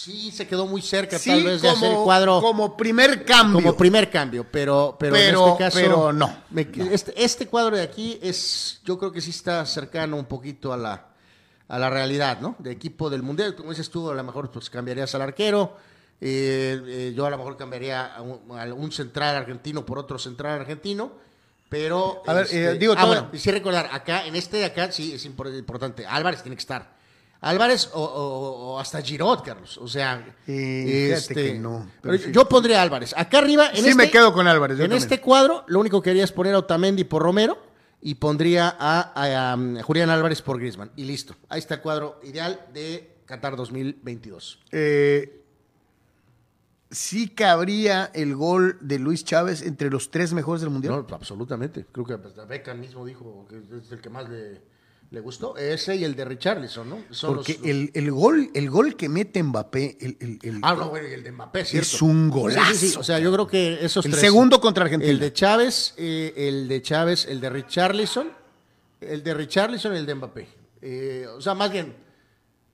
Sí 0.00 0.30
se 0.30 0.46
quedó 0.46 0.64
muy 0.66 0.80
cerca 0.80 1.18
Sí, 1.18 1.30
tal 1.30 1.42
vez 1.42 1.60
de 1.60 1.68
como, 1.68 1.76
hacer 1.86 1.90
el 1.98 2.04
cuadro 2.04 2.40
como 2.40 2.76
primer 2.76 3.24
cambio. 3.24 3.54
como 3.60 3.76
primer 3.76 4.08
cambio, 4.10 4.46
pero, 4.48 4.96
pero, 4.98 5.12
Pero- 5.12 5.44
en 5.46 5.52
este 5.52 5.64
caso. 5.64 5.78
pero 5.80 6.12
no, 6.12 6.36
me- 6.50 6.64
no. 6.66 6.84
Este, 6.84 7.24
este 7.24 7.48
cuadro 7.48 7.76
de 7.76 7.82
aquí 7.82 8.16
es, 8.22 8.80
yo 8.84 8.96
creo 8.96 9.10
que 9.10 9.20
sí 9.20 9.30
está 9.30 9.66
cercano 9.66 10.16
un 10.16 10.26
poquito 10.26 10.72
a 10.72 10.76
la, 10.76 11.06
a 11.66 11.78
la 11.80 11.90
realidad, 11.90 12.38
¿no? 12.40 12.54
De 12.60 12.70
equipo 12.70 13.10
del 13.10 13.22
mundial. 13.24 13.56
Como 13.56 13.70
dices 13.70 13.90
tú, 13.90 14.08
a 14.08 14.14
lo 14.14 14.22
mejor 14.22 14.50
pues 14.52 14.70
cambiarías 14.70 15.12
al 15.16 15.22
arquero. 15.22 15.76
eh, 16.20 16.80
eh, 16.86 17.12
yo 17.16 17.26
a 17.26 17.30
lo 17.30 17.38
mejor 17.38 17.56
cambiaría 17.56 18.14
a 18.14 18.22
un, 18.22 18.40
a 18.58 18.64
un 18.72 18.92
central 18.92 19.34
argentino 19.36 19.84
por 19.84 19.98
otro 19.98 20.16
central 20.18 20.60
argentino. 20.60 21.10
Pero. 21.68 22.22
A 22.26 22.32
ver, 22.34 22.46
eh, 22.52 22.76
digo, 22.78 22.94
ah, 22.96 23.04
bueno, 23.04 23.28
y 23.32 23.38
sí 23.38 23.50
recordar, 23.50 23.90
acá, 23.92 24.24
en 24.26 24.36
este 24.36 24.56
de 24.58 24.64
acá, 24.66 24.90
sí 24.92 25.12
es 25.14 25.26
impor- 25.28 25.56
importante. 25.58 26.06
Álvarez 26.06 26.42
tiene 26.42 26.56
que 26.56 26.60
estar. 26.60 26.96
Álvarez 27.40 27.90
o, 27.94 28.02
o- 28.02 28.72
o 28.74 28.78
hasta 28.80 29.00
Giroud, 29.00 29.40
Carlos. 29.44 29.78
O 29.78 29.86
sea, 29.86 30.34
que 30.44 31.58
no, 31.60 31.88
pero 32.02 32.14
pero 32.16 32.18
sí. 32.24 32.32
yo 32.32 32.48
pondría 32.48 32.82
Álvarez. 32.82 33.14
Acá 33.16 33.38
arriba, 33.38 33.68
en 33.70 33.76
Sí, 33.84 33.90
este, 33.90 33.94
me 33.94 34.10
quedo 34.10 34.32
con 34.32 34.46
Álvarez, 34.48 34.80
En 34.80 34.92
este 34.92 35.20
cuadro, 35.20 35.64
lo 35.68 35.78
único 35.80 36.02
que 36.02 36.10
haría 36.10 36.24
es 36.24 36.32
poner 36.32 36.54
a 36.54 36.58
Otamendi 36.58 37.04
por 37.04 37.22
Romero 37.22 37.56
y 38.00 38.16
pondría 38.16 38.76
a, 38.78 39.50
a, 39.50 39.54
um, 39.54 39.78
Julián 39.80 40.10
Álvarez 40.10 40.42
por 40.42 40.58
Griezmann. 40.58 40.90
Y 40.96 41.04
listo. 41.04 41.36
Ahí 41.48 41.58
está 41.60 41.74
el 41.76 41.80
cuadro 41.80 42.20
ideal 42.24 42.60
de 42.74 43.18
Qatar 43.24 43.54
2022. 43.56 44.60
Eh, 44.72 45.42
sí 46.90 47.28
cabría 47.28 48.10
el 48.14 48.34
gol 48.34 48.78
de 48.80 48.98
Luis 48.98 49.24
Chávez 49.24 49.62
entre 49.62 49.90
los 49.90 50.10
tres 50.10 50.32
mejores 50.32 50.60
del 50.62 50.70
mundial. 50.70 51.04
No, 51.08 51.14
absolutamente. 51.14 51.86
Creo 51.92 52.04
que 52.06 52.16
Beckham 52.48 52.80
mismo 52.80 53.04
dijo 53.04 53.46
que 53.48 53.58
es 53.78 53.92
el 53.92 54.00
que 54.00 54.10
más 54.10 54.28
le, 54.28 54.60
le 55.10 55.20
gustó. 55.20 55.56
Ese 55.56 55.96
y 55.96 56.04
el 56.04 56.14
de 56.14 56.24
Richarlison, 56.24 56.88
¿no? 56.90 56.98
Son 57.10 57.36
Porque 57.36 57.54
los- 57.58 57.66
el, 57.66 57.90
el 57.94 58.10
gol, 58.10 58.50
el 58.54 58.68
gol 58.68 58.94
que 58.96 59.08
mete 59.08 59.42
Mbappé, 59.42 59.96
el, 60.00 60.16
el- 60.20 60.38
el- 60.42 60.58
Ah, 60.62 60.74
no, 60.74 60.88
güey, 60.90 61.12
el 61.14 61.22
de 61.22 61.32
Mbappé, 61.32 61.60
Es 61.60 61.68
cierto. 61.68 62.04
un 62.04 62.28
golazo. 62.28 62.72
Sí, 62.74 62.78
sí, 62.78 62.88
sí. 62.90 62.96
O 62.98 63.02
sea, 63.02 63.18
yo 63.18 63.32
creo 63.32 63.46
que 63.46 63.78
esos 63.84 64.04
el 64.04 64.10
tres. 64.12 64.20
segundo 64.20 64.60
contra 64.60 64.84
Argentina. 64.84 65.10
El 65.10 65.18
de 65.18 65.32
Chávez, 65.32 65.94
eh, 65.96 66.32
el 66.36 66.68
de 66.68 66.82
Chávez, 66.82 67.26
el 67.26 67.40
de 67.40 67.48
Richarlison, 67.50 68.28
el 69.00 69.22
de 69.22 69.34
Richarlison 69.34 69.94
y 69.94 69.98
el 69.98 70.06
de 70.06 70.14
Mbappé. 70.14 70.48
Eh, 70.82 71.26
o 71.36 71.40
sea, 71.40 71.54
más 71.54 71.72
bien, 71.72 71.94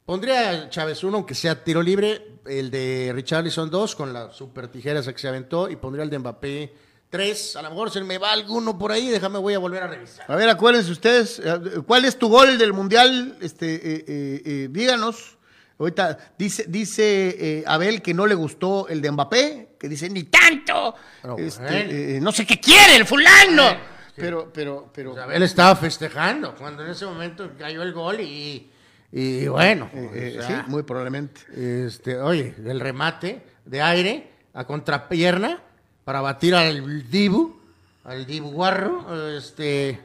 pondría 0.04 0.50
a 0.50 0.70
Chávez 0.70 1.04
uno, 1.04 1.18
aunque 1.18 1.34
sea 1.34 1.62
tiro 1.62 1.82
libre, 1.82 2.38
el 2.46 2.70
de 2.70 3.12
Richarlison 3.14 3.70
dos, 3.70 3.94
con 3.94 4.12
las 4.12 4.36
super 4.36 4.68
tijeras 4.68 5.06
que 5.06 5.18
se 5.18 5.28
aventó, 5.28 5.70
y 5.70 5.76
pondría 5.76 6.04
el 6.04 6.10
de 6.10 6.18
Mbappé 6.18 6.74
tres. 7.14 7.54
A 7.54 7.62
lo 7.62 7.70
mejor 7.70 7.92
se 7.92 8.02
me 8.02 8.18
va 8.18 8.32
alguno 8.32 8.76
por 8.76 8.90
ahí, 8.90 9.08
déjame, 9.08 9.38
voy 9.38 9.54
a 9.54 9.60
volver 9.60 9.84
a 9.84 9.86
revisar. 9.86 10.24
A 10.26 10.34
ver, 10.34 10.48
acuérdense 10.48 10.90
ustedes, 10.90 11.38
eh, 11.38 11.80
¿cuál 11.86 12.04
es 12.04 12.18
tu 12.18 12.28
gol 12.28 12.58
del 12.58 12.72
mundial? 12.72 13.38
Este, 13.40 13.72
eh, 13.76 14.04
eh, 14.08 14.42
eh, 14.44 14.68
díganos. 14.68 15.38
Ahorita 15.78 16.18
dice, 16.36 16.64
dice 16.66 17.36
eh, 17.38 17.64
Abel 17.68 18.02
que 18.02 18.14
no 18.14 18.26
le 18.26 18.34
gustó 18.34 18.88
el 18.88 19.00
de 19.00 19.12
Mbappé, 19.12 19.76
que 19.78 19.88
dice 19.88 20.10
ni 20.10 20.24
tanto. 20.24 20.96
Pero 21.22 21.38
Este, 21.38 22.18
no 22.20 22.32
sé 22.32 22.44
qué 22.44 22.58
quiere 22.58 22.96
el 22.96 23.06
fulano. 23.06 23.70
Sí. 23.70 23.76
Pero, 24.16 24.50
pero, 24.52 24.90
pero. 24.92 25.12
Pues 25.12 25.22
Abel 25.22 25.42
estaba 25.44 25.76
festejando 25.76 26.56
cuando 26.56 26.84
en 26.84 26.90
ese 26.90 27.06
momento 27.06 27.48
cayó 27.56 27.82
el 27.84 27.92
gol 27.92 28.20
y, 28.22 28.70
y 29.12 29.46
bueno. 29.46 29.88
o 29.94 30.14
sea, 30.14 30.64
sí, 30.64 30.70
muy 30.70 30.82
probablemente. 30.82 31.42
Este, 31.86 32.16
oye, 32.18 32.56
el 32.64 32.80
remate 32.80 33.40
de 33.64 33.82
aire 33.82 34.30
a 34.52 34.64
contrapierna 34.64 35.62
para 36.04 36.20
batir 36.20 36.54
al 36.54 37.10
Dibu, 37.10 37.56
al 38.04 38.26
Dibu 38.26 38.50
Guarro, 38.50 39.36
este, 39.36 40.00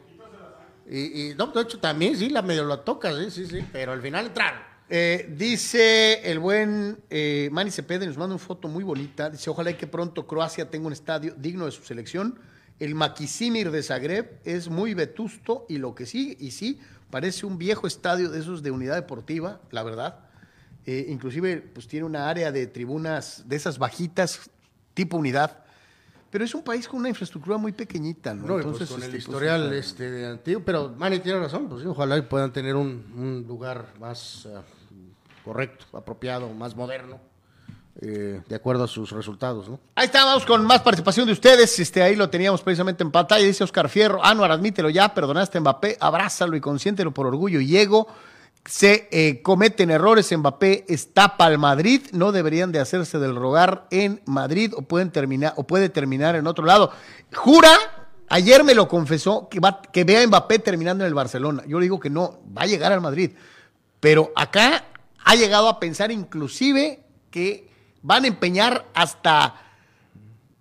y, 0.89 1.31
y, 1.31 1.35
no, 1.35 1.47
de 1.47 1.61
hecho 1.61 1.79
también 1.79 2.17
sí, 2.17 2.29
la 2.29 2.41
medio 2.41 2.63
lo 2.63 2.79
toca, 2.79 3.11
sí, 3.15 3.29
sí, 3.31 3.45
sí, 3.45 3.65
pero 3.71 3.91
al 3.91 4.01
final 4.01 4.27
entraron. 4.27 4.69
Eh, 4.91 5.31
dice 5.37 6.19
el 6.31 6.39
buen 6.39 6.97
eh, 7.11 7.49
Manny 7.51 7.69
Cepeda, 7.69 8.07
nos 8.07 8.17
manda 8.17 8.33
una 8.33 8.43
foto 8.43 8.67
muy 8.67 8.83
bonita. 8.83 9.29
Dice: 9.29 9.49
Ojalá 9.51 9.77
que 9.77 9.85
pronto 9.85 10.25
Croacia 10.25 10.71
tenga 10.71 10.87
un 10.87 10.93
estadio 10.93 11.35
digno 11.37 11.65
de 11.65 11.71
su 11.71 11.83
selección. 11.83 12.39
El 12.79 12.95
Maquisimir 12.95 13.69
de 13.69 13.83
Zagreb 13.83 14.39
es 14.45 14.67
muy 14.67 14.95
vetusto 14.95 15.65
y 15.69 15.77
lo 15.77 15.93
que 15.93 16.07
sí, 16.07 16.35
y 16.39 16.51
sí, 16.51 16.79
parece 17.11 17.45
un 17.45 17.59
viejo 17.59 17.85
estadio 17.85 18.29
de 18.29 18.39
esos 18.39 18.63
de 18.63 18.71
unidad 18.71 18.95
deportiva, 18.95 19.61
la 19.69 19.83
verdad. 19.83 20.21
Eh, 20.87 21.05
inclusive, 21.09 21.57
pues 21.57 21.87
tiene 21.87 22.05
una 22.05 22.27
área 22.27 22.51
de 22.51 22.65
tribunas 22.65 23.43
de 23.47 23.57
esas 23.57 23.77
bajitas, 23.77 24.49
tipo 24.95 25.17
unidad. 25.17 25.65
Pero 26.31 26.43
es 26.45 26.53
un 26.53 26.61
país 26.63 26.87
con 26.87 26.99
una 26.99 27.09
infraestructura 27.09 27.57
muy 27.57 27.71
pequeñita, 27.71 28.33
¿no? 28.33 28.45
Pues 28.45 28.63
con 28.63 28.75
el 28.75 28.81
este, 28.81 28.95
pues, 28.95 29.13
historial 29.15 29.63
está- 29.73 29.75
este, 29.77 30.11
de 30.11 30.27
antiguo, 30.27 30.61
pero 30.63 30.93
Manny 30.97 31.19
tiene 31.19 31.39
razón, 31.39 31.67
pues 31.67 31.81
sí, 31.81 31.87
ojalá 31.87 32.17
y 32.17 32.21
puedan 32.21 32.53
tener 32.53 32.75
un, 32.75 33.03
un 33.17 33.45
lugar 33.47 33.85
más 33.99 34.45
eh, 34.45 34.55
correcto, 35.43 35.85
apropiado, 35.97 36.49
más 36.53 36.75
moderno, 36.75 37.19
eh, 38.01 38.41
de 38.47 38.55
acuerdo 38.55 38.83
a 38.83 38.87
sus 38.87 39.11
resultados, 39.11 39.67
¿no? 39.67 39.79
Ahí 39.95 40.05
está, 40.05 40.23
vamos 40.23 40.45
con 40.45 40.63
más 40.65 40.81
participación 40.81 41.25
de 41.25 41.33
ustedes. 41.33 41.79
Este, 41.79 42.01
ahí 42.03 42.15
lo 42.15 42.29
teníamos 42.29 42.61
precisamente 42.61 43.03
en 43.03 43.11
pantalla. 43.11 43.43
Dice 43.43 43.63
Oscar 43.63 43.89
Fierro, 43.89 44.23
Anuar, 44.23 44.51
admítelo 44.51 44.89
ya, 44.89 45.13
perdonaste 45.13 45.57
a 45.57 45.61
Mbappé, 45.61 45.97
abrázalo 45.99 46.55
y 46.55 46.61
consiéntelo 46.61 47.11
por 47.13 47.25
orgullo 47.25 47.59
y 47.59 47.75
ego. 47.75 48.07
Se 48.65 49.07
eh, 49.11 49.41
cometen 49.41 49.89
errores, 49.89 50.31
Mbappé 50.35 50.85
está 50.87 51.37
para 51.37 51.51
el 51.51 51.57
Madrid, 51.57 52.01
no 52.11 52.31
deberían 52.31 52.71
de 52.71 52.79
hacerse 52.79 53.17
del 53.17 53.35
rogar 53.35 53.87
en 53.89 54.21
Madrid 54.25 54.73
o 54.75 54.83
pueden 54.83 55.11
terminar 55.11 55.53
o 55.55 55.63
puede 55.63 55.89
terminar 55.89 56.35
en 56.35 56.45
otro 56.45 56.65
lado. 56.65 56.91
Jura, 57.33 57.71
ayer 58.27 58.63
me 58.63 58.75
lo 58.75 58.87
confesó 58.87 59.49
que 59.49 59.59
va 59.59 59.81
que 59.81 60.03
vea 60.03 60.21
a 60.21 60.27
Mbappé 60.27 60.59
terminando 60.59 61.03
en 61.03 61.07
el 61.07 61.13
Barcelona. 61.13 61.63
Yo 61.67 61.79
le 61.79 61.85
digo 61.85 61.99
que 61.99 62.09
no, 62.09 62.39
va 62.55 62.63
a 62.63 62.67
llegar 62.67 62.91
al 62.91 63.01
Madrid. 63.01 63.31
Pero 63.99 64.31
acá 64.35 64.85
ha 65.23 65.35
llegado 65.35 65.67
a 65.67 65.79
pensar 65.79 66.11
inclusive 66.11 67.03
que 67.31 67.69
van 68.01 68.23
a 68.23 68.27
empeñar 68.27 68.85
hasta 68.93 69.55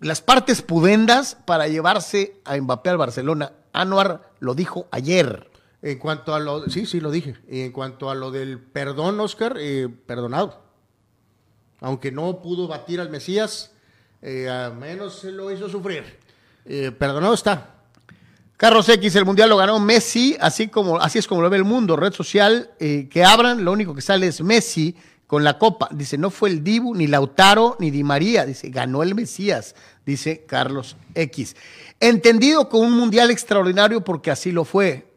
las 0.01 0.21
partes 0.21 0.63
pudendas 0.63 1.37
para 1.45 1.69
llevarse 1.69 2.41
a 2.45 2.57
Mbappé 2.57 2.91
al 2.91 2.97
Barcelona. 2.97 3.53
Anuar 3.73 4.33
lo 4.41 4.55
dijo 4.55 4.87
ayer. 4.91 5.51
En 5.81 5.99
cuanto 5.99 6.35
a 6.35 6.41
lo, 6.41 6.69
sí, 6.69 6.87
sí 6.87 7.01
lo 7.01 7.11
dije. 7.11 7.37
En 7.49 7.73
cuanto 7.73 8.11
a 8.11 8.15
lo 8.15 8.31
del 8.31 8.59
perdón, 8.59 9.21
Oscar, 9.21 9.57
eh, 9.59 9.89
perdonado. 10.07 10.61
Aunque 11.81 12.11
no 12.11 12.43
pudo 12.43 12.67
batir 12.67 13.01
al 13.01 13.11
Mesías, 13.11 13.73
eh, 14.21 14.49
al 14.49 14.77
menos 14.77 15.21
se 15.21 15.31
lo 15.31 15.53
hizo 15.53 15.69
sufrir. 15.69 16.19
Eh, 16.65 16.91
perdonado 16.91 17.35
está. 17.35 17.75
Carlos 18.57 18.89
X, 18.89 19.15
el 19.15 19.25
mundial 19.25 19.51
lo 19.51 19.57
ganó 19.57 19.79
Messi, 19.79 20.37
así 20.41 20.67
como 20.67 20.99
así 20.99 21.21
es 21.21 21.29
como 21.29 21.43
lo 21.43 21.49
ve 21.49 21.59
el 21.59 21.65
mundo. 21.65 21.95
Red 21.95 22.13
social 22.13 22.71
eh, 22.81 23.09
que 23.09 23.25
abran, 23.25 23.65
lo 23.65 23.71
único 23.71 23.95
que 23.95 24.01
sale 24.01 24.27
es 24.27 24.41
Messi 24.41 24.97
con 25.29 25.45
la 25.45 25.59
copa. 25.59 25.89
Dice, 25.93 26.19
no 26.19 26.31
fue 26.31 26.51
el 26.51 26.65
Dibu, 26.65 26.93
ni 26.97 27.07
Lautaro, 27.07 27.77
ni 27.79 27.93
Di 27.93 28.03
María. 28.03 28.45
Dice, 28.45 28.71
ganó 28.71 29.05
el 29.05 29.15
Mesías, 29.15 29.77
dice 30.05 30.45
Carlos 30.45 30.97
X. 31.15 31.55
Entendido 32.01 32.69
con 32.69 32.81
un 32.81 32.95
mundial 32.95 33.31
extraordinario 33.31 34.03
porque 34.03 34.33
así 34.33 34.51
lo 34.51 34.65
fue. 34.65 35.08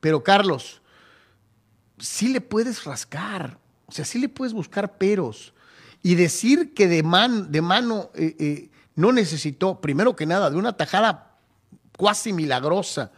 Pero 0.00 0.22
Carlos, 0.22 0.80
sí 1.98 2.28
le 2.28 2.40
puedes 2.40 2.84
rascar, 2.84 3.58
o 3.86 3.92
sea, 3.92 4.04
sí 4.04 4.18
le 4.18 4.28
puedes 4.28 4.52
buscar 4.52 4.96
peros 4.98 5.52
y 6.02 6.14
decir 6.14 6.74
que 6.74 6.86
de, 6.86 7.02
man, 7.02 7.50
de 7.50 7.60
mano 7.60 8.10
eh, 8.14 8.36
eh, 8.38 8.70
no 8.94 9.12
necesitó, 9.12 9.80
primero 9.80 10.14
que 10.14 10.26
nada, 10.26 10.50
de 10.50 10.56
una 10.56 10.76
tajada 10.76 11.36
cuasi 11.96 12.32
milagrosa 12.32 13.10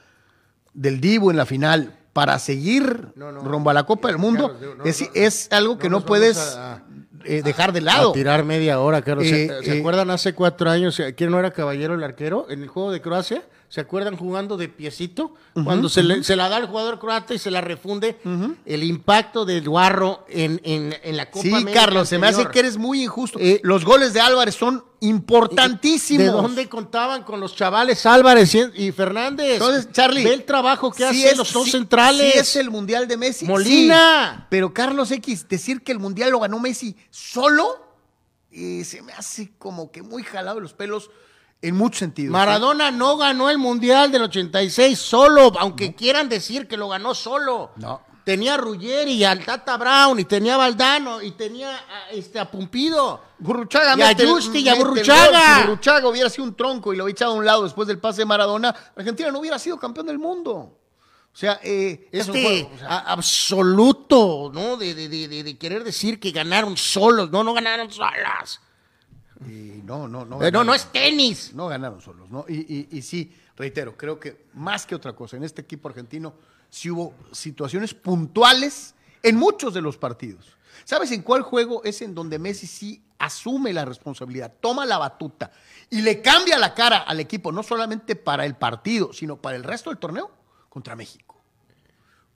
del 0.72 1.00
Divo 1.00 1.30
en 1.30 1.36
la 1.36 1.44
final 1.46 1.96
para 2.12 2.38
seguir 2.38 3.08
No, 3.14 3.30
no. 3.32 3.40
rumbo 3.42 3.70
a 3.70 3.74
la 3.74 3.84
Copa 3.84 4.08
del 4.08 4.18
Mundo, 4.18 4.56
no, 4.78 4.84
es, 4.84 5.02
no, 5.02 5.08
es 5.14 5.48
algo 5.52 5.78
que 5.78 5.90
no 5.90 6.04
puedes 6.06 6.38
a- 6.38 6.82
eh, 7.24 7.42
dejar 7.42 7.72
de 7.72 7.82
lado. 7.82 8.10
A 8.10 8.14
tirar 8.14 8.44
media 8.44 8.80
hora, 8.80 9.02
Carlos. 9.02 9.26
¿Se, 9.28 9.44
Eh, 9.44 9.50
se 9.62 9.76
eh, 9.76 9.80
acuerdan 9.80 10.10
hace 10.10 10.32
cuatro 10.34 10.70
años, 10.70 11.00
quién 11.16 11.30
no 11.30 11.38
era 11.38 11.50
caballero 11.52 11.94
el 11.94 12.02
arquero 12.02 12.46
en 12.48 12.62
el 12.62 12.68
juego 12.68 12.90
de 12.92 13.02
Croacia? 13.02 13.42
¿Se 13.70 13.80
acuerdan 13.80 14.16
jugando 14.16 14.56
de 14.56 14.68
piecito? 14.68 15.32
Cuando 15.54 15.88
se, 15.88 16.02
le- 16.02 16.24
se 16.24 16.34
la 16.34 16.48
da 16.48 16.56
al 16.56 16.66
jugador 16.66 16.98
croata 16.98 17.34
y 17.34 17.38
se 17.38 17.52
la 17.52 17.60
refunde, 17.60 18.18
el 18.66 18.82
impacto 18.82 19.44
del 19.44 19.68
Guarro 19.68 20.24
en, 20.28 20.60
en, 20.64 20.92
en 21.04 21.16
la 21.16 21.30
Copa 21.30 21.42
Sí, 21.44 21.52
América 21.54 21.72
Carlos, 21.84 22.08
se 22.08 22.18
me 22.18 22.26
hace 22.26 22.46
que 22.48 22.58
eres 22.58 22.76
muy 22.76 23.04
injusto. 23.04 23.38
Eh, 23.40 23.60
Los 23.62 23.84
goles 23.84 24.12
de 24.12 24.20
Álvarez 24.20 24.56
son 24.56 24.84
importantísimos. 24.98 26.26
¿De 26.26 26.32
dónde 26.32 26.68
contaban 26.68 27.22
con 27.22 27.38
los 27.38 27.54
chavales 27.54 28.04
Álvarez 28.06 28.52
y 28.74 28.90
Fernández? 28.90 29.52
Entonces, 29.52 29.88
Charlie. 29.92 30.24
Ve 30.24 30.34
el 30.34 30.44
trabajo 30.44 30.90
que 30.90 31.08
sí 31.08 31.24
hacen 31.24 31.38
los 31.38 31.52
dos 31.52 31.66
sí- 31.66 31.70
centrales. 31.70 32.32
sí 32.32 32.38
es 32.40 32.56
el 32.56 32.70
Mundial 32.70 33.06
de 33.06 33.16
Messi. 33.16 33.44
Molina. 33.46 34.48
pero 34.50 34.74
Carlos 34.74 35.12
X, 35.12 35.46
decir 35.48 35.82
que 35.82 35.92
el 35.92 36.00
Mundial 36.00 36.30
lo 36.32 36.40
ganó 36.40 36.58
Messi 36.58 36.96
solo, 37.10 37.86
eh, 38.50 38.82
se 38.84 39.00
me 39.02 39.12
hace 39.12 39.52
como 39.58 39.92
que 39.92 40.02
muy 40.02 40.24
jalado 40.24 40.56
de 40.56 40.62
los 40.62 40.72
pelos 40.72 41.10
en 41.62 41.76
muchos 41.76 41.98
sentidos. 41.98 42.30
¿eh? 42.30 42.32
Maradona 42.32 42.90
no 42.90 43.16
ganó 43.16 43.50
el 43.50 43.58
Mundial 43.58 44.10
del 44.12 44.22
86 44.22 44.98
solo, 44.98 45.52
aunque 45.58 45.94
quieran 45.94 46.28
decir 46.28 46.66
que 46.68 46.76
lo 46.76 46.88
ganó 46.88 47.14
solo. 47.14 47.72
No. 47.76 48.02
Tenía 48.24 48.54
a 48.54 48.56
Ruggeri, 48.58 49.24
al 49.24 49.44
Tata 49.44 49.76
Brown, 49.76 50.20
y 50.20 50.24
tenía 50.24 50.54
a 50.54 50.58
Valdano, 50.58 51.20
y 51.22 51.32
tenía 51.32 51.74
a, 51.74 52.10
este, 52.12 52.38
a 52.38 52.48
Pumpido. 52.50 53.22
Burruchaga, 53.38 53.96
Y 53.96 54.02
a 54.02 54.14
Justi 54.28 54.58
y 54.60 54.68
a 54.68 54.74
Burruchaga. 54.74 55.56
Si 55.56 55.62
Burruchaga 55.62 56.06
hubiera 56.08 56.28
sido 56.30 56.44
un 56.44 56.54
tronco 56.54 56.92
y 56.92 56.96
lo 56.96 57.04
hubiera 57.04 57.16
echado 57.16 57.32
a 57.32 57.34
un 57.36 57.44
lado 57.46 57.64
después 57.64 57.88
del 57.88 57.98
pase 57.98 58.20
de 58.20 58.26
Maradona, 58.26 58.74
Argentina 58.94 59.30
no 59.32 59.38
hubiera 59.40 59.58
sido 59.58 59.78
campeón 59.78 60.06
del 60.06 60.18
mundo. 60.18 60.52
O 61.32 61.36
sea, 61.36 61.60
eh, 61.62 62.08
Este 62.12 62.30
fue- 62.30 62.70
o 62.74 62.78
sea, 62.78 62.88
a- 62.88 63.12
absoluto, 63.12 64.50
¿no? 64.52 64.76
De- 64.76 64.94
de- 64.94 65.08
de 65.42 65.58
querer 65.58 65.84
decir 65.84 66.20
que 66.20 66.30
ganaron 66.30 66.76
solos. 66.76 67.30
No, 67.30 67.42
no 67.44 67.54
ganaron 67.54 67.90
solas. 67.90 68.60
Y 69.46 69.80
no, 69.84 70.06
no, 70.08 70.24
no. 70.24 70.36
Eh, 70.36 70.50
no, 70.52 70.60
ganaron. 70.60 70.66
no 70.66 70.74
es 70.74 70.86
tenis. 70.92 71.52
No 71.54 71.68
ganaron 71.68 72.00
solos, 72.00 72.30
¿no? 72.30 72.44
Y, 72.48 72.88
y- 72.90 72.98
y 72.98 73.02
sí, 73.02 73.34
reitero, 73.56 73.96
creo 73.96 74.18
que 74.20 74.46
más 74.54 74.86
que 74.86 74.94
otra 74.94 75.14
cosa, 75.14 75.36
en 75.36 75.44
este 75.44 75.62
equipo 75.62 75.88
argentino 75.88 76.34
sí 76.68 76.90
hubo 76.90 77.14
situaciones 77.32 77.94
puntuales 77.94 78.94
en 79.22 79.36
muchos 79.36 79.72
de 79.74 79.80
los 79.82 79.96
partidos. 79.96 80.56
¿Sabes 80.84 81.10
en 81.12 81.22
cuál 81.22 81.42
juego 81.42 81.82
es 81.84 82.00
en 82.02 82.14
donde 82.14 82.38
Messi 82.38 82.66
sí 82.66 83.02
asume 83.18 83.72
la 83.72 83.84
responsabilidad, 83.84 84.54
toma 84.60 84.86
la 84.86 84.96
batuta 84.98 85.50
y 85.90 86.00
le 86.00 86.22
cambia 86.22 86.56
la 86.58 86.74
cara 86.74 86.98
al 86.98 87.20
equipo, 87.20 87.52
no 87.52 87.62
solamente 87.62 88.16
para 88.16 88.46
el 88.46 88.56
partido, 88.56 89.12
sino 89.12 89.36
para 89.36 89.56
el 89.56 89.64
resto 89.64 89.90
del 89.90 89.98
torneo? 89.98 90.30
Contra 90.70 90.96
México. 90.96 91.40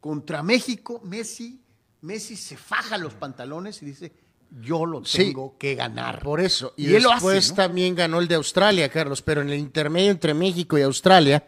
Contra 0.00 0.42
México, 0.42 1.00
Messi, 1.04 1.60
Messi 2.02 2.36
se 2.36 2.56
faja 2.58 2.98
los 2.98 3.14
pantalones 3.14 3.80
y 3.82 3.86
dice, 3.86 4.12
yo 4.60 4.86
lo 4.86 5.04
Sí. 5.04 5.18
tengo 5.26 5.56
que 5.58 5.74
ganar. 5.74 6.20
Por 6.22 6.40
eso. 6.40 6.72
Y, 6.76 6.94
él 6.94 7.02
lo 7.02 7.10
después 7.10 7.38
hace, 7.38 7.50
¿no? 7.50 7.56
también 7.56 7.94
ganó 7.94 8.20
el 8.20 8.28
de 8.28 8.36
Australia, 8.36 8.88
Carlos. 8.88 9.22
Pero 9.22 9.42
en 9.42 9.50
el 9.50 9.58
intermedio 9.58 10.10
entre 10.10 10.34
México 10.34 10.78
y 10.78 10.82
Australia, 10.82 11.44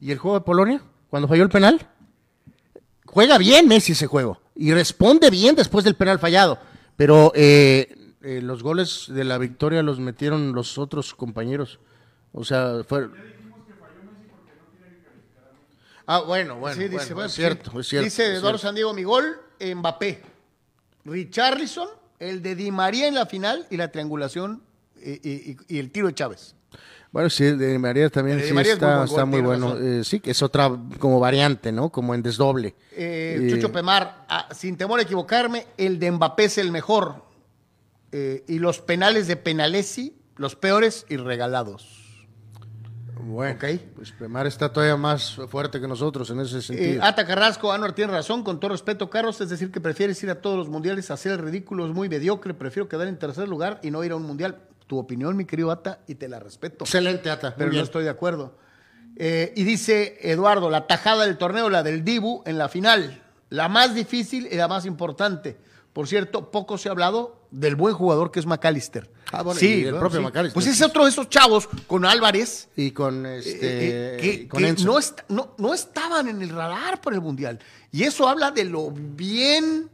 ¿y 0.00 0.10
el 0.10 0.18
juego 0.18 0.38
de 0.38 0.44
Polonia? 0.44 0.82
Cuando 1.08 1.28
falló 1.28 1.42
el 1.42 1.48
penal. 1.48 1.88
Juega 3.06 3.38
bien 3.38 3.66
Messi 3.66 3.92
ese 3.92 4.06
juego. 4.06 4.40
Y 4.54 4.72
responde 4.72 5.30
bien 5.30 5.56
después 5.56 5.84
del 5.84 5.94
penal 5.96 6.18
fallado. 6.18 6.58
Pero 6.96 7.32
eh, 7.34 7.96
eh, 8.22 8.40
los 8.42 8.62
goles 8.62 9.06
de 9.08 9.24
la 9.24 9.38
victoria 9.38 9.82
los 9.82 9.98
metieron 9.98 10.52
los 10.52 10.78
otros 10.78 11.14
compañeros. 11.14 11.80
O 12.32 12.44
sea, 12.44 12.82
fue. 12.86 13.08
Ah, 16.06 16.20
bueno, 16.20 16.56
bueno, 16.56 16.74
Sí, 16.74 16.88
bueno, 16.88 16.98
dice, 16.98 17.14
bueno, 17.14 17.26
es 17.28 17.34
cierto, 17.34 17.70
sí. 17.70 17.78
es 17.78 17.88
cierto. 17.88 18.04
Dice 18.04 18.34
Eduardo. 18.34 18.58
San 18.58 18.74
Diego, 18.74 18.92
mi 18.92 19.04
gol, 19.04 19.40
Mbappé. 19.60 20.22
Richarlison, 21.04 21.88
el 22.20 22.42
de 22.42 22.54
Di 22.54 22.70
María 22.70 23.08
en 23.08 23.14
la 23.16 23.26
final 23.26 23.66
y 23.70 23.76
la 23.76 23.90
triangulación 23.90 24.62
eh, 25.02 25.18
y, 25.22 25.30
y- 25.52 25.56
y 25.68 25.78
el 25.78 25.90
tiro 25.90 26.06
de 26.06 26.14
Chávez. 26.14 26.54
Bueno, 27.12 27.28
sí, 27.28 27.44
el 27.44 27.58
de 27.58 27.76
María 27.76 28.08
también 28.08 28.38
de 28.38 28.46
sí 28.46 28.52
María 28.54 28.74
es 28.74 28.80
muy 28.80 28.88
está, 28.88 29.04
está 29.04 29.24
muy 29.24 29.40
bueno. 29.40 29.76
Eh, 29.76 30.04
sí, 30.04 30.20
que 30.20 30.30
es 30.30 30.40
otra 30.44 30.70
como 31.00 31.18
variante, 31.18 31.72
¿no? 31.72 31.90
Como 31.90 32.14
en 32.14 32.22
desdoble. 32.22 32.76
Eh, 32.92 33.38
Eh, 33.40 33.48
Chucho 33.50 33.72
Pemar, 33.72 34.26
ah, 34.28 34.46
sin 34.54 34.76
temor 34.76 35.00
a 35.00 35.02
equivocarme, 35.02 35.66
el 35.76 35.98
de 35.98 36.12
Mbappé 36.12 36.44
es 36.44 36.58
el 36.58 36.70
mejor. 36.70 37.24
Eh, 38.12 38.44
y 38.46 38.60
los 38.60 38.80
penales 38.80 39.26
de 39.26 39.34
Penalesi, 39.36 40.14
los 40.36 40.54
peores 40.54 41.04
y 41.08 41.16
regalados. 41.16 41.99
Bueno, 43.22 43.58
pues 43.94 44.12
Pemar 44.12 44.46
está 44.46 44.72
todavía 44.72 44.96
más 44.96 45.36
fuerte 45.48 45.80
que 45.80 45.86
nosotros 45.88 46.30
en 46.30 46.40
ese 46.40 46.58
Eh, 46.58 46.62
sentido. 46.62 47.04
Ata 47.04 47.26
Carrasco, 47.26 47.72
Anuar 47.72 47.92
tiene 47.92 48.12
razón, 48.12 48.42
con 48.42 48.58
todo 48.60 48.70
respeto, 48.72 49.08
Carlos, 49.10 49.40
es 49.40 49.48
decir, 49.48 49.70
que 49.70 49.80
prefieres 49.80 50.22
ir 50.22 50.30
a 50.30 50.40
todos 50.40 50.56
los 50.56 50.68
mundiales 50.68 51.10
a 51.10 51.14
hacer 51.14 51.32
el 51.32 51.38
ridículo, 51.38 51.86
es 51.86 51.92
muy 51.92 52.08
mediocre, 52.08 52.54
prefiero 52.54 52.88
quedar 52.88 53.08
en 53.08 53.18
tercer 53.18 53.48
lugar 53.48 53.80
y 53.82 53.90
no 53.90 54.02
ir 54.04 54.12
a 54.12 54.16
un 54.16 54.22
mundial. 54.24 54.58
Tu 54.86 54.98
opinión, 54.98 55.36
mi 55.36 55.44
querido 55.44 55.70
Ata, 55.70 56.00
y 56.08 56.16
te 56.16 56.28
la 56.28 56.40
respeto. 56.40 56.84
Excelente, 56.84 57.30
Ata. 57.30 57.54
pero 57.56 57.72
no 57.72 57.80
estoy 57.80 58.02
de 58.04 58.10
acuerdo. 58.10 58.56
Eh, 59.16 59.52
y 59.56 59.64
dice 59.64 60.18
Eduardo, 60.22 60.70
la 60.70 60.86
tajada 60.86 61.26
del 61.26 61.36
torneo, 61.38 61.68
la 61.70 61.82
del 61.82 62.04
Dibu 62.04 62.42
en 62.46 62.58
la 62.58 62.68
final, 62.68 63.22
la 63.50 63.68
más 63.68 63.94
difícil 63.94 64.48
y 64.50 64.56
la 64.56 64.66
más 64.66 64.86
importante. 64.86 65.58
Por 65.92 66.06
cierto, 66.08 66.50
poco 66.50 66.78
se 66.78 66.88
ha 66.88 66.92
hablado 66.92 67.46
del 67.50 67.74
buen 67.76 67.94
jugador 67.94 68.30
que 68.30 68.40
es 68.40 68.46
McAllister. 68.46 69.10
Ah, 69.32 69.42
bueno, 69.42 69.60
y 69.60 69.84
el 69.84 69.96
propio 69.96 70.18
sí. 70.18 70.24
McAllister. 70.24 70.54
Pues 70.54 70.66
es 70.66 70.82
otro 70.82 71.04
de 71.04 71.10
esos 71.10 71.28
chavos 71.28 71.68
con 71.86 72.04
Álvarez 72.04 72.68
Y 72.76 72.90
con 72.90 73.24
eh, 73.26 73.38
este. 73.38 73.58
eh, 73.62 74.16
que, 74.20 74.48
con 74.48 74.60
que 74.62 74.68
Enzo. 74.68 74.84
no, 74.86 74.98
est- 74.98 75.20
no- 75.28 75.54
no 75.58 75.72
estaban 75.72 76.28
en 76.28 76.42
el 76.42 76.48
radar 76.50 77.00
para 77.00 77.14
el 77.16 77.22
Mundial. 77.22 77.58
Y 77.92 78.02
eso 78.02 78.28
habla 78.28 78.50
de 78.50 78.64
lo 78.64 78.90
bien 78.90 79.88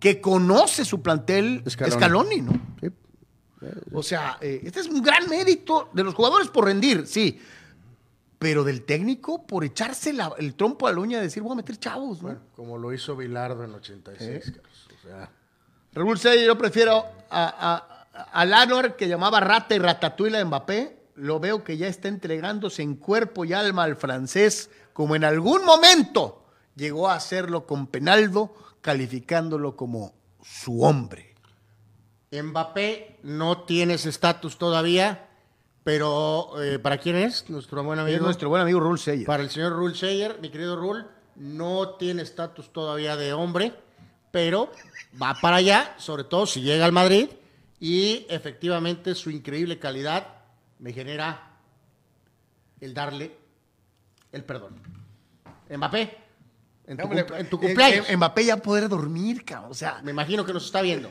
que 0.00 0.20
conoce 0.20 0.84
su 0.84 1.02
plantel 1.02 1.62
Scaloni. 1.68 1.96
Scaloni, 1.96 2.40
¿no? 2.42 2.52
Sí. 2.80 2.88
O 3.92 4.02
sea, 4.02 4.38
eh, 4.40 4.60
este 4.64 4.80
es 4.80 4.86
un 4.86 5.02
gran 5.02 5.28
mérito 5.28 5.88
de 5.92 6.04
los 6.04 6.14
jugadores 6.14 6.48
por 6.48 6.64
rendir, 6.66 7.06
sí. 7.06 7.40
Pero 8.38 8.62
del 8.62 8.82
técnico 8.84 9.44
por 9.46 9.64
echarse 9.64 10.12
la- 10.12 10.32
el 10.38 10.54
trompo 10.54 10.86
a 10.86 10.92
la 10.92 11.00
uña 11.00 11.18
y 11.18 11.22
decir, 11.22 11.42
voy 11.42 11.52
a 11.52 11.56
meter 11.56 11.76
chavos, 11.78 12.18
¿no? 12.18 12.28
Bueno, 12.28 12.40
como 12.54 12.78
lo 12.78 12.92
hizo 12.92 13.16
Bilardo 13.16 13.64
en 13.64 13.74
86, 13.74 14.44
Carlos. 14.54 14.88
O 15.04 15.08
sea, 15.08 15.30
Raúl 15.98 16.16
Sey, 16.16 16.46
yo 16.46 16.56
prefiero 16.56 17.04
a, 17.28 18.06
a, 18.14 18.30
a 18.32 18.44
Lanor, 18.44 18.94
que 18.94 19.08
llamaba 19.08 19.40
rata 19.40 19.74
y 19.74 19.80
ratatouille 19.80 20.38
a 20.38 20.44
Mbappé. 20.44 20.96
Lo 21.16 21.40
veo 21.40 21.64
que 21.64 21.76
ya 21.76 21.88
está 21.88 22.06
entregándose 22.06 22.82
en 22.82 22.94
cuerpo 22.94 23.44
y 23.44 23.52
alma 23.52 23.82
al 23.82 23.96
francés, 23.96 24.70
como 24.92 25.16
en 25.16 25.24
algún 25.24 25.64
momento 25.64 26.46
llegó 26.76 27.08
a 27.08 27.14
hacerlo 27.14 27.66
con 27.66 27.88
Penaldo, 27.88 28.54
calificándolo 28.80 29.74
como 29.74 30.14
su 30.40 30.84
hombre. 30.84 31.34
Mbappé 32.30 33.18
no 33.24 33.62
tiene 33.62 33.94
ese 33.94 34.10
estatus 34.10 34.56
todavía, 34.56 35.28
pero 35.82 36.62
eh, 36.62 36.78
¿para 36.78 36.98
quién 36.98 37.16
es? 37.16 37.50
Nuestro 37.50 37.82
buen 37.82 37.98
amigo. 37.98 38.16
Es 38.16 38.22
nuestro 38.22 38.48
buen 38.48 38.62
amigo. 38.62 38.80
Para 39.26 39.42
el 39.42 39.50
señor 39.50 39.72
Rule 39.72 39.96
Seyer, 39.96 40.38
mi 40.40 40.50
querido 40.50 40.76
Rule, 40.76 41.06
no 41.34 41.96
tiene 41.96 42.22
estatus 42.22 42.72
todavía 42.72 43.16
de 43.16 43.32
hombre, 43.32 43.74
pero 44.30 44.70
va 45.20 45.34
para 45.34 45.56
allá, 45.56 45.94
sobre 45.98 46.24
todo 46.24 46.46
si 46.46 46.62
llega 46.62 46.84
al 46.84 46.92
Madrid, 46.92 47.28
y 47.80 48.26
efectivamente 48.28 49.14
su 49.14 49.30
increíble 49.30 49.78
calidad 49.78 50.26
me 50.78 50.92
genera 50.92 51.56
el 52.80 52.94
darle 52.94 53.36
el 54.32 54.44
perdón. 54.44 54.76
Mbappé, 55.70 56.16
en 56.86 56.96
tu, 56.96 57.04
Hombre, 57.04 57.26
cum- 57.26 57.36
en 57.36 57.50
tu 57.50 57.56
eh, 57.56 57.60
cumpleaños, 57.60 58.08
eh, 58.08 58.16
Mbappé 58.16 58.44
ya 58.46 58.56
poder 58.58 58.88
dormir, 58.88 59.44
cabrón. 59.44 59.70
O 59.72 59.74
sea, 59.74 60.00
me 60.02 60.10
imagino 60.10 60.44
que 60.44 60.52
nos 60.52 60.64
está 60.66 60.80
viendo. 60.82 61.10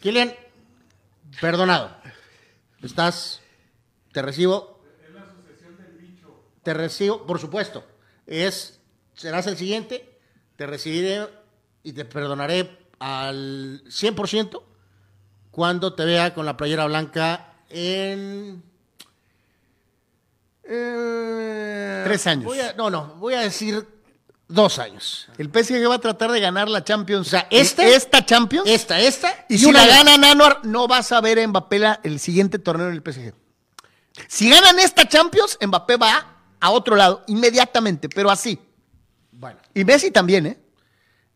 Kylian, 0.00 0.32
perdonado. 1.40 1.96
Estás, 2.82 3.40
te 4.12 4.22
recibo. 4.22 4.82
Te 6.62 6.74
recibo, 6.74 7.26
por 7.26 7.40
supuesto. 7.40 7.84
Es, 8.26 8.80
serás 9.14 9.46
el 9.48 9.56
siguiente, 9.56 10.18
te 10.56 10.66
recibiré 10.66 11.28
y 11.82 11.92
te 11.92 12.04
perdonaré 12.04 12.78
al 12.98 13.82
100% 13.86 14.62
cuando 15.50 15.94
te 15.94 16.04
vea 16.04 16.32
con 16.34 16.46
la 16.46 16.56
playera 16.56 16.86
blanca 16.86 17.54
en... 17.68 18.62
eh, 20.64 22.02
Tres 22.04 22.26
años. 22.26 22.44
voy 22.44 22.60
a- 22.60 22.72
no, 22.74 22.90
no, 22.90 23.14
voy 23.16 23.34
a 23.34 23.40
decir 23.40 23.86
dos 24.48 24.78
años. 24.78 25.28
el 25.38 25.48
PSG 25.50 25.88
va 25.88 25.94
a 25.96 26.00
tratar 26.00 26.30
de 26.30 26.40
ganar 26.40 26.68
la 26.68 26.84
Champions. 26.84 27.26
O 27.26 27.30
sea, 27.30 27.46
esta- 27.50 27.86
esta 27.86 28.24
Champions. 28.24 28.68
Esta, 28.68 29.00
esta 29.00 29.46
Y, 29.48 29.58
si 29.58 29.66
una 29.66 29.86
la 29.86 29.96
gana 29.96 30.16
Nanuar, 30.18 30.60
no 30.64 30.86
vas 30.88 31.10
a 31.12 31.20
ver 31.20 31.38
a 31.40 31.46
Mbappé 31.48 31.78
la- 31.78 32.00
el 32.02 32.18
siguiente 32.20 32.58
torneo 32.58 32.88
en 32.88 32.94
el 32.94 33.02
PSG. 33.02 33.34
Si 34.28 34.48
ganan 34.50 34.78
esta 34.78 35.08
Champions, 35.08 35.58
Mbappé 35.60 35.96
va 35.96 36.36
a 36.60 36.70
otro 36.70 36.96
lado 36.96 37.24
inmediatamente, 37.26 38.08
pero 38.08 38.30
así. 38.30 38.58
Bueno. 39.32 39.58
Y 39.74 39.84
Messi 39.84 40.10
también, 40.10 40.46
¿eh? 40.46 40.61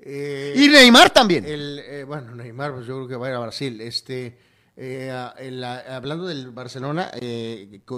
Eh, 0.09 0.55
Y 0.57 0.69
Neymar 0.69 1.11
también. 1.11 1.45
El, 1.45 1.81
eh, 1.81 2.05
bueno, 2.05 2.35
Neymar, 2.35 2.73
pues 2.75 2.87
yo 2.87 2.95
creo 2.97 3.09
que 3.09 3.17
va 3.17 3.27
a 3.27 3.31
ir 3.31 3.35
a 3.37 3.41
Brasil. 3.41 3.81
Este, 3.81 4.39
eh, 4.77 5.11
hablando 5.11 6.27
del 6.27 6.51
Barcelona, 6.51 7.11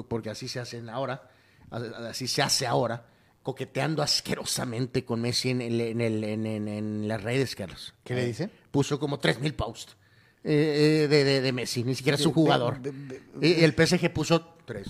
porque 0.09 0.31
así 0.31 0.49
se 0.49 0.61
hacen 0.61 0.89
ahora, 0.89 1.29
así 1.71 2.27
se 2.29 2.41
hace 2.43 2.67
ahora, 2.67 3.05
coqueteando 3.43 4.03
asquerosamente 4.03 5.05
con 5.05 5.21
Messi 5.21 5.51
en, 5.51 5.61
el- 5.63 5.81
en, 6.01 7.09
las 7.09 7.23
redes, 7.23 7.55
Carlos. 7.55 7.95
¿Qué 8.05 8.15
le 8.15 8.27
dice? 8.27 8.51
Puso 8.71 8.99
como 8.99 9.19
3.000 9.21 9.55
posts 9.55 9.97
de, 10.43 11.09
de- 11.09 11.41
de 11.43 11.53
Messi, 11.53 11.85
ni 11.85 11.95
siquiera 11.95 12.17
es 12.17 12.23
su 12.23 12.33
jugador. 12.33 12.81
de- 12.81 13.21
y 13.41 13.65
el 13.65 13.75
PSG 13.75 14.13
puso 14.13 14.57
3. 14.65 14.87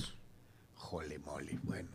Jole, 0.75 1.19
mole, 1.19 1.59
bueno. 1.63 1.91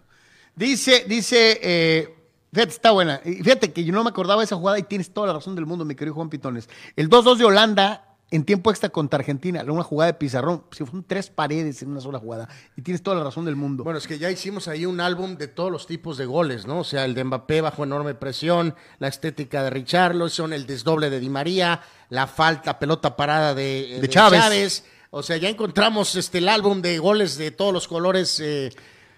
Dice, 0.55 1.05
dice, 1.07 2.13
fíjate, 2.53 2.71
está 2.71 2.91
buena. 2.91 3.19
Fíjate 3.23 3.73
que 3.73 3.83
yo 3.83 3.93
no 3.93 4.03
me 4.03 4.09
acordaba 4.09 4.41
de 4.41 4.45
esa 4.45 4.55
jugada 4.55 4.79
y 4.79 4.83
tienes 4.83 5.13
toda 5.13 5.27
la 5.27 5.33
razón 5.33 5.55
del 5.55 5.65
mundo, 5.65 5.85
mi 5.85 5.95
querido 5.95 6.15
Juan 6.15 6.29
Pitones. 6.29 6.69
El 6.95 7.09
2-2 7.09 7.37
de 7.37 7.45
Holanda 7.45 8.13
en 8.33 8.45
tiempo 8.45 8.71
extra 8.71 8.89
contra 8.89 9.19
Argentina, 9.19 9.63
una 9.67 9.83
jugada 9.83 10.11
de 10.11 10.17
pizarrón. 10.17 10.63
Si 10.71 10.83
fueron 10.83 11.03
tres 11.03 11.29
paredes 11.29 11.83
en 11.83 11.91
una 11.91 12.01
sola 12.01 12.17
jugada. 12.17 12.49
Y 12.75 12.81
tienes 12.81 13.03
toda 13.03 13.17
la 13.17 13.23
razón 13.23 13.45
del 13.45 13.55
mundo. 13.55 13.83
Bueno, 13.83 13.99
es 13.99 14.07
que 14.07 14.17
ya 14.17 14.31
hicimos 14.31 14.67
ahí 14.67 14.87
un 14.87 15.01
álbum 15.01 15.37
de 15.37 15.47
todos 15.47 15.71
los 15.71 15.85
tipos 15.85 16.17
de 16.17 16.25
goles, 16.25 16.65
¿no? 16.65 16.79
O 16.79 16.83
sea, 16.83 17.05
el 17.05 17.13
de 17.13 17.23
Mbappé 17.23 17.61
bajo 17.61 17.83
enorme 17.83 18.15
presión, 18.15 18.73
la 18.97 19.07
estética 19.07 19.61
de 19.63 19.69
Richarlison, 19.69 20.51
el 20.51 20.65
desdoble 20.65 21.11
de 21.11 21.19
Di 21.19 21.29
María, 21.29 21.81
la 22.09 22.25
falta, 22.25 22.79
pelota 22.79 23.15
parada 23.15 23.53
de, 23.53 23.99
De 24.01 24.09
Chávez. 24.09 24.83
O 25.11 25.21
sea, 25.21 25.37
ya 25.37 25.47
encontramos 25.47 26.15
este 26.15 26.39
el 26.39 26.49
álbum 26.49 26.81
de 26.81 26.97
goles 26.97 27.37
de 27.37 27.51
todos 27.51 27.71
los 27.71 27.87
colores. 27.87 28.39
eh, 28.39 28.71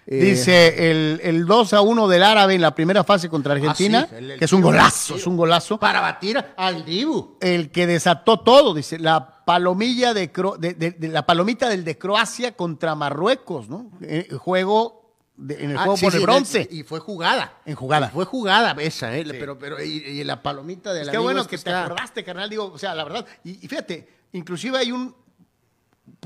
eh, 0.08 0.16
Dice 0.24 0.90
el, 0.90 1.20
el 1.22 1.46
2 1.46 1.72
a 1.72 1.80
1 1.80 2.06
del 2.08 2.22
árabe 2.22 2.54
en 2.54 2.60
la 2.60 2.74
primera 2.74 3.02
fase 3.04 3.28
contra 3.28 3.54
Argentina, 3.54 4.02
Ah, 4.04 4.08
sí, 4.08 4.16
el- 4.16 4.30
el 4.32 4.38
que 4.38 4.44
es 4.44 4.52
un 4.52 4.60
golazo, 4.62 5.14
el 5.14 5.20
es 5.20 5.26
un 5.26 5.36
golazo. 5.36 5.78
para 5.80 6.00
batir 6.00 6.44
al 6.56 6.84
Dibu. 6.84 7.36
El 7.40 7.70
que 7.72 7.86
desató 7.86 8.40
todo, 8.40 8.72
dice, 8.74 8.98
la 8.98 9.44
palomilla 9.44 10.14
de, 10.14 10.32
Cro- 10.32 10.56
de- 10.58 10.74
de- 10.74 10.92
de 10.92 11.08
la 11.08 11.26
palomita 11.26 11.68
del 11.68 11.84
de 11.84 11.98
Croacia 11.98 12.52
contra 12.52 12.94
Marruecos, 12.94 13.68
¿no? 13.68 13.90
Eh, 14.00 14.28
juego 14.38 15.02
de- 15.36 15.62
en 15.64 15.70
el 15.72 15.76
Ah, 15.76 15.80
juego 15.82 15.96
sí, 15.96 16.04
por 16.06 16.12
sí, 16.12 16.18
el 16.18 16.22
bronce. 16.24 16.68
Y 16.70 16.82
fue 16.84 16.98
jugada. 17.00 17.54
En 17.66 17.74
jugada. 17.74 18.06
Y 18.06 18.10
fue 18.14 18.24
jugada 18.24 18.76
esa, 18.80 19.14
¿eh? 19.16 19.24
Pero, 19.28 19.58
pero, 19.58 19.82
y, 19.82 19.88
y 19.88 20.24
la 20.24 20.40
palomita 20.42 20.92
de 20.94 21.00
Es 21.00 21.06
la 21.06 21.12
que 21.12 21.18
bueno 21.18 21.46
que 21.46 21.58
te 21.58 21.70
acordaste, 21.72 22.24
carnal, 22.24 22.48
digo, 22.48 22.70
o 22.72 22.78
sea, 22.78 22.94
la 22.94 23.04
verdad, 23.04 23.26
y, 23.44 23.64
y 23.64 23.68
fíjate, 23.68 24.08
inclusive 24.32 24.78
hay 24.78 24.92
un 24.92 25.14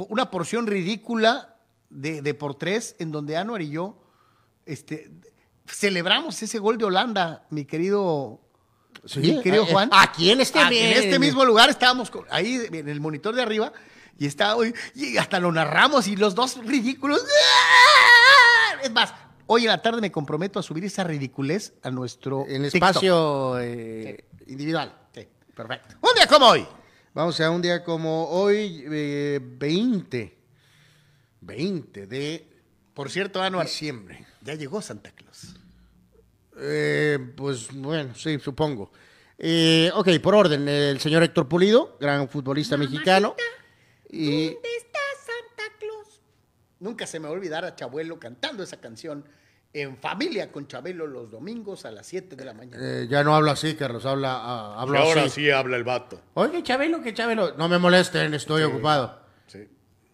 una 0.09 0.31
porción 0.31 0.67
ridícula 0.67 1.50
de, 1.91 2.23
de 2.23 2.35
por 2.35 2.55
tres 2.55 2.97
en 2.99 3.11
donde 3.13 3.37
Anuar 3.37 3.63
y 3.63 3.71
yo 3.71 3.97
este, 4.67 5.11
celebramos 5.67 6.41
ese 6.43 6.59
gol 6.59 6.79
de 6.79 6.85
Holanda, 6.85 7.47
mi 7.51 7.65
querido, 7.65 8.41
mi 9.17 9.41
querido 9.43 9.67
Juan. 9.67 9.91
Aquí 9.93 10.31
en 10.31 10.41
este, 10.41 10.59
Ah, 10.59 10.71
en 10.73 10.93
este 11.05 11.19
mismo 11.19 11.45
lugar 11.45 11.69
estábamos 11.71 12.11
con- 12.11 12.25
ahí 12.31 12.61
en 12.73 12.89
el 12.89 13.01
monitor 13.01 13.35
de 13.35 13.43
arriba 13.43 13.73
y 14.19 14.27
estaba 14.27 14.63
y 14.95 15.17
hasta 15.17 15.41
lo 15.41 15.51
narramos 15.53 16.07
y 16.09 16.17
los 16.17 16.35
dos 16.35 16.59
ridículos. 16.65 17.25
Es 18.83 18.91
más, 18.93 19.13
hoy 19.47 19.63
en 19.63 19.69
la 19.69 19.83
tarde 19.83 20.01
me 20.01 20.11
comprometo 20.13 20.59
a 20.59 20.63
subir 20.63 20.85
esa 20.85 21.05
ridiculez 21.05 21.75
a 21.83 21.91
nuestro 21.91 22.47
En 22.47 22.65
espacio 22.65 23.59
eh, 23.61 24.25
individual. 24.47 24.95
Sí. 25.15 25.27
Perfecto. 25.55 25.97
Un 26.01 26.15
día 26.15 26.27
como 26.27 26.47
hoy. 26.47 26.67
Vamos 27.13 27.41
a 27.41 27.51
un 27.51 27.61
día 27.61 27.83
como 27.83 28.29
hoy, 28.29 28.85
eh, 28.91 29.41
20, 29.43 30.39
20 31.41 32.07
de 32.07 32.47
Por 32.95 33.11
cierto, 33.11 33.43
Anuar, 33.43 33.67
diciembre. 33.67 34.27
ya 34.43 34.55
llegó 34.55 34.81
Santa 34.83 35.11
Claus. 35.13 35.57
Eh, 36.59 37.19
pues 37.37 37.73
bueno, 37.73 38.15
sí, 38.15 38.39
supongo. 38.39 38.91
Eh, 39.39 39.91
ok, 39.95 40.09
por 40.23 40.35
orden, 40.35 40.69
el 40.69 41.01
señor 41.01 41.23
Héctor 41.23 41.49
Pulido, 41.49 41.97
gran 41.99 42.29
futbolista 42.29 42.77
mexicano. 42.77 43.35
Y 44.11 44.49
está 44.49 44.99
Santa 45.25 45.77
Claus? 45.79 46.21
Nunca 46.81 47.07
se 47.07 47.19
me 47.19 47.25
va 47.27 47.31
a 47.31 47.37
olvidar 47.37 47.65
a 47.65 47.75
Chabuelo 47.75 48.19
cantando 48.19 48.63
esa 48.63 48.79
canción 48.81 49.25
en 49.73 49.97
familia 49.97 50.51
con 50.51 50.67
Chabelo 50.67 51.07
los 51.07 51.31
domingos 51.31 51.85
a 51.87 51.93
las 51.93 52.07
7 52.09 52.35
de 52.35 52.45
la 52.45 52.53
mañana. 52.53 52.77
eh, 52.83 53.07
ya 53.09 53.23
no 53.23 53.35
hablo 53.37 53.53
así, 53.53 53.77
Carlos, 53.77 54.05
habla, 54.05 54.33
ah, 54.35 54.83
hablo 54.83 54.99
así. 55.01 55.49
habla 55.51 55.77
el 55.77 55.85
vato. 55.85 56.21
Oye, 56.35 56.63
Chabelo, 56.63 57.01
que 57.01 57.15
Chabelo. 57.15 57.55
No 57.57 57.69
me 57.69 57.79
molesten, 57.79 58.35
estoy 58.35 58.65
ocupado. 58.65 59.20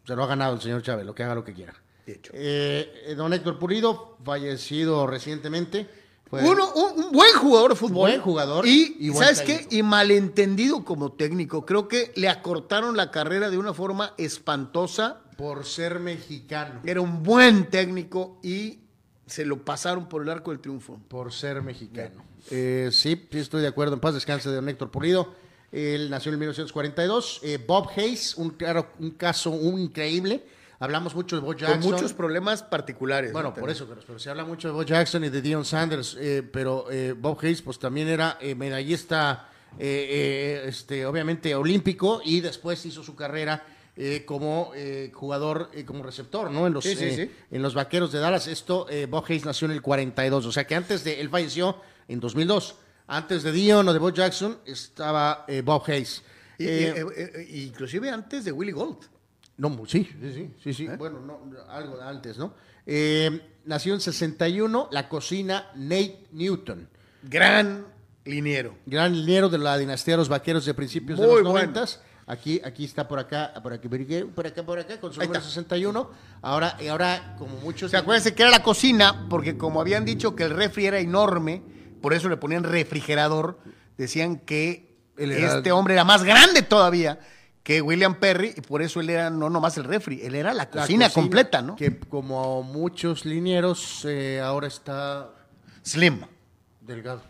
Se 0.06 0.14
lo 0.14 0.22
ha 0.22 0.26
ganado 0.26 0.54
el 0.54 0.60
señor 0.60 0.82
Chabelo, 0.82 1.14
que 1.14 1.22
haga 1.24 1.34
lo 1.34 1.44
que 1.44 1.52
quiera. 1.52 1.74
de 2.06 2.12
hecho. 2.12 2.30
Eh, 2.34 3.14
don 3.16 3.32
Héctor 3.32 3.58
Pulido, 3.58 4.16
fallecido 4.24 5.06
recientemente. 5.06 5.88
fue- 6.30 6.42
Uno, 6.44 6.72
un, 6.74 7.04
un 7.04 7.12
buen 7.12 7.32
jugador 7.34 7.70
de 7.70 7.76
fútbol. 7.76 8.10
Buen 8.10 8.20
jugador 8.20 8.66
Y, 8.66 8.96
y 9.00 9.08
buen 9.10 9.22
¿sabes 9.24 9.44
técnico. 9.44 9.68
qué? 9.70 9.76
Y 9.76 9.82
malentendido 9.82 10.84
como 10.84 11.12
técnico. 11.12 11.64
Creo 11.66 11.88
que 11.88 12.12
le 12.16 12.28
acortaron 12.28 12.96
la 12.96 13.10
carrera 13.10 13.50
de 13.50 13.58
una 13.58 13.74
forma 13.74 14.12
espantosa. 14.18 15.22
por 15.36 15.64
ser 15.66 15.98
mexicano. 16.00 16.80
Era 16.84 17.00
un 17.00 17.22
buen 17.22 17.68
técnico 17.68 18.38
y 18.42 18.80
se 19.26 19.44
lo 19.44 19.64
pasaron 19.64 20.08
por 20.08 20.22
el 20.22 20.30
arco 20.30 20.50
del 20.52 20.60
triunfo. 20.60 20.98
Por 21.08 21.32
ser 21.32 21.60
mexicano. 21.62 22.24
Eh, 22.50 22.90
sí, 22.92 23.26
sí, 23.30 23.38
estoy 23.38 23.60
de 23.62 23.68
acuerdo. 23.68 23.94
En 23.94 24.00
paz 24.00 24.14
descanse 24.14 24.48
de 24.48 24.54
don 24.56 24.68
Héctor 24.68 24.90
Pulido. 24.90 25.34
Él 25.72 26.10
nació 26.10 26.32
en 26.32 26.38
1942. 26.38 27.40
Eh, 27.42 27.58
Bob 27.64 27.88
Hayes, 27.96 28.36
un, 28.36 28.50
claro, 28.50 28.92
un 28.98 29.10
caso 29.12 29.50
un 29.50 29.80
increíble. 29.80 30.44
Hablamos 30.78 31.14
mucho 31.14 31.36
de 31.36 31.42
Bob 31.42 31.56
Jackson. 31.56 31.80
Con 31.80 31.92
muchos 31.92 32.12
problemas 32.12 32.62
particulares. 32.62 33.32
Bueno, 33.32 33.52
¿no? 33.54 33.60
por 33.60 33.70
eso, 33.70 33.86
pero, 33.88 34.00
pero 34.06 34.18
se 34.18 34.28
habla 34.28 34.44
mucho 34.44 34.68
de 34.68 34.74
Bob 34.74 34.84
Jackson 34.84 35.24
y 35.24 35.30
de 35.30 35.40
Dion 35.40 35.64
Sanders, 35.64 36.16
eh, 36.20 36.42
pero 36.42 36.90
eh, 36.90 37.14
Bob 37.18 37.38
Hayes 37.42 37.62
pues 37.62 37.78
también 37.78 38.08
era 38.08 38.36
eh, 38.40 38.54
medallista, 38.54 39.48
eh, 39.78 40.62
eh, 40.64 40.68
este, 40.68 41.06
obviamente 41.06 41.54
olímpico 41.54 42.20
y 42.24 42.40
después 42.40 42.84
hizo 42.84 43.02
su 43.02 43.16
carrera 43.16 43.64
eh, 43.98 44.24
como 44.26 44.72
eh, 44.74 45.10
jugador, 45.14 45.70
eh, 45.72 45.86
como 45.86 46.02
receptor, 46.02 46.50
¿no? 46.50 46.66
En 46.66 46.74
los, 46.74 46.84
Sí, 46.84 46.94
sí, 46.94 47.12
sí. 47.12 47.30
en 47.50 47.62
los 47.62 47.72
Vaqueros 47.72 48.12
de 48.12 48.18
Dallas. 48.18 48.46
Esto, 48.46 48.86
Bob 49.08 49.24
Hayes 49.26 49.46
nació 49.46 49.64
en 49.64 49.72
el 49.72 49.80
42, 49.80 50.44
o 50.44 50.52
sea 50.52 50.66
que 50.66 50.74
antes 50.74 51.02
de, 51.02 51.18
él 51.18 51.30
falleció 51.30 51.80
en 52.06 52.20
2002. 52.20 52.74
Antes 53.08 53.42
de 53.42 53.52
Dion 53.52 53.88
o 53.88 53.92
de 53.92 53.98
Bob 53.98 54.12
Jackson 54.14 54.58
estaba 54.66 55.44
eh, 55.48 55.62
Bob 55.64 55.82
Hayes. 55.86 56.22
Y- 56.58 56.64
Eh, 56.66 57.04
eh, 57.16 57.48
inclusive 57.66 58.10
antes 58.10 58.44
de 58.44 58.52
Willy 58.52 58.72
Gold. 58.72 58.98
no, 59.58 59.70
sí, 59.86 60.04
sí, 60.20 60.32
sí, 60.32 60.50
sí, 60.62 60.74
sí. 60.74 60.88
Bueno, 60.98 61.20
no, 61.20 61.40
algo 61.68 62.00
antes, 62.00 62.36
¿no? 62.38 62.54
Nació 63.64 63.94
en 63.94 64.00
61, 64.00 64.88
la 64.92 65.08
cocina 65.08 65.70
Nate 65.74 66.26
Newton, 66.32 66.88
Gran 67.22 67.84
liniero. 68.24 68.76
gran 68.86 69.12
liniero 69.12 69.48
de 69.48 69.58
la 69.58 69.76
dinastía 69.76 70.14
de 70.14 70.18
los 70.18 70.28
vaqueros 70.28 70.64
de 70.64 70.74
principios 70.74 71.18
de 71.18 71.24
los 71.26 71.32
bueno. 71.34 71.50
noventas. 71.50 72.00
Aquí, 72.28 72.60
aquí 72.64 72.84
está 72.84 73.06
por 73.06 73.18
acá, 73.20 73.52
por 73.62 73.72
aquí, 73.72 73.88
por 73.88 74.46
acá, 74.46 74.64
por 74.64 74.78
acá, 74.80 74.98
con 75.00 75.12
su 75.12 75.20
número 75.20 75.38
está. 75.38 75.48
61. 75.48 76.10
Ahora, 76.42 76.76
y 76.80 76.88
ahora, 76.88 77.36
como 77.38 77.56
muchos. 77.58 77.86
O 77.86 77.90
sea, 77.90 78.00
acuérdense 78.00 78.34
que 78.34 78.42
era 78.42 78.50
la 78.50 78.62
cocina, 78.64 79.26
porque 79.30 79.56
como 79.56 79.80
habían 79.80 80.04
dicho 80.04 80.34
que 80.34 80.42
el 80.44 80.50
refri 80.50 80.86
era 80.86 80.98
enorme, 80.98 81.62
por 82.06 82.14
eso 82.14 82.28
le 82.28 82.36
ponían 82.36 82.62
refrigerador, 82.62 83.58
decían 83.98 84.38
que 84.38 84.94
Él 85.16 85.32
era- 85.32 85.56
este 85.56 85.72
hombre 85.72 85.94
era 85.94 86.04
más 86.04 86.22
grande 86.22 86.62
todavía 86.62 87.18
que 87.64 87.82
William 87.82 88.20
Perry, 88.20 88.54
y 88.56 88.60
por 88.60 88.80
eso 88.80 89.00
él 89.00 89.10
era 89.10 89.28
no 89.28 89.50
nomás 89.50 89.76
el 89.76 89.82
refri, 89.82 90.20
él 90.22 90.36
era 90.36 90.50
la 90.54 90.62
la 90.62 90.70
cocina, 90.70 91.10
completa, 91.10 91.62
¿no? 91.62 91.74
Que 91.74 91.98
como 91.98 92.62
muchos 92.62 93.24
linieros, 93.24 94.04
eh, 94.08 94.38
ahora 94.40 94.68
está 94.68 95.32
Slim. 95.82 96.20
delgado. 96.80 97.22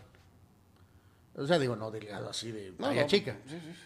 O 1.33 1.47
sea, 1.47 1.57
digo, 1.57 1.75
no 1.75 1.89
delgado 1.89 2.29
así 2.29 2.51
de 2.51 2.71
No, 2.77 2.93
no. 2.93 3.07
chica, 3.07 3.35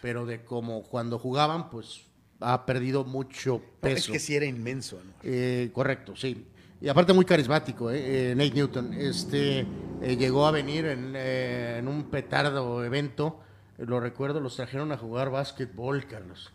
pero 0.02 0.26
de 0.26 0.44
como 0.44 0.82
cuando 0.82 1.18
jugaban, 1.18 1.70
pues 1.70 2.02
ha 2.40 2.66
perdido 2.66 3.04
mucho 3.04 3.62
No, 3.80 3.88
es 3.88 3.94
peso. 3.94 4.12
que 4.12 4.18
sí 4.18 4.36
era 4.36 4.44
inmenso, 4.44 4.96
¿no? 5.02 5.12
Eh, 5.22 5.70
correcto, 5.72 6.16
sí. 6.16 6.48
Y 6.82 6.88
aparte 6.88 7.12
muy 7.12 7.24
carismático, 7.24 7.90
¿eh? 7.92 8.30
Eh, 8.32 8.34
Nate 8.34 8.50
Newton. 8.54 8.92
Este 8.94 9.60
eh, 10.02 10.16
llegó 10.18 10.46
a 10.46 10.50
venir 10.50 10.84
en, 10.86 11.14
en 11.14 11.86
un 11.86 12.04
petardo 12.10 12.84
evento, 12.84 13.38
lo 13.78 14.00
recuerdo, 14.00 14.40
los 14.40 14.56
trajeron 14.56 14.90
a 14.90 14.96
jugar 14.98 15.30
básquetbol, 15.30 16.04
Carlos. 16.06 16.50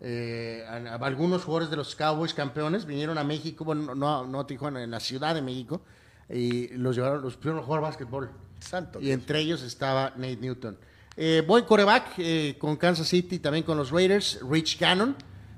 Eh, 0.00 0.64
a- 0.68 0.94
a- 0.94 1.06
algunos 1.06 1.44
jugadores 1.44 1.70
de 1.70 1.76
los 1.76 1.94
Cowboys 1.94 2.34
campeones 2.34 2.84
vinieron 2.84 3.16
a 3.16 3.22
México, 3.22 3.64
bueno, 3.64 3.94
no, 3.94 4.26
no 4.26 4.40
a 4.40 4.46
Tijuana, 4.46 4.82
en 4.82 4.90
la 4.90 4.98
Ciudad 4.98 5.36
de 5.36 5.42
México, 5.42 5.82
y 6.28 6.68
los 6.76 6.96
llevaron, 6.96 7.22
los 7.22 7.36
pusieron 7.36 7.60
a 7.60 7.62
jugar 7.62 7.80
básquetbol. 7.80 8.28
Santo. 8.58 9.00
Y 9.00 9.12
entre 9.12 9.38
ellos 9.40 9.62
estaba 9.62 10.10
Nate 10.16 10.36
Newton. 10.36 10.76
Eh, 11.16 11.44
buen 11.46 11.64
coreback 11.64 12.14
eh, 12.18 12.56
con 12.58 12.76
Kansas 12.76 13.06
City, 13.06 13.38
también 13.38 13.64
con 13.64 13.76
los 13.76 13.90
Raiders, 13.92 14.40
Rich 14.48 14.78
Gannon. 14.80 15.14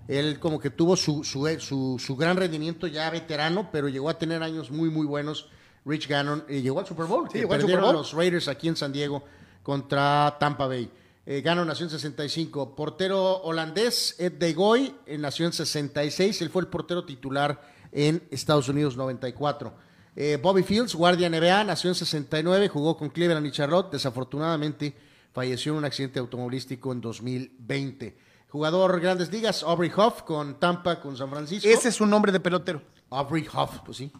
Él 0.09 0.39
como 0.41 0.59
que 0.59 0.71
tuvo 0.71 0.97
su, 0.97 1.23
su, 1.25 1.47
su- 1.61 1.97
su 1.99 2.17
gran 2.17 2.37
rendimiento 2.37 2.87
ya 2.87 3.09
veterano, 3.11 3.69
pero 3.73 3.89
llegó 3.89 4.09
a 4.09 4.19
tener 4.19 4.43
años 4.43 4.71
muy, 4.71 4.91
muy 4.91 5.07
buenos. 5.07 5.49
Rich 5.85 6.09
Gannon 6.09 6.45
eh, 6.49 6.61
llegó 6.63 6.81
al 6.81 6.87
Super 6.87 7.07
Bowl. 7.07 7.29
Sí, 7.31 7.39
llegó 7.39 7.55
al 7.55 7.61
Super 7.61 7.81
Bowl. 7.81 7.93
los 7.95 8.13
Raiders 8.13 8.49
aquí 8.49 8.69
en 8.69 8.77
San 8.77 8.93
Diego 8.93 9.25
contra 9.63 10.37
Tampa 10.39 10.67
Bay. 10.67 10.91
Eh, 11.25 11.41
Gannon 11.41 11.67
nació 11.69 11.85
en 11.87 11.91
65. 11.91 12.75
Portero 12.75 13.43
holandés, 13.43 14.17
Ed 14.19 14.33
de 14.33 14.53
Goy, 14.55 14.95
eh, 15.07 15.19
nació 15.19 15.47
en 15.47 15.53
66. 15.53 16.43
Él 16.43 16.51
fue 16.51 16.63
el 16.63 16.69
portero 16.69 17.05
titular 17.05 17.61
en 17.93 18.23
Estados 18.31 18.69
Unidos 18.69 18.97
94. 18.97 19.73
Eh, 20.15 20.39
Bobby 20.43 20.63
Fields, 20.63 20.95
guardia 20.95 21.29
NBA, 21.31 21.65
nació 21.65 21.91
en 21.91 21.95
69, 21.95 22.69
jugó 22.69 22.97
con 22.97 23.09
Cleveland 23.09 23.47
y 23.47 23.53
Charlotte. 23.53 23.93
Desafortunadamente 23.93 24.95
falleció 25.33 25.73
en 25.73 25.79
un 25.79 25.85
accidente 25.85 26.19
automovilístico 26.19 26.93
en 26.93 27.01
2020. 27.01 28.17
Jugador 28.53 29.01
Grandes 29.01 29.33
Ligas, 29.33 29.63
Aubrey 29.63 29.91
Huff 29.91 30.25
con 30.25 30.61
Tampa, 30.61 31.01
con 31.01 31.17
San 31.17 31.31
Francisco. 31.31 31.67
Ese 31.67 31.89
es 31.89 32.03
un 32.03 32.11
nombre 32.11 32.31
de 32.31 32.39
pelotero. 32.39 32.83
Aubrey 33.09 33.49
Huff, 33.49 33.79
pues 33.83 33.97
sí. 33.97 34.13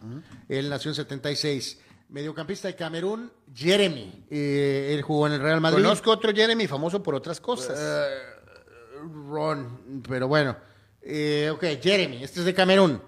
Él 0.49 0.71
nació 0.71 0.89
en 0.89 0.95
76. 0.95 1.79
Mediocampista 2.09 2.67
de 2.67 2.75
Camerún, 2.75 3.31
Jeremy. 3.53 4.25
Eh, 4.31 4.89
él 4.95 5.03
jugó 5.03 5.27
en 5.27 5.33
el 5.33 5.39
Real 5.39 5.61
Madrid. 5.61 5.83
Conozco 5.83 6.09
otro 6.09 6.33
Jeremy 6.33 6.65
famoso 6.65 7.03
por 7.03 7.13
otras 7.13 7.39
cosas. 7.39 7.77
Ron, 9.29 10.01
pero 10.09 10.27
bueno. 10.27 10.57
Eh, 10.99 11.51
ok, 11.53 11.65
Jeremy, 11.79 12.23
este 12.23 12.39
es 12.39 12.45
de 12.47 12.55
Camerún. 12.55 13.03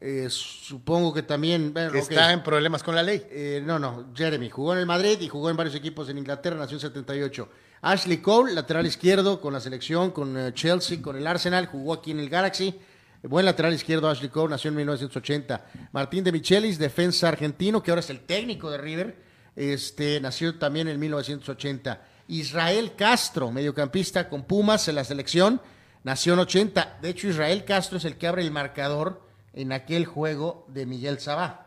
Eh, 0.00 0.28
supongo 0.30 1.12
que 1.12 1.24
también. 1.24 1.74
bueno, 1.74 1.94
está 1.94 2.32
en 2.32 2.42
problemas 2.42 2.82
con 2.82 2.94
la 2.94 3.02
ley. 3.02 3.26
Eh, 3.28 3.62
no, 3.62 3.78
no, 3.78 4.14
Jeremy. 4.14 4.48
Jugó 4.48 4.72
en 4.72 4.78
el 4.78 4.86
Madrid 4.86 5.20
y 5.20 5.28
jugó 5.28 5.50
en 5.50 5.58
varios 5.58 5.74
equipos 5.74 6.08
en 6.08 6.16
Inglaterra, 6.16 6.56
nació 6.56 6.76
en 6.76 6.80
78. 6.80 7.48
Ashley 7.82 8.18
Cole, 8.18 8.52
lateral 8.52 8.86
izquierdo 8.86 9.40
con 9.40 9.52
la 9.54 9.60
selección, 9.60 10.10
con 10.10 10.36
eh, 10.36 10.52
Chelsea, 10.52 11.00
con 11.00 11.16
el 11.16 11.26
Arsenal, 11.26 11.66
jugó 11.66 11.94
aquí 11.94 12.10
en 12.10 12.20
el 12.20 12.28
Galaxy. 12.28 12.78
Buen 13.22 13.44
lateral 13.46 13.72
izquierdo, 13.74 14.08
Ashley 14.08 14.28
Cole, 14.30 14.50
nació 14.50 14.68
en 14.68 14.76
1980. 14.76 15.66
Martín 15.92 16.24
de 16.24 16.32
Michelis, 16.32 16.78
defensa 16.78 17.28
argentino, 17.28 17.82
que 17.82 17.90
ahora 17.90 18.00
es 18.00 18.10
el 18.10 18.20
técnico 18.20 18.70
de 18.70 18.78
River, 18.78 19.16
este, 19.56 20.20
nació 20.20 20.58
también 20.58 20.88
en 20.88 20.98
1980. 21.00 22.02
Israel 22.28 22.92
Castro, 22.96 23.50
mediocampista 23.50 24.28
con 24.28 24.44
Pumas 24.44 24.86
en 24.88 24.94
la 24.94 25.04
selección, 25.04 25.60
nació 26.04 26.34
en 26.34 26.40
80. 26.40 26.98
De 27.02 27.08
hecho, 27.10 27.28
Israel 27.28 27.64
Castro 27.64 27.98
es 27.98 28.04
el 28.04 28.16
que 28.16 28.26
abre 28.26 28.42
el 28.42 28.50
marcador 28.50 29.22
en 29.52 29.72
aquel 29.72 30.04
juego 30.06 30.64
de 30.68 30.86
Miguel 30.86 31.18
Sabá 31.18 31.66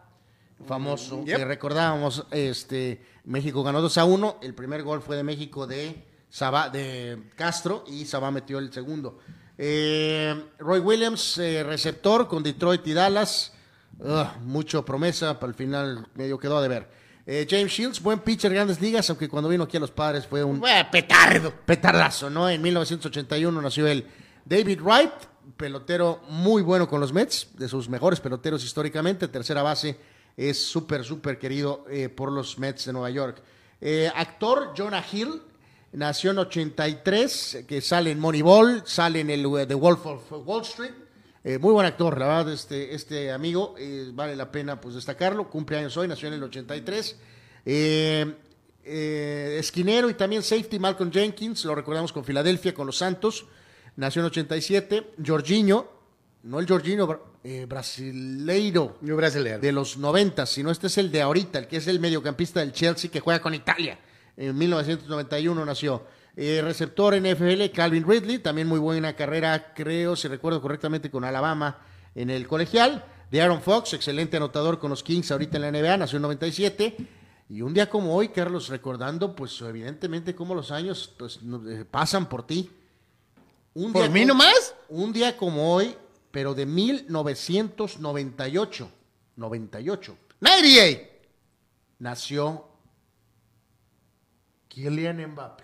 famoso 0.66 1.18
Mm, 1.18 1.26
Yep. 1.26 1.38
que 1.38 1.46
recordábamos 1.46 2.26
este 2.32 3.02
México 3.26 3.64
ganó 3.64 3.82
2 3.82 3.98
a 3.98 4.06
1 4.06 4.38
el 4.42 4.54
primer 4.54 4.84
gol 4.84 5.02
fue 5.02 5.16
de 5.16 5.24
México 5.24 5.66
de 5.68 6.06
Sabá, 6.30 6.70
de 6.70 7.30
Castro 7.36 7.84
y 7.88 8.06
Sabá 8.06 8.32
metió 8.32 8.60
el 8.60 8.72
segundo 8.74 9.20
Eh, 9.58 10.34
Roy 10.60 10.80
Williams 10.80 11.38
eh, 11.38 11.64
receptor 11.64 12.28
con 12.28 12.42
Detroit 12.44 12.86
y 12.88 12.94
Dallas 12.94 13.54
Ugh, 14.00 14.28
mucho 14.42 14.84
promesa 14.84 15.40
para 15.40 15.52
el 15.52 15.56
final 15.56 16.08
medio 16.16 16.38
quedó 16.38 16.58
a 16.58 16.62
deber 16.62 16.90
Eh, 17.26 17.48
James 17.50 17.72
Shields 17.72 18.02
buen 18.02 18.20
pitcher 18.20 18.54
grandes 18.54 18.82
ligas 18.82 19.10
aunque 19.10 19.30
cuando 19.30 19.50
vino 19.50 19.64
aquí 19.64 19.78
a 19.78 19.80
los 19.80 19.92
padres 19.92 20.28
fue 20.28 20.44
un 20.44 20.62
petardo. 20.92 21.54
petardazo, 21.66 22.30
¿no? 22.30 22.50
En 22.50 22.62
1981 22.62 23.62
nació 23.62 23.88
él. 23.88 24.06
David 24.46 24.82
Wright, 24.82 25.14
pelotero 25.56 26.22
muy 26.30 26.62
bueno 26.62 26.88
con 26.90 27.00
los 27.00 27.14
Mets, 27.14 27.50
de 27.58 27.68
sus 27.70 27.88
mejores 27.88 28.20
peloteros 28.20 28.64
históricamente, 28.66 29.28
tercera 29.30 29.64
base, 29.64 29.98
es 30.36 30.66
súper, 30.66 31.04
súper 31.04 31.38
querido 31.38 31.86
eh, 31.90 32.10
por 32.10 32.32
los 32.32 32.58
Mets 32.60 32.86
de 32.86 32.94
Nueva 32.94 33.10
York. 33.10 33.42
Eh, 33.80 34.12
actor 34.14 34.74
Jonah 34.78 35.06
Hill, 35.12 35.42
nació 35.92 36.32
en 36.32 36.40
83, 36.40 37.66
que 37.68 37.82
sale 37.82 38.12
en 38.12 38.20
Moneyball, 38.20 38.84
sale 38.86 39.20
en 39.20 39.30
el 39.30 39.46
eh, 39.46 39.66
The 39.66 39.76
Wolf 39.76 40.06
of 40.06 40.48
Wall 40.48 40.62
Street. 40.62 40.94
Muy 41.60 41.74
buen 41.74 41.86
actor, 41.86 42.18
la 42.18 42.26
verdad, 42.26 42.54
este, 42.54 42.96
este 42.96 43.30
amigo, 43.30 43.76
vale 44.14 44.34
la 44.34 44.50
pena 44.50 44.80
pues 44.80 44.96
destacarlo, 44.96 45.50
cumple 45.50 45.78
años 45.78 45.98
hoy, 45.98 46.08
nació 46.08 46.30
en 46.30 46.36
el 46.36 46.44
83. 46.44 47.18
Eh, 47.66 48.36
eh, 48.84 49.56
esquinero 49.60 50.10
y 50.10 50.14
también 50.16 50.44
safety 50.44 50.78
Malcolm 50.78 51.12
Jenkins, 51.12 51.64
lo 51.64 51.74
recordamos 51.74 52.12
con 52.12 52.26
Filadelfia, 52.26 52.74
con 52.74 52.86
los 52.86 52.98
Santos, 52.98 53.46
nació 53.96 54.22
en 54.22 54.28
87. 54.28 55.14
Jorginho, 55.26 55.90
no 56.44 56.60
el 56.60 56.68
Jorginho 56.68 57.33
eh, 57.44 57.66
brasileiro 57.68 58.98
Yo 59.02 59.18
de 59.18 59.72
los 59.72 59.98
90, 59.98 60.46
sino 60.46 60.72
este 60.72 60.88
es 60.88 60.98
el 60.98 61.12
de 61.12 61.22
ahorita, 61.22 61.60
el 61.60 61.68
que 61.68 61.78
es 61.78 61.88
el 61.88 62.00
mediocampista 62.00 62.60
del 62.62 62.72
Chelsea 62.72 63.12
que 63.12 63.20
juega 63.20 63.42
con 63.42 63.54
Italia. 63.54 64.00
En 64.38 64.58
1991 64.58 65.66
nació. 65.66 66.04
Eh, 66.36 66.62
receptor 66.64 67.14
NFL, 67.16 67.70
Calvin 67.74 68.08
Ridley, 68.08 68.40
también 68.40 68.68
muy 68.68 68.80
buena 68.80 69.16
carrera, 69.16 69.74
creo, 69.76 70.16
si 70.16 70.28
recuerdo 70.28 70.62
correctamente, 70.62 71.12
con 71.12 71.24
Alabama 71.24 71.78
en 72.16 72.30
el 72.30 72.48
colegial. 72.48 73.06
De 73.30 73.42
Aaron 73.42 73.62
Fox, 73.62 73.94
excelente 73.94 74.38
anotador 74.38 74.80
con 74.80 74.90
los 74.92 75.04
Kings 75.04 75.32
ahorita 75.32 75.58
en 75.58 75.62
la 75.64 75.72
NBA, 75.72 75.98
nació 75.98 76.18
en 76.18 76.22
97. 76.24 76.96
Y 77.50 77.62
un 77.62 77.74
día 77.74 77.90
como 77.90 78.16
hoy, 78.16 78.30
Carlos, 78.30 78.70
recordando, 78.70 79.36
pues 79.36 79.60
evidentemente 79.62 80.34
cómo 80.34 80.56
los 80.56 80.72
años 80.72 81.14
pues, 81.18 81.40
eh, 81.68 81.84
pasan 81.90 82.30
por 82.30 82.48
ti. 82.48 82.70
Un 83.76 83.92
¿Por 83.92 84.04
día 84.04 84.12
mí 84.12 84.22
como- 84.22 84.34
nomás? 84.34 84.76
Un 84.90 85.14
día 85.14 85.36
como 85.38 85.74
hoy, 85.74 85.96
pero 86.34 86.54
de 86.56 86.66
1998. 86.66 88.90
98. 89.36 90.18
98. 90.42 91.08
Nació 92.00 92.66
Kylian 94.68 95.28
Mbappé. 95.28 95.64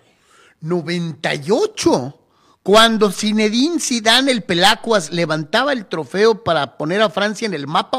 98. 0.60 2.20
Cuando 2.62 3.10
Zinedine 3.10 3.80
Zidane, 3.80 4.30
el 4.30 4.44
Pelacuas, 4.44 5.10
levantaba 5.10 5.72
el 5.72 5.86
trofeo 5.86 6.44
para 6.44 6.78
poner 6.78 7.02
a 7.02 7.10
Francia 7.10 7.46
en 7.46 7.54
el 7.54 7.66
mapa 7.66 7.98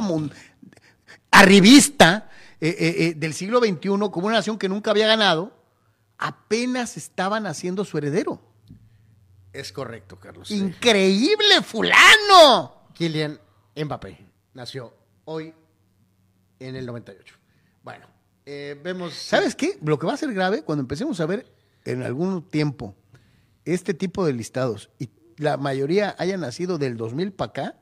arribista 1.30 2.30
eh, 2.62 2.70
eh, 2.70 2.96
eh, 3.00 3.16
del 3.16 3.34
siglo 3.34 3.60
XXI 3.60 3.90
como 4.12 4.28
una 4.28 4.38
nación 4.38 4.58
que 4.58 4.70
nunca 4.70 4.92
había 4.92 5.08
ganado, 5.08 5.52
apenas 6.18 6.96
estaban 6.96 7.48
haciendo 7.48 7.84
su 7.84 7.98
heredero. 7.98 8.51
Es 9.54 9.72
correcto, 9.72 10.20
Carlos. 10.20 10.50
¡Increíble, 10.52 11.62
fulano! 11.64 12.88
Kylian 12.94 13.40
Mbappé 13.76 14.26
nació 14.54 14.96
hoy 15.26 15.54
en 16.60 16.76
el 16.76 16.86
98. 16.86 17.36
Bueno, 17.84 18.08
eh, 18.46 18.80
vemos. 18.82 19.14
¿Sabes 19.14 19.56
qué? 19.56 19.78
Lo 19.84 20.00
que 20.00 20.08
va 20.08 20.14
a 20.14 20.18
ser 20.18 20.34
grave 20.34 20.64
cuando 20.64 20.82
empecemos 20.82 21.20
a 21.20 21.26
ver 21.26 21.52
en 21.86 22.04
algún 22.04 22.48
tiempo 22.48 22.96
este 23.66 23.94
tipo 23.94 24.26
de 24.26 24.34
listados 24.34 24.90
y 25.00 25.10
la 25.38 25.58
mayoría 25.58 26.16
haya 26.18 26.38
nacido 26.38 26.78
del 26.78 26.98
2000 26.98 27.34
para 27.34 27.50
acá, 27.50 27.76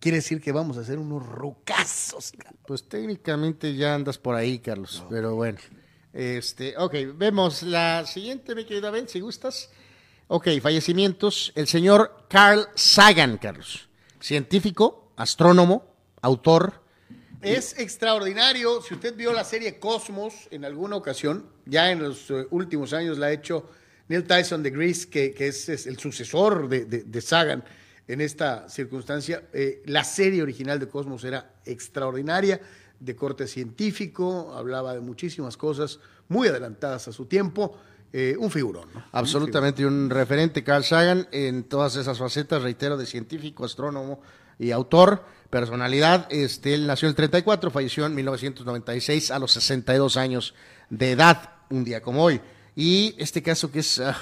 quiere 0.00 0.18
decir 0.18 0.40
que 0.40 0.52
vamos 0.52 0.78
a 0.78 0.80
hacer 0.80 0.98
unos 0.98 1.24
rucazos. 1.26 2.32
Pues 2.66 2.88
técnicamente 2.88 3.74
ya 3.74 3.94
andas 3.94 4.18
por 4.18 4.34
ahí, 4.34 4.58
Carlos, 4.58 5.04
pero 5.08 5.34
bueno. 5.34 5.58
Este, 6.12 6.76
ok, 6.76 6.94
vemos 7.14 7.62
la 7.62 8.06
siguiente, 8.06 8.54
mi 8.54 8.64
querida 8.64 8.90
Ben, 8.90 9.08
si 9.08 9.20
gustas. 9.20 9.70
Ok, 10.30 10.48
fallecimientos. 10.60 11.52
El 11.54 11.66
señor 11.66 12.26
Carl 12.28 12.68
Sagan, 12.74 13.38
Carlos. 13.38 13.88
Científico, 14.20 15.10
astrónomo, 15.16 15.94
autor. 16.20 16.82
Es 17.40 17.78
extraordinario. 17.78 18.82
Si 18.82 18.92
usted 18.92 19.16
vio 19.16 19.32
la 19.32 19.42
serie 19.42 19.78
Cosmos 19.78 20.34
en 20.50 20.66
alguna 20.66 20.96
ocasión, 20.96 21.46
ya 21.64 21.90
en 21.90 22.02
los 22.02 22.30
eh, 22.30 22.46
últimos 22.50 22.92
años 22.92 23.16
la 23.16 23.28
ha 23.28 23.32
hecho 23.32 23.70
Neil 24.08 24.24
Tyson 24.24 24.62
de 24.62 24.68
Grease, 24.68 25.08
que, 25.08 25.34
es, 25.38 25.86
el 25.86 25.98
sucesor 25.98 26.68
de 26.68 27.20
Sagan 27.22 27.64
en 28.06 28.20
esta 28.20 28.68
circunstancia. 28.68 29.44
Eh, 29.54 29.82
la 29.86 30.04
serie 30.04 30.42
original 30.42 30.78
de 30.78 30.88
Cosmos 30.88 31.24
era 31.24 31.54
extraordinaria, 31.64 32.60
de 33.00 33.16
corte 33.16 33.46
científico, 33.46 34.52
hablaba 34.54 34.92
de 34.92 35.00
muchísimas 35.00 35.56
cosas 35.56 36.00
muy 36.28 36.48
adelantadas 36.48 37.08
a 37.08 37.12
su 37.12 37.26
tiempo. 37.26 37.78
Eh, 38.12 38.36
un 38.38 38.50
figurón. 38.50 38.88
¿no? 38.94 39.04
Absolutamente 39.12 39.84
un 39.84 40.08
referente, 40.08 40.64
Carl 40.64 40.82
Sagan, 40.82 41.28
en 41.30 41.64
todas 41.64 41.96
esas 41.96 42.18
facetas, 42.18 42.62
reitero, 42.62 42.96
de 42.96 43.04
científico, 43.04 43.64
astrónomo 43.64 44.20
y 44.58 44.70
autor, 44.70 45.24
personalidad. 45.50 46.26
Este, 46.30 46.74
él 46.74 46.86
nació 46.86 47.06
en 47.06 47.10
el 47.10 47.16
34, 47.16 47.70
falleció 47.70 48.06
en 48.06 48.14
1996 48.14 49.30
a 49.30 49.38
los 49.38 49.52
62 49.52 50.16
años 50.16 50.54
de 50.88 51.12
edad, 51.12 51.50
un 51.68 51.84
día 51.84 52.00
como 52.00 52.24
hoy. 52.24 52.40
Y 52.74 53.14
este 53.18 53.42
caso 53.42 53.70
que 53.70 53.80
es 53.80 53.98
ah, 54.00 54.16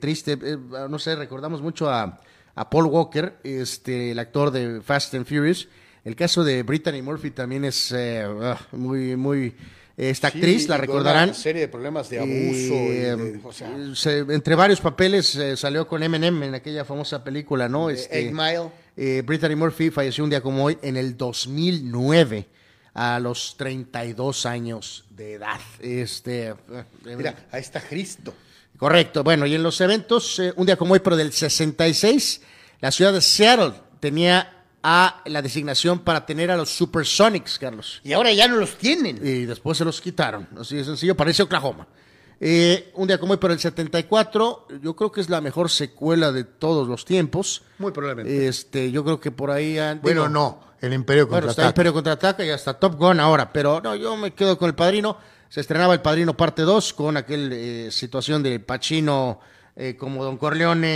triste, 0.00 0.38
eh, 0.40 0.56
no 0.88 0.98
sé, 0.98 1.14
recordamos 1.16 1.60
mucho 1.60 1.90
a, 1.90 2.20
a 2.54 2.70
Paul 2.70 2.86
Walker, 2.86 3.36
este, 3.42 4.12
el 4.12 4.18
actor 4.18 4.50
de 4.50 4.80
Fast 4.80 5.14
and 5.14 5.26
Furious. 5.26 5.68
El 6.04 6.16
caso 6.16 6.44
de 6.44 6.62
Brittany 6.62 7.02
Murphy 7.02 7.32
también 7.32 7.64
es 7.64 7.92
eh, 7.92 8.24
ah, 8.24 8.58
muy, 8.72 9.16
muy... 9.16 9.54
Esta 9.96 10.28
actriz, 10.28 10.62
Sí, 10.64 10.68
la 10.68 10.76
recordarán. 10.76 11.30
Una 11.30 11.34
serie 11.34 11.62
de 11.62 11.68
problemas 11.68 12.10
de 12.10 12.18
abuso. 12.18 12.34
y 12.34 12.96
Eh, 12.98 13.16
de- 13.16 13.40
o 13.42 13.50
sea, 13.52 13.74
se- 13.94 14.18
entre 14.18 14.54
varios 14.54 14.78
papeles 14.80 15.34
eh, 15.36 15.56
salió 15.56 15.88
con 15.88 16.02
Eminem 16.02 16.42
en 16.42 16.54
aquella 16.54 16.84
famosa 16.84 17.24
película, 17.24 17.66
¿no? 17.68 17.88
Este, 17.88 18.18
Eight 18.18 18.32
Mile. 18.32 18.70
eh, 18.96 19.22
Brittany 19.24 19.56
Murphy 19.56 19.90
falleció 19.90 20.22
un 20.24 20.28
día 20.30 20.42
como 20.42 20.64
hoy 20.64 20.76
en 20.82 20.98
el 20.98 21.16
2009 21.16 22.46
a 22.92 23.18
los 23.20 23.56
32 23.56 24.44
años 24.46 25.04
de 25.10 25.34
edad. 25.34 25.60
Este, 25.80 26.48
eh, 26.48 26.54
Mira, 27.16 27.34
ahí 27.52 27.60
está 27.60 27.80
Cristo. 27.80 28.34
Correcto. 28.78 29.24
Bueno, 29.24 29.46
y 29.46 29.54
en 29.54 29.62
los 29.62 29.80
eventos, 29.80 30.38
eh, 30.38 30.52
un 30.56 30.66
día 30.66 30.76
como 30.76 30.92
hoy, 30.94 31.00
pero 31.00 31.16
del 31.16 31.32
66, 31.32 32.42
la 32.80 32.90
ciudad 32.90 33.12
de 33.14 33.22
Seattle 33.22 33.72
tenía 34.00 34.55
a 34.82 35.22
la 35.26 35.42
designación 35.42 35.98
para 36.00 36.24
tener 36.26 36.50
a 36.50 36.56
los 36.56 36.70
Supersonics, 36.70 37.58
Carlos 37.58 38.00
Y 38.04 38.12
ahora 38.12 38.32
ya 38.32 38.46
no 38.48 38.56
los 38.56 38.76
tienen. 38.76 39.16
y 39.16 39.44
después 39.44 39.76
se 39.78 39.84
los 39.84 40.00
quitaron. 40.00 40.46
Así 40.60 40.76
de 40.76 40.84
sencillo, 40.84 41.16
parece 41.16 41.42
Oklahoma. 41.42 41.86
Eh, 42.38 42.92
un 42.94 43.08
día 43.08 43.18
como 43.18 43.32
hoy, 43.32 43.38
pero 43.40 43.54
el 43.54 43.58
74, 43.58 44.68
yo 44.82 44.94
creo 44.94 45.10
que 45.10 45.20
es 45.22 45.30
la 45.30 45.40
mejor 45.40 45.70
secuela 45.70 46.32
de 46.32 46.44
todos 46.44 46.86
los 46.86 47.04
tiempos. 47.04 47.62
Muy 47.78 47.92
probablemente. 47.92 48.46
Este, 48.46 48.90
yo 48.90 49.02
creo 49.04 49.18
que 49.18 49.30
por 49.30 49.50
ahí 49.50 49.78
han- 49.78 50.00
bueno, 50.02 50.22
digo, 50.22 50.32
no. 50.32 50.60
El 50.80 50.92
Imperio 50.92 51.26
Bueno, 51.26 51.38
está 51.48 51.62
contraataca. 51.62 51.68
Imperio 51.70 51.92
contraataca 51.94 52.44
y 52.44 52.50
hasta 52.50 52.74
Top 52.74 52.96
Gun 52.96 53.18
ahora, 53.20 53.50
pero 53.50 53.80
no, 53.82 53.94
yo 53.96 54.14
me 54.16 54.34
quedo 54.34 54.58
con 54.58 54.68
el 54.68 54.74
Padrino. 54.74 55.16
Se 55.48 55.60
estrenaba 55.62 55.94
el 55.94 56.02
Padrino 56.02 56.36
parte 56.36 56.62
2 56.62 56.92
con 56.92 57.16
aquel 57.16 57.50
eh, 57.52 57.88
situación 57.90 58.42
de 58.42 58.60
Pacino 58.60 59.40
eh, 59.76 59.94
como 59.96 60.24
Don 60.24 60.36
Corleone 60.38 60.86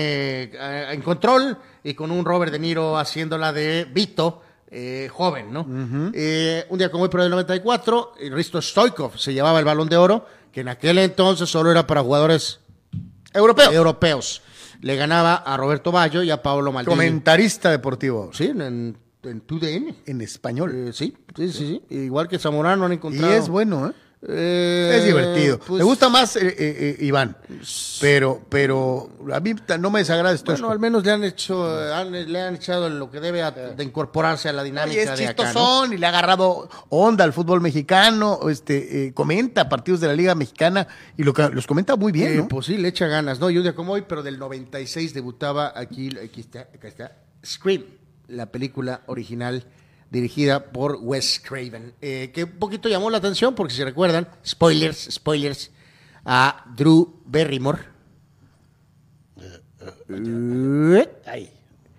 eh, 0.53 0.87
en 0.93 1.03
control 1.03 1.57
y 1.85 1.95
con 1.95 2.11
un 2.11 2.25
Robert 2.25 2.51
De 2.53 2.59
Niro 2.59 2.97
haciéndola 2.99 3.53
de 3.53 3.87
Vito. 3.93 4.43
eh, 4.73 5.09
joven, 5.13 5.53
¿no? 5.53 5.67
Eh, 6.15 6.65
un 6.71 6.79
día 6.79 6.91
como 6.91 7.03
hoy, 7.05 7.09
pero 7.11 7.25
del 7.25 7.33
94, 7.33 8.13
eh, 8.21 8.31
Risto 8.31 8.63
Stoikov 8.63 9.19
se 9.19 9.33
llevaba 9.35 9.59
el 9.59 9.65
balón 9.65 9.89
de 9.89 9.97
oro, 9.97 10.25
que 10.53 10.61
en 10.61 10.69
aquel 10.69 10.99
entonces 10.99 11.49
solo 11.51 11.71
era 11.73 11.87
para 11.87 12.03
jugadores 12.03 12.61
Europeo. 13.35 13.73
europeos. 13.73 14.43
Le 14.81 14.97
ganaba 14.97 15.35
a 15.35 15.57
Roberto 15.57 15.93
Baggio 15.93 16.23
y 16.23 16.31
a 16.31 16.41
Pablo 16.43 16.73
Maldini. 16.73 16.95
Comentarista 16.97 17.71
deportivo. 17.71 18.31
Sí, 18.33 18.45
en, 18.47 18.97
en 19.25 19.41
TUDN. 19.43 19.97
En 20.07 20.21
español. 20.23 20.73
Eh, 20.89 20.93
sí, 20.93 21.15
sí, 21.37 21.53
sí, 21.53 21.83
sí. 21.89 21.95
Igual 21.97 22.29
que 22.29 22.39
Zamorano 22.39 22.87
han 22.87 22.93
y 22.93 22.95
encontrado. 22.95 23.33
es 23.35 23.49
bueno, 23.49 23.89
¿eh? 23.89 23.93
Eh, 24.29 24.93
Es 24.99 25.05
divertido. 25.07 25.59
pues, 25.61 25.79
me 25.79 25.85
gusta 25.85 26.11
más 26.11 26.37
eh, 26.37 26.41
eh, 26.47 26.55
eh, 26.59 26.97
Iván, 27.07 27.39
pero, 28.03 28.43
pero 28.51 29.09
a 29.33 29.41
mí 29.41 29.55
no 29.79 29.91
me 29.91 30.01
desagrada 30.01 30.35
esto. 30.35 30.53
Bueno, 30.53 30.71
al 30.71 30.79
menos 30.79 31.03
le 31.07 31.11
han 31.13 31.25
hecho, 31.25 31.65
han- 31.95 32.13
le 32.13 32.41
han 32.41 32.55
echado 32.57 32.91
lo 32.91 33.11
que 33.11 33.19
debe 33.19 33.43
a- 33.43 33.51
de 33.51 33.83
incorporarse 33.83 34.51
a 34.51 34.53
la 34.53 34.61
y 34.63 34.67
dinámica 34.67 35.01
es 35.15 35.19
de 35.19 35.27
acá, 35.27 35.45
¿no? 35.45 35.49
chistosón 35.49 35.93
y 35.95 35.97
le 35.97 36.05
ha 36.05 36.11
agarrado 36.11 36.69
onda 36.91 37.25
al 37.25 37.33
fútbol 37.33 37.63
mexicano, 37.63 38.41
este, 38.51 39.13
comenta 39.15 39.71
partidos 39.71 40.01
de 40.01 40.09
la 40.09 40.15
Liga 40.15 40.35
Mexicana 40.35 40.87
y 41.17 41.23
lo, 41.23 41.33
que- 41.33 41.49
los 41.49 41.67
comenta 41.67 41.97
muy 41.97 42.13
bien, 42.13 42.37
¿no? 42.37 42.49
Pues 42.49 42.67
sí, 42.67 42.77
le 42.77 42.89
echa 42.89 43.07
ganas, 43.07 43.41
¿no? 43.41 43.49
Y 43.49 43.57
un 43.57 43.63
día 43.63 43.75
como 43.75 43.95
hoy, 43.95 44.05
pero 44.07 44.23
del 44.23 44.39
96 44.39 45.15
debutaba 45.15 45.73
aquí, 45.75 46.11
aquí 46.23 46.43
está, 46.43 46.61
acá 46.75 46.89
está, 46.89 47.13
Scream, 47.45 47.85
la 48.29 48.47
película 48.53 49.01
original 49.07 49.65
dirigida 50.11 50.73
por 50.73 50.99
Wes 51.01 51.41
Craven, 51.43 51.95
eh, 52.01 52.31
que 52.35 52.45
un 52.45 52.59
poquito 52.59 52.89
llamó 52.89 53.11
la 53.11 53.19
atención 53.19 53.55
porque 53.55 53.73
si 53.75 53.85
recuerdan, 53.85 54.29
spoilers, 54.45 55.09
spoilers, 55.13 55.71
a 56.25 56.65
Drew 56.77 57.21
Barrymore. 57.25 57.79
Ahí, 61.27 61.51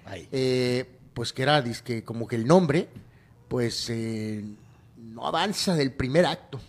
ahí. 0.05 0.27
eh, 0.31 0.85
pues 1.13 1.33
que 1.33 1.41
era 1.43 1.61
dizque, 1.61 2.03
como 2.03 2.27
que 2.27 2.35
el 2.35 2.45
nombre, 2.45 2.89
pues 3.47 3.89
eh, 3.89 4.43
no 4.97 5.25
avanza 5.27 5.75
del 5.75 5.91
primer 5.93 6.25
acto. 6.25 6.59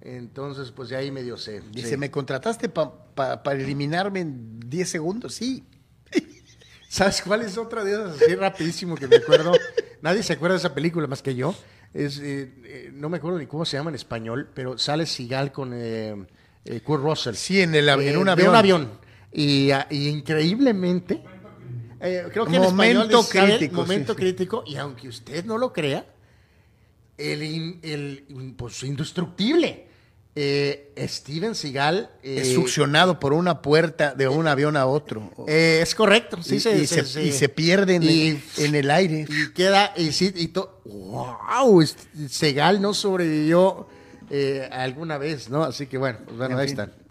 Entonces, 0.00 0.70
pues 0.70 0.90
de 0.90 0.96
ahí 0.96 1.10
medio 1.10 1.36
se... 1.36 1.60
Dice, 1.72 1.90
se- 1.90 1.96
¿me 1.96 2.10
contrataste 2.10 2.68
para 2.68 3.52
eliminarme 3.52 4.20
en 4.20 4.60
10 4.60 4.88
segundos? 4.88 5.34
Sí. 5.34 5.64
¿Sabes 6.94 7.22
cuál 7.22 7.42
es 7.42 7.58
otra 7.58 7.82
de 7.82 7.90
esas 7.92 8.22
así 8.22 8.36
rapidísimo 8.36 8.94
que 8.94 9.08
me 9.08 9.16
acuerdo? 9.16 9.50
Nadie 10.00 10.22
se 10.22 10.34
acuerda 10.34 10.54
de 10.54 10.58
esa 10.60 10.72
película 10.74 11.08
más 11.08 11.22
que 11.22 11.34
yo. 11.34 11.52
Es, 11.92 12.18
eh, 12.20 12.52
eh, 12.64 12.90
no 12.94 13.08
me 13.08 13.16
acuerdo 13.16 13.40
ni 13.40 13.46
cómo 13.46 13.64
se 13.64 13.76
llama 13.76 13.90
en 13.90 13.96
español, 13.96 14.48
pero 14.54 14.78
sale 14.78 15.04
Sigal 15.04 15.50
con 15.50 15.72
eh, 15.74 16.14
eh, 16.64 16.80
Kurt 16.82 17.02
Russell. 17.02 17.34
Sí, 17.34 17.60
en, 17.62 17.74
el, 17.74 17.88
en 17.88 18.00
Eh, 18.00 18.16
un 18.16 18.26
de 18.26 18.30
avión. 18.30 18.48
un 18.50 18.54
avión. 18.54 18.90
Y, 19.32 19.72
ah, 19.72 19.88
y 19.90 20.06
increíblemente, 20.06 21.20
creo 21.98 22.46
que 22.46 22.54
en 22.56 22.62
Momento 22.62 22.68
español 22.68 23.08
dice, 23.08 23.32
¿sabe? 23.38 23.56
crítico, 23.58 23.74
Momento 23.80 24.12
sí. 24.14 24.18
crítico. 24.20 24.64
Y 24.64 24.76
aunque 24.76 25.08
usted 25.08 25.44
no 25.44 25.58
lo 25.58 25.72
crea, 25.72 26.06
el, 27.18 27.42
in- 27.42 27.80
el 27.82 28.54
pues, 28.56 28.80
indestructible 28.84 29.88
eh, 30.36 30.92
Steven 30.98 31.54
Seagal 31.54 32.10
eh, 32.22 32.38
Es 32.42 32.54
succionado 32.54 33.20
por 33.20 33.32
una 33.32 33.62
puerta 33.62 34.14
de 34.14 34.26
un 34.26 34.48
avión 34.48 34.76
a 34.76 34.86
otro. 34.86 35.30
eh, 35.46 35.78
es 35.82 35.94
correcto, 35.94 36.42
sí 36.42 36.56
y, 36.56 36.60
se, 36.60 36.76
y 36.76 36.86
se- 36.86 37.04
se, 37.04 37.22
y 37.24 37.32
se 37.32 37.48
pierde 37.48 37.94
en, 37.96 38.02
el, 38.02 38.42
en 38.58 38.74
el 38.74 38.90
aire. 38.90 39.26
y 39.28 39.52
queda 39.52 39.92
y 39.96 40.10
sí 40.12 40.32
y 40.34 40.48
to- 40.48 40.80
wow 40.84 41.80
este, 41.80 42.28
Segal 42.28 42.82
no 42.82 42.94
sobrevivió 42.94 43.86
eh, 44.30 44.68
alguna 44.72 45.18
vez 45.18 45.48
no 45.50 45.62
así 45.62 45.86
que 45.86 45.98
bueno 45.98 46.18
pues 46.24 46.36
bueno 46.36 46.54
En 46.54 46.60
ahí 46.60 46.68
fin. 46.68 46.80
están 46.80 47.04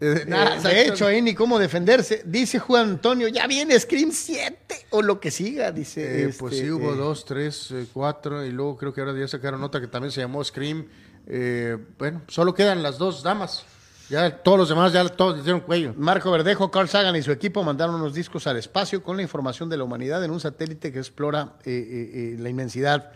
Eh, 0.00 0.24
Nada, 0.28 0.54
exacto. 0.54 0.68
de 0.68 0.86
hecho, 0.86 1.06
ahí 1.08 1.20
ni 1.20 1.34
cómo 1.34 1.58
defenderse. 1.58 2.22
Dice 2.24 2.60
Juan 2.60 2.90
Antonio, 2.90 3.26
ya 3.26 3.48
viene 3.48 3.78
Scream 3.80 4.12
7 4.12 4.56
o 4.90 5.02
lo 5.02 5.18
que 5.18 5.32
siga, 5.32 5.72
dice. 5.72 6.02
Eh, 6.02 6.24
este, 6.28 6.38
pues 6.38 6.56
sí, 6.56 6.70
hubo 6.70 6.92
eh, 6.92 6.96
dos, 6.96 7.24
tres, 7.24 7.74
cuatro, 7.92 8.44
y 8.46 8.52
luego 8.52 8.76
creo 8.76 8.92
que 8.94 9.00
ahora 9.00 9.18
ya 9.18 9.26
sacaron 9.26 9.60
nota 9.60 9.80
que 9.80 9.88
también 9.88 10.12
se 10.12 10.20
llamó 10.20 10.44
Scream. 10.44 10.86
Eh, 11.28 11.76
bueno, 11.98 12.22
solo 12.28 12.54
quedan 12.54 12.82
las 12.82 12.98
dos 12.98 13.22
damas. 13.22 13.64
Ya 14.08 14.30
todos 14.42 14.58
los 14.58 14.68
demás, 14.70 14.92
ya 14.92 15.06
todos 15.08 15.36
le 15.36 15.42
dieron 15.42 15.60
cuello. 15.60 15.92
Marco 15.96 16.30
Verdejo, 16.30 16.70
Carl 16.70 16.88
Sagan 16.88 17.14
y 17.14 17.22
su 17.22 17.30
equipo 17.30 17.62
mandaron 17.62 17.96
unos 17.96 18.14
discos 18.14 18.46
al 18.46 18.56
espacio 18.56 19.02
con 19.02 19.16
la 19.16 19.22
información 19.22 19.68
de 19.68 19.76
la 19.76 19.84
humanidad 19.84 20.24
en 20.24 20.30
un 20.30 20.40
satélite 20.40 20.90
que 20.90 20.98
explora 20.98 21.56
eh, 21.64 22.34
eh, 22.34 22.36
la 22.38 22.48
inmensidad 22.48 23.12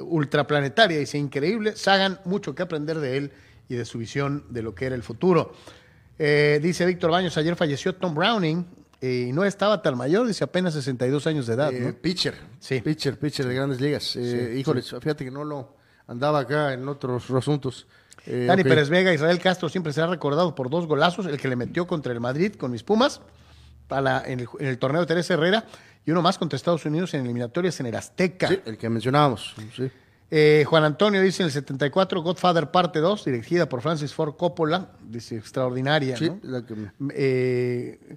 ultraplanetaria. 0.00 0.98
Dice, 0.98 1.16
increíble. 1.18 1.76
Sagan, 1.76 2.20
mucho 2.24 2.54
que 2.54 2.62
aprender 2.62 2.98
de 2.98 3.16
él 3.16 3.32
y 3.68 3.74
de 3.76 3.84
su 3.84 3.98
visión 3.98 4.44
de 4.50 4.62
lo 4.62 4.74
que 4.74 4.86
era 4.86 4.94
el 4.94 5.02
futuro. 5.02 5.52
Dice 6.18 6.84
Víctor 6.84 7.10
Baños, 7.10 7.36
ayer 7.38 7.54
falleció 7.56 7.94
Tom 7.94 8.14
Browning 8.14 8.66
eh, 9.00 9.26
y 9.28 9.32
no 9.32 9.44
estaba 9.44 9.80
tan 9.80 9.96
mayor, 9.96 10.26
dice 10.26 10.42
apenas 10.42 10.74
62 10.74 11.26
años 11.26 11.46
de 11.46 11.54
edad. 11.54 11.72
Eh, 11.72 11.80
¿no? 11.80 11.92
Pitcher, 11.94 12.34
Sí. 12.58 12.80
pitcher, 12.80 13.18
pitcher 13.18 13.46
de 13.46 13.54
grandes 13.54 13.80
ligas. 13.80 14.16
Eh, 14.16 14.56
híjoles, 14.58 14.88
fíjate 15.00 15.24
que 15.24 15.30
no 15.30 15.44
lo 15.44 15.76
andaba 16.08 16.40
acá 16.40 16.72
en 16.72 16.88
otros 16.88 17.30
asuntos. 17.30 17.86
Eh, 18.26 18.46
Dani. 18.48 18.64
Pérez 18.64 18.88
Vega, 18.90 19.12
Israel 19.14 19.38
Castro 19.38 19.68
siempre 19.68 19.92
será 19.92 20.08
recordado 20.08 20.54
por 20.54 20.68
dos 20.68 20.86
golazos, 20.86 21.26
el 21.26 21.38
que 21.38 21.46
le 21.48 21.54
metió 21.56 21.86
contra 21.86 22.12
el 22.12 22.18
Madrid 22.20 22.54
con 22.56 22.70
mis 22.72 22.82
Pumas 22.82 23.20
para 23.86 24.22
en, 24.26 24.40
el, 24.40 24.48
en 24.58 24.66
el 24.66 24.78
torneo 24.78 25.00
de 25.02 25.06
Teresa 25.06 25.34
Herrera 25.34 25.64
y 26.04 26.10
uno 26.10 26.20
más 26.20 26.36
contra 26.36 26.56
Estados 26.56 26.84
Unidos 26.84 27.14
en 27.14 27.20
eliminatorias 27.22 27.78
en 27.80 27.86
el 27.86 27.94
Azteca. 27.94 28.48
Sí, 28.48 28.60
el 28.66 28.76
que 28.76 28.88
mencionábamos. 28.88 29.54
Sí. 29.76 29.90
Eh, 30.30 30.64
Juan 30.68 30.84
Antonio 30.84 31.22
dice 31.22 31.42
en 31.42 31.46
el 31.46 31.52
74, 31.52 32.20
Godfather 32.22 32.70
parte 32.70 32.98
2, 32.98 33.24
dirigida 33.24 33.66
por 33.66 33.80
Francis 33.80 34.12
Ford 34.12 34.34
Coppola, 34.36 34.90
dice 35.02 35.36
extraordinaria, 35.36 36.18
Sí, 36.18 36.28
¿no? 36.28 36.38
la 36.42 36.66
que- 36.66 36.74
Eh, 37.14 38.16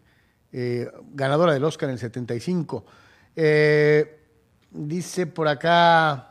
eh, 0.52 0.92
ganadora 1.14 1.54
del 1.54 1.64
Oscar 1.64 1.88
en 1.88 1.94
el 1.94 2.00
75. 2.00 2.86
Eh, 3.34 4.20
dice 4.72 5.26
por 5.26 5.48
acá 5.48 6.31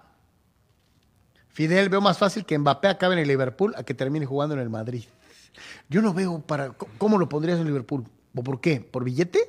Fidel, 1.52 1.88
veo 1.88 2.00
más 2.00 2.18
fácil 2.18 2.44
que 2.44 2.58
Mbappé 2.58 2.88
acabe 2.88 3.14
en 3.14 3.20
el 3.20 3.28
Liverpool 3.28 3.74
a 3.76 3.82
que 3.82 3.94
termine 3.94 4.26
jugando 4.26 4.54
en 4.54 4.60
el 4.60 4.70
Madrid. 4.70 5.04
Yo 5.88 6.00
no 6.00 6.14
veo 6.14 6.40
para... 6.40 6.70
¿Cómo 6.98 7.18
lo 7.18 7.28
pondrías 7.28 7.58
en 7.58 7.66
Liverpool? 7.66 8.04
¿O 8.34 8.42
por 8.42 8.60
qué? 8.60 8.80
¿Por 8.80 9.04
billete? 9.04 9.40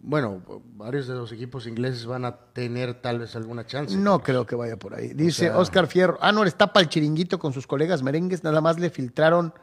Bueno, 0.00 0.42
varios 0.76 1.06
de 1.08 1.14
los 1.14 1.32
equipos 1.32 1.66
ingleses 1.66 2.06
van 2.06 2.24
a 2.24 2.36
tener 2.36 2.94
tal 3.00 3.20
vez 3.20 3.34
alguna 3.34 3.66
chance. 3.66 3.96
No 3.96 4.20
creo 4.22 4.46
que 4.46 4.54
vaya 4.54 4.76
por 4.76 4.94
ahí. 4.94 5.08
Dice 5.14 5.46
sea- 5.46 5.58
Oscar 5.58 5.86
Fierro. 5.86 6.18
Ah, 6.20 6.32
no, 6.32 6.44
está 6.44 6.72
para 6.72 6.84
el 6.84 6.88
chiringuito 6.90 7.38
con 7.38 7.52
sus 7.52 7.66
colegas 7.66 8.02
merengues. 8.02 8.44
Nada 8.44 8.60
más 8.60 8.78
le 8.78 8.90
filtraron 8.90 9.54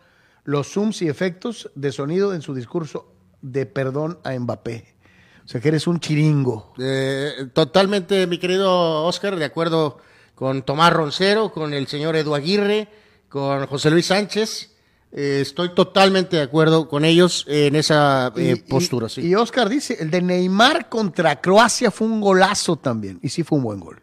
los 0.44 0.68
zooms 0.74 1.02
y 1.02 1.08
efectos 1.08 1.70
de 1.76 1.92
sonido 1.92 2.34
en 2.34 2.42
su 2.42 2.54
discurso 2.54 3.14
de 3.42 3.66
perdón 3.66 4.20
a 4.24 4.38
Mbappé. 4.38 4.96
O 5.46 5.48
sea 5.48 5.62
que 5.62 5.70
eres 5.70 5.88
un 5.88 6.00
chiringo. 6.00 6.74
Eh, 6.80 7.50
totalmente, 7.54 8.26
mi 8.28 8.38
querido 8.38 9.04
Oscar, 9.06 9.36
de 9.36 9.46
acuerdo 9.46 9.98
con 10.40 10.62
Tomás 10.64 10.94
Roncero, 10.94 11.52
con 11.52 11.74
el 11.74 11.86
señor 11.88 12.16
Edu 12.16 12.34
Aguirre, 12.34 12.88
con 13.28 13.68
José 13.68 13.92
Luis 13.92 14.06
Sánchez. 14.06 14.72
Eh, 15.12 15.40
estoy 15.42 15.76
totalmente 15.76 16.38
de 16.38 16.44
acuerdo 16.44 16.88
con 16.88 17.04
ellos 17.04 17.44
en 17.50 17.76
esa 17.76 18.32
eh, 18.38 18.54
Y- 18.56 18.70
postura. 18.70 19.08
y, 19.08 19.10
sí. 19.10 19.22
y 19.28 19.36
Oscar 19.36 19.68
dice, 19.68 19.98
el 20.00 20.10
de 20.10 20.22
Neymar 20.22 20.88
contra 20.88 21.42
Croacia 21.42 21.92
fue 21.92 22.08
un 22.08 22.22
golazo 22.22 22.78
también. 22.78 23.20
Y 23.22 23.28
sí 23.28 23.44
fue 23.44 23.58
un 23.58 23.66
buen 23.66 23.82
gol. 23.82 24.02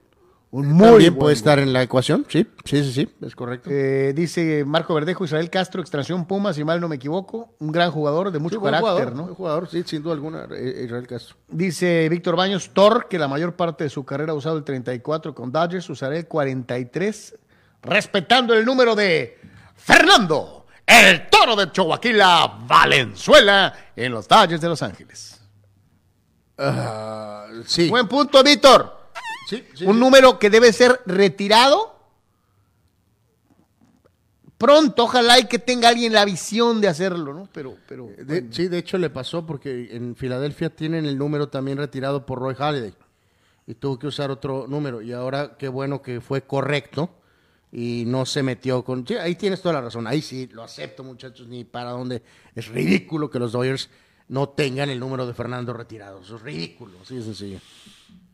Un 0.56 0.68
muy 0.72 0.86
También 0.88 1.12
buen 1.12 1.18
puede 1.18 1.34
gol. 1.34 1.38
estar 1.38 1.58
en 1.58 1.70
la 1.74 1.82
ecuación, 1.82 2.24
sí, 2.30 2.46
sí, 2.64 2.82
sí, 2.82 2.90
sí, 2.92 3.14
es 3.20 3.36
correcto. 3.36 3.68
Eh, 3.70 4.14
dice 4.16 4.64
Marco 4.64 4.94
Verdejo, 4.94 5.26
Israel 5.26 5.50
Castro, 5.50 5.82
extracción 5.82 6.26
Pumas, 6.26 6.56
si 6.56 6.64
mal 6.64 6.80
no 6.80 6.88
me 6.88 6.96
equivoco. 6.96 7.54
Un 7.58 7.72
gran 7.72 7.90
jugador 7.90 8.30
de 8.30 8.38
mucho 8.38 8.56
Sí, 8.58 8.64
carácter, 8.64 8.80
jugador, 8.90 9.14
¿no? 9.16 9.22
buen 9.24 9.34
jugador, 9.34 9.68
sí, 9.68 9.82
sin 9.84 10.02
duda 10.02 10.14
alguna, 10.14 10.48
eh, 10.56 10.82
Israel 10.86 11.06
Castro. 11.06 11.36
Dice 11.48 12.08
Víctor 12.08 12.36
Baños, 12.36 12.70
Thor, 12.72 13.06
que 13.08 13.18
la 13.18 13.28
mayor 13.28 13.54
parte 13.54 13.84
de 13.84 13.90
su 13.90 14.06
carrera 14.06 14.32
ha 14.32 14.34
usado 14.34 14.56
el 14.56 14.64
34 14.64 15.34
con 15.34 15.52
Dodgers, 15.52 15.90
usará 15.90 16.16
el 16.16 16.26
43, 16.26 17.38
respetando 17.82 18.54
el 18.54 18.64
número 18.64 18.94
de 18.94 19.38
Fernando, 19.74 20.64
el 20.86 21.28
toro 21.28 21.54
de 21.54 21.70
Chihuahua 21.70 22.60
Valenzuela, 22.66 23.74
en 23.94 24.10
los 24.10 24.26
Dodgers 24.26 24.62
de 24.62 24.68
Los 24.68 24.82
Ángeles. 24.82 25.38
Ah, 26.56 27.46
sí, 27.66 27.90
Buen 27.90 28.08
punto, 28.08 28.42
Víctor. 28.42 28.95
Sí, 29.46 29.64
sí, 29.74 29.84
Un 29.84 29.94
sí. 29.94 30.00
número 30.00 30.38
que 30.38 30.50
debe 30.50 30.72
ser 30.72 31.00
retirado 31.06 31.94
pronto, 34.58 35.04
ojalá 35.04 35.38
y 35.38 35.44
que 35.46 35.58
tenga 35.58 35.88
alguien 35.90 36.12
la 36.12 36.24
visión 36.24 36.80
de 36.80 36.88
hacerlo, 36.88 37.34
¿no? 37.34 37.48
Pero, 37.52 37.76
pero 37.86 38.08
De- 38.18 38.46
sí, 38.50 38.68
de 38.68 38.78
hecho 38.78 38.96
le 38.98 39.10
pasó 39.10 39.44
porque 39.46 39.88
en 39.94 40.16
Filadelfia 40.16 40.70
tienen 40.70 41.04
el 41.04 41.18
número 41.18 41.48
también 41.48 41.76
retirado 41.78 42.24
por 42.24 42.38
Roy 42.38 42.54
Halladay 42.58 42.94
y 43.66 43.74
tuvo 43.74 43.98
que 43.98 44.06
usar 44.06 44.30
otro 44.30 44.66
número 44.66 45.02
y 45.02 45.12
ahora 45.12 45.56
qué 45.58 45.68
bueno 45.68 46.00
que 46.00 46.20
fue 46.20 46.42
correcto 46.42 47.10
y 47.72 48.04
no 48.06 48.24
se 48.24 48.42
metió 48.42 48.82
con... 48.84 49.06
Sí, 49.06 49.16
ahí 49.16 49.34
tienes 49.34 49.60
toda 49.60 49.74
la 49.74 49.80
razón, 49.82 50.06
ahí 50.06 50.22
sí, 50.22 50.48
lo 50.52 50.62
acepto 50.62 51.04
muchachos, 51.04 51.48
ni 51.48 51.64
para 51.64 51.90
dónde. 51.90 52.22
Es 52.54 52.68
ridículo 52.68 53.28
que 53.28 53.38
los 53.38 53.52
Dodgers 53.52 53.90
no 54.28 54.48
tengan 54.48 54.88
el 54.88 54.98
número 54.98 55.26
de 55.26 55.34
Fernando 55.34 55.72
retirado, 55.74 56.22
eso 56.22 56.36
es 56.36 56.42
ridículo, 56.42 56.96
así 57.02 57.16
de 57.16 57.22
sencillo. 57.22 57.58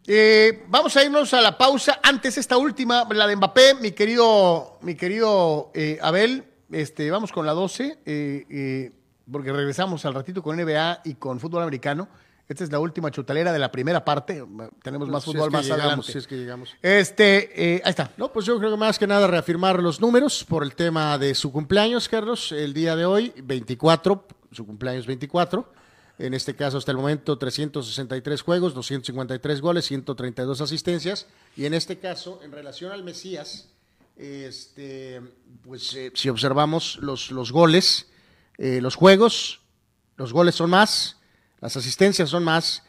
Eh, 0.06 0.64
vamos 0.68 0.96
a 0.96 1.04
irnos 1.04 1.32
a 1.34 1.40
la 1.40 1.56
pausa. 1.56 2.00
Antes 2.02 2.36
esta 2.38 2.56
última, 2.56 3.06
la 3.10 3.26
de 3.26 3.36
Mbappé, 3.36 3.74
mi 3.80 3.92
querido, 3.92 4.78
mi 4.82 4.94
querido 4.94 5.70
eh, 5.74 5.98
Abel, 6.02 6.44
este, 6.72 7.10
vamos 7.10 7.30
con 7.30 7.46
la 7.46 7.52
12, 7.52 7.98
eh, 8.04 8.46
eh, 8.50 8.92
porque 9.30 9.52
regresamos 9.52 10.04
al 10.04 10.14
ratito 10.14 10.42
con 10.42 10.56
NBA 10.56 11.02
y 11.04 11.14
con 11.14 11.38
fútbol 11.38 11.62
americano. 11.62 12.08
Esta 12.48 12.64
es 12.64 12.72
la 12.72 12.80
última 12.80 13.10
chutalera 13.10 13.52
de 13.52 13.58
la 13.58 13.70
primera 13.70 14.04
parte. 14.04 14.44
Tenemos 14.82 15.08
más 15.08 15.22
Si 15.22 15.30
es 15.30 15.36
fútbol 15.36 15.50
que 15.50 15.56
más 15.56 15.64
llegamos, 15.64 15.84
adelante. 15.84 16.12
si 16.12 16.18
es 16.18 16.26
que 16.26 16.36
llegamos. 16.36 16.76
Este, 16.82 17.76
eh, 17.76 17.82
ahí 17.84 17.90
está. 17.90 18.10
No, 18.16 18.32
pues 18.32 18.44
yo 18.44 18.58
creo 18.58 18.70
que 18.72 18.76
más 18.76 18.98
que 18.98 19.06
nada 19.06 19.26
reafirmar 19.26 19.80
los 19.80 20.00
números 20.00 20.44
por 20.44 20.62
el 20.64 20.74
tema 20.74 21.16
de 21.18 21.34
su 21.34 21.52
cumpleaños, 21.52 22.08
Carlos. 22.08 22.52
El 22.52 22.74
día 22.74 22.96
de 22.96 23.06
hoy, 23.06 23.32
24, 23.42 24.26
su 24.50 24.66
cumpleaños 24.66 25.06
24. 25.06 25.72
En 26.22 26.34
este 26.34 26.54
caso, 26.54 26.78
hasta 26.78 26.92
el 26.92 26.98
momento, 26.98 27.36
363 27.36 28.42
juegos, 28.42 28.74
253 28.74 29.60
goles, 29.60 29.86
132 29.86 30.60
asistencias. 30.60 31.26
Y 31.56 31.64
en 31.64 31.74
este 31.74 31.98
caso, 31.98 32.38
en 32.44 32.52
relación 32.52 32.92
al 32.92 33.02
Mesías, 33.02 33.70
este, 34.16 35.20
pues 35.64 35.92
eh, 35.94 36.12
si 36.14 36.28
observamos 36.28 36.98
los, 37.02 37.32
los 37.32 37.50
goles, 37.50 38.06
eh, 38.56 38.80
los 38.80 38.94
juegos, 38.94 39.62
los 40.16 40.32
goles 40.32 40.54
son 40.54 40.70
más, 40.70 41.16
las 41.60 41.76
asistencias 41.76 42.30
son 42.30 42.44
más 42.44 42.84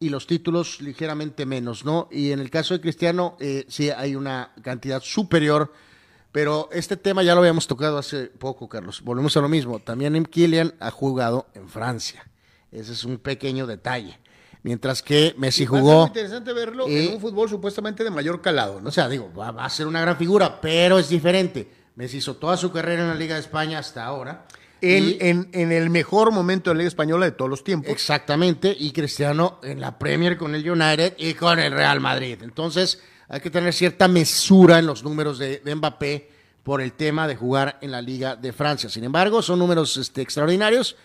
y 0.00 0.08
los 0.08 0.26
títulos 0.26 0.80
ligeramente 0.80 1.44
menos, 1.44 1.84
¿no? 1.84 2.08
Y 2.10 2.32
en 2.32 2.40
el 2.40 2.48
caso 2.48 2.72
de 2.72 2.80
Cristiano, 2.80 3.36
eh, 3.38 3.66
sí 3.68 3.90
hay 3.90 4.14
una 4.14 4.54
cantidad 4.62 5.02
superior, 5.02 5.74
pero 6.32 6.70
este 6.72 6.96
tema 6.96 7.22
ya 7.22 7.34
lo 7.34 7.40
habíamos 7.40 7.66
tocado 7.66 7.98
hace 7.98 8.28
poco, 8.28 8.66
Carlos. 8.66 9.02
Volvemos 9.02 9.36
a 9.36 9.42
lo 9.42 9.48
mismo. 9.50 9.78
También 9.78 10.24
Kylian 10.24 10.72
ha 10.80 10.90
jugado 10.90 11.48
en 11.52 11.68
Francia. 11.68 12.24
Ese 12.72 12.92
es 12.92 13.04
un 13.04 13.18
pequeño 13.18 13.66
detalle. 13.66 14.18
Mientras 14.62 15.02
que 15.02 15.34
Messi 15.38 15.64
jugó. 15.64 16.00
muy 16.00 16.06
interesante 16.08 16.52
verlo 16.52 16.86
en 16.88 17.14
un 17.14 17.20
fútbol 17.20 17.48
supuestamente 17.48 18.02
de 18.04 18.10
mayor 18.10 18.40
calado, 18.42 18.80
¿no? 18.80 18.88
O 18.88 18.92
sea, 18.92 19.08
digo, 19.08 19.32
va, 19.32 19.52
va 19.52 19.64
a 19.64 19.70
ser 19.70 19.86
una 19.86 20.00
gran 20.00 20.16
figura, 20.16 20.60
pero 20.60 20.98
es 20.98 21.08
diferente. 21.08 21.70
Messi 21.94 22.18
hizo 22.18 22.36
toda 22.36 22.56
su 22.56 22.70
carrera 22.72 23.02
en 23.02 23.08
la 23.08 23.14
Liga 23.14 23.34
de 23.34 23.40
España 23.40 23.78
hasta 23.78 24.04
ahora. 24.04 24.46
En, 24.80 25.04
Y- 25.04 25.16
en, 25.20 25.48
en 25.52 25.72
el 25.72 25.90
mejor 25.90 26.32
momento 26.32 26.70
de 26.70 26.74
la 26.74 26.78
Liga 26.78 26.88
Española 26.88 27.26
de 27.26 27.32
todos 27.32 27.48
los 27.48 27.64
tiempos. 27.64 27.90
Exactamente, 27.90 28.76
y 28.78 28.90
Cristiano 28.92 29.58
en 29.62 29.80
la 29.80 29.98
Premier 29.98 30.36
con 30.36 30.54
el 30.54 30.68
United 30.68 31.14
y 31.18 31.34
con 31.34 31.58
el 31.58 31.72
Real 31.72 32.00
Madrid. 32.00 32.38
Entonces, 32.42 33.00
hay 33.28 33.40
que 33.40 33.50
tener 33.50 33.72
cierta 33.72 34.06
mesura 34.08 34.78
en 34.78 34.86
los 34.86 35.02
números 35.02 35.38
de, 35.38 35.58
de 35.64 35.74
Mbappé 35.74 36.30
por 36.64 36.80
el 36.82 36.92
tema 36.92 37.26
de 37.26 37.36
jugar 37.36 37.78
en 37.80 37.92
la 37.92 38.02
Liga 38.02 38.36
de 38.36 38.52
Francia. 38.52 38.88
Sin 38.90 39.04
embargo, 39.04 39.40
son 39.40 39.58
números 39.58 39.96
este, 39.96 40.20
extraordinarios, 40.20 40.96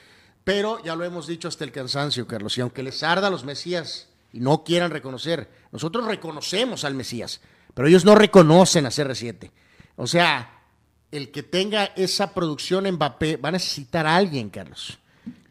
pero 0.44 0.84
ya 0.84 0.96
lo 0.96 1.04
hemos 1.06 1.28
dicho 1.28 1.48
hasta 1.48 1.64
el 1.64 1.72
cansancio, 1.72 2.28
Carlos. 2.28 2.58
Y 2.58 2.62
aunque 2.62 2.84
les 2.84 3.02
arda 3.04 3.28
a 3.28 3.32
los 3.32 3.44
Mesías 3.46 4.08
y 4.32 4.40
no 4.40 4.64
quieran 4.64 4.92
reconocer, 4.92 5.50
nosotros 5.72 6.06
reconocemos 6.06 6.84
al 6.84 6.96
Mesías, 6.96 7.42
pero 7.74 7.88
ellos 7.88 8.06
no 8.06 8.16
reconocen 8.16 8.86
a 8.86 8.90
CR7. 8.90 9.52
O 9.96 10.08
sea, 10.08 10.60
el 11.12 11.32
que 11.32 11.44
tenga 11.44 11.86
esa 11.96 12.34
producción 12.34 12.90
Mbappé 12.92 13.38
va 13.38 13.50
a 13.50 13.54
necesitar 13.54 14.06
a 14.08 14.16
alguien, 14.16 14.50
Carlos, 14.50 14.98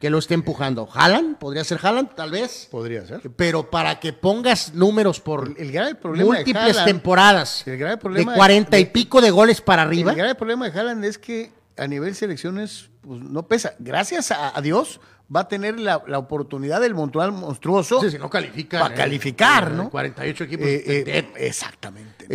que 0.00 0.10
lo 0.10 0.18
esté 0.18 0.34
empujando. 0.34 0.88
¿Haaland? 0.92 1.38
¿Podría 1.38 1.62
ser 1.62 1.78
Haaland, 1.80 2.14
tal 2.16 2.32
vez? 2.32 2.66
Podría 2.70 3.06
ser. 3.06 3.20
Pero 3.36 3.70
para 3.70 4.00
que 4.00 4.12
pongas 4.12 4.74
números 4.74 5.20
por 5.20 5.54
El, 5.56 5.70
grave 5.70 5.94
problema 5.94 6.32
de 6.34 6.38
múltiples 6.40 6.76
Haaland- 6.76 6.84
temporadas 6.84 7.62
el 7.68 7.78
grave 7.78 7.94
de 7.94 8.00
problema 8.00 8.32
de- 8.32 8.36
40 8.36 8.78
y 8.80 8.86
pico 8.86 9.20
de 9.20 9.30
goles 9.30 9.60
para 9.60 9.82
arriba. 9.82 10.10
El 10.10 10.18
grave 10.18 10.34
problema 10.34 10.68
de 10.68 10.76
Haaland 10.78 11.04
es 11.04 11.18
que 11.18 11.52
a 11.76 11.86
nivel 11.86 12.14
selecciones 12.14 12.90
pues, 13.00 13.20
no 13.20 13.46
pesa. 13.46 13.74
Gracias 13.78 14.30
a, 14.30 14.56
a 14.56 14.60
Dios 14.60 15.00
va 15.34 15.40
a 15.40 15.48
tener 15.48 15.78
la, 15.80 16.02
la 16.06 16.18
oportunidad 16.18 16.80
del 16.80 16.94
montual 16.94 17.32
monstruoso 17.32 18.00
Sí, 18.02 18.10
si 18.10 18.18
no 18.18 18.28
califica. 18.28 18.80
para 18.80 18.94
eh, 18.94 18.96
calificar, 18.98 19.68
eh, 19.72 19.76
¿no? 19.76 19.90
48 19.90 20.44
equipos. 20.44 20.66
Eh, 20.66 20.82
eh, 20.86 21.32
exactamente. 21.36 22.26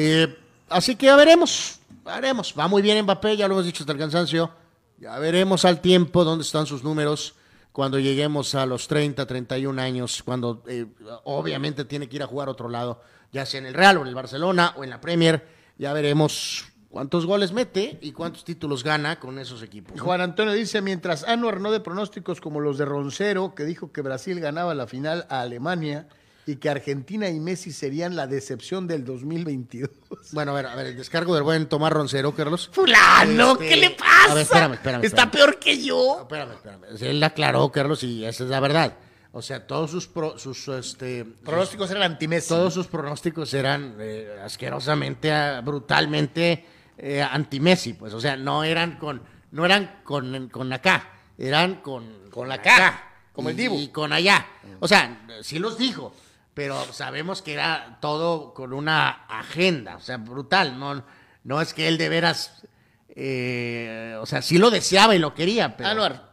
así 0.69 0.95
que 0.95 1.05
ya 1.07 1.15
veremos, 1.15 1.79
veremos. 2.03 2.53
Va 2.57 2.67
muy 2.67 2.81
bien 2.81 3.03
Mbappé, 3.03 3.37
ya 3.37 3.47
lo 3.47 3.55
hemos 3.55 3.65
dicho 3.65 3.83
hasta 3.83 3.93
el 3.93 3.99
cansancio. 3.99 4.51
Ya 4.99 5.17
veremos 5.19 5.63
al 5.65 5.79
tiempo 5.79 6.23
dónde 6.23 6.43
están 6.43 6.65
sus 6.65 6.83
números 6.83 7.35
cuando 7.71 7.99
lleguemos 7.99 8.55
a 8.55 8.65
los 8.65 8.87
30, 8.87 9.27
31 9.27 9.79
años, 9.79 10.23
cuando 10.23 10.63
eh, 10.67 10.87
obviamente 11.25 11.85
tiene 11.85 12.09
que 12.09 12.15
ir 12.15 12.23
a 12.23 12.25
jugar 12.25 12.47
a 12.47 12.51
otro 12.51 12.67
lado, 12.69 12.99
ya 13.31 13.45
sea 13.45 13.59
en 13.59 13.67
el 13.67 13.75
Real 13.75 13.97
o 13.97 14.01
en 14.01 14.07
el 14.07 14.15
Barcelona 14.15 14.73
o 14.75 14.83
en 14.83 14.89
la 14.89 14.99
Premier. 14.99 15.47
Ya 15.77 15.93
veremos 15.93 16.65
cuántos 16.97 17.27
goles 17.27 17.51
mete 17.51 17.99
y 18.01 18.11
cuántos 18.11 18.43
títulos 18.43 18.83
gana 18.83 19.19
con 19.19 19.37
esos 19.37 19.61
equipos. 19.61 19.95
¿no? 19.95 20.03
Juan 20.03 20.19
Antonio 20.19 20.51
dice, 20.53 20.81
mientras 20.81 21.23
Anuar 21.25 21.61
no 21.61 21.69
de 21.71 21.79
pronósticos 21.79 22.41
como 22.41 22.59
los 22.59 22.79
de 22.79 22.85
Roncero, 22.85 23.53
que 23.53 23.65
dijo 23.65 23.91
que 23.91 24.01
Brasil 24.01 24.39
ganaba 24.39 24.73
la 24.73 24.87
final 24.87 25.27
a 25.29 25.41
Alemania 25.41 26.07
y 26.47 26.55
que 26.55 26.71
Argentina 26.71 27.29
y 27.29 27.39
Messi 27.39 27.71
serían 27.71 28.15
la 28.15 28.25
decepción 28.25 28.87
del 28.87 29.05
2022. 29.05 29.91
Bueno, 30.31 30.53
a 30.53 30.55
ver, 30.55 30.65
a 30.65 30.73
ver, 30.75 30.87
el 30.87 30.97
descargo 30.97 31.35
del 31.35 31.43
buen 31.43 31.69
Tomás 31.69 31.93
Roncero, 31.93 32.33
Carlos. 32.33 32.67
Fulano, 32.73 33.51
Este, 33.51 33.69
¿qué 33.69 33.75
le 33.77 33.89
pasa? 33.91 34.31
a 34.31 34.33
ver, 34.33 34.41
espérame, 34.43 34.73
espérame, 34.73 35.03
Está 35.05 35.23
espérame. 35.25 35.31
peor 35.51 35.59
que 35.59 35.83
yo. 35.83 36.21
Espérame, 36.21 36.53
espérame. 36.53 36.81
Él 36.99 37.23
aclaró, 37.23 37.71
Carlos, 37.71 38.01
y 38.01 38.25
esa 38.25 38.43
es 38.43 38.49
la 38.49 38.59
verdad. 38.59 38.95
O 39.33 39.43
sea, 39.43 39.67
todos 39.67 39.91
sus, 39.91 40.07
pro- 40.07 40.39
sus 40.39 40.67
este, 40.69 41.23
Pronósticos 41.45 41.91
eran 41.91 42.13
anti-Messi. 42.13 42.49
todos 42.49 42.73
sus 42.73 42.87
pronósticos 42.87 43.53
eran 43.53 43.95
eh, 43.99 44.35
asquerosamente, 44.43 45.31
brutalmente 45.63 46.65
eh, 46.97 47.21
anti-Messi, 47.21 47.93
pues, 47.93 48.13
o 48.13 48.19
sea, 48.19 48.35
no 48.35 48.63
eran 48.63 48.97
con, 48.97 49.21
no 49.51 49.65
eran 49.65 50.01
con, 50.03 50.49
con 50.49 50.71
acá, 50.73 51.09
eran 51.37 51.75
con, 51.81 52.29
Con 52.31 52.47
la 52.49 52.61
K, 52.61 53.03
como 53.33 53.49
y- 53.49 53.51
el 53.51 53.57
Dibu. 53.57 53.75
Y 53.75 53.87
con 53.89 54.11
allá. 54.13 54.45
O 54.79 54.87
sea, 54.87 55.25
sí 55.41 55.59
los 55.59 55.77
dijo, 55.77 56.13
pero 56.53 56.83
sabemos 56.91 57.41
que 57.41 57.53
era 57.53 57.97
todo 58.01 58.53
con 58.53 58.73
una 58.73 59.09
agenda, 59.27 59.95
o 59.95 59.99
sea, 60.01 60.17
brutal, 60.17 60.79
no, 60.79 61.03
no 61.43 61.61
es 61.61 61.73
que 61.73 61.87
él 61.87 61.97
de 61.97 62.09
veras, 62.09 62.65
eh, 63.09 64.17
o 64.19 64.25
sea, 64.25 64.41
sí 64.41 64.57
lo 64.57 64.69
deseaba 64.71 65.15
y 65.15 65.19
lo 65.19 65.33
quería, 65.33 65.75
pero... 65.77 65.89
Anuar, 65.89 66.31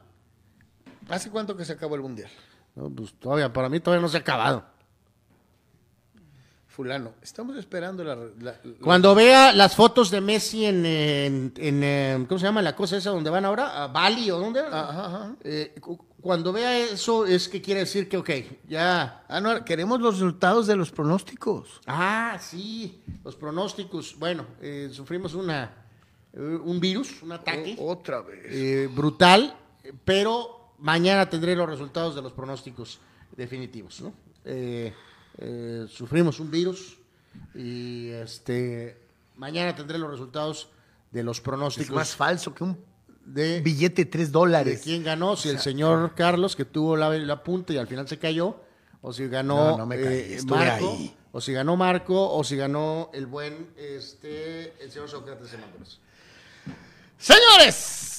¿hace 1.09 1.31
cuánto 1.31 1.57
que 1.57 1.65
se 1.65 1.75
acabó 1.75 1.95
el 1.95 2.01
Mundial? 2.03 2.31
No, 2.75 2.91
pues 2.91 3.15
todavía, 3.21 3.53
para 3.53 3.69
mí 3.69 3.81
todavía 3.81 4.03
no 4.03 4.09
se 4.09 4.17
ha 4.17 4.21
acabado. 4.21 4.67
Fulano, 6.75 7.13
estamos 7.23 7.57
esperando 7.57 8.03
la... 8.03 8.17
la- 8.17 8.31
la- 8.41 8.59
Cuando 8.83 9.15
vea 9.15 9.53
las 9.53 9.77
fotos 9.77 10.11
de 10.11 10.21
Messi 10.21 10.65
en, 10.65 10.85
en- 10.85 11.53
en, 11.57 11.83
eh, 11.85 12.25
¿cómo 12.29 12.39
se 12.39 12.47
llama 12.47 12.63
la 12.63 12.75
cosa 12.75 12.97
esa 12.97 13.11
donde 13.11 13.31
van 13.31 13.45
ahora? 13.45 13.85
¿A 13.85 13.87
Bali 13.87 14.29
o 14.33 14.39
dónde? 14.41 14.59
Ajá, 14.61 15.07
ajá. 15.07 15.37
Eh, 15.45 15.75
cu- 15.81 16.05
cuando 16.21 16.53
vea 16.53 16.77
eso 16.79 17.27
es 17.27 17.49
que 17.49 17.63
quiere 17.63 17.81
decir 17.81 18.09
que, 18.09 18.17
ok, 18.17 18.31
ya... 18.69 19.25
Anuar, 19.29 19.65
queremos 19.65 20.01
los 20.01 20.15
resultados 20.15 20.67
de 20.67 20.75
los 20.75 20.91
pronósticos. 20.91 21.81
Ah, 21.87 22.39
sí, 22.41 23.01
los 23.23 23.37
pronósticos. 23.37 24.17
Bueno, 24.19 24.45
eh, 24.61 24.89
sufrimos 24.93 25.35
una, 25.35 25.71
eh, 26.33 26.41
un 26.41 26.81
virus, 26.81 27.23
un 27.23 27.33
ataque 27.33 27.77
O- 27.79 27.93
otra 27.93 28.21
vez. 28.23 28.47
eh, 28.49 28.89
brutal, 28.93 29.55
pero 30.05 30.73
mañana 30.79 31.31
tendré 31.31 31.55
los 31.55 31.69
resultados 31.69 32.17
de 32.17 32.23
los 32.23 32.33
pronósticos 32.33 32.99
definitivos, 33.37 34.01
¿no? 34.01 34.13
Eh, 34.45 34.93
eh, 35.39 35.87
sufrimos 35.89 36.41
un 36.41 36.51
virus 36.51 36.97
y 37.55 38.11
este 38.11 38.99
mañana 39.37 39.75
tendré 39.75 39.99
los 39.99 40.11
resultados 40.11 40.69
de 41.11 41.23
los 41.23 41.39
Es 41.39 41.43
pronósticos 41.43 41.95
más 41.95 42.15
falso 42.15 42.55
que 42.55 42.65
un 42.65 42.79
de, 43.25 43.61
billete 43.61 44.05
de 44.05 44.11
3 44.11 44.27
de 44.29 44.33
dólares. 44.33 44.81
quién 44.85 45.03
ganó, 45.03 45.37
si 45.37 45.49
el 45.49 45.59
señor 45.59 46.15
Carlos 46.15 46.55
que 46.57 46.65
tuvo 46.65 46.97
la, 46.97 47.11
la 47.11 47.43
punta 47.43 47.73
y 47.73 47.79
al 47.79 47.87
final 47.87 48.07
se 48.07 48.19
cayó, 48.19 48.61
o 49.01 49.13
si 49.13 49.29
ganó 49.29 49.71
No, 49.73 49.79
no 49.79 49.87
me 49.87 50.01
caí, 50.01 50.35
eh, 50.35 50.39
Marco, 50.47 50.93
ahí. 50.93 51.17
o 51.33 51.41
si 51.41 51.53
ganó 51.53 51.77
Marco, 51.77 52.33
o 52.35 52.45
si 52.45 52.57
ganó 52.57 53.11
el 53.13 53.27
buen 53.27 53.71
este 53.77 54.73
el 54.83 54.91
señor 54.91 55.09
Sócrates 55.09 55.53
Hernández. 55.53 55.99
Señores, 57.19 58.14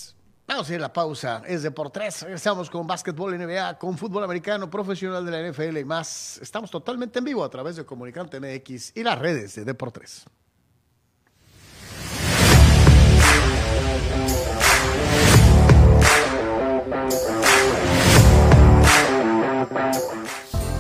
vamos 0.48 0.70
a 0.70 0.74
ir 0.74 0.80
a 0.80 0.84
la 0.84 0.94
pausa. 0.94 1.42
Es 1.46 1.64
de 1.64 1.72
por 1.72 1.90
tres. 1.90 2.22
Regresamos 2.22 2.70
con 2.70 2.88
básquetbol 2.88 3.38
NBA, 3.38 3.78
con 3.78 3.98
fútbol 3.98 4.24
americano 4.24 4.70
profesional 4.70 5.26
de 5.26 5.32
la 5.32 5.52
NFL 5.52 5.78
y 5.78 5.86
más. 5.86 6.40
Estamos 6.42 6.72
totalmente 6.72 7.20
en 7.20 7.26
vivo 7.26 7.44
a 7.44 7.50
través 7.50 7.76
de 7.76 7.86
Comunicante 7.86 8.40
MX 8.40 8.94
y 8.96 9.04
las 9.04 9.20
redes 9.20 9.56
de 9.56 9.66
Deportes. 9.66 10.26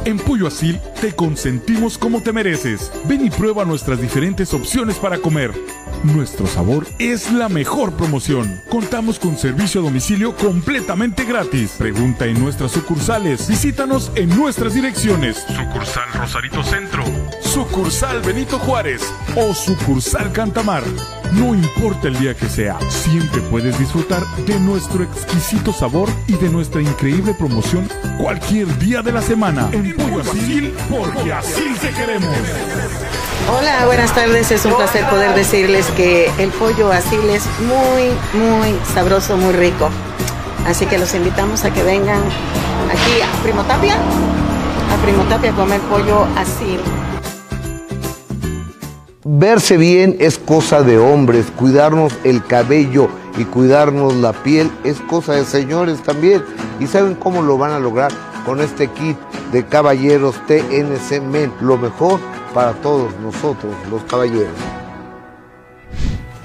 En 0.05 0.19
Pollo 0.19 0.45
Asil 0.45 0.79
te 1.01 1.15
consentimos 1.15 1.97
como 1.97 2.21
te 2.21 2.31
mereces. 2.31 2.91
Ven 3.05 3.25
y 3.25 3.31
prueba 3.31 3.65
nuestras 3.65 3.99
diferentes 3.99 4.53
opciones 4.53 4.97
para 4.97 5.17
comer. 5.17 5.51
Nuestro 6.03 6.45
sabor 6.47 6.85
es 6.99 7.31
la 7.31 7.49
mejor 7.49 7.93
promoción. 7.93 8.61
Contamos 8.69 9.19
con 9.19 9.37
servicio 9.37 9.81
a 9.81 9.83
domicilio 9.83 10.35
completamente 10.35 11.23
gratis. 11.25 11.75
Pregunta 11.77 12.25
en 12.25 12.39
nuestras 12.39 12.71
sucursales. 12.71 13.47
Visítanos 13.47 14.11
en 14.15 14.29
nuestras 14.35 14.73
direcciones. 14.73 15.45
Sucursal 15.47 16.11
Rosarito 16.13 16.63
Centro. 16.63 17.03
Sucursal 17.41 18.21
Benito 18.21 18.59
Juárez. 18.59 19.01
O 19.35 19.53
sucursal 19.53 20.31
Cantamar. 20.31 20.83
No 21.33 21.53
importa 21.53 22.07
el 22.07 22.17
día 22.19 22.33
que 22.35 22.47
sea, 22.47 22.77
siempre 22.89 23.41
puedes 23.49 23.77
disfrutar 23.79 24.25
de 24.45 24.59
nuestro 24.59 25.03
exquisito 25.03 25.73
sabor 25.73 26.09
y 26.27 26.33
de 26.33 26.49
nuestra 26.49 26.81
increíble 26.81 27.33
promoción 27.33 27.89
cualquier 28.17 28.67
día 28.77 29.01
de 29.01 29.11
la 29.11 29.21
semana. 29.21 29.69
En 29.71 29.95
Pollo 29.95 30.21
Asil, 30.21 30.73
porque 30.89 31.33
así 31.33 31.75
te 31.81 31.89
queremos. 31.89 32.35
Hola, 33.47 33.85
buenas 33.85 34.13
tardes. 34.15 34.49
Es 34.51 34.65
un 34.65 34.75
placer 34.75 35.05
poder 35.07 35.35
decirles 35.35 35.84
que 35.91 36.29
el 36.39 36.49
pollo 36.51 36.91
asil 36.91 37.21
es 37.29 37.43
muy, 37.59 38.11
muy 38.39 38.75
sabroso, 38.93 39.37
muy 39.37 39.53
rico. 39.53 39.89
Así 40.65 40.85
que 40.85 40.97
los 40.97 41.13
invitamos 41.13 41.63
a 41.65 41.73
que 41.73 41.83
vengan 41.83 42.21
aquí 42.89 43.21
a 43.21 43.43
Primo 43.43 43.63
Tapia, 43.63 43.95
a 43.95 45.03
Primo 45.03 45.23
Tapia 45.23 45.51
a 45.51 45.55
comer 45.55 45.79
pollo 45.81 46.25
asil. 46.35 46.79
Verse 49.23 49.77
bien 49.77 50.15
es 50.19 50.37
cosa 50.37 50.81
de 50.81 50.97
hombres, 50.97 51.47
cuidarnos 51.55 52.13
el 52.23 52.45
cabello 52.45 53.09
y 53.37 53.43
cuidarnos 53.43 54.13
la 54.15 54.33
piel 54.33 54.71
es 54.83 54.99
cosa 55.01 55.33
de 55.33 55.45
señores 55.45 56.01
también. 56.03 56.43
¿Y 56.79 56.87
saben 56.87 57.15
cómo 57.15 57.41
lo 57.41 57.57
van 57.57 57.71
a 57.71 57.79
lograr? 57.79 58.11
Con 58.45 58.61
este 58.61 58.87
kit 58.87 59.17
de 59.51 59.65
caballeros 59.65 60.35
TNC 60.47 61.21
Men, 61.21 61.51
lo 61.59 61.77
mejor 61.77 62.19
para 62.53 62.73
todos 62.73 63.13
nosotros, 63.19 63.73
los 63.89 64.03
caballeros. 64.03 64.84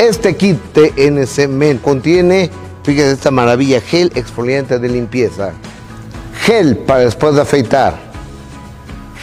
Este 0.00 0.34
kit 0.34 0.56
TNC 0.72 1.46
Men 1.46 1.76
contiene, 1.76 2.50
fíjense 2.84 3.12
esta 3.12 3.30
maravilla, 3.30 3.82
gel 3.82 4.10
exfoliante 4.14 4.78
de 4.78 4.88
limpieza, 4.88 5.52
gel 6.40 6.78
para 6.78 7.00
después 7.00 7.34
de 7.34 7.42
afeitar, 7.42 7.98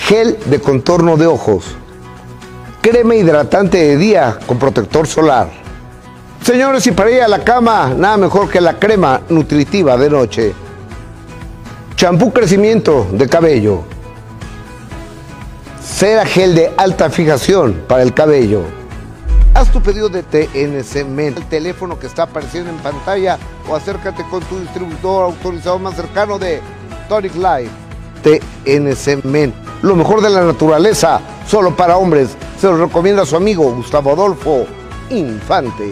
gel 0.06 0.38
de 0.46 0.60
contorno 0.60 1.18
de 1.18 1.26
ojos, 1.26 1.66
crema 2.80 3.16
hidratante 3.16 3.80
de 3.80 3.98
día 3.98 4.38
con 4.46 4.60
protector 4.60 5.08
solar. 5.08 5.50
Señores, 6.44 6.86
y 6.86 6.92
para 6.92 7.10
ir 7.10 7.22
a 7.24 7.28
la 7.28 7.44
cama, 7.44 7.96
nada 7.98 8.18
mejor 8.18 8.48
que 8.48 8.62
la 8.62 8.78
crema 8.78 9.22
nutritiva 9.30 9.98
de 9.98 10.12
noche. 10.12 10.54
Champú 11.96 12.32
crecimiento 12.32 13.08
de 13.14 13.28
cabello. 13.28 13.82
Cera 15.84 16.24
gel 16.24 16.54
de 16.54 16.72
alta 16.78 17.10
fijación 17.10 17.82
para 17.88 18.04
el 18.04 18.14
cabello. 18.14 18.77
Haz 19.58 19.72
tu 19.72 19.82
pedido 19.82 20.08
de 20.08 20.22
TNC 20.22 21.04
Men, 21.04 21.34
el 21.36 21.50
teléfono 21.50 21.98
que 21.98 22.06
está 22.06 22.24
apareciendo 22.24 22.70
en 22.70 22.78
pantalla 22.78 23.40
o 23.68 23.76
acércate 23.76 24.24
con 24.30 24.44
tu 24.44 24.60
distribuidor 24.60 25.24
autorizado 25.24 25.80
más 25.80 25.96
cercano 25.96 26.38
de 26.38 26.62
Tonic 27.10 27.34
Life. 27.34 27.72
TNC 28.22 29.26
Men, 29.26 29.52
lo 29.82 29.96
mejor 29.96 30.22
de 30.22 30.30
la 30.30 30.44
naturaleza, 30.44 31.22
solo 31.48 31.76
para 31.76 31.98
hombres. 31.98 32.38
Se 32.62 32.68
lo 32.68 32.78
recomienda 32.78 33.26
su 33.26 33.36
amigo 33.36 33.74
Gustavo 33.74 34.12
Adolfo 34.12 34.68
Infante. 35.10 35.92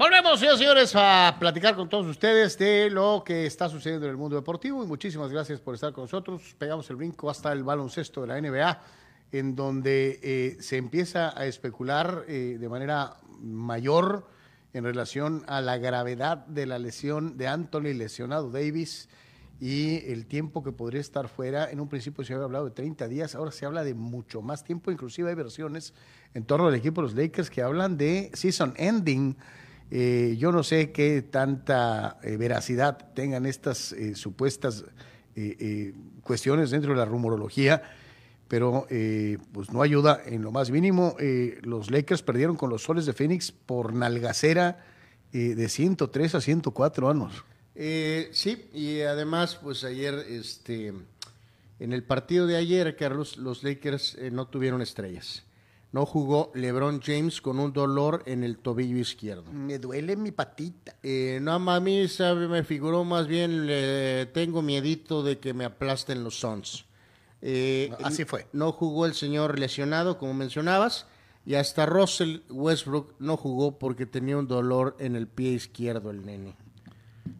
Volvemos, 0.00 0.40
señores 0.40 0.58
señores, 0.58 0.92
a 0.96 1.36
platicar 1.38 1.76
con 1.76 1.86
todos 1.86 2.06
ustedes 2.06 2.56
de 2.56 2.88
lo 2.88 3.22
que 3.22 3.44
está 3.44 3.68
sucediendo 3.68 4.06
en 4.06 4.12
el 4.12 4.16
mundo 4.16 4.34
deportivo 4.34 4.82
y 4.82 4.86
muchísimas 4.86 5.30
gracias 5.30 5.60
por 5.60 5.74
estar 5.74 5.92
con 5.92 6.04
nosotros. 6.04 6.56
Pegamos 6.56 6.88
el 6.88 6.96
brinco 6.96 7.28
hasta 7.28 7.52
el 7.52 7.64
baloncesto 7.64 8.22
de 8.22 8.26
la 8.28 8.40
NBA, 8.40 8.80
en 9.30 9.54
donde 9.54 10.18
eh, 10.22 10.56
se 10.60 10.78
empieza 10.78 11.38
a 11.38 11.44
especular 11.44 12.24
eh, 12.28 12.56
de 12.58 12.68
manera 12.70 13.18
mayor 13.42 14.26
en 14.72 14.84
relación 14.84 15.44
a 15.46 15.60
la 15.60 15.76
gravedad 15.76 16.46
de 16.46 16.64
la 16.64 16.78
lesión 16.78 17.36
de 17.36 17.48
Anthony 17.48 17.92
lesionado 17.92 18.50
Davis 18.50 19.06
y 19.60 20.10
el 20.10 20.24
tiempo 20.24 20.62
que 20.62 20.72
podría 20.72 21.02
estar 21.02 21.28
fuera. 21.28 21.70
En 21.70 21.78
un 21.78 21.90
principio 21.90 22.24
se 22.24 22.32
había 22.32 22.46
hablado 22.46 22.64
de 22.64 22.70
30 22.70 23.06
días, 23.06 23.34
ahora 23.34 23.52
se 23.52 23.66
habla 23.66 23.84
de 23.84 23.92
mucho 23.92 24.40
más 24.40 24.64
tiempo, 24.64 24.90
inclusive 24.90 25.28
hay 25.28 25.34
versiones 25.34 25.92
en 26.32 26.44
torno 26.44 26.68
al 26.68 26.74
equipo 26.74 27.02
de 27.02 27.08
los 27.08 27.14
Lakers 27.14 27.50
que 27.50 27.60
hablan 27.60 27.98
de 27.98 28.30
season 28.32 28.72
ending. 28.78 29.36
Eh, 29.90 30.36
yo 30.38 30.52
no 30.52 30.62
sé 30.62 30.92
qué 30.92 31.20
tanta 31.22 32.18
eh, 32.22 32.36
veracidad 32.36 33.12
tengan 33.14 33.44
estas 33.44 33.90
eh, 33.92 34.14
supuestas 34.14 34.84
eh, 35.34 35.56
eh, 35.58 35.94
cuestiones 36.22 36.70
dentro 36.70 36.92
de 36.92 36.98
la 36.98 37.04
rumorología, 37.04 37.82
pero 38.46 38.86
pues 39.52 39.70
no 39.72 39.80
ayuda 39.80 40.20
en 40.26 40.42
lo 40.42 40.50
más 40.50 40.72
mínimo. 40.72 41.16
Los 41.62 41.88
Lakers 41.88 42.22
perdieron 42.22 42.56
con 42.56 42.68
los 42.68 42.82
Soles 42.82 43.06
de 43.06 43.12
Phoenix 43.12 43.52
por 43.52 43.94
nalgacera 43.94 44.84
de 45.30 45.68
103 45.68 46.34
a 46.34 46.40
104 46.40 47.10
años. 47.10 47.44
Sí, 48.32 48.68
y 48.74 49.02
además, 49.02 49.54
pues 49.62 49.84
ayer, 49.84 50.14
este, 50.28 50.92
en 51.78 51.92
el 51.92 52.02
partido 52.02 52.48
de 52.48 52.56
ayer, 52.56 52.96
Carlos, 52.96 53.36
los 53.36 53.62
Lakers 53.62 54.18
no 54.32 54.48
tuvieron 54.48 54.82
estrellas. 54.82 55.44
No 55.92 56.06
jugó 56.06 56.52
LeBron 56.54 57.00
James 57.00 57.40
con 57.40 57.58
un 57.58 57.72
dolor 57.72 58.22
en 58.26 58.44
el 58.44 58.58
tobillo 58.58 58.98
izquierdo. 58.98 59.50
Me 59.52 59.78
duele 59.78 60.16
mi 60.16 60.30
patita. 60.30 60.94
Eh, 61.02 61.40
no, 61.42 61.52
a 61.52 61.80
mí 61.80 62.06
sabe, 62.06 62.46
me 62.46 62.62
figuró 62.62 63.02
más 63.04 63.26
bien, 63.26 63.66
le 63.66 64.26
tengo 64.26 64.62
miedito 64.62 65.24
de 65.24 65.38
que 65.38 65.52
me 65.52 65.64
aplasten 65.64 66.22
los 66.22 66.38
Suns. 66.38 66.84
Eh, 67.42 67.92
Así 68.04 68.24
fue. 68.24 68.46
No 68.52 68.70
jugó 68.70 69.06
el 69.06 69.14
señor 69.14 69.58
lesionado, 69.58 70.16
como 70.16 70.34
mencionabas, 70.34 71.06
y 71.44 71.54
hasta 71.54 71.86
Russell 71.86 72.40
Westbrook 72.50 73.14
no 73.18 73.36
jugó 73.36 73.78
porque 73.78 74.06
tenía 74.06 74.36
un 74.36 74.46
dolor 74.46 74.96
en 75.00 75.16
el 75.16 75.26
pie 75.26 75.50
izquierdo 75.50 76.10
el 76.10 76.24
nene. 76.24 76.54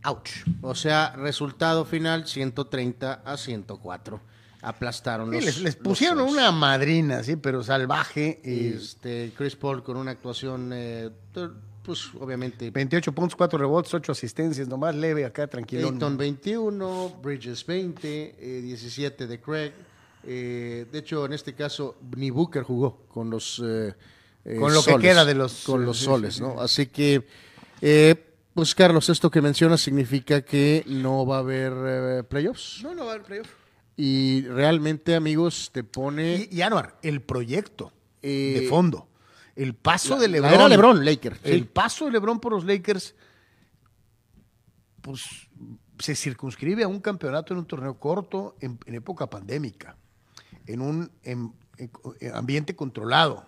Ouch. 0.04 0.30
O 0.62 0.74
sea, 0.74 1.14
resultado 1.16 1.84
final 1.84 2.26
130 2.26 3.22
a 3.24 3.36
104. 3.36 4.20
Aplastaron 4.62 5.30
Sí, 5.40 5.62
les, 5.62 5.76
pusieron 5.76 6.20
una 6.20 6.52
madrina, 6.52 7.22
sí, 7.22 7.36
pero 7.36 7.62
salvaje. 7.62 8.40
eh, 8.44 8.74
Este, 8.76 9.32
Chris 9.36 9.56
Paul 9.56 9.82
con 9.82 9.96
una 9.96 10.10
actuación, 10.10 10.70
eh, 10.74 11.08
pues 11.82 12.10
obviamente. 12.20 12.70
28 12.70 13.12
puntos, 13.12 13.36
4 13.36 13.58
rebotes, 13.58 13.94
8 13.94 14.12
asistencias, 14.12 14.68
nomás 14.68 14.94
leve 14.94 15.24
acá, 15.24 15.46
tranquilo. 15.46 15.88
Ayton 15.88 16.16
21, 16.16 17.20
Bridges 17.22 17.64
20, 17.64 18.36
eh, 18.38 18.60
17 18.60 19.26
de 19.26 19.40
Craig. 19.40 19.72
Eh, 20.26 20.84
de 20.92 20.98
hecho, 20.98 21.24
en 21.24 21.32
este 21.32 21.54
caso, 21.54 21.96
ni 22.16 22.28
Booker 22.30 22.62
jugó 22.62 23.06
con 23.08 23.30
los. 23.30 23.62
eh, 23.64 23.94
eh, 24.44 24.56
Con 24.56 24.74
lo 24.74 24.82
que 24.82 24.96
queda 24.98 25.24
de 25.24 25.34
los- 25.34 25.64
Con 25.64 25.86
los 25.86 25.96
soles, 25.98 26.40
¿no? 26.40 26.60
Así 26.60 26.86
que. 26.86 27.26
eh, 27.80 28.26
pues 28.52 28.74
Carlos, 28.74 29.08
esto 29.08 29.30
que 29.30 29.40
mencionas 29.40 29.80
significa 29.80 30.42
que 30.42 30.82
no 30.86 31.24
va 31.24 31.36
a 31.36 31.38
haber 31.38 31.72
eh, 31.86 32.22
playoffs. 32.28 32.80
No, 32.82 32.94
no 32.94 33.04
va 33.06 33.12
a 33.12 33.14
haber 33.14 33.24
playoff. 33.26 33.48
Y 34.02 34.42
realmente, 34.42 35.14
amigos, 35.14 35.70
te 35.74 35.84
pone. 35.84 36.48
Y, 36.50 36.56
y 36.56 36.62
Anuar, 36.62 36.96
el 37.02 37.20
proyecto 37.20 37.92
Eh, 38.22 38.60
de 38.62 38.68
fondo, 38.68 39.08
el 39.56 39.74
paso 39.74 40.14
la- 40.14 40.22
de 40.22 40.28
la 40.28 40.32
LeBron. 40.34 40.52
era 40.54 40.68
LeBron, 40.68 41.04
Lakers, 41.04 41.38
sí. 41.44 41.50
El 41.50 41.66
paso 41.66 42.06
de 42.06 42.12
LeBron 42.12 42.40
por 42.40 42.52
los 42.52 42.64
Lakers, 42.64 43.14
pues 45.02 45.22
se 45.98 46.14
circunscribe 46.14 46.82
a 46.84 46.88
un 46.88 47.00
campeonato 47.00 47.52
en 47.52 47.58
un 47.58 47.66
torneo 47.66 47.98
corto, 47.98 48.56
en, 48.60 48.78
en 48.86 48.94
época 48.94 49.28
pandémica, 49.28 49.96
en 50.66 50.80
un 50.80 51.10
en- 51.22 51.52
en- 51.76 51.90
en 52.20 52.34
ambiente 52.34 52.74
controlado. 52.74 53.46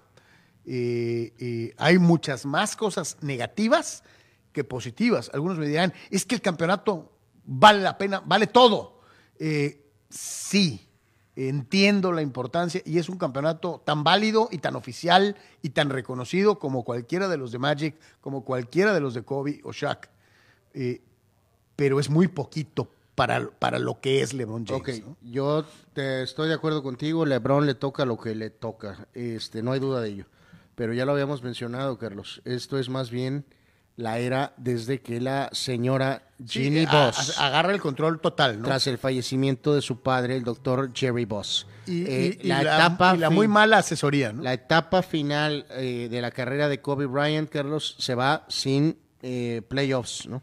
Eh, 0.66 1.32
eh, 1.38 1.74
hay 1.78 1.98
muchas 1.98 2.44
más 2.46 2.76
cosas 2.76 3.16
negativas 3.22 4.04
que 4.52 4.64
positivas. 4.64 5.30
Algunos 5.32 5.56
me 5.58 5.66
dirán, 5.66 5.92
es 6.10 6.24
que 6.26 6.34
el 6.34 6.42
campeonato 6.42 7.16
vale 7.44 7.80
la 7.80 7.96
pena, 7.96 8.22
vale 8.24 8.46
todo. 8.46 9.00
Eh, 9.38 9.78
sí, 10.12 10.86
entiendo 11.34 12.12
la 12.12 12.22
importancia 12.22 12.82
y 12.84 12.98
es 12.98 13.08
un 13.08 13.18
campeonato 13.18 13.82
tan 13.84 14.04
válido 14.04 14.48
y 14.50 14.58
tan 14.58 14.76
oficial 14.76 15.36
y 15.62 15.70
tan 15.70 15.90
reconocido 15.90 16.58
como 16.58 16.84
cualquiera 16.84 17.28
de 17.28 17.38
los 17.38 17.52
de 17.52 17.58
Magic, 17.58 17.96
como 18.20 18.44
cualquiera 18.44 18.92
de 18.92 19.00
los 19.00 19.14
de 19.14 19.22
Kobe 19.22 19.60
o 19.64 19.72
Shaq. 19.72 20.10
Eh, 20.74 21.02
pero 21.76 22.00
es 22.00 22.10
muy 22.10 22.28
poquito 22.28 22.88
para, 23.14 23.50
para 23.50 23.78
lo 23.78 24.00
que 24.00 24.22
es 24.22 24.34
LeBron 24.34 24.66
James. 24.66 25.00
Ok, 25.00 25.06
¿no? 25.06 25.16
yo 25.22 25.64
te 25.92 26.22
estoy 26.22 26.48
de 26.48 26.54
acuerdo 26.54 26.82
contigo. 26.82 27.24
LeBron 27.24 27.66
le 27.66 27.74
toca 27.74 28.04
lo 28.04 28.18
que 28.18 28.34
le 28.34 28.50
toca. 28.50 29.08
Este, 29.14 29.62
no 29.62 29.72
hay 29.72 29.80
duda 29.80 30.00
de 30.00 30.10
ello. 30.10 30.26
Pero 30.74 30.92
ya 30.94 31.04
lo 31.04 31.12
habíamos 31.12 31.42
mencionado, 31.42 31.98
Carlos. 31.98 32.40
Esto 32.44 32.78
es 32.78 32.88
más 32.88 33.10
bien 33.10 33.44
la 33.96 34.18
era 34.18 34.54
desde 34.56 35.00
que 35.00 35.20
la 35.20 35.48
señora 35.52 36.22
Ginny 36.46 36.80
Sí, 36.80 36.86
a- 36.88 37.06
Boss, 37.06 37.38
a- 37.38 37.46
agarra 37.48 37.72
el 37.72 37.80
control 37.80 38.20
total, 38.20 38.60
¿no? 38.60 38.66
tras 38.66 38.86
el 38.86 38.98
fallecimiento 38.98 39.74
de 39.74 39.82
su 39.82 40.00
padre, 40.00 40.36
el 40.36 40.44
doctor 40.44 40.90
Jerry 40.94 41.24
Boss. 41.24 41.66
y, 41.86 42.04
Eh, 42.04 42.38
y- 42.40 42.46
y 42.46 42.48
la, 42.48 42.60
y 42.62 42.64
la 43.18 43.28
fin- 43.28 43.34
muy 43.34 43.48
mala 43.48 43.78
asesoría, 43.78 44.32
¿no? 44.32 44.42
La 44.42 44.52
etapa 44.52 45.02
final 45.02 45.66
eh, 45.70 46.08
de 46.10 46.20
la 46.20 46.30
carrera 46.30 46.68
de 46.68 46.80
Kobe 46.80 47.06
Bryant, 47.06 47.50
Carlos, 47.50 47.96
se 47.98 48.14
va 48.14 48.44
sin 48.48 48.96
eh, 49.22 49.62
playoffs, 49.68 50.26
¿no? 50.28 50.42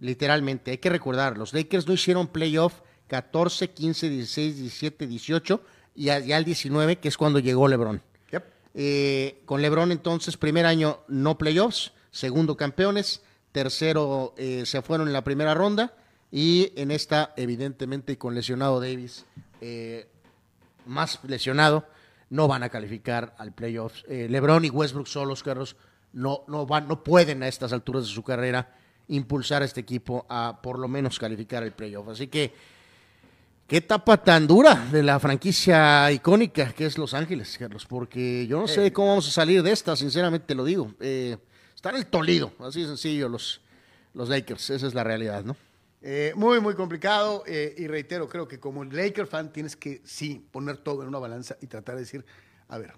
Literalmente, 0.00 0.72
hay 0.72 0.78
que 0.78 0.90
recordar, 0.90 1.38
los 1.38 1.52
Lakers 1.54 1.86
no 1.86 1.94
hicieron 1.94 2.26
playoff 2.28 2.74
14, 3.06 3.70
15, 3.70 4.08
16, 4.08 4.56
17, 4.58 5.06
18 5.06 5.62
y 5.94 6.04
ya 6.04 6.16
el 6.18 6.44
19, 6.44 6.96
que 6.96 7.08
es 7.08 7.16
cuando 7.16 7.38
llegó 7.38 7.68
LeBron. 7.68 8.02
Yep. 8.32 8.44
Eh, 8.74 9.42
con 9.46 9.62
LeBron 9.62 9.92
entonces, 9.92 10.36
primer 10.36 10.66
año 10.66 11.00
no 11.08 11.38
playoffs, 11.38 11.92
segundo 12.14 12.56
campeones, 12.56 13.22
tercero 13.50 14.34
eh, 14.38 14.62
se 14.66 14.82
fueron 14.82 15.08
en 15.08 15.12
la 15.12 15.24
primera 15.24 15.52
ronda 15.52 15.92
y 16.30 16.72
en 16.76 16.92
esta, 16.92 17.34
evidentemente, 17.36 18.12
y 18.12 18.16
con 18.16 18.34
lesionado 18.34 18.80
Davis, 18.80 19.26
eh, 19.60 20.08
más 20.86 21.18
lesionado, 21.24 21.86
no 22.30 22.46
van 22.46 22.62
a 22.62 22.68
calificar 22.68 23.34
al 23.36 23.52
playoffs. 23.52 24.04
Eh, 24.08 24.28
LeBron 24.30 24.64
y 24.64 24.70
Westbrook 24.70 25.08
solos, 25.08 25.42
Carlos, 25.42 25.76
no, 26.12 26.44
no, 26.46 26.66
van, 26.66 26.86
no 26.86 27.02
pueden 27.02 27.42
a 27.42 27.48
estas 27.48 27.72
alturas 27.72 28.04
de 28.04 28.10
su 28.10 28.22
carrera 28.22 28.72
impulsar 29.08 29.62
a 29.62 29.64
este 29.64 29.80
equipo 29.80 30.24
a 30.28 30.60
por 30.62 30.78
lo 30.78 30.86
menos 30.86 31.18
calificar 31.18 31.64
el 31.64 31.72
playoff. 31.72 32.08
Así 32.08 32.28
que, 32.28 32.54
qué 33.66 33.78
etapa 33.78 34.18
tan 34.18 34.46
dura 34.46 34.86
de 34.92 35.02
la 35.02 35.18
franquicia 35.18 36.10
icónica 36.12 36.72
que 36.72 36.86
es 36.86 36.96
Los 36.96 37.12
Ángeles, 37.12 37.56
Carlos, 37.58 37.86
porque 37.86 38.46
yo 38.46 38.60
no 38.60 38.68
sé 38.68 38.92
cómo 38.92 39.08
vamos 39.08 39.26
a 39.26 39.32
salir 39.32 39.64
de 39.64 39.72
esta, 39.72 39.96
sinceramente 39.96 40.46
te 40.46 40.54
lo 40.54 40.64
digo. 40.64 40.94
Eh, 41.00 41.36
están 41.84 41.96
el 41.96 42.06
Toledo, 42.06 42.50
así 42.60 42.80
de 42.80 42.86
sencillo 42.86 43.28
los, 43.28 43.60
los 44.14 44.30
Lakers, 44.30 44.70
esa 44.70 44.86
es 44.86 44.94
la 44.94 45.04
realidad, 45.04 45.44
¿no? 45.44 45.54
Eh, 46.00 46.32
muy, 46.34 46.58
muy 46.58 46.74
complicado. 46.74 47.44
eh, 47.46 47.74
y 47.76 47.86
reitero, 47.88 48.26
creo 48.26 48.48
que 48.48 48.58
como 48.58 48.84
Laker 48.84 49.26
fan 49.26 49.52
tienes 49.52 49.76
que 49.76 50.00
sí 50.02 50.48
poner 50.50 50.78
todo 50.78 51.02
en 51.02 51.08
una 51.08 51.18
balanza 51.18 51.56
y 51.60 51.66
tratar 51.66 51.96
de 51.96 52.00
decir, 52.02 52.24
a 52.68 52.78
ver, 52.78 52.94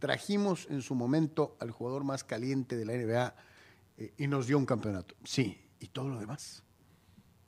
trajimos 0.00 0.66
en 0.70 0.82
su 0.82 0.96
momento 0.96 1.56
al 1.60 1.70
jugador 1.70 2.02
más 2.02 2.24
caliente 2.24 2.76
de 2.76 2.84
la 2.84 2.94
NBA 2.94 3.34
eh, 3.98 4.12
y 4.18 4.26
nos 4.26 4.48
dio 4.48 4.58
un 4.58 4.66
campeonato. 4.66 5.14
Sí, 5.22 5.56
y 5.78 5.86
todo 5.86 6.08
lo 6.08 6.18
demás. 6.18 6.64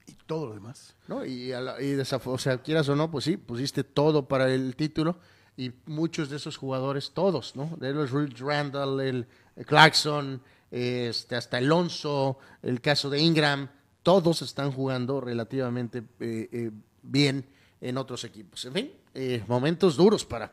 Y 0.07 0.13
todo 0.27 0.47
lo 0.47 0.55
demás. 0.55 0.95
¿no? 1.09 1.25
Y, 1.27 1.51
a 1.53 1.61
la- 1.61 1.83
y 1.83 1.95
o 1.97 2.39
sea, 2.39 2.63
quieras 2.63 2.89
o 2.89 2.95
no, 2.95 3.11
pues 3.11 3.25
sí, 3.25 3.37
pusiste 3.37 3.83
todo 3.83 4.29
para 4.29 4.49
el 4.55 4.77
título 4.77 5.19
y 5.57 5.73
muchos 5.87 6.31
de 6.31 6.37
esos 6.37 6.57
jugadores, 6.57 7.11
todos, 7.13 7.57
¿no? 7.57 7.77
De 7.79 7.93
los 7.93 8.13
Rich 8.13 8.39
Randall, 8.41 9.01
el, 9.01 9.27
el 9.57 9.67
Clarkson, 9.67 10.41
este, 10.71 11.37
hasta 11.37 11.57
Alonso, 11.59 12.39
el 12.63 12.81
caso 12.81 13.11
de 13.11 13.21
Ingram, 13.21 13.69
todos 14.03 14.43
están 14.43 14.73
jugando 14.73 15.21
relativamente 15.21 15.99
eh, 16.21 16.49
eh, 16.53 16.71
bien 17.03 17.47
en 17.81 17.97
otros 17.99 18.25
equipos. 18.25 18.65
En 18.65 18.73
fin, 18.73 18.93
eh, 19.15 19.43
momentos 19.49 19.97
duros 19.97 20.25
para, 20.25 20.53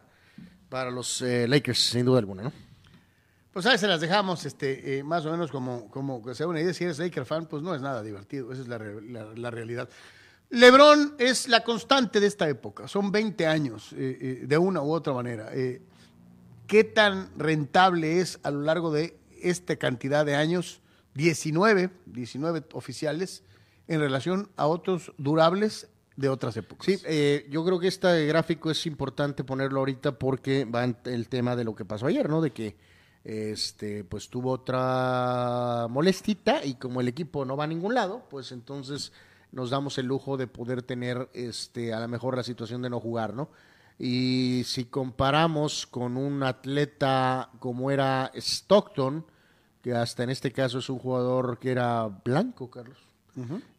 para 0.70 0.92
los 0.92 1.22
Lakers, 1.22 1.80
sin 1.80 2.06
duda 2.06 2.20
alguna, 2.20 2.44
¿no? 2.44 2.54
Pues 3.52 3.66
ahí 3.68 3.78
se 3.78 3.88
las 3.88 4.02
dejamos, 4.02 4.46
este, 4.46 5.02
más 5.04 5.26
o 5.26 5.32
menos 5.32 5.50
como, 5.50 5.90
como 5.90 6.22
que 6.22 6.36
sea 6.36 6.46
una 6.48 6.60
idea. 6.60 6.74
Si 6.74 6.84
eres 6.84 7.00
Laker 7.00 7.26
fan, 7.26 7.46
pues 7.46 7.64
no 7.64 7.74
es 7.74 7.82
nada 7.82 8.04
divertido. 8.04 8.52
Esa 8.52 8.62
es 8.64 8.68
la, 8.68 8.78
la- 8.78 9.34
la 9.34 9.50
realidad. 9.50 9.88
LeBron 10.50 11.16
es 11.20 11.48
la 11.48 11.64
constante 11.64 12.20
de 12.20 12.28
esta 12.28 12.50
época. 12.50 12.90
Son 12.90 13.12
20 13.14 13.48
años, 13.48 13.92
de 13.96 14.58
una 14.60 14.82
u 14.82 14.92
otra 14.92 15.14
manera. 15.14 15.50
¿Qué 16.68 16.84
tan 16.84 17.30
rentable 17.38 18.20
es 18.20 18.40
a 18.44 18.52
lo 18.52 18.62
largo 18.62 18.92
de 18.92 19.18
esta 19.50 19.76
cantidad 19.78 20.26
de 20.26 20.36
años? 20.36 20.82
19, 21.16 21.92
19 22.08 22.64
oficiales, 22.74 23.44
en 23.88 24.00
relación 24.00 24.50
a 24.58 24.68
otros 24.68 25.14
durables 25.18 25.88
de 26.16 26.30
otras 26.30 26.56
épocas. 26.58 26.86
Sí, 26.86 26.98
eh, 27.06 27.48
yo 27.50 27.66
creo 27.66 27.80
que 27.80 27.88
este 27.88 28.26
gráfico 28.26 28.72
es 28.72 28.86
importante 28.86 29.44
ponerlo 29.44 29.80
ahorita 29.80 30.18
porque 30.18 30.66
va 30.66 30.84
en 30.84 30.98
el 31.06 31.28
tema 31.30 31.56
de 31.56 31.64
lo 31.64 31.76
que 31.76 31.86
pasó 31.86 32.08
ayer, 32.08 32.30
¿no? 32.30 32.42
De 32.42 32.52
que 32.52 32.76
este 33.24 34.04
pues 34.04 34.30
tuvo 34.30 34.52
otra 34.52 35.88
molestita 35.90 36.64
y 36.64 36.76
como 36.76 37.02
el 37.02 37.08
equipo 37.08 37.44
no 37.44 37.58
va 37.58 37.64
a 37.64 37.68
ningún 37.68 37.96
lado, 37.96 38.28
pues 38.30 38.52
entonces 38.52 39.12
nos 39.52 39.72
damos 39.72 39.98
el 39.98 40.06
lujo 40.06 40.38
de 40.38 40.48
poder 40.48 40.84
tener 40.84 41.30
este 41.34 41.94
a 41.94 42.00
lo 42.00 42.08
mejor 42.08 42.38
la 42.38 42.44
situación 42.44 42.82
de 42.82 42.90
no 42.90 43.00
jugar, 43.00 43.34
¿no? 43.34 43.50
Y 43.98 44.64
si 44.66 44.86
comparamos 44.86 45.88
con 45.88 46.18
un 46.18 46.44
atleta 46.44 47.50
como 47.60 47.90
era 47.90 48.32
Stockton, 48.36 49.26
que 49.86 49.94
hasta 49.94 50.24
en 50.24 50.32
este 50.32 50.52
caso 50.52 50.80
es 50.80 50.90
un 50.90 50.98
jugador 50.98 51.60
que 51.60 51.70
era 51.70 52.08
blanco, 52.08 52.72
Carlos. 52.72 52.98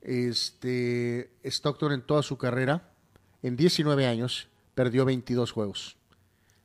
Este 0.03 1.33
Stockton 1.43 1.91
en 1.91 2.03
toda 2.03 2.23
su 2.23 2.39
carrera, 2.39 2.93
en 3.43 3.57
19 3.57 4.07
años, 4.07 4.47
perdió 4.77 5.05
22 5.05 5.51
juegos. 5.51 5.97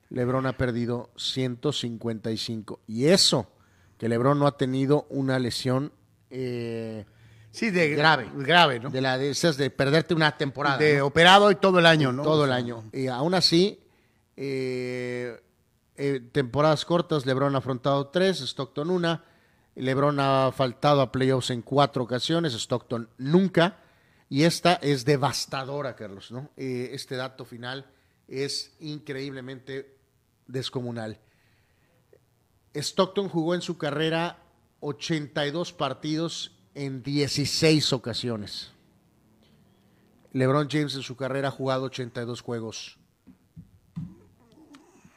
LeBron 0.09 0.45
ha 0.45 0.57
perdido 0.57 1.09
155. 1.17 2.81
Y 2.85 3.05
eso, 3.07 3.49
que 3.97 4.07
LeBron 4.07 4.37
no 4.37 4.45
ha 4.45 4.57
tenido 4.57 5.07
una 5.09 5.39
lesión 5.39 5.91
eh, 6.29 7.05
Sí, 7.49 7.71
de 7.71 7.89
grave. 7.95 8.29
Grave, 8.35 8.79
¿no? 8.79 8.91
de 8.91 9.01
la 9.01 9.17
de 9.17 9.31
esas 9.31 9.57
de 9.57 9.71
perderte 9.71 10.13
una 10.13 10.37
temporada. 10.37 10.77
De 10.77 10.99
¿no? 10.99 11.07
operado 11.07 11.49
y 11.49 11.55
todo 11.55 11.79
el 11.79 11.87
año, 11.87 12.11
¿no? 12.11 12.21
todo 12.21 12.45
el 12.45 12.51
año. 12.51 12.83
Y 12.93 13.07
aún 13.07 13.33
así, 13.33 13.79
eh, 14.37 15.41
eh, 15.95 16.21
temporadas 16.31 16.85
cortas, 16.85 17.25
LeBron 17.25 17.55
ha 17.55 17.57
afrontado 17.57 18.09
tres, 18.09 18.39
Stockton 18.41 18.91
una. 18.91 19.30
LeBron 19.81 20.19
ha 20.19 20.51
faltado 20.51 21.01
a 21.01 21.11
playoffs 21.11 21.49
en 21.49 21.63
cuatro 21.63 22.03
ocasiones, 22.03 22.53
Stockton 22.53 23.09
nunca. 23.17 23.79
Y 24.29 24.43
esta 24.43 24.75
es 24.75 25.05
devastadora, 25.05 25.95
Carlos, 25.95 26.31
¿no? 26.31 26.51
Eh, 26.55 26.91
este 26.93 27.15
dato 27.15 27.45
final 27.45 27.89
es 28.27 28.75
increíblemente 28.79 29.97
descomunal. 30.45 31.17
Stockton 32.75 33.27
jugó 33.27 33.55
en 33.55 33.63
su 33.63 33.79
carrera 33.79 34.37
82 34.81 35.73
partidos 35.73 36.55
en 36.75 37.01
16 37.01 37.91
ocasiones. 37.91 38.73
LeBron 40.31 40.69
James 40.69 40.93
en 40.93 41.01
su 41.01 41.15
carrera 41.15 41.47
ha 41.47 41.51
jugado 41.51 41.85
82 41.85 42.39
juegos 42.41 42.99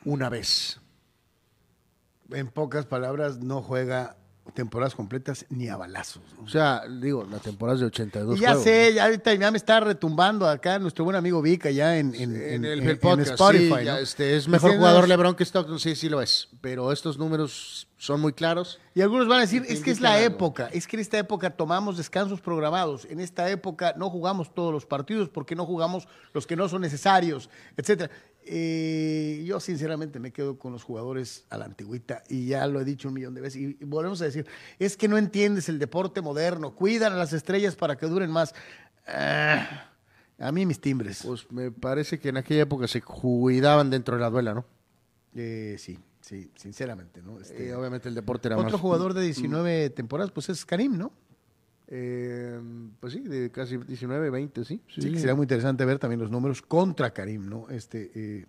una 0.06 0.30
vez. 0.30 0.80
En 2.30 2.48
pocas 2.48 2.86
palabras, 2.86 3.40
no 3.40 3.60
juega 3.60 4.16
temporadas 4.52 4.94
completas 4.94 5.46
ni 5.48 5.68
a 5.68 5.76
balazos. 5.76 6.22
¿no? 6.36 6.44
O 6.44 6.48
sea, 6.48 6.82
digo, 7.00 7.26
la 7.30 7.38
temporada 7.38 7.74
es 7.76 7.80
de 7.80 7.86
82 7.86 8.36
Y 8.36 8.40
ya 8.40 8.48
juegos. 8.48 8.64
sé, 8.64 8.92
ya 8.94 9.04
ahorita 9.04 9.34
ya 9.34 9.50
me 9.50 9.56
está 9.56 9.80
retumbando 9.80 10.46
acá 10.48 10.78
nuestro 10.78 11.04
buen 11.04 11.16
amigo 11.16 11.40
Vika 11.40 11.70
ya 11.70 11.96
en, 11.98 12.14
en, 12.14 12.64
el, 12.64 12.88
en- 12.88 12.98
podcast, 12.98 13.30
Spotify. 13.30 13.74
sí, 13.80 13.84
ya, 13.84 13.92
¿no? 13.94 13.98
este, 13.98 14.36
es 14.36 14.46
mejor 14.48 14.76
jugador 14.76 15.08
LeBron 15.08 15.34
que 15.34 15.44
Stockton, 15.44 15.80
sí, 15.80 15.96
sí 15.96 16.08
lo 16.08 16.20
es. 16.20 16.48
Pero 16.60 16.92
estos 16.92 17.18
números 17.18 17.88
son 17.96 18.20
muy 18.20 18.32
claros. 18.34 18.78
Y 18.94 19.00
algunos 19.00 19.26
van 19.26 19.38
a 19.38 19.40
decir, 19.40 19.64
es 19.66 19.80
que 19.80 19.90
es 19.90 20.00
la 20.00 20.14
algo. 20.14 20.26
época, 20.26 20.68
es 20.72 20.86
que 20.86 20.96
en 20.96 21.00
esta 21.00 21.18
época 21.18 21.50
tomamos 21.56 21.96
descansos 21.96 22.40
programados, 22.40 23.06
en 23.06 23.20
esta 23.20 23.48
época 23.50 23.94
no 23.96 24.10
jugamos 24.10 24.54
todos 24.54 24.72
los 24.72 24.84
partidos 24.84 25.30
porque 25.30 25.56
no 25.56 25.64
jugamos 25.64 26.06
los 26.34 26.46
que 26.46 26.54
no 26.54 26.68
son 26.68 26.82
necesarios, 26.82 27.48
etcétera. 27.78 28.10
Eh, 28.46 29.42
yo 29.46 29.58
sinceramente 29.60 30.18
me 30.20 30.32
quedo 30.32 30.58
con 30.58 30.72
los 30.72 30.82
jugadores 30.82 31.44
a 31.50 31.56
la 31.56 31.64
antigüita 31.64 32.22
y 32.28 32.46
ya 32.46 32.66
lo 32.66 32.80
he 32.80 32.84
dicho 32.84 33.08
un 33.08 33.14
millón 33.14 33.34
de 33.34 33.40
veces 33.40 33.60
y, 33.60 33.76
y 33.80 33.84
volvemos 33.84 34.20
a 34.20 34.26
decir, 34.26 34.46
es 34.78 34.96
que 34.96 35.08
no 35.08 35.16
entiendes 35.16 35.68
el 35.68 35.78
deporte 35.78 36.20
moderno, 36.20 36.74
cuidan 36.74 37.12
a 37.12 37.16
las 37.16 37.32
estrellas 37.32 37.74
para 37.74 37.96
que 37.96 38.06
duren 38.06 38.30
más. 38.30 38.54
Ah, 39.06 39.90
a 40.38 40.52
mí 40.52 40.66
mis 40.66 40.80
timbres. 40.80 41.22
Pues 41.24 41.50
me 41.50 41.70
parece 41.70 42.18
que 42.18 42.28
en 42.28 42.36
aquella 42.36 42.62
época 42.62 42.86
se 42.88 43.00
cuidaban 43.02 43.90
dentro 43.90 44.16
de 44.16 44.20
la 44.20 44.30
duela, 44.30 44.54
¿no? 44.54 44.64
Eh, 45.34 45.76
sí, 45.78 45.98
sí, 46.20 46.50
sinceramente, 46.56 47.22
¿no? 47.22 47.40
Este, 47.40 47.68
Eh, 47.68 47.74
obviamente 47.74 48.08
el 48.08 48.14
deporte 48.14 48.48
era 48.48 48.56
otro 48.56 48.72
más... 48.72 48.80
jugador 48.80 49.14
de 49.14 49.22
19 49.22 49.90
temporadas, 49.90 50.32
pues 50.32 50.48
es 50.48 50.64
Karim, 50.64 50.96
¿no? 50.98 51.12
Eh, 51.88 52.60
pues 52.98 53.12
sí, 53.12 53.20
de 53.20 53.50
casi 53.50 53.76
19, 53.76 54.30
20, 54.30 54.64
sí. 54.64 54.80
Sí, 54.88 55.12
que 55.12 55.18
sería 55.18 55.34
muy 55.34 55.44
interesante 55.44 55.84
ver 55.84 55.98
también 55.98 56.20
los 56.20 56.30
números 56.30 56.62
contra 56.62 57.12
Karim, 57.12 57.48
¿no? 57.48 57.68
Este, 57.68 58.10
eh, 58.14 58.46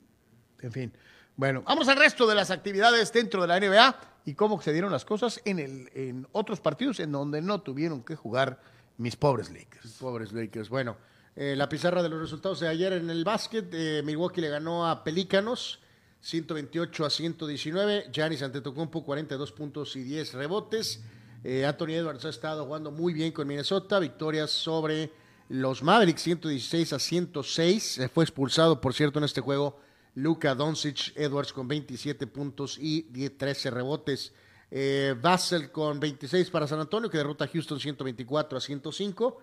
en 0.62 0.72
fin. 0.72 0.94
Bueno, 1.36 1.64
vamos 1.66 1.88
al 1.90 1.98
resto 1.98 2.26
de 2.28 2.36
las 2.36 2.50
actividades 2.50 3.12
dentro 3.12 3.42
de 3.42 3.48
la 3.48 3.60
NBA 3.60 3.96
y 4.26 4.34
cómo 4.36 4.62
se 4.62 4.72
dieron 4.72 4.92
las 4.92 5.04
cosas 5.04 5.42
en, 5.44 5.60
el, 5.60 5.90
en 5.94 6.28
otros 6.32 6.62
partidos 6.62 7.00
en 7.02 7.12
donde 7.12 7.42
no 7.42 7.62
tuvieron 7.62 8.04
que 8.04 8.16
jugar 8.16 8.62
mis 8.98 9.18
pobres 9.18 9.52
Lakers. 9.52 9.98
Pobres 10.00 10.32
Lakers. 10.32 10.70
Bueno, 10.70 10.96
eh, 11.36 11.56
la 11.58 11.68
pizarra 11.68 12.02
de 12.02 12.08
los 12.08 12.22
resultados 12.22 12.62
de 12.62 12.70
ayer 12.70 12.94
en 12.94 13.10
el 13.10 13.26
básquet, 13.26 13.68
eh, 13.74 14.02
Milwaukee 14.06 14.40
le 14.40 14.50
ganó 14.50 14.88
a 14.88 15.04
Pelícanos 15.04 15.82
128 16.22 17.06
a 17.06 17.10
119, 17.10 18.06
Giannis 18.12 18.42
Antetokounmpo 18.42 19.04
42 19.04 19.52
puntos 19.52 19.96
y 19.96 20.04
10 20.04 20.34
rebotes. 20.34 21.04
Eh, 21.48 21.64
Anthony 21.64 21.92
Edwards 21.92 22.26
ha 22.26 22.30
estado 22.30 22.66
jugando 22.66 22.90
muy 22.90 23.14
bien 23.14 23.32
con 23.32 23.48
Minnesota, 23.48 24.00
victorias 24.00 24.50
sobre 24.50 25.12
los 25.48 25.84
Mavericks 25.84 26.24
116 26.24 26.94
a 26.94 26.98
106. 26.98 27.84
Se 27.84 28.10
fue 28.10 28.24
expulsado, 28.24 28.82
por 28.82 28.96
cierto, 28.96 29.20
en 29.20 29.26
este 29.26 29.42
juego 29.42 29.80
Luka 30.16 30.56
Doncic, 30.56 31.16
Edwards 31.16 31.54
con 31.54 31.68
27 31.68 32.26
puntos 32.26 32.80
y 32.82 33.04
10, 33.12 33.38
13 33.38 33.70
rebotes. 33.70 34.34
Eh, 34.72 35.14
Vassell 35.22 35.70
con 35.72 36.00
26 36.00 36.50
para 36.50 36.66
San 36.66 36.80
Antonio, 36.80 37.12
que 37.12 37.20
derrota 37.20 37.46
a 37.46 37.48
Houston 37.48 37.80
124 37.80 38.58
a 38.58 38.62
105. 38.62 39.38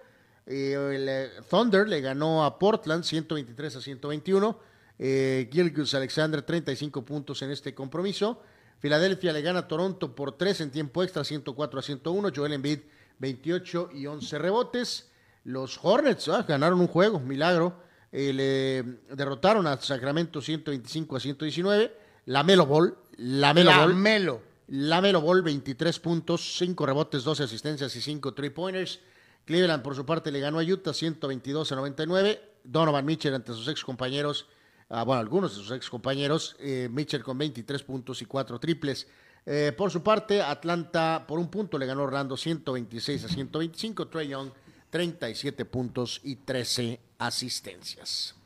Eh, 0.46 0.72
el 0.72 1.08
eh, 1.08 1.30
Thunder 1.48 1.88
le 1.88 2.00
ganó 2.00 2.44
a 2.44 2.58
Portland 2.58 3.04
123 3.04 3.76
a 3.76 3.80
121. 3.80 4.58
Eh, 4.98 5.48
Gilgus 5.52 5.94
Alexander 5.94 6.42
35 6.42 7.04
puntos 7.04 7.42
en 7.42 7.52
este 7.52 7.72
compromiso. 7.76 8.42
Filadelfia 8.82 9.32
le 9.32 9.42
gana 9.42 9.60
a 9.60 9.68
Toronto 9.68 10.12
por 10.12 10.36
3 10.36 10.62
en 10.62 10.70
tiempo 10.72 11.04
extra 11.04 11.22
104 11.22 11.78
a 11.78 11.82
101. 11.82 12.30
Joel 12.34 12.54
Embiid 12.54 12.80
28 13.20 13.90
y 13.94 14.08
11 14.08 14.38
rebotes. 14.40 15.08
Los 15.44 15.78
Hornets 15.80 16.26
ah, 16.26 16.44
ganaron 16.46 16.80
un 16.80 16.88
juego, 16.88 17.20
milagro. 17.20 17.80
Eh, 18.10 18.32
le 18.32 19.14
derrotaron 19.14 19.68
a 19.68 19.76
Sacramento 19.76 20.42
125 20.42 21.14
a 21.14 21.20
119. 21.20 21.96
La 22.26 22.42
Melo 22.42 22.66
Ball, 22.66 22.98
la 23.18 23.54
Melo 23.54 23.70
Ball. 23.70 23.94
Melo. 23.94 24.42
La 24.66 25.00
Melo 25.00 25.20
Ball, 25.20 25.42
23 25.42 26.00
puntos, 26.00 26.56
5 26.58 26.84
rebotes, 26.84 27.22
12 27.22 27.44
asistencias 27.44 27.94
y 27.94 28.00
5 28.00 28.34
three-pointers. 28.34 28.98
Cleveland, 29.44 29.84
por 29.84 29.94
su 29.94 30.04
parte, 30.04 30.32
le 30.32 30.40
ganó 30.40 30.58
a 30.58 30.64
Utah 30.64 30.92
122 30.92 31.70
a 31.70 31.76
99. 31.76 32.40
Donovan 32.64 33.04
Mitchell 33.04 33.34
ante 33.34 33.52
sus 33.52 33.68
ex 33.68 33.84
compañeros, 33.84 34.46
ah, 34.92 35.04
bueno, 35.04 35.20
algunos 35.20 35.56
de 35.56 35.62
sus 35.62 35.70
ex 35.72 35.90
compañeros. 35.90 36.54
eh, 36.60 36.88
Mitchell 36.90 37.22
con 37.22 37.36
23 37.38 37.82
puntos 37.82 38.22
y 38.22 38.26
4 38.26 38.60
triples. 38.60 39.06
Eh, 39.44 39.72
por 39.76 39.90
su 39.90 40.02
parte, 40.02 40.40
Atlanta 40.40 41.24
por 41.26 41.38
un 41.38 41.48
punto 41.48 41.76
le 41.78 41.86
ganó 41.86 42.02
a 42.02 42.04
Orlando 42.04 42.36
126 42.36 43.24
a 43.24 43.28
125. 43.28 44.08
Trey 44.08 44.28
Young, 44.28 44.50
37 44.90 45.64
puntos 45.64 46.20
y 46.22 46.36
13 46.36 47.00
asistencias. 47.18 48.36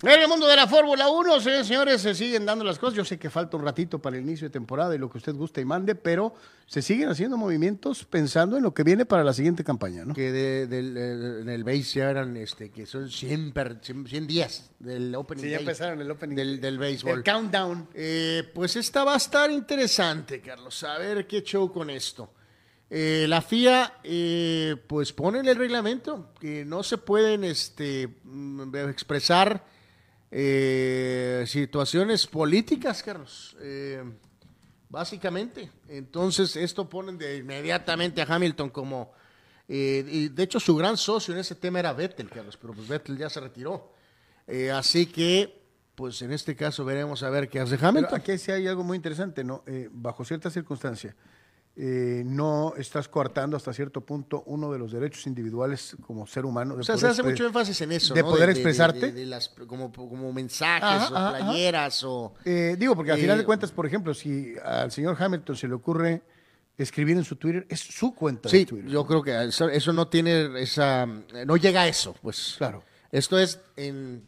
En 0.00 0.08
el 0.20 0.26
mundo 0.26 0.48
de 0.48 0.56
la 0.56 0.66
Fórmula 0.66 1.08
1, 1.10 1.40
señores, 1.40 1.66
señores, 1.66 2.00
se 2.00 2.14
siguen 2.14 2.44
dando 2.44 2.64
las 2.64 2.78
cosas. 2.78 2.96
Yo 2.96 3.04
sé 3.04 3.18
que 3.18 3.30
falta 3.30 3.56
un 3.56 3.62
ratito 3.62 4.00
para 4.00 4.16
el 4.16 4.22
inicio 4.24 4.48
de 4.48 4.52
temporada 4.52 4.94
y 4.94 4.98
lo 4.98 5.08
que 5.08 5.18
usted 5.18 5.32
guste 5.34 5.60
y 5.60 5.64
mande, 5.64 5.94
pero 5.94 6.34
se 6.66 6.82
siguen 6.82 7.08
haciendo 7.10 7.36
movimientos 7.36 8.04
pensando 8.04 8.56
en 8.56 8.64
lo 8.64 8.74
que 8.74 8.82
viene 8.82 9.04
para 9.06 9.22
la 9.22 9.32
siguiente 9.32 9.62
campaña, 9.62 10.04
¿no? 10.04 10.14
Que 10.14 10.32
de- 10.32 10.66
del, 10.66 10.96
eh, 10.96 11.40
en 11.42 11.48
el 11.50 11.62
base 11.62 11.82
ya 12.00 12.10
eran, 12.10 12.36
este, 12.36 12.70
que 12.70 12.84
son 12.84 13.08
100, 13.10 13.52
per- 13.52 13.78
100 13.80 14.04
100 14.08 14.26
días 14.26 14.70
del 14.80 15.14
opening 15.14 15.42
Sí, 15.44 15.50
ya 15.50 15.56
day 15.58 15.62
empezaron 15.66 16.00
el 16.00 16.10
opening. 16.10 16.34
del, 16.36 16.60
del 16.60 16.78
béisbol. 16.78 17.18
El 17.18 17.22
countdown. 17.22 17.88
Eh, 17.94 18.50
pues 18.54 18.74
esta 18.74 19.04
va 19.04 19.14
a 19.14 19.18
estar 19.18 19.52
interesante, 19.52 20.40
Carlos. 20.40 20.82
A 20.82 20.98
ver 20.98 21.28
qué 21.28 21.42
show 21.42 21.70
con 21.70 21.90
esto. 21.90 22.32
Eh, 22.90 23.26
la 23.28 23.40
FIA, 23.40 24.00
eh, 24.02 24.74
pues 24.88 25.12
pone 25.12 25.38
en 25.38 25.46
el 25.46 25.56
reglamento 25.56 26.32
que 26.40 26.64
no 26.64 26.82
se 26.82 26.98
pueden 26.98 27.44
este, 27.44 28.08
mm, 28.24 28.74
expresar 28.90 29.70
eh, 30.32 31.44
situaciones 31.46 32.26
políticas, 32.26 33.02
Carlos. 33.02 33.56
Eh, 33.60 34.02
básicamente. 34.88 35.70
Entonces, 35.88 36.56
esto 36.56 36.88
ponen 36.88 37.16
de 37.18 37.36
inmediatamente 37.38 38.22
a 38.22 38.26
Hamilton 38.28 38.70
como. 38.70 39.12
eh, 39.68 40.04
y 40.06 40.28
de 40.28 40.42
hecho, 40.42 40.58
su 40.58 40.74
gran 40.76 40.96
socio 40.96 41.32
en 41.34 41.40
ese 41.40 41.54
tema 41.54 41.78
era 41.80 41.92
Vettel, 41.92 42.28
Carlos, 42.28 42.56
pero 42.60 42.74
pues 42.74 42.88
Vettel 42.88 43.16
ya 43.16 43.30
se 43.30 43.40
retiró. 43.40 43.92
Eh, 44.46 44.70
así 44.70 45.06
que, 45.06 45.62
pues 45.94 46.20
en 46.22 46.32
este 46.32 46.56
caso 46.56 46.84
veremos 46.84 47.22
a 47.22 47.30
ver 47.30 47.48
qué 47.48 47.60
hace 47.60 47.76
Pero 47.76 47.88
Hamilton. 47.88 48.20
aquí 48.20 48.38
sí 48.38 48.50
hay 48.50 48.66
algo 48.66 48.82
muy 48.84 48.96
interesante, 48.96 49.44
¿no? 49.44 49.62
Eh, 49.66 49.88
bajo 49.92 50.24
cierta 50.24 50.50
circunstancia, 50.50 51.14
eh, 51.74 52.22
no 52.26 52.74
estás 52.76 53.08
coartando 53.08 53.56
hasta 53.56 53.72
cierto 53.72 54.02
punto 54.02 54.42
uno 54.46 54.70
de 54.70 54.78
los 54.78 54.92
derechos 54.92 55.26
individuales 55.26 55.96
como 56.06 56.26
ser 56.26 56.44
humano. 56.44 56.74
de 56.74 56.80
O 56.82 56.84
sea, 56.84 56.98
se 56.98 57.06
hace 57.06 57.22
mucho 57.22 57.46
énfasis 57.46 57.80
en 57.80 57.92
eso, 57.92 58.12
de 58.12 58.22
¿no? 58.22 58.28
poder 58.28 58.50
expresarte. 58.50 59.06
de- 59.06 59.12
de 59.12 59.26
las, 59.26 59.48
como, 59.48 59.90
como 59.90 60.32
mensajes 60.32 60.82
Ajá, 60.84 61.08
o 61.12 61.16
ajá, 61.16 61.28
ajá. 61.28 61.38
playeras 61.46 62.04
o... 62.04 62.34
Eh, 62.44 62.76
digo, 62.78 62.94
porque 62.94 63.12
al 63.12 63.18
Eh, 63.18 63.22
final 63.22 63.38
de 63.38 63.44
cuentas, 63.44 63.72
por 63.72 63.86
ejemplo, 63.86 64.12
si 64.12 64.54
al 64.62 64.90
señor 64.92 65.16
Hamilton 65.18 65.56
se 65.56 65.66
le 65.68 65.74
ocurre 65.74 66.22
escribir 66.76 67.16
en 67.16 67.24
su 67.24 67.36
Twitter, 67.36 67.66
es 67.70 67.80
su 67.80 68.14
cuenta 68.14 68.48
de 68.50 68.58
Sí, 68.58 68.66
Twitter. 68.66 68.90
yo 68.90 69.06
creo 69.06 69.22
que 69.22 69.44
eso, 69.44 69.68
eso 69.68 69.92
no 69.94 70.08
tiene 70.08 70.60
esa... 70.60 71.06
No 71.46 71.56
llega 71.56 71.82
a 71.82 71.88
eso, 71.88 72.14
pues. 72.20 72.54
Claro. 72.58 72.82
Esto 73.10 73.38
es 73.38 73.60
en, 73.76 74.26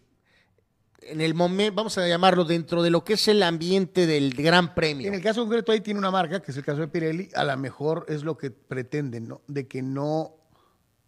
en 1.06 1.20
el 1.20 1.34
momento, 1.34 1.74
vamos 1.74 1.96
a 1.98 2.06
llamarlo, 2.06 2.44
dentro 2.44 2.82
de 2.82 2.90
lo 2.90 3.04
que 3.04 3.14
es 3.14 3.28
el 3.28 3.42
ambiente 3.42 4.06
del 4.06 4.34
Gran 4.34 4.74
Premio. 4.74 5.08
En 5.08 5.14
el 5.14 5.22
caso 5.22 5.42
concreto 5.42 5.72
ahí 5.72 5.80
tiene 5.80 5.98
una 5.98 6.10
marca, 6.10 6.40
que 6.40 6.50
es 6.50 6.56
el 6.56 6.64
caso 6.64 6.80
de 6.80 6.88
Pirelli, 6.88 7.28
a 7.34 7.44
lo 7.44 7.56
mejor 7.56 8.06
es 8.08 8.22
lo 8.22 8.36
que 8.36 8.50
pretenden, 8.50 9.28
¿no? 9.28 9.40
De 9.46 9.66
que 9.66 9.82
no 9.82 10.36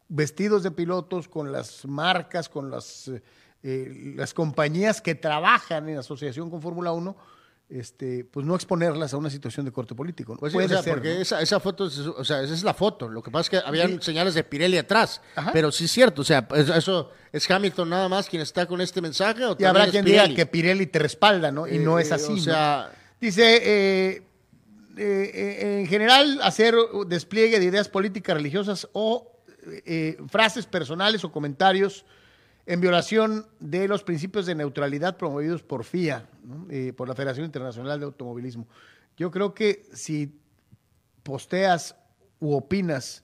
vestidos 0.09 0.62
de 0.62 0.70
pilotos 0.70 1.28
con 1.28 1.52
las 1.52 1.85
marcas, 1.86 2.48
con 2.48 2.70
las, 2.70 3.10
eh, 3.62 4.12
las 4.16 4.35
compañías 4.35 5.01
que 5.01 5.14
trabajan 5.14 5.89
en 5.89 5.98
asociación 5.98 6.51
con 6.51 6.62
Fórmula 6.62 6.93
1, 6.93 7.16
este, 7.69 8.25
pues 8.25 8.47
no 8.47 8.55
exponerlas 8.55 9.13
a 9.13 9.17
una 9.17 9.29
situación 9.29 9.67
de 9.67 9.73
corte 9.73 9.95
político. 9.95 10.35
¿no? 10.35 10.39
Pues 10.39 10.53
sí, 10.53 10.55
Puede 10.57 10.67
o 10.67 10.69
sea, 10.71 10.83
ser, 10.83 10.93
porque 10.95 11.15
¿no? 11.15 11.21
esa, 11.21 11.41
esa 11.43 11.59
foto, 11.59 11.87
es- 11.87 11.99
o 11.99 12.25
sea, 12.25 12.41
esa 12.43 12.55
es 12.55 12.63
la 12.63 12.75
foto. 12.75 13.09
Lo 13.09 13.23
que 13.23 13.31
pasa 13.31 13.41
es 13.43 13.51
que 13.51 13.67
habían 13.69 13.91
Sí. 13.95 13.99
señales 14.03 14.35
de 14.35 14.45
Pirelli 14.45 14.79
atrás. 14.79 15.21
Ajá. 15.35 15.51
Pero 15.53 15.73
sí 15.73 15.85
es 15.87 15.91
cierto, 15.91 16.23
o 16.23 16.25
sea, 16.25 16.47
es- 16.55 16.69
eso 16.69 17.11
es 17.33 17.51
Hamilton 17.51 17.89
nada 17.91 18.09
más 18.09 18.29
quien 18.29 18.43
está 18.43 18.67
con 18.67 18.81
este 18.81 19.01
mensaje. 19.01 19.45
¿o 19.45 19.57
Y 19.59 19.65
habrá 19.65 19.89
quien 19.89 20.05
Pirelli? 20.05 20.23
diga 20.29 20.37
que 20.37 20.47
Pirelli 20.47 20.87
te 20.87 20.99
respalda, 21.01 21.51
¿no? 21.51 21.67
Y 21.67 21.79
no 21.79 21.99
Eh, 21.99 22.03
es 22.03 22.13
así. 22.13 22.33
o 22.33 22.37
¿no? 22.37 22.43
sea- 22.43 22.93
Dice, 23.21 23.57
eh, 23.57 24.23
eh, 24.97 25.31
eh, 25.35 25.79
en 25.81 25.87
general, 25.89 26.39
hacer 26.43 26.75
despliegue 27.09 27.59
de 27.59 27.65
ideas 27.67 27.89
políticas 27.89 28.37
religiosas 28.37 28.89
o 28.93 29.33
eh, 29.85 30.17
frases 30.29 30.65
personales 30.67 31.25
o 31.25 31.33
comentarios 31.33 32.05
en 32.67 32.81
violación 32.81 33.47
de 33.61 33.87
los 33.87 34.03
principios 34.03 34.45
de 34.45 34.57
neutralidad 34.57 35.17
promovidos 35.17 35.63
por 35.63 35.85
FIA, 35.85 36.29
¿no? 36.43 36.67
Eh, 36.69 36.93
por 36.93 37.09
la 37.09 37.15
Federación 37.15 37.47
Internacional 37.47 37.99
de 38.01 38.07
Automovilismo. 38.07 38.67
Yo 39.17 39.31
creo 39.31 39.55
que 39.55 39.89
si 39.95 40.39
posteas 41.23 41.97
u 42.41 42.55
opinas 42.55 43.23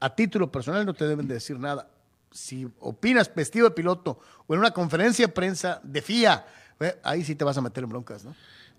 a 0.00 0.14
título 0.14 0.50
personal 0.50 0.84
no 0.84 0.94
te 0.94 1.06
deben 1.06 1.28
de 1.28 1.34
decir 1.34 1.58
nada. 1.58 1.88
Si 2.32 2.68
opinas 2.80 3.32
vestido 3.34 3.68
de 3.68 3.74
piloto 3.74 4.20
o 4.46 4.54
en 4.54 4.60
una 4.60 4.72
conferencia 4.72 5.26
de 5.26 5.32
prensa 5.32 5.80
de 5.82 6.02
FIA, 6.02 6.46
eh, 6.80 6.98
ahí 7.02 7.24
sí 7.24 7.34
te 7.34 7.44
vas 7.44 7.56
a 7.56 7.60
meter 7.60 7.84
en 7.84 7.90
broncas. 7.90 8.26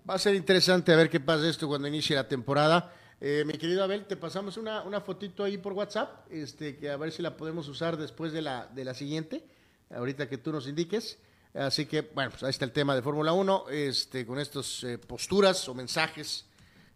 Va 0.08 0.14
a 0.14 0.18
ser 0.18 0.34
interesante 0.34 0.92
a 0.92 0.96
ver 0.96 1.08
qué 1.08 1.20
pasa 1.20 1.48
esto 1.48 1.68
cuando 1.68 1.88
inicie 1.88 2.16
la 2.16 2.28
temporada. 2.28 2.92
Eh, 3.24 3.44
mi 3.46 3.52
querido 3.52 3.84
Abel, 3.84 4.04
te 4.04 4.16
pasamos 4.16 4.56
una, 4.56 4.82
una 4.82 5.00
fotito 5.00 5.44
ahí 5.44 5.56
por 5.56 5.74
WhatsApp, 5.74 6.26
este, 6.28 6.76
que 6.76 6.90
a 6.90 6.96
ver 6.96 7.12
si 7.12 7.22
la 7.22 7.36
podemos 7.36 7.68
usar 7.68 7.96
después 7.96 8.32
de 8.32 8.42
la, 8.42 8.66
de 8.66 8.84
la 8.84 8.94
siguiente, 8.94 9.46
ahorita 9.94 10.28
que 10.28 10.38
tú 10.38 10.50
nos 10.50 10.66
indiques. 10.66 11.18
Así 11.54 11.86
que, 11.86 12.00
bueno, 12.00 12.32
pues 12.32 12.42
ahí 12.42 12.50
está 12.50 12.64
el 12.64 12.72
tema 12.72 12.96
de 12.96 13.02
Fórmula 13.02 13.32
1, 13.32 13.66
este, 13.70 14.26
con 14.26 14.40
estas 14.40 14.82
eh, 14.82 14.98
posturas 14.98 15.68
o 15.68 15.74
mensajes. 15.74 16.46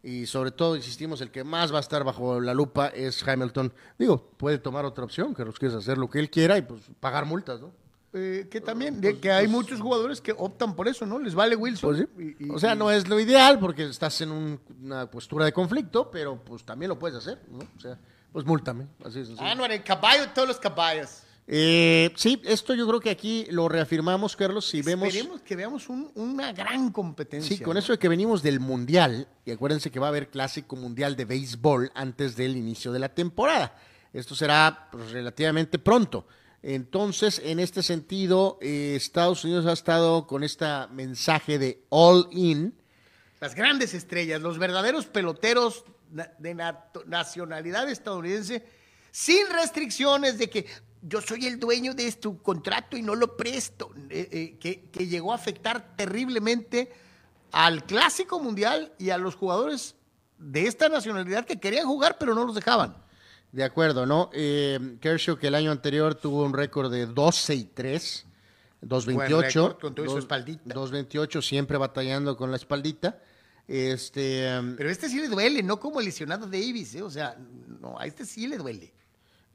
Y 0.02 0.26
sobre 0.26 0.50
todo, 0.50 0.74
insistimos, 0.74 1.20
el 1.20 1.30
que 1.30 1.44
más 1.44 1.72
va 1.72 1.76
a 1.76 1.80
estar 1.80 2.02
bajo 2.02 2.40
la 2.40 2.54
lupa 2.54 2.88
es 2.88 3.22
Hamilton. 3.22 3.72
Digo, 3.96 4.32
puede 4.36 4.58
tomar 4.58 4.84
otra 4.84 5.04
opción, 5.04 5.32
que 5.32 5.44
los 5.44 5.60
quieres 5.60 5.76
hacer 5.76 5.96
lo 5.96 6.10
que 6.10 6.18
él 6.18 6.28
quiera 6.28 6.58
y 6.58 6.62
pues 6.62 6.82
pagar 6.98 7.24
multas, 7.24 7.60
¿no? 7.60 7.72
Eh, 8.18 8.48
que 8.50 8.62
también, 8.62 8.98
de- 8.98 9.20
que 9.20 9.30
hay 9.30 9.46
muchos 9.46 9.78
jugadores 9.78 10.22
que 10.22 10.32
optan 10.32 10.74
por 10.74 10.88
eso, 10.88 11.04
¿no? 11.04 11.18
Les 11.18 11.34
vale 11.34 11.54
Wilson. 11.54 11.90
Pues 11.94 12.08
sí. 12.16 12.34
Y- 12.40 12.46
y- 12.46 12.50
o 12.50 12.58
sea, 12.58 12.74
no 12.74 12.90
es 12.90 13.06
lo 13.08 13.20
ideal 13.20 13.58
porque 13.58 13.84
estás 13.84 14.18
en 14.22 14.30
un- 14.30 14.58
una 14.82 15.10
postura 15.10 15.44
de 15.44 15.52
conflicto, 15.52 16.10
pero 16.10 16.42
pues 16.42 16.64
también 16.64 16.88
lo 16.88 16.98
puedes 16.98 17.18
hacer, 17.18 17.42
¿no? 17.50 17.58
O 17.58 17.80
sea, 17.80 17.98
pues 18.32 18.46
múltame, 18.46 18.86
así 19.04 19.20
es. 19.20 19.30
Ah, 19.38 19.54
no, 19.54 19.66
el 19.66 19.82
caballo 19.84 20.22
de 20.22 20.28
todos 20.28 20.48
los 20.48 20.58
caballos. 20.58 21.24
Eh, 21.48 22.10
sí, 22.16 22.40
esto 22.44 22.74
yo 22.74 22.88
creo 22.88 23.00
que 23.00 23.10
aquí 23.10 23.46
lo 23.50 23.68
reafirmamos, 23.68 24.34
Carlos, 24.34 24.66
si 24.66 24.82
vemos... 24.82 25.08
Esperemos 25.08 25.42
que 25.42 25.54
veamos 25.54 25.88
un- 25.88 26.10
una 26.14 26.52
gran 26.52 26.90
competencia. 26.90 27.56
Sí, 27.56 27.62
con 27.62 27.74
¿no? 27.74 27.80
eso 27.80 27.92
de 27.92 27.98
que 27.98 28.08
venimos 28.08 28.42
del 28.42 28.58
Mundial, 28.60 29.28
y 29.44 29.50
acuérdense 29.52 29.90
que 29.90 30.00
va 30.00 30.06
a 30.06 30.08
haber 30.08 30.28
Clásico 30.30 30.74
Mundial 30.74 31.14
de 31.16 31.24
Béisbol 31.26 31.92
antes 31.94 32.34
del 32.34 32.56
inicio 32.56 32.92
de 32.92 32.98
la 32.98 33.10
temporada. 33.10 33.76
Esto 34.12 34.34
será 34.34 34.88
pues, 34.90 35.12
relativamente 35.12 35.78
pronto. 35.78 36.26
Entonces, 36.62 37.40
en 37.44 37.60
este 37.60 37.82
sentido, 37.82 38.58
eh, 38.60 38.94
Estados 38.96 39.44
Unidos 39.44 39.66
ha 39.66 39.72
estado 39.72 40.26
con 40.26 40.42
este 40.42 40.66
mensaje 40.90 41.58
de 41.58 41.82
all 41.90 42.28
in, 42.32 42.74
Las 43.40 43.54
grandes 43.54 43.94
estrellas, 43.94 44.40
los 44.40 44.58
verdaderos 44.58 45.06
peloteros 45.06 45.84
de 46.38 46.54
nacionalidad 47.06 47.88
estadounidense 47.90 48.64
sin 49.10 49.48
restricciones 49.50 50.38
de 50.38 50.48
que 50.48 50.66
yo 51.02 51.20
soy 51.20 51.46
el 51.46 51.60
dueño 51.60 51.94
de 51.94 52.10
tu 52.12 52.40
contrato 52.42 52.96
y 52.96 53.02
no 53.02 53.14
lo 53.14 53.36
presto, 53.36 53.92
eh, 54.10 54.56
eh, 54.62 54.80
que 54.90 55.06
llegó 55.06 55.32
a 55.32 55.36
afectar 55.36 55.94
terriblemente 55.96 56.90
al 57.52 57.84
clásico 57.84 58.40
mundial 58.40 58.92
y 58.98 59.10
a 59.10 59.18
los 59.18 59.34
jugadores 59.34 59.94
de 60.38 60.66
esta 60.66 60.88
nacionalidad 60.88 61.44
que 61.46 61.60
querían 61.60 61.86
jugar 61.86 62.16
pero 62.18 62.34
no 62.34 62.44
los 62.44 62.54
dejaban. 62.54 62.96
De 63.56 63.64
acuerdo, 63.64 64.04
¿no? 64.04 64.28
Eh, 64.34 64.98
Kershaw 65.00 65.38
que 65.38 65.46
el 65.46 65.54
año 65.54 65.70
anterior 65.70 66.14
tuvo 66.14 66.44
un 66.44 66.52
récord 66.52 66.92
de 66.92 67.06
12 67.06 67.54
y 67.54 67.64
3, 67.64 68.26
228, 68.82 69.46
récord, 69.68 69.80
con 69.80 69.94
todo 69.94 70.04
y 70.04 70.08
su 70.10 70.18
espaldita. 70.18 70.74
228 70.74 71.40
siempre 71.40 71.78
batallando 71.78 72.36
con 72.36 72.50
la 72.50 72.56
espaldita. 72.58 73.18
Este, 73.66 74.46
um, 74.60 74.76
Pero 74.76 74.90
este 74.90 75.08
sí 75.08 75.18
le 75.20 75.28
duele, 75.28 75.62
no 75.62 75.80
como 75.80 76.00
el 76.00 76.04
lesionado 76.06 76.46
Davis, 76.46 76.94
¿eh? 76.96 77.02
o 77.02 77.10
sea, 77.10 77.34
no, 77.80 77.98
a 77.98 78.06
este 78.06 78.26
sí 78.26 78.46
le 78.46 78.58
duele. 78.58 78.92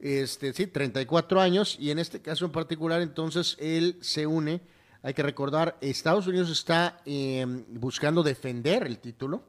este, 0.00 0.52
sí, 0.52 0.66
34 0.66 1.40
años 1.40 1.76
y 1.78 1.92
en 1.92 2.00
este 2.00 2.20
caso 2.20 2.44
en 2.44 2.50
particular 2.50 3.00
entonces 3.02 3.56
él 3.60 3.98
se 4.00 4.26
une. 4.26 4.60
Hay 5.04 5.14
que 5.14 5.22
recordar, 5.22 5.78
Estados 5.80 6.26
Unidos 6.26 6.50
está 6.50 7.00
eh, 7.06 7.46
buscando 7.68 8.24
defender 8.24 8.84
el 8.84 8.98
título. 8.98 9.44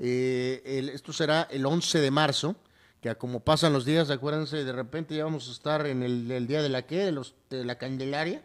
Eh, 0.00 0.62
el- 0.64 0.88
esto 0.88 1.12
será 1.12 1.42
el 1.50 1.66
11 1.66 2.00
de 2.00 2.10
marzo, 2.10 2.56
que 3.00 3.14
como 3.16 3.40
pasan 3.40 3.72
los 3.72 3.84
días, 3.84 4.10
acuérdense, 4.10 4.64
de 4.64 4.72
repente 4.72 5.16
ya 5.16 5.24
vamos 5.24 5.48
a 5.48 5.52
estar 5.52 5.86
en 5.86 6.02
el, 6.02 6.30
el 6.30 6.46
día 6.46 6.62
de 6.62 6.68
la 6.68 6.82
qué, 6.82 6.98
de, 6.98 7.12
los, 7.12 7.34
de 7.48 7.64
la 7.64 7.78
Candelaria 7.78 8.42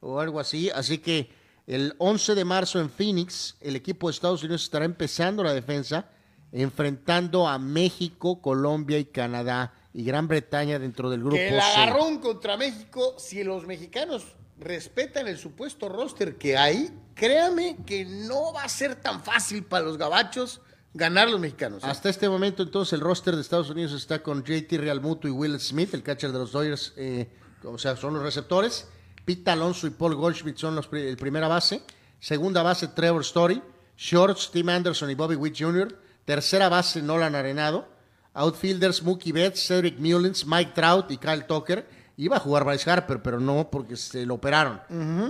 o 0.00 0.20
algo 0.20 0.38
así. 0.38 0.70
Así 0.70 0.98
que 0.98 1.30
el 1.66 1.94
11 1.98 2.34
de 2.36 2.44
marzo 2.44 2.80
en 2.80 2.88
Phoenix, 2.88 3.56
el 3.60 3.74
equipo 3.74 4.06
de 4.06 4.12
Estados 4.12 4.42
Unidos 4.42 4.62
estará 4.62 4.84
empezando 4.84 5.42
la 5.42 5.52
defensa, 5.52 6.08
enfrentando 6.52 7.48
a 7.48 7.58
México, 7.58 8.40
Colombia 8.40 8.98
y 8.98 9.06
Canadá 9.06 9.74
y 9.92 10.04
Gran 10.04 10.28
Bretaña 10.28 10.78
dentro 10.78 11.10
del 11.10 11.20
grupo 11.20 11.36
Que 11.36 11.48
el 11.48 11.60
C. 11.60 11.80
agarrón 11.80 12.18
contra 12.18 12.56
México, 12.56 13.16
si 13.18 13.42
los 13.42 13.66
mexicanos 13.66 14.36
respetan 14.58 15.26
el 15.26 15.38
supuesto 15.38 15.88
roster 15.88 16.36
que 16.36 16.56
hay, 16.56 16.90
créame 17.14 17.78
que 17.84 18.04
no 18.04 18.52
va 18.52 18.62
a 18.62 18.68
ser 18.68 18.94
tan 18.94 19.22
fácil 19.22 19.64
para 19.64 19.84
los 19.84 19.98
gabachos 19.98 20.60
ganar 20.96 21.28
los 21.30 21.38
mexicanos. 21.40 21.82
¿eh? 21.84 21.86
Hasta 21.88 22.08
este 22.08 22.28
momento, 22.28 22.62
entonces, 22.62 22.92
el 22.94 23.00
roster 23.00 23.34
de 23.36 23.42
Estados 23.42 23.70
Unidos 23.70 23.92
está 23.92 24.22
con 24.22 24.42
JT 24.44 24.78
Realmuto 24.78 25.28
y 25.28 25.30
Will 25.30 25.58
Smith, 25.60 25.94
el 25.94 26.02
catcher 26.02 26.32
de 26.32 26.38
los 26.38 26.52
Dodgers, 26.52 26.92
eh, 26.96 27.28
o 27.64 27.78
sea, 27.78 27.96
son 27.96 28.14
los 28.14 28.22
receptores. 28.22 28.88
Pete 29.24 29.50
Alonso 29.50 29.86
y 29.86 29.90
Paul 29.90 30.14
Goldschmidt 30.14 30.56
son 30.56 30.74
los 30.76 30.86
pri- 30.86 31.06
el 31.08 31.16
primera 31.16 31.48
base. 31.48 31.82
Segunda 32.20 32.62
base, 32.62 32.88
Trevor 32.88 33.22
Story. 33.22 33.60
Shorts, 33.98 34.50
Tim 34.52 34.68
Anderson 34.68 35.10
y 35.10 35.14
Bobby 35.14 35.34
Witt 35.36 35.56
Jr. 35.58 35.88
Tercera 36.24 36.68
base, 36.68 37.00
Nolan 37.02 37.34
Arenado. 37.34 37.88
Outfielders, 38.34 39.02
Mookie 39.02 39.32
Betts, 39.32 39.66
Cedric 39.66 39.98
Mullins, 39.98 40.44
Mike 40.46 40.72
Trout 40.74 41.10
y 41.10 41.16
Kyle 41.16 41.44
Tucker. 41.46 41.86
Iba 42.18 42.36
a 42.36 42.40
jugar 42.40 42.64
Bryce 42.64 42.90
Harper, 42.90 43.20
pero 43.22 43.40
no 43.40 43.68
porque 43.70 43.96
se 43.96 44.24
lo 44.26 44.34
operaron. 44.34 44.80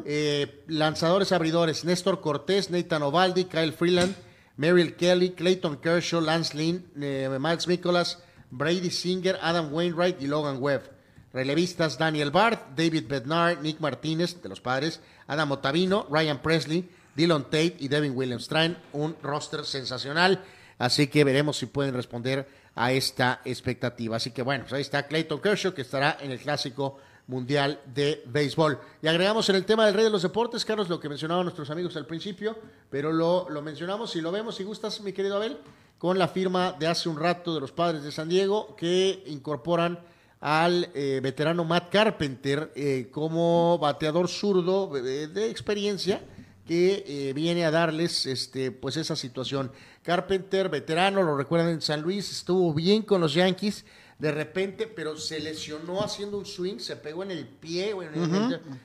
Eh, 0.05 0.65
lanzadores 0.69 1.33
abridores, 1.33 1.85
Néstor 1.85 2.21
Cortés, 2.21 2.71
Nathan 2.71 3.03
Ovaldi, 3.03 3.45
Kyle 3.45 3.73
Freeland, 3.73 4.15
Merrill 4.57 4.95
Kelly, 4.97 5.31
Clayton 5.31 5.77
Kershaw, 5.79 6.21
Lance 6.21 6.57
Lynn, 6.57 6.87
eh, 7.01 7.29
Miles 7.39 7.69
Nicholas, 7.69 8.19
Brady 8.51 8.91
Singer, 8.91 9.39
Adam 9.41 9.73
Wainwright 9.73 10.21
y 10.21 10.27
Logan 10.27 10.59
Webb. 10.61 10.91
Relevistas 11.33 11.99
Daniel 11.99 12.31
Barth, 12.31 12.75
David 12.75 13.07
Bednar, 13.09 13.61
Nick 13.61 13.81
Martínez, 13.81 14.41
de 14.41 14.49
los 14.49 14.61
padres, 14.61 15.01
Adam 15.27 15.53
Otavino, 15.53 16.07
Ryan 16.09 16.41
Presley, 16.41 16.89
Dylan 17.15 17.45
Tate 17.45 17.77
y 17.79 17.89
Devin 17.89 18.17
Williams. 18.17 18.49
Traen 18.49 18.79
un 18.93 19.17
roster 19.23 19.65
sensacional, 19.67 20.43
así 20.79 21.09
que 21.09 21.25
veremos 21.25 21.59
si 21.59 21.67
pueden 21.67 21.95
responder 21.95 22.49
a 22.75 22.93
esta 22.93 23.43
expectativa. 23.45 24.17
Así 24.17 24.31
que 24.31 24.43
bueno, 24.43 24.65
pues 24.65 24.73
ahí 24.73 24.83
está 24.83 25.07
Clayton 25.07 25.41
Kershaw, 25.41 25.75
que 25.75 25.83
estará 25.83 26.17
en 26.21 26.31
el 26.31 26.39
clásico 26.39 26.99
mundial 27.27 27.81
de 27.93 28.23
béisbol. 28.27 28.79
Y 29.03 29.09
agregamos 29.09 29.49
en 29.49 29.57
el 29.57 29.65
tema 29.65 29.87
del 29.87 29.95
rey 29.95 30.05
de 30.05 30.11
los 30.11 30.23
deportes, 30.23 30.65
Carlos, 30.65 30.89
lo 30.89 31.01
que 31.01 31.09
mencionaban 31.09 31.45
nuestros 31.45 31.71
amigos 31.71 31.97
al 31.97 32.07
principio, 32.07 32.57
pero 32.91 33.13
lo, 33.13 33.49
lo 33.51 33.63
mencionamos 33.63 34.15
y 34.17 34.21
lo 34.21 34.31
vemos, 34.31 34.57
si 34.57 34.65
gustas, 34.65 35.01
mi 35.01 35.13
querido 35.13 35.37
Abel, 35.37 35.59
con 35.99 36.19
la 36.19 36.29
firma 36.29 36.73
de 36.73 36.87
hace 36.87 37.09
un 37.09 37.19
rato 37.19 37.55
de 37.55 37.61
los 37.61 37.73
padres 37.73 38.03
de 38.03 38.13
San 38.13 38.29
Diego, 38.29 38.77
que 38.77 39.25
incorporan 39.27 39.99
al 40.41 40.91
eh, 40.95 41.21
veterano 41.23 41.65
Matt 41.65 41.91
Carpenter 41.91 42.71
eh, 42.77 43.09
como 43.11 43.79
bateador 43.79 44.29
zurdo 44.29 44.97
eh, 44.97 45.29
de 45.29 45.51
experiencia 45.51 46.21
que 46.67 47.05
eh, 47.07 47.33
viene 47.33 47.65
a 47.65 47.71
darles 47.71 48.27
este 48.27 48.73
pues 48.73 48.97
esa 48.97 49.17
situación. 49.17 49.71
Carpenter, 50.03 50.69
veterano, 50.69 51.23
lo 51.23 51.37
recuerdan 51.37 51.71
en 51.71 51.81
San 51.81 52.03
Luis, 52.03 52.31
estuvo 52.31 52.75
bien 52.75 53.03
con 53.03 53.21
los 53.21 53.35
Yankees 53.35 53.85
de 54.19 54.33
repente, 54.33 54.87
pero 54.87 55.17
se 55.17 55.41
lesionó 55.41 56.03
haciendo 56.03 56.39
un 56.39 56.47
swing, 56.47 56.79
se 56.79 56.97
pegó 56.97 57.23
en 57.23 57.31
el 57.31 57.47
pie 57.47 57.95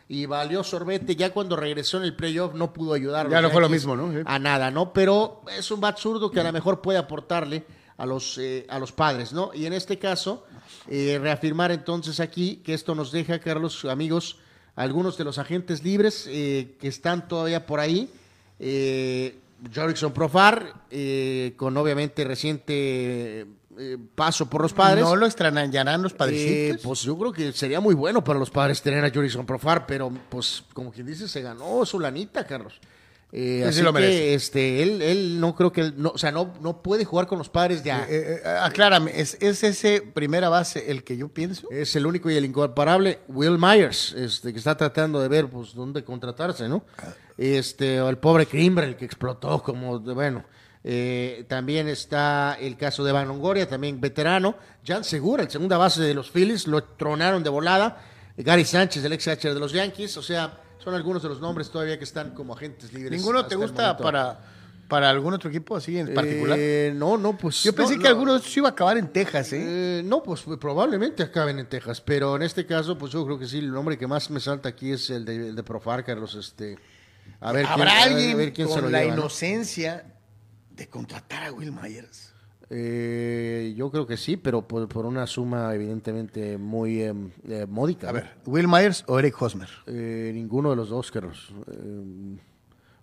y 0.10 0.26
valió 0.26 0.64
sorbete. 0.64 1.16
Ya 1.16 1.32
cuando 1.32 1.56
regresó 1.56 1.98
en 1.98 2.04
el 2.04 2.16
playoff 2.16 2.54
no 2.54 2.74
pudo 2.74 2.94
ayudar. 2.94 3.28
a 3.28 3.30
Ya 3.30 3.42
no 3.42 3.50
fue 3.50 3.62
lo 3.62 3.70
mismo, 3.70 3.96
¿no? 3.96 4.12
Sí. 4.12 4.20
A 4.26 4.40
nada, 4.40 4.72
¿no? 4.72 4.92
Pero 4.92 5.42
es 5.58 5.72
un 5.72 5.80
bat 5.80 5.98
zurdo 5.98 6.30
que 6.30 6.42
a 6.42 6.44
lo 6.44 6.52
mejor 6.52 6.82
puede 6.82 6.98
aportarle 6.98 7.64
a 7.98 8.06
los, 8.06 8.38
eh, 8.38 8.66
a 8.68 8.78
los 8.78 8.92
padres, 8.92 9.32
¿no? 9.32 9.52
Y 9.54 9.66
en 9.66 9.74
este 9.74 9.98
caso, 9.98 10.46
eh, 10.90 11.18
reafirmar 11.22 11.72
entonces 11.72 12.20
aquí 12.20 12.58
que 12.58 12.74
esto 12.74 12.94
nos 12.94 13.12
deja, 13.12 13.40
Carlos, 13.40 13.86
amigos, 13.86 14.38
algunos 14.76 15.18
de 15.18 15.24
los 15.24 15.38
agentes 15.38 15.84
libres 15.84 16.26
eh, 16.28 16.76
que 16.80 16.88
están 16.88 17.28
todavía 17.28 17.66
por 17.66 17.80
ahí. 17.80 18.10
Eh, 18.60 19.38
Profar, 20.14 20.86
eh, 20.90 21.54
con 21.56 21.78
obviamente 21.78 22.24
reciente 22.24 23.46
eh, 23.78 23.98
paso 24.16 24.50
por 24.50 24.62
los 24.62 24.74
padres. 24.74 25.04
¿No 25.04 25.16
lo 25.16 25.26
extrañarán 25.26 26.02
los 26.02 26.12
Eh, 26.14 26.16
padrecitos? 26.16 26.82
pues 26.84 27.02
yo 27.02 27.18
creo 27.18 27.32
que 27.32 27.52
sería 27.54 27.80
muy 27.80 27.96
bueno 27.96 28.24
para 28.24 28.38
los 28.40 28.50
padres 28.50 28.82
tener 28.82 29.04
a 29.04 29.12
Jorison 29.14 29.46
Profar, 29.46 29.86
pero 29.86 30.12
pues 30.30 30.64
como 30.74 30.92
quien 30.92 31.08
dice, 31.08 31.28
se 31.28 31.42
ganó 31.42 31.86
su 31.86 32.00
lanita, 32.00 32.46
Carlos. 32.46 32.80
Eh, 33.34 33.60
Sí, 33.60 33.62
sí 33.62 33.64
así 33.64 33.82
lo 33.82 33.94
que 33.94 34.00
merece. 34.02 34.34
este, 34.34 34.84
él, 34.84 35.02
él 35.02 35.40
no 35.40 35.56
creo 35.56 35.72
que, 35.72 35.94
no, 35.96 36.10
o 36.10 36.18
sea, 36.18 36.34
no, 36.34 36.54
no 36.60 36.82
puede 36.82 37.06
jugar 37.06 37.28
con 37.28 37.38
los 37.38 37.48
padres 37.48 37.82
ya. 37.82 38.06
Eh, 38.10 38.42
eh, 38.44 38.48
aclárame, 38.62 39.12
¿es, 39.16 39.38
¿es 39.40 39.64
ese 39.64 40.02
primera 40.02 40.50
base 40.50 40.92
el 40.92 41.06
que 41.06 41.16
yo 41.16 41.30
pienso? 41.30 41.70
Es 41.72 41.96
el 41.96 42.06
único 42.06 42.30
y 42.30 42.36
el 42.36 42.44
incomparable 42.44 43.20
Will 43.30 43.58
Myers, 43.58 44.12
este, 44.18 44.52
que 44.52 44.60
está 44.60 44.76
tratando 44.76 45.22
de 45.22 45.30
ver 45.30 45.48
pues 45.48 45.74
dónde 45.74 46.04
contratarse, 46.04 46.68
¿no? 46.68 46.84
Este, 47.38 48.02
o 48.02 48.10
el 48.10 48.18
pobre 48.18 48.46
Kimbrel 48.46 48.98
que 48.98 49.06
explotó 49.06 49.64
como, 49.64 50.00
bueno. 50.02 50.44
Eh, 50.84 51.46
también 51.48 51.88
está 51.88 52.58
el 52.60 52.76
caso 52.78 53.04
de 53.04 53.12
Van 53.12 53.28
Longoria, 53.28 53.68
también 53.70 54.02
veterano. 54.02 54.56
Jan 54.86 55.04
Segura, 55.04 55.44
el 55.44 55.50
segunda 55.52 55.78
base 55.78 56.02
de 56.02 56.14
los 56.14 56.32
Phillies, 56.32 56.68
lo 56.68 56.84
tronaron 56.84 57.44
de 57.44 57.50
volada. 57.50 58.02
Gary 58.38 58.66
Sánchez, 58.66 59.04
el 59.06 59.14
ex 59.14 59.26
catcher 59.26 59.54
de 59.54 59.60
los 59.60 59.74
Yankees, 59.74 60.18
o 60.18 60.24
sea, 60.24 60.58
son 60.84 60.96
algunos 60.96 61.22
de 61.22 61.30
los 61.30 61.40
nombres 61.42 61.70
todavía 61.70 61.98
que 61.98 62.04
están 62.06 62.32
como 62.34 62.54
agentes 62.54 62.92
libres. 62.94 63.12
¿Ninguno 63.20 63.46
te 63.46 63.56
gusta 63.56 63.96
para, 63.98 64.40
para 64.88 65.10
algún 65.12 65.34
otro 65.36 65.50
equipo 65.52 65.76
así 65.76 66.00
en 66.00 66.12
particular? 66.14 66.58
Eh, 66.60 66.92
no, 66.96 67.18
no, 67.18 67.38
pues. 67.38 67.62
yo 67.62 67.74
pensé 67.76 67.96
no, 67.98 68.00
que 68.02 68.04
no. 68.06 68.10
alguno 68.10 68.34
de 68.34 68.40
esos 68.40 68.58
iba 68.58 68.70
a 68.70 68.72
acabar 68.72 68.98
en 68.98 69.10
Texas, 69.10 69.54
¿eh? 69.54 70.00
Eh, 70.00 70.02
no, 70.04 70.24
pues 70.24 70.42
probablemente 70.60 71.22
acaben 71.22 71.60
en 71.60 71.68
Texas, 71.68 72.02
pero 72.02 72.36
en 72.36 72.42
este 72.42 72.66
caso, 72.66 72.98
pues 72.98 73.12
yo 73.12 73.24
creo 73.26 73.38
que 73.38 73.46
sí, 73.46 73.60
el 73.60 73.72
nombre 73.72 73.98
que 74.00 74.08
más 74.08 74.32
me 74.32 74.40
salta 74.40 74.70
aquí 74.70 74.92
es 74.94 75.12
el 75.12 75.24
de, 75.26 75.50
el 75.50 75.56
de 75.56 75.62
Profar, 75.64 76.04
Carlos. 76.04 76.34
Este, 76.34 76.80
a 77.42 77.52
ver, 77.52 77.66
quién- 77.68 77.74
¿Habrá 77.74 77.92
a 77.92 78.06
ver- 78.06 78.14
alguien 78.14 78.32
a 78.32 78.36
ver 78.38 78.54
quién 78.54 78.68
se 78.68 78.74
con 78.74 78.84
lo 78.86 78.90
la 78.90 79.06
inocencia 79.06 80.06
de 80.82 80.88
contratar 80.90 81.44
a 81.44 81.52
Will 81.52 81.72
Myers? 81.72 82.34
Eh, 82.70 83.74
yo 83.76 83.92
creo 83.92 84.08
que 84.08 84.18
sí, 84.18 84.38
pero 84.38 84.68
por, 84.68 84.88
por 84.88 85.06
una 85.06 85.28
suma 85.28 85.74
evidentemente 85.76 86.58
muy 86.58 87.02
eh, 87.02 87.14
eh, 87.48 87.66
módica. 87.70 88.10
A 88.10 88.14
¿no? 88.14 88.16
ver, 88.20 88.32
¿Will 88.46 88.68
Myers 88.68 89.04
o 89.08 89.20
Eric 89.20 89.40
Hosmer? 89.42 89.70
Eh, 89.88 90.32
ninguno 90.34 90.72
de 90.72 90.76
los 90.78 90.90
dos, 90.90 91.12
Carlos. 91.12 91.54
Eh, 91.72 92.38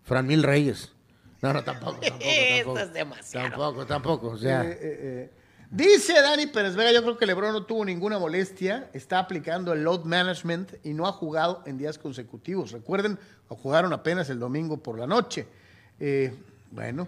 Fran 0.02 0.26
Mil 0.26 0.42
Reyes. 0.42 0.92
No, 1.40 1.52
no, 1.52 1.62
tampoco, 1.62 2.00
tampoco. 2.00 2.18
tampoco. 2.56 2.78
es 2.80 2.92
demasiado. 2.92 3.48
Tampoco, 3.48 3.86
tampoco. 3.86 4.28
O 4.30 4.36
sea, 4.38 4.64
Eh, 4.64 4.70
eh, 4.70 4.78
eh. 4.80 5.30
Dice 5.70 6.14
Dani 6.22 6.46
Pérez 6.46 6.74
Vega, 6.74 6.92
yo 6.92 7.02
creo 7.02 7.18
que 7.18 7.26
Lebron 7.26 7.52
no 7.52 7.64
tuvo 7.66 7.84
ninguna 7.84 8.18
molestia, 8.18 8.88
está 8.94 9.18
aplicando 9.18 9.74
el 9.74 9.84
load 9.84 10.04
management 10.04 10.72
y 10.82 10.94
no 10.94 11.06
ha 11.06 11.12
jugado 11.12 11.62
en 11.66 11.76
días 11.76 11.98
consecutivos. 11.98 12.72
Recuerden, 12.72 13.18
jugaron 13.48 13.92
apenas 13.92 14.30
el 14.30 14.38
domingo 14.38 14.78
por 14.78 14.98
la 14.98 15.06
noche. 15.06 15.46
Eh, 16.00 16.34
bueno, 16.70 17.06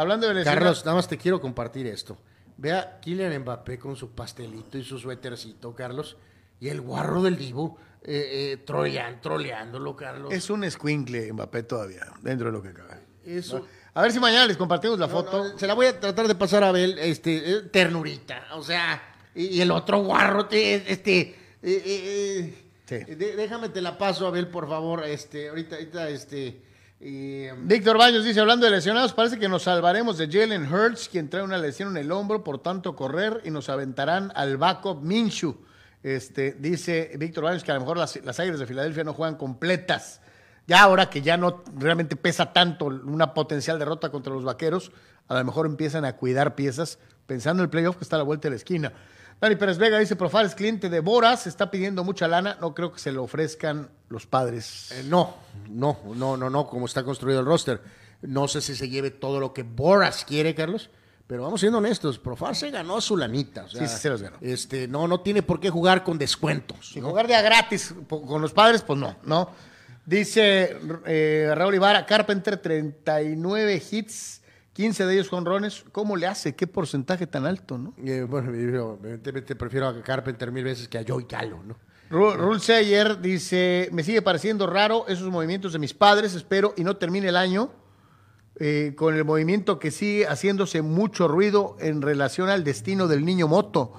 hablando 0.00 0.26
de 0.28 0.34
lesiones- 0.34 0.54
Carlos, 0.58 0.84
nada 0.84 0.96
más 0.96 1.08
te 1.08 1.16
quiero 1.18 1.40
compartir 1.40 1.86
esto. 1.86 2.16
Vea 2.56 2.98
Kylian 3.00 3.38
Mbappé 3.40 3.78
con 3.78 3.96
su 3.96 4.10
pastelito 4.10 4.76
y 4.76 4.84
su 4.84 4.98
suétercito, 4.98 5.74
Carlos, 5.74 6.16
y 6.60 6.68
el 6.68 6.80
guarro 6.80 7.22
del 7.22 7.36
Divo 7.36 7.78
eh, 8.02 8.52
eh, 8.52 8.64
trolean- 8.66 9.20
troleándolo, 9.20 9.94
Carlos. 9.94 10.32
es 10.32 10.48
un 10.50 10.64
escuincle 10.64 11.32
Mbappé 11.32 11.62
todavía, 11.64 12.06
dentro 12.22 12.46
de 12.46 12.52
lo 12.52 12.62
que 12.62 12.72
cabe. 12.72 12.98
Eso. 13.26 13.66
A 13.92 14.02
ver 14.02 14.12
si 14.12 14.18
mañana 14.20 14.46
les 14.46 14.56
compartimos 14.56 14.98
la 14.98 15.06
No, 15.06 15.12
foto. 15.12 15.44
no, 15.52 15.58
se 15.58 15.66
la 15.66 15.74
voy 15.74 15.86
a 15.86 15.98
tratar 16.00 16.26
de 16.28 16.34
pasar 16.34 16.64
a 16.64 16.68
Abel, 16.70 16.98
este, 16.98 17.36
eh, 17.50 17.60
ternurita, 17.70 18.46
o 18.54 18.62
sea, 18.62 19.02
y, 19.34 19.46
y 19.48 19.60
el 19.60 19.70
otro 19.70 20.02
guarro, 20.02 20.46
te- 20.46 20.90
este, 20.90 21.20
eh, 21.20 21.34
eh, 21.62 21.82
eh, 21.84 22.54
Sí. 23.06 23.14
de- 23.14 23.36
déjame 23.36 23.68
te 23.68 23.80
la 23.82 23.98
paso, 23.98 24.26
Abel, 24.26 24.48
por 24.48 24.66
favor, 24.68 25.04
este, 25.04 25.48
ahorita, 25.50 25.76
ahorita, 25.76 26.08
este, 26.08 26.62
eh, 27.02 27.54
Víctor 27.62 27.96
Baños 27.96 28.26
dice, 28.26 28.40
hablando 28.40 28.66
de 28.66 28.72
lesionados, 28.72 29.14
parece 29.14 29.38
que 29.38 29.48
nos 29.48 29.62
salvaremos 29.62 30.18
de 30.18 30.28
Jalen 30.28 30.70
Hurts, 30.70 31.08
quien 31.08 31.30
trae 31.30 31.42
una 31.42 31.56
lesión 31.56 31.96
en 31.96 32.04
el 32.04 32.12
hombro 32.12 32.44
por 32.44 32.58
tanto 32.58 32.94
correr 32.94 33.40
y 33.44 33.50
nos 33.50 33.70
aventarán 33.70 34.30
al 34.34 34.58
backup 34.58 35.02
Minshew. 35.02 35.56
Este, 36.02 36.52
dice 36.52 37.12
Víctor 37.18 37.44
Baños 37.44 37.64
que 37.64 37.70
a 37.70 37.74
lo 37.74 37.80
mejor 37.80 37.96
las, 37.96 38.22
las 38.22 38.36
de 38.36 38.66
Filadelfia 38.66 39.02
no 39.02 39.14
juegan 39.14 39.36
completas. 39.36 40.20
Ya 40.66 40.82
ahora 40.82 41.08
que 41.08 41.22
ya 41.22 41.38
no 41.38 41.64
realmente 41.74 42.16
pesa 42.16 42.52
tanto 42.52 42.86
una 42.86 43.32
potencial 43.32 43.78
derrota 43.78 44.10
contra 44.10 44.34
los 44.34 44.44
vaqueros, 44.44 44.92
a 45.28 45.38
lo 45.38 45.44
mejor 45.44 45.64
empiezan 45.64 46.04
a 46.04 46.16
cuidar 46.16 46.54
piezas 46.54 46.98
pensando 47.26 47.62
en 47.62 47.64
el 47.64 47.70
playoff 47.70 47.96
que 47.96 48.04
está 48.04 48.16
a 48.16 48.18
la 48.18 48.24
vuelta 48.24 48.48
de 48.48 48.50
la 48.50 48.56
esquina. 48.56 48.92
Dani 49.40 49.56
Pérez 49.56 49.78
Vega 49.78 49.98
dice, 49.98 50.16
Profar 50.16 50.44
es 50.44 50.54
cliente 50.54 50.90
de 50.90 51.00
Boras, 51.00 51.46
está 51.46 51.70
pidiendo 51.70 52.04
mucha 52.04 52.28
lana, 52.28 52.58
no 52.60 52.74
creo 52.74 52.92
que 52.92 52.98
se 52.98 53.10
lo 53.10 53.22
ofrezcan 53.22 53.88
los 54.10 54.26
padres. 54.26 54.92
Eh, 54.92 55.04
no, 55.06 55.34
no, 55.70 55.98
no, 56.14 56.36
no, 56.36 56.50
no, 56.50 56.66
como 56.66 56.84
está 56.84 57.02
construido 57.04 57.40
el 57.40 57.46
roster. 57.46 57.80
No 58.20 58.48
sé 58.48 58.60
si 58.60 58.74
se 58.74 58.90
lleve 58.90 59.10
todo 59.10 59.40
lo 59.40 59.54
que 59.54 59.62
Boras 59.62 60.26
quiere, 60.26 60.54
Carlos. 60.54 60.90
Pero 61.26 61.44
vamos 61.44 61.60
siendo 61.60 61.78
honestos, 61.78 62.18
Profar 62.18 62.54
se 62.56 62.70
ganó 62.70 63.00
su 63.00 63.16
lanita. 63.16 63.64
o 63.64 63.68
sea, 63.68 63.86
Sí, 63.86 63.94
sí, 63.94 64.02
se 64.02 64.10
los 64.10 64.20
ganó. 64.20 64.36
Este, 64.40 64.88
no, 64.88 65.06
no 65.06 65.20
tiene 65.20 65.42
por 65.42 65.60
qué 65.60 65.70
jugar 65.70 66.02
con 66.02 66.18
descuentos. 66.18 66.92
¿no? 66.96 67.08
jugar 67.08 67.28
de 67.28 67.36
a 67.36 67.40
gratis 67.40 67.94
con 68.08 68.42
los 68.42 68.52
padres, 68.52 68.82
pues 68.82 68.98
no, 68.98 69.16
¿no? 69.24 69.48
Dice 70.04 70.76
eh, 71.06 71.52
Raúl 71.54 71.76
Ibarra, 71.76 72.04
Carpenter, 72.04 72.56
39 72.56 73.82
hits, 73.90 74.39
15 74.72 75.04
de 75.06 75.14
ellos 75.14 75.28
jonrones. 75.28 75.84
¿Cómo 75.92 76.16
le 76.16 76.26
hace? 76.26 76.54
¿Qué 76.54 76.66
porcentaje 76.66 77.26
tan 77.26 77.46
alto, 77.46 77.76
no? 77.78 77.94
Eh, 78.04 78.22
bueno, 78.22 78.54
yo, 78.54 78.98
evidentemente 79.02 79.56
prefiero 79.56 79.88
a 79.88 80.02
Carpenter 80.02 80.52
mil 80.52 80.64
veces 80.64 80.88
que 80.88 80.98
a 80.98 81.04
Joey 81.06 81.26
Galo, 81.28 81.62
¿no? 81.62 81.76
Ru- 82.10 82.36
Rul 82.36 82.60
Seyer 82.60 83.20
dice, 83.20 83.88
me 83.92 84.02
sigue 84.02 84.20
pareciendo 84.22 84.66
raro 84.66 85.06
esos 85.06 85.28
movimientos 85.30 85.72
de 85.72 85.78
mis 85.78 85.94
padres, 85.94 86.34
espero 86.34 86.74
y 86.76 86.82
no 86.82 86.96
termine 86.96 87.28
el 87.28 87.36
año 87.36 87.72
eh, 88.58 88.94
con 88.96 89.14
el 89.14 89.24
movimiento 89.24 89.78
que 89.78 89.90
sigue 89.90 90.26
haciéndose 90.26 90.82
mucho 90.82 91.28
ruido 91.28 91.76
en 91.80 92.02
relación 92.02 92.48
al 92.48 92.64
destino 92.64 93.06
del 93.06 93.24
niño 93.24 93.46
moto. 93.48 93.92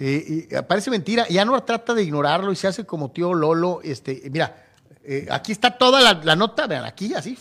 Eh, 0.00 0.46
y 0.50 0.62
parece 0.62 0.90
mentira, 0.90 1.26
y 1.28 1.38
Anuar 1.38 1.62
trata 1.66 1.92
de 1.94 2.04
ignorarlo 2.04 2.52
y 2.52 2.56
se 2.56 2.68
hace 2.68 2.86
como 2.86 3.10
tío 3.10 3.34
Lolo. 3.34 3.80
Este, 3.82 4.22
mira, 4.30 4.64
eh, 5.02 5.26
aquí 5.30 5.50
está 5.50 5.76
toda 5.76 6.00
la, 6.00 6.20
la 6.22 6.36
nota, 6.36 6.68
vean, 6.68 6.84
aquí 6.84 7.12
así, 7.14 7.36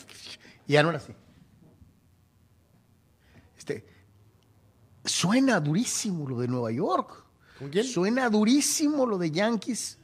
y 0.66 0.76
Anuar 0.76 0.95
así. 0.95 1.14
Este, 3.56 3.86
suena 5.07 5.59
durísimo 5.59 6.27
lo 6.27 6.39
de 6.39 6.47
Nueva 6.47 6.71
York. 6.71 7.23
¿Con 7.59 7.69
quién? 7.69 7.85
Suena 7.85 8.29
durísimo 8.29 9.05
lo 9.05 9.17
de 9.17 9.31
Yankees 9.31 9.97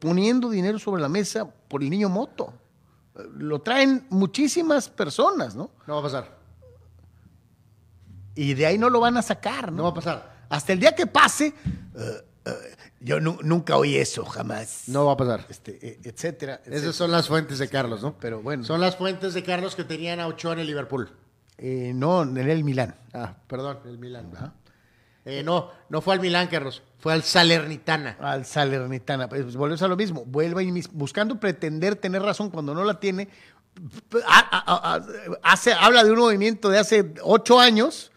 poniendo 0.00 0.50
dinero 0.50 0.78
sobre 0.80 1.00
la 1.00 1.08
mesa 1.08 1.44
por 1.48 1.82
el 1.82 1.90
niño 1.90 2.08
moto. 2.08 2.52
Lo 3.36 3.60
traen 3.62 4.06
muchísimas 4.10 4.88
personas, 4.88 5.54
¿no? 5.54 5.70
No 5.86 5.94
va 5.94 6.00
a 6.00 6.02
pasar. 6.02 6.36
Y 8.34 8.54
de 8.54 8.66
ahí 8.66 8.78
no 8.78 8.90
lo 8.90 9.00
van 9.00 9.16
a 9.16 9.22
sacar, 9.22 9.70
¿no? 9.70 9.78
No 9.78 9.82
va 9.84 9.88
a 9.90 9.94
pasar. 9.94 10.36
Hasta 10.48 10.72
el 10.72 10.80
día 10.80 10.94
que 10.94 11.06
pase, 11.06 11.46
eh, 11.46 12.24
eh, 12.44 12.50
yo 13.00 13.18
nu- 13.20 13.38
nunca 13.42 13.76
oí 13.76 13.96
eso, 13.96 14.24
jamás. 14.24 14.84
No 14.88 15.06
va 15.06 15.12
a 15.12 15.16
pasar. 15.16 15.46
Este, 15.48 15.72
eh, 15.80 16.00
etcétera. 16.04 16.56
etcétera. 16.56 16.76
Esas 16.76 16.96
son 16.96 17.10
las 17.10 17.28
fuentes 17.28 17.58
de 17.58 17.68
Carlos, 17.68 18.02
¿no? 18.02 18.16
Pero 18.18 18.42
bueno. 18.42 18.64
Son 18.64 18.80
las 18.80 18.96
fuentes 18.96 19.32
de 19.34 19.42
Carlos 19.42 19.74
que 19.74 19.84
tenían 19.84 20.20
a 20.20 20.26
Ochoa 20.26 20.52
en 20.52 20.58
el 20.60 20.66
Liverpool. 20.66 21.10
Eh, 21.58 21.92
no, 21.94 22.22
en 22.22 22.36
el 22.36 22.64
Milán. 22.64 22.94
Ah, 23.12 23.34
perdón, 23.46 23.78
el 23.86 23.98
Milán. 23.98 24.30
Eh, 25.24 25.42
no, 25.42 25.70
no 25.88 26.00
fue 26.00 26.14
al 26.14 26.20
Milán, 26.20 26.46
Carlos. 26.48 26.82
Fue 26.98 27.12
al 27.12 27.22
Salernitana. 27.22 28.16
Al 28.20 28.44
Salernitana. 28.44 29.28
Pues 29.28 29.56
volvemos 29.56 29.82
a 29.82 29.88
lo 29.88 29.96
mismo. 29.96 30.24
Vuelve 30.24 30.70
buscando 30.92 31.40
pretender 31.40 31.96
tener 31.96 32.22
razón 32.22 32.50
cuando 32.50 32.74
no 32.74 32.84
la 32.84 33.00
tiene. 33.00 33.28
hace, 35.42 35.72
habla 35.72 36.04
de 36.04 36.12
un 36.12 36.18
movimiento 36.18 36.68
de 36.68 36.78
hace 36.78 37.14
ocho 37.22 37.58
años 37.58 38.12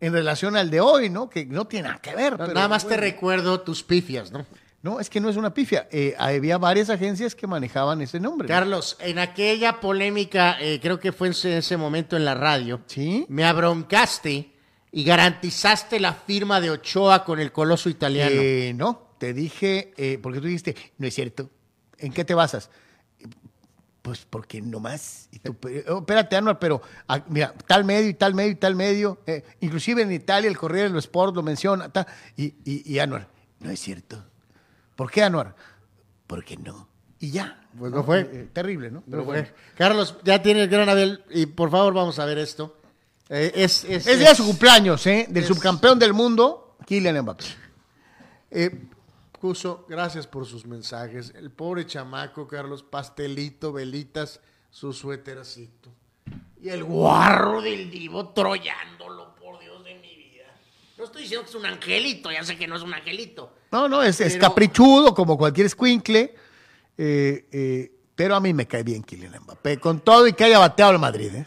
en 0.00 0.12
relación 0.12 0.56
al 0.56 0.70
de 0.70 0.80
hoy, 0.80 1.10
¿no? 1.10 1.28
Que 1.28 1.44
no 1.46 1.66
tiene 1.66 1.88
nada 1.88 2.00
que 2.00 2.14
ver. 2.14 2.32
No, 2.32 2.38
pero 2.38 2.54
Nada 2.54 2.68
más 2.68 2.86
te 2.86 2.96
recuerdo 2.96 3.60
tus 3.60 3.82
pifias, 3.82 4.30
¿no? 4.32 4.46
No, 4.84 5.00
es 5.00 5.08
que 5.08 5.18
no 5.18 5.30
es 5.30 5.36
una 5.38 5.54
pifia. 5.54 5.88
Eh, 5.90 6.14
había 6.18 6.58
varias 6.58 6.90
agencias 6.90 7.34
que 7.34 7.46
manejaban 7.46 8.02
ese 8.02 8.20
nombre. 8.20 8.46
¿no? 8.46 8.54
Carlos, 8.54 8.98
en 9.00 9.18
aquella 9.18 9.80
polémica, 9.80 10.58
eh, 10.60 10.78
creo 10.78 11.00
que 11.00 11.10
fue 11.10 11.28
en 11.28 11.30
ese, 11.30 11.56
ese 11.56 11.78
momento 11.78 12.18
en 12.18 12.26
la 12.26 12.34
radio, 12.34 12.82
Sí. 12.86 13.24
me 13.30 13.44
abroncaste 13.44 14.52
y 14.92 15.04
garantizaste 15.04 15.98
la 16.00 16.12
firma 16.12 16.60
de 16.60 16.68
Ochoa 16.68 17.24
con 17.24 17.40
el 17.40 17.50
coloso 17.50 17.88
italiano. 17.88 18.36
Eh, 18.38 18.74
no, 18.76 19.14
te 19.16 19.32
dije, 19.32 19.94
eh, 19.96 20.18
porque 20.22 20.38
tú 20.40 20.48
dijiste, 20.48 20.76
no 20.98 21.06
es 21.06 21.14
cierto. 21.14 21.48
¿En 21.96 22.12
qué 22.12 22.26
te 22.26 22.34
basas? 22.34 22.68
Pues 24.02 24.26
porque 24.28 24.60
no 24.60 24.80
más. 24.80 25.30
Y 25.32 25.38
tú, 25.38 25.56
oh, 25.88 26.00
espérate, 26.00 26.36
Anuar, 26.36 26.58
pero 26.58 26.82
ah, 27.08 27.24
mira, 27.28 27.54
tal 27.66 27.84
medio 27.84 28.10
y 28.10 28.12
tal 28.12 28.34
medio 28.34 28.50
y 28.50 28.56
tal 28.56 28.74
medio. 28.74 29.18
inclusive 29.60 30.02
en 30.02 30.12
Italia 30.12 30.50
el 30.50 30.58
Corriere 30.58 30.88
dello 30.88 30.98
Sport 30.98 31.34
lo 31.34 31.42
menciona. 31.42 31.88
ta, 31.90 32.06
y, 32.36 32.52
y, 32.66 32.82
y 32.84 32.98
Anuar, 32.98 33.28
no 33.60 33.70
es 33.70 33.80
cierto. 33.80 34.22
¿Por 34.96 35.10
qué, 35.10 35.22
Anuar? 35.22 35.54
Porque 36.26 36.56
no. 36.56 36.88
Y 37.20 37.30
ya. 37.30 37.60
Pues 37.78 37.92
no 37.92 38.02
fue. 38.04 38.20
Eh, 38.20 38.48
terrible, 38.52 38.90
¿no? 38.90 39.02
Pero 39.10 39.24
bueno. 39.24 39.48
Carlos, 39.76 40.16
ya 40.24 40.42
tiene 40.42 40.62
el 40.62 40.68
gran 40.68 40.88
Abel 40.88 41.24
y 41.30 41.46
por 41.46 41.70
favor 41.70 41.92
vamos 41.94 42.18
a 42.18 42.24
ver 42.24 42.38
esto. 42.38 42.76
Eh, 43.28 43.52
es, 43.54 43.84
es, 43.84 44.06
Es 44.06 44.18
día 44.18 44.28
de 44.30 44.34
su 44.34 44.44
cumpleaños, 44.46 45.06
¿eh? 45.06 45.26
Del 45.28 45.42
es- 45.44 45.48
subcampeón 45.48 45.98
del 45.98 46.12
mundo, 46.12 46.76
Kylian 46.86 47.20
Mbappé. 47.22 47.44
Eh, 48.50 48.88
Cuso, 49.40 49.84
gracias 49.88 50.26
por 50.26 50.46
sus 50.46 50.64
mensajes. 50.66 51.32
El 51.34 51.50
pobre 51.50 51.86
chamaco, 51.86 52.46
Carlos, 52.46 52.82
pastelito, 52.82 53.72
velitas, 53.72 54.40
su 54.70 54.92
suétercito. 54.92 55.90
Y 56.62 56.68
el 56.70 56.84
guarro 56.84 57.60
del 57.60 57.90
divo 57.90 58.28
trollándolo, 58.30 59.34
por 59.34 59.58
Dios 59.58 59.84
de 59.84 59.94
mi 59.96 60.14
vida. 60.16 60.44
No 60.96 61.04
estoy 61.04 61.22
diciendo 61.22 61.44
que 61.44 61.50
es 61.50 61.54
un 61.56 61.66
angelito, 61.66 62.30
ya 62.30 62.44
sé 62.44 62.56
que 62.56 62.66
no 62.66 62.76
es 62.76 62.82
un 62.82 62.94
angelito. 62.94 63.52
No, 63.72 63.88
no, 63.88 64.02
es, 64.02 64.20
caprichudo 64.38 65.14
como 65.14 65.36
cualquier 65.36 65.68
squinkle. 65.68 66.34
eh, 66.96 67.46
eh, 67.52 67.90
pero 68.14 68.36
a 68.36 68.40
mí 68.40 68.54
me 68.54 68.68
cae 68.68 68.84
bien 68.84 69.02
Kylian 69.02 69.40
Mbappé, 69.42 69.78
con 69.80 69.98
todo 70.00 70.28
y 70.28 70.32
que 70.34 70.44
haya 70.44 70.60
bateado 70.60 70.92
al 70.92 71.00
Madrid. 71.00 71.34
¿eh? 71.34 71.44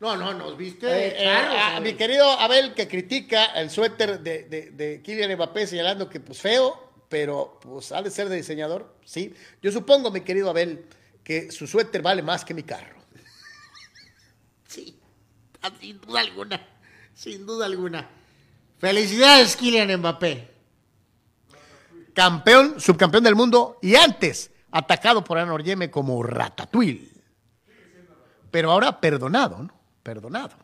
No, 0.00 0.16
no, 0.16 0.34
nos 0.34 0.56
viste. 0.56 0.86
Eh, 0.88 1.14
eh, 1.24 1.28
a- 1.28 1.76
a 1.76 1.80
mi 1.80 1.94
querido 1.94 2.28
Abel 2.28 2.74
que 2.74 2.88
critica 2.88 3.46
el 3.54 3.70
suéter 3.70 4.18
de, 4.20 4.42
de, 4.44 4.70
de 4.72 5.00
Kylian 5.02 5.32
Mbappé 5.36 5.66
señalando 5.68 6.08
que 6.10 6.18
pues 6.18 6.40
feo, 6.40 6.90
pero 7.08 7.60
pues 7.62 7.92
ha 7.92 8.02
de 8.02 8.10
ser 8.10 8.28
de 8.28 8.36
diseñador, 8.36 8.96
sí. 9.04 9.32
Yo 9.62 9.70
supongo, 9.70 10.10
mi 10.10 10.22
querido 10.22 10.50
Abel, 10.50 10.86
que 11.22 11.52
su 11.52 11.66
suéter 11.68 12.02
vale 12.02 12.22
más 12.22 12.44
que 12.44 12.52
mi 12.52 12.64
carro. 12.64 12.96
Ah, 15.64 15.70
sin 15.80 15.98
duda 15.98 16.20
alguna. 16.20 16.60
Sin 17.14 17.46
duda 17.46 17.64
alguna. 17.64 18.06
Felicidades, 18.76 19.56
Kylian 19.56 19.98
Mbappé. 19.98 20.50
Campeón, 22.12 22.78
subcampeón 22.78 23.24
del 23.24 23.34
mundo 23.34 23.78
y 23.80 23.94
antes 23.94 24.50
atacado 24.70 25.24
por 25.24 25.38
Anor 25.38 25.64
Yeme 25.64 25.90
como 25.90 26.22
Ratatouille. 26.22 27.10
Pero 28.50 28.72
ahora 28.72 29.00
perdonado, 29.00 29.62
¿no? 29.62 29.74
Perdonado. 30.02 30.54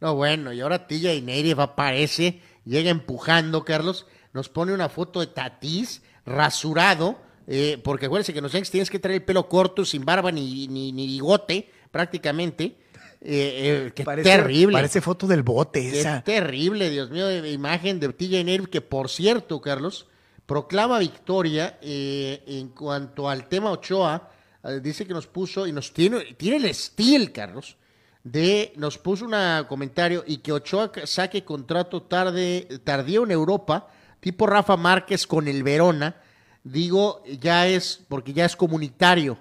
No, 0.00 0.14
bueno, 0.14 0.50
y 0.54 0.62
ahora 0.62 0.86
Tilla 0.86 1.12
y 1.12 1.20
Nerev 1.20 1.60
aparece, 1.60 2.40
llega 2.64 2.88
empujando, 2.88 3.66
Carlos, 3.66 4.06
nos 4.32 4.48
pone 4.48 4.72
una 4.72 4.88
foto 4.88 5.20
de 5.20 5.26
Tatís 5.26 6.00
rasurado, 6.24 7.18
eh, 7.46 7.78
porque 7.84 8.06
acuérdense 8.06 8.32
que 8.32 8.38
en 8.38 8.44
los 8.44 8.70
tienes 8.70 8.88
que 8.88 8.98
traer 8.98 9.16
el 9.16 9.24
pelo 9.26 9.46
corto, 9.46 9.84
sin 9.84 10.06
barba 10.06 10.32
ni, 10.32 10.68
ni 10.68 11.06
bigote, 11.06 11.70
prácticamente. 11.90 12.87
Eh, 13.20 13.88
eh, 13.88 13.92
qué 13.94 14.04
terrible. 14.04 14.74
Parece 14.74 15.00
foto 15.00 15.26
del 15.26 15.42
bote 15.42 15.80
Qué 15.80 16.00
esa. 16.00 16.22
terrible, 16.22 16.88
Dios 16.90 17.10
mío, 17.10 17.26
de 17.26 17.50
imagen 17.50 17.98
de 17.98 18.12
TJ 18.12 18.44
Nerv, 18.44 18.68
que 18.68 18.80
por 18.80 19.08
cierto, 19.08 19.60
Carlos, 19.60 20.06
proclama 20.46 20.98
victoria 20.98 21.78
eh, 21.82 22.42
en 22.46 22.68
cuanto 22.68 23.28
al 23.28 23.48
tema 23.48 23.70
Ochoa. 23.70 24.30
eh, 24.64 24.80
dice 24.80 25.06
que 25.06 25.12
nos 25.12 25.26
puso 25.26 25.66
y 25.66 25.72
nos 25.72 25.92
tiene, 25.92 26.34
tiene 26.36 26.56
el 26.56 26.64
estilo, 26.66 27.32
Carlos, 27.34 27.76
de 28.22 28.72
nos 28.76 28.98
puso 28.98 29.24
un 29.24 29.34
comentario 29.66 30.22
y 30.26 30.38
que 30.38 30.52
Ochoa 30.52 30.92
saque 31.04 31.44
contrato 31.44 32.02
tarde, 32.02 32.68
tardío 32.84 33.24
en 33.24 33.32
Europa, 33.32 33.88
tipo 34.20 34.46
Rafa 34.46 34.76
Márquez 34.76 35.26
con 35.26 35.48
el 35.48 35.62
Verona. 35.62 36.16
Digo, 36.62 37.22
ya 37.40 37.66
es, 37.66 38.04
porque 38.08 38.32
ya 38.32 38.44
es 38.44 38.54
comunitario. 38.54 39.38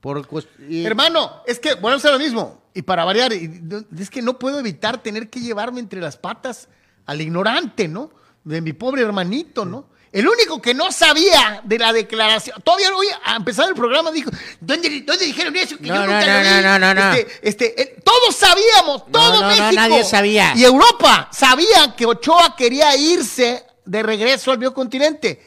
Por, 0.00 0.26
Hermano, 0.70 1.42
es 1.46 1.58
que, 1.58 1.74
bueno, 1.74 1.96
es 1.96 2.04
lo 2.04 2.18
mismo. 2.18 2.65
Y 2.76 2.82
para 2.82 3.06
variar, 3.06 3.32
es 3.32 4.10
que 4.10 4.20
no 4.20 4.38
puedo 4.38 4.60
evitar 4.60 5.02
tener 5.02 5.30
que 5.30 5.40
llevarme 5.40 5.80
entre 5.80 5.98
las 5.98 6.18
patas 6.18 6.68
al 7.06 7.22
ignorante, 7.22 7.88
¿no? 7.88 8.10
De 8.44 8.60
mi 8.60 8.74
pobre 8.74 9.00
hermanito, 9.00 9.64
¿no? 9.64 9.88
El 10.12 10.28
único 10.28 10.60
que 10.60 10.74
no 10.74 10.92
sabía 10.92 11.62
de 11.64 11.78
la 11.78 11.94
declaración, 11.94 12.60
todavía 12.62 12.94
hoy, 12.94 13.06
a 13.24 13.36
empezar 13.36 13.66
el 13.70 13.74
programa, 13.74 14.12
dijo, 14.12 14.30
¿dónde, 14.60 15.00
dónde 15.06 15.24
dijeron 15.24 15.56
eso? 15.56 15.78
Que 15.78 15.88
No, 15.88 15.94
yo 15.94 16.00
no, 16.00 16.06
nunca 16.06 16.26
no, 16.26 16.50
lo 16.50 16.74
vi". 16.74 16.80
no, 16.80 16.94
no. 16.94 17.12
Este, 17.14 17.48
este, 17.48 17.82
eh, 17.82 17.96
todos 18.04 18.36
sabíamos, 18.36 19.10
todo 19.10 19.48
México. 19.48 19.72
nadie 19.72 20.04
sabía. 20.04 20.52
Y 20.54 20.62
Europa 20.64 21.30
sabía 21.32 21.94
que 21.96 22.04
Ochoa 22.04 22.54
quería 22.56 22.94
irse 22.94 23.64
de 23.86 24.02
regreso 24.02 24.52
al 24.52 24.58
biocontinente. 24.58 25.42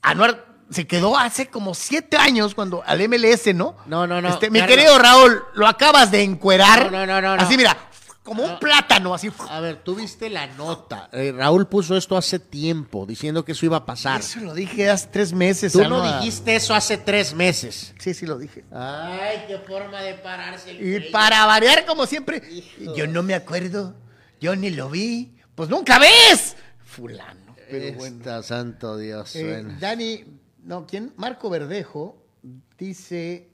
Anuar 0.00 0.53
se 0.70 0.86
quedó 0.86 1.16
hace 1.16 1.48
como 1.48 1.74
siete 1.74 2.16
años 2.16 2.54
cuando 2.54 2.82
al 2.84 3.06
MLS, 3.08 3.54
¿no? 3.54 3.76
No, 3.86 4.06
no, 4.06 4.20
no, 4.20 4.28
Este, 4.28 4.50
mi 4.50 4.58
Carlos. 4.60 4.76
querido 4.76 4.98
Raúl, 4.98 5.42
lo 5.54 5.66
acabas 5.66 6.10
de 6.10 6.22
encuerar. 6.22 6.90
No, 6.90 7.06
no, 7.06 7.20
no, 7.20 7.36
no, 7.36 7.42
Así, 7.42 7.56
mira. 7.56 7.76
como 8.22 8.42
un 8.42 8.58
plátano, 8.58 9.12
así. 9.14 9.30
A 9.50 9.60
ver, 9.60 9.82
tú 9.84 9.94
viste 9.94 10.30
la 10.30 10.46
nota. 10.46 11.10
Eh, 11.12 11.32
Raúl 11.36 11.66
puso 11.68 11.96
esto 11.96 12.16
hace 12.16 12.38
tiempo, 12.38 13.04
diciendo 13.06 13.44
que 13.44 13.52
eso 13.52 13.66
iba 13.66 13.76
a 13.76 13.84
pasar. 13.84 14.20
Eso 14.20 14.40
lo 14.40 14.54
dije 14.54 14.88
hace 14.90 15.08
tres 15.08 15.32
meses. 15.32 15.72
Tú 15.74 15.84
no 15.86 16.02
dijiste 16.18 16.56
eso 16.56 16.74
hace 16.74 16.96
tres 16.96 17.34
meses. 17.34 17.92
Sí, 17.98 18.14
sí 18.14 18.24
lo 18.26 18.38
dije. 18.38 18.64
Ay, 18.72 19.44
qué 19.46 19.58
forma 19.58 20.00
de 20.00 20.14
pararse 20.14 20.70
el 20.70 21.04
Y 21.06 21.10
para 21.10 21.44
variar, 21.46 21.84
como 21.84 22.06
siempre, 22.06 22.42
yo 22.96 23.06
no 23.06 23.22
me 23.22 23.34
acuerdo, 23.34 23.94
yo 24.40 24.56
ni 24.56 24.70
lo 24.70 24.88
vi. 24.88 25.36
Pues 25.54 25.68
nunca 25.68 25.98
ves. 25.98 26.56
Fulano. 26.84 27.54
Pero 27.70 27.96
bueno. 27.96 28.16
Esta, 28.18 28.42
santo 28.42 28.96
Dios. 28.96 29.34
Eh, 29.36 29.44
bueno. 29.44 29.76
Dani, 29.78 30.24
no, 30.64 30.86
¿quién? 30.86 31.12
Marco 31.16 31.50
Verdejo 31.50 32.22
dice, 32.78 33.50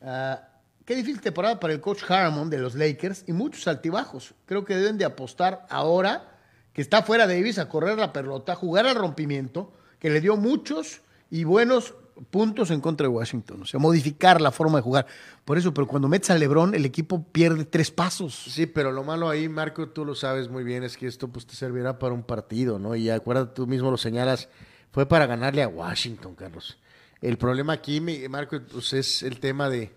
ah, 0.00 0.48
qué 0.84 0.94
difícil 0.94 1.20
temporada 1.20 1.60
para 1.60 1.72
el 1.72 1.80
coach 1.80 2.02
Harmon 2.08 2.50
de 2.50 2.58
los 2.58 2.74
Lakers 2.74 3.24
y 3.26 3.32
muchos 3.32 3.66
altibajos. 3.68 4.34
Creo 4.46 4.64
que 4.64 4.76
deben 4.76 4.98
de 4.98 5.04
apostar 5.04 5.66
ahora 5.68 6.38
que 6.72 6.80
está 6.80 7.02
fuera 7.02 7.26
Davis 7.26 7.58
a 7.58 7.68
correr 7.68 7.98
la 7.98 8.12
pelota, 8.12 8.54
jugar 8.54 8.86
al 8.86 8.94
rompimiento, 8.94 9.72
que 9.98 10.10
le 10.10 10.20
dio 10.20 10.36
muchos 10.36 11.02
y 11.30 11.44
buenos 11.44 11.94
puntos 12.30 12.70
en 12.70 12.80
contra 12.80 13.04
de 13.04 13.08
Washington. 13.08 13.62
O 13.62 13.66
sea, 13.66 13.80
modificar 13.80 14.40
la 14.40 14.50
forma 14.50 14.78
de 14.78 14.82
jugar. 14.82 15.06
Por 15.44 15.58
eso, 15.58 15.74
pero 15.74 15.86
cuando 15.86 16.08
metes 16.08 16.30
a 16.30 16.38
LeBron, 16.38 16.74
el 16.74 16.84
equipo 16.84 17.24
pierde 17.24 17.64
tres 17.64 17.90
pasos. 17.90 18.34
Sí, 18.34 18.66
pero 18.66 18.92
lo 18.92 19.04
malo 19.04 19.28
ahí, 19.28 19.48
Marco, 19.48 19.88
tú 19.88 20.04
lo 20.04 20.14
sabes 20.14 20.48
muy 20.48 20.64
bien, 20.64 20.84
es 20.84 20.96
que 20.96 21.06
esto 21.06 21.28
pues 21.28 21.46
te 21.46 21.54
servirá 21.54 21.98
para 21.98 22.14
un 22.14 22.22
partido, 22.22 22.78
¿no? 22.78 22.94
Y 22.94 23.10
acuérdate, 23.10 23.54
tú 23.54 23.66
mismo 23.66 23.90
lo 23.90 23.96
señalas, 23.96 24.48
fue 24.92 25.06
para 25.06 25.26
ganarle 25.26 25.62
a 25.62 25.68
Washington, 25.68 26.34
Carlos. 26.34 26.78
El 27.20 27.38
problema 27.38 27.72
aquí, 27.72 28.00
Marco, 28.28 28.60
pues 28.70 28.92
es 28.92 29.22
el 29.22 29.40
tema 29.40 29.68
de 29.68 29.92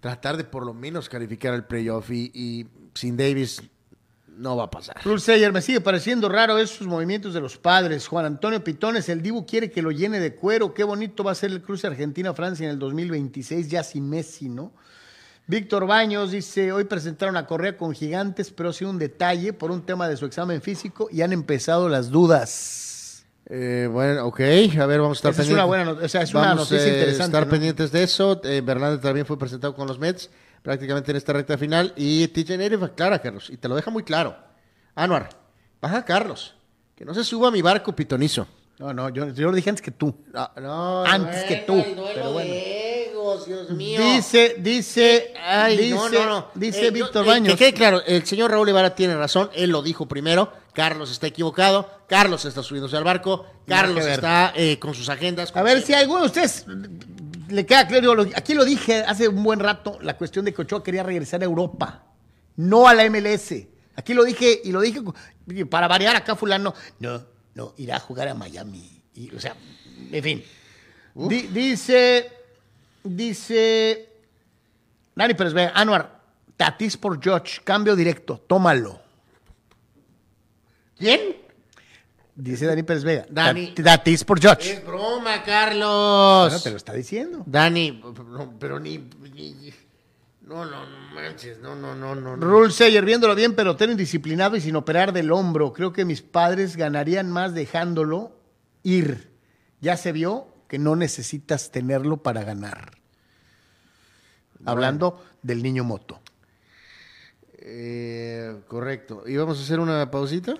tratar 0.00 0.36
de 0.36 0.44
por 0.44 0.64
lo 0.64 0.74
menos 0.74 1.08
calificar 1.08 1.52
al 1.52 1.66
playoff 1.66 2.10
y, 2.10 2.66
sin 2.94 3.16
Davis 3.16 3.62
no 4.26 4.56
va 4.56 4.64
a 4.64 4.70
pasar. 4.70 4.96
Rule 5.04 5.20
Sayer, 5.20 5.52
me 5.52 5.60
sigue 5.60 5.80
pareciendo 5.80 6.28
raro 6.28 6.58
esos 6.58 6.86
movimientos 6.86 7.34
de 7.34 7.40
los 7.40 7.58
padres. 7.58 8.06
Juan 8.06 8.24
Antonio 8.24 8.62
Pitones, 8.62 9.08
el 9.08 9.20
Dibu 9.20 9.44
quiere 9.44 9.70
que 9.70 9.82
lo 9.82 9.90
llene 9.90 10.20
de 10.20 10.36
cuero. 10.36 10.72
Qué 10.72 10.84
bonito 10.84 11.24
va 11.24 11.32
a 11.32 11.34
ser 11.34 11.50
el 11.50 11.60
cruce 11.60 11.88
Argentina-Francia 11.88 12.64
en 12.64 12.70
el 12.70 12.78
2026, 12.78 13.68
ya 13.68 13.82
sin 13.82 14.08
Messi, 14.08 14.48
¿no? 14.48 14.72
Víctor 15.48 15.86
Baños 15.86 16.30
dice, 16.30 16.70
hoy 16.70 16.84
presentaron 16.84 17.36
a 17.36 17.46
Correa 17.46 17.76
con 17.76 17.92
gigantes, 17.94 18.52
pero 18.52 18.72
sí 18.72 18.84
un 18.84 18.98
detalle 18.98 19.52
por 19.52 19.72
un 19.72 19.82
tema 19.82 20.08
de 20.08 20.16
su 20.16 20.26
examen 20.26 20.62
físico 20.62 21.08
y 21.10 21.22
han 21.22 21.32
empezado 21.32 21.88
las 21.88 22.10
dudas. 22.10 22.87
Eh, 23.50 23.88
bueno, 23.90 24.26
ok, 24.26 24.40
a 24.78 24.86
ver, 24.86 25.00
vamos 25.00 25.16
a 25.16 25.20
estar 25.20 25.32
Esa 25.32 25.42
es 25.42 25.48
pendientes. 25.48 25.52
una 25.52 25.64
buena 25.64 25.84
not- 25.84 26.02
o 26.04 26.08
sea, 26.08 26.20
es 26.22 26.30
una 26.34 26.40
Vamos, 26.48 26.70
noticia 26.70 26.84
eh, 26.86 26.94
interesante, 26.98 27.24
estar 27.24 27.44
¿no? 27.46 27.50
pendientes 27.50 27.90
de 27.92 28.02
eso. 28.02 28.40
Eh, 28.44 28.62
también 29.00 29.24
fue 29.24 29.38
presentado 29.38 29.74
con 29.74 29.88
los 29.88 29.98
Mets 29.98 30.28
prácticamente 30.62 31.10
en 31.12 31.16
esta 31.16 31.32
recta 31.32 31.56
final. 31.56 31.94
Y 31.96 32.28
TJ 32.28 32.58
Native 32.58 32.84
aclara, 32.86 33.20
Carlos, 33.20 33.48
y 33.48 33.56
te 33.56 33.68
lo 33.68 33.74
deja 33.76 33.90
muy 33.90 34.02
claro. 34.02 34.36
Anuar, 34.94 35.30
baja 35.80 36.04
Carlos, 36.04 36.54
que 36.94 37.04
no 37.06 37.14
se 37.14 37.24
suba 37.24 37.48
a 37.48 37.50
mi 37.50 37.62
barco 37.62 37.94
pitonizo. 37.96 38.46
No, 38.78 38.92
no, 38.92 39.08
yo, 39.08 39.30
yo 39.30 39.48
lo 39.50 39.56
dije 39.56 39.70
antes 39.70 39.82
que 39.82 39.92
tú. 39.92 40.14
No, 40.32 40.50
no, 40.60 41.04
Antes 41.04 41.44
que 41.44 41.56
tú, 41.66 41.74
el 41.74 41.96
duelo 41.96 42.10
pero 42.14 42.32
bueno. 42.32 42.52
egos, 42.54 43.46
Dios 43.46 43.70
mío. 43.70 44.00
Dice, 44.00 44.56
dice, 44.58 45.32
Ay, 45.42 45.76
dice, 45.78 45.94
no, 45.94 46.08
no, 46.10 46.26
no. 46.26 46.46
dice 46.54 46.86
Eh, 46.86 46.90
Víctor 46.92 47.24
eh, 47.24 47.28
Baños. 47.28 47.52
Que 47.54 47.56
quede 47.58 47.72
claro, 47.74 48.02
el 48.06 48.24
señor 48.24 48.50
Raúl 48.52 48.68
Ibarra 48.68 48.94
tiene 48.94 49.16
razón, 49.16 49.50
él 49.54 49.70
lo 49.70 49.82
dijo 49.82 50.06
primero, 50.06 50.52
Carlos 50.78 51.10
está 51.10 51.26
equivocado, 51.26 51.90
Carlos 52.08 52.44
está 52.44 52.62
subiéndose 52.62 52.96
al 52.96 53.02
barco, 53.02 53.44
Carlos 53.66 54.06
está 54.06 54.52
eh, 54.54 54.78
con 54.78 54.94
sus 54.94 55.08
agendas. 55.08 55.50
A 55.56 55.62
ver 55.64 55.82
si 55.82 55.92
a 55.92 55.98
alguno 55.98 56.20
de 56.20 56.26
ustedes 56.26 56.66
le 57.48 57.66
queda 57.66 57.88
claro. 57.88 58.24
Aquí 58.36 58.54
lo 58.54 58.64
dije 58.64 59.02
hace 59.04 59.26
un 59.26 59.42
buen 59.42 59.58
rato, 59.58 59.98
la 60.02 60.16
cuestión 60.16 60.44
de 60.44 60.54
que 60.54 60.62
Ochoa 60.62 60.84
quería 60.84 61.02
regresar 61.02 61.42
a 61.42 61.46
Europa, 61.46 62.04
no 62.54 62.86
a 62.86 62.94
la 62.94 63.10
MLS. 63.10 63.54
Aquí 63.96 64.14
lo 64.14 64.22
dije 64.22 64.60
y 64.62 64.70
lo 64.70 64.80
dije 64.80 65.02
para 65.68 65.88
variar 65.88 66.14
acá 66.14 66.36
fulano. 66.36 66.72
No, 67.00 67.24
no, 67.56 67.74
irá 67.78 67.96
a 67.96 68.00
jugar 68.00 68.28
a 68.28 68.34
Miami. 68.34 69.02
Y, 69.14 69.34
o 69.34 69.40
sea, 69.40 69.56
en 70.12 70.22
fin. 70.22 70.44
Di- 71.12 71.48
dice, 71.48 72.30
dice, 73.02 74.08
Dani 75.16 75.34
Pérez 75.34 75.72
Anuar, 75.74 76.20
Tatis 76.56 76.96
por 76.96 77.20
George, 77.20 77.62
cambio 77.64 77.96
directo, 77.96 78.40
tómalo. 78.46 79.07
¿Quién? 80.98 81.36
Dice 82.34 82.66
Dani 82.66 82.82
Pérez 82.84 83.02
Vega. 83.04 83.26
Dani. 83.28 83.74
Tatis 83.74 84.22
por 84.24 84.40
George. 84.40 84.72
Es 84.74 84.84
broma, 84.86 85.42
Carlos. 85.42 86.48
Bueno, 86.50 86.62
te 86.62 86.70
lo 86.70 86.76
está 86.76 86.92
diciendo. 86.92 87.42
Dani, 87.46 88.00
pero 88.60 88.78
ni, 88.78 88.98
ni- 88.98 89.72
No, 90.42 90.64
no, 90.64 90.86
no 90.86 91.14
manches, 91.14 91.58
no, 91.58 91.74
no, 91.74 91.94
no, 91.96 92.14
no. 92.14 92.36
Rule 92.36 92.72
Sayer, 92.72 93.04
viéndolo 93.04 93.34
bien, 93.34 93.54
pelotero 93.56 93.90
indisciplinado 93.92 94.56
y 94.56 94.60
sin 94.60 94.76
operar 94.76 95.12
del 95.12 95.32
hombro. 95.32 95.72
Creo 95.72 95.92
que 95.92 96.04
mis 96.04 96.22
padres 96.22 96.76
ganarían 96.76 97.30
más 97.30 97.54
dejándolo 97.54 98.32
ir. 98.84 99.30
Ya 99.80 99.96
se 99.96 100.12
vio 100.12 100.46
que 100.68 100.78
no 100.78 100.94
necesitas 100.96 101.70
tenerlo 101.70 102.18
para 102.22 102.44
ganar. 102.44 102.92
Hablando 104.64 105.24
del 105.42 105.62
niño 105.62 105.82
moto. 105.84 106.20
Eh, 107.60 108.56
correcto. 108.68 109.24
¿Y 109.26 109.36
vamos 109.36 109.58
a 109.58 109.62
hacer 109.62 109.80
una 109.80 110.10
pausita? 110.10 110.54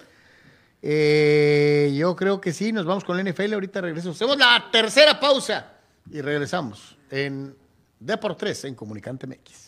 Eh, 0.82 1.92
yo 1.96 2.14
creo 2.14 2.40
que 2.40 2.52
sí, 2.52 2.72
nos 2.72 2.86
vamos 2.86 3.04
con 3.04 3.16
la 3.16 3.22
NFL. 3.22 3.54
Ahorita 3.54 3.80
regreso. 3.80 4.10
Hacemos 4.10 4.38
la 4.38 4.68
tercera 4.70 5.18
pausa 5.18 5.72
y 6.10 6.20
regresamos 6.20 6.96
en 7.10 7.54
Deport 7.98 8.38
3 8.38 8.64
en 8.66 8.74
Comunicante 8.74 9.26
MX. 9.26 9.67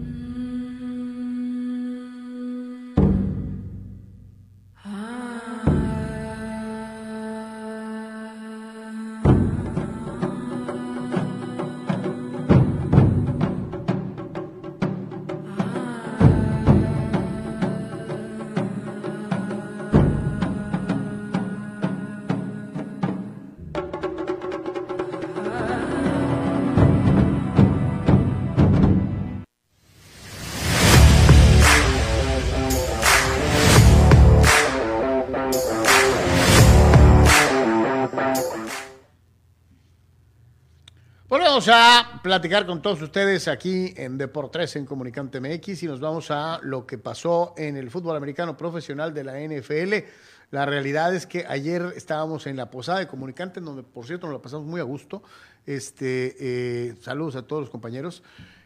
A 41.71 42.19
platicar 42.21 42.65
con 42.65 42.81
todos 42.81 43.01
ustedes 43.01 43.47
aquí 43.47 43.93
en 43.95 44.17
Deportes 44.17 44.75
en 44.75 44.85
Comunicante 44.85 45.39
MX 45.39 45.83
y 45.83 45.87
nos 45.87 46.01
vamos 46.01 46.29
a 46.29 46.59
lo 46.63 46.85
que 46.85 46.97
pasó 46.97 47.53
en 47.55 47.77
el 47.77 47.89
fútbol 47.89 48.17
americano 48.17 48.57
profesional 48.57 49.13
de 49.13 49.23
la 49.23 49.39
NFL. 49.39 50.05
La 50.49 50.65
realidad 50.65 51.15
es 51.15 51.25
que 51.25 51.45
ayer 51.47 51.93
estábamos 51.95 52.45
en 52.47 52.57
la 52.57 52.69
posada 52.69 52.99
de 52.99 53.07
Comunicante, 53.07 53.61
donde 53.61 53.83
por 53.83 54.05
cierto 54.05 54.27
nos 54.27 54.35
la 54.35 54.41
pasamos 54.41 54.65
muy 54.65 54.81
a 54.81 54.83
gusto. 54.83 55.23
Este, 55.65 56.35
eh, 56.39 56.95
saludos 56.99 57.37
a 57.37 57.43
todos 57.43 57.61
los 57.61 57.69
compañeros. 57.69 58.21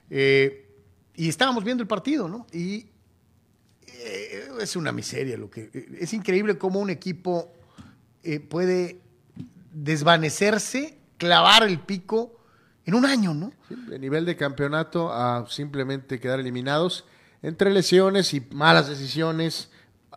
Eh, 0.10 0.68
y 1.15 1.30
estábamos 1.30 1.64
viendo 1.64 1.84
el 1.84 1.88
partido, 1.88 2.27
¿no? 2.27 2.48
Y 2.52 2.88
eh, 3.88 4.49
es 4.60 4.76
una 4.76 4.91
miseria 4.91 5.38
lo 5.38 5.52
que. 5.52 5.69
Es 5.99 6.14
increíble 6.14 6.57
cómo 6.57 6.80
un 6.80 6.90
equipo 6.90 7.53
puede 8.49 8.99
desvanecerse, 9.72 10.98
clavar 11.18 11.61
el 11.61 11.80
pico 11.80 12.36
en 12.85 12.93
un 12.95 13.05
año, 13.05 13.33
¿no? 13.33 13.51
Sí, 13.67 13.75
de 13.89 13.99
nivel 13.99 14.25
de 14.25 14.35
campeonato 14.35 15.11
a 15.11 15.45
simplemente 15.49 16.19
quedar 16.19 16.39
eliminados 16.39 17.05
entre 17.41 17.71
lesiones 17.71 18.33
y 18.33 18.41
malas 18.51 18.87
decisiones, 18.87 19.69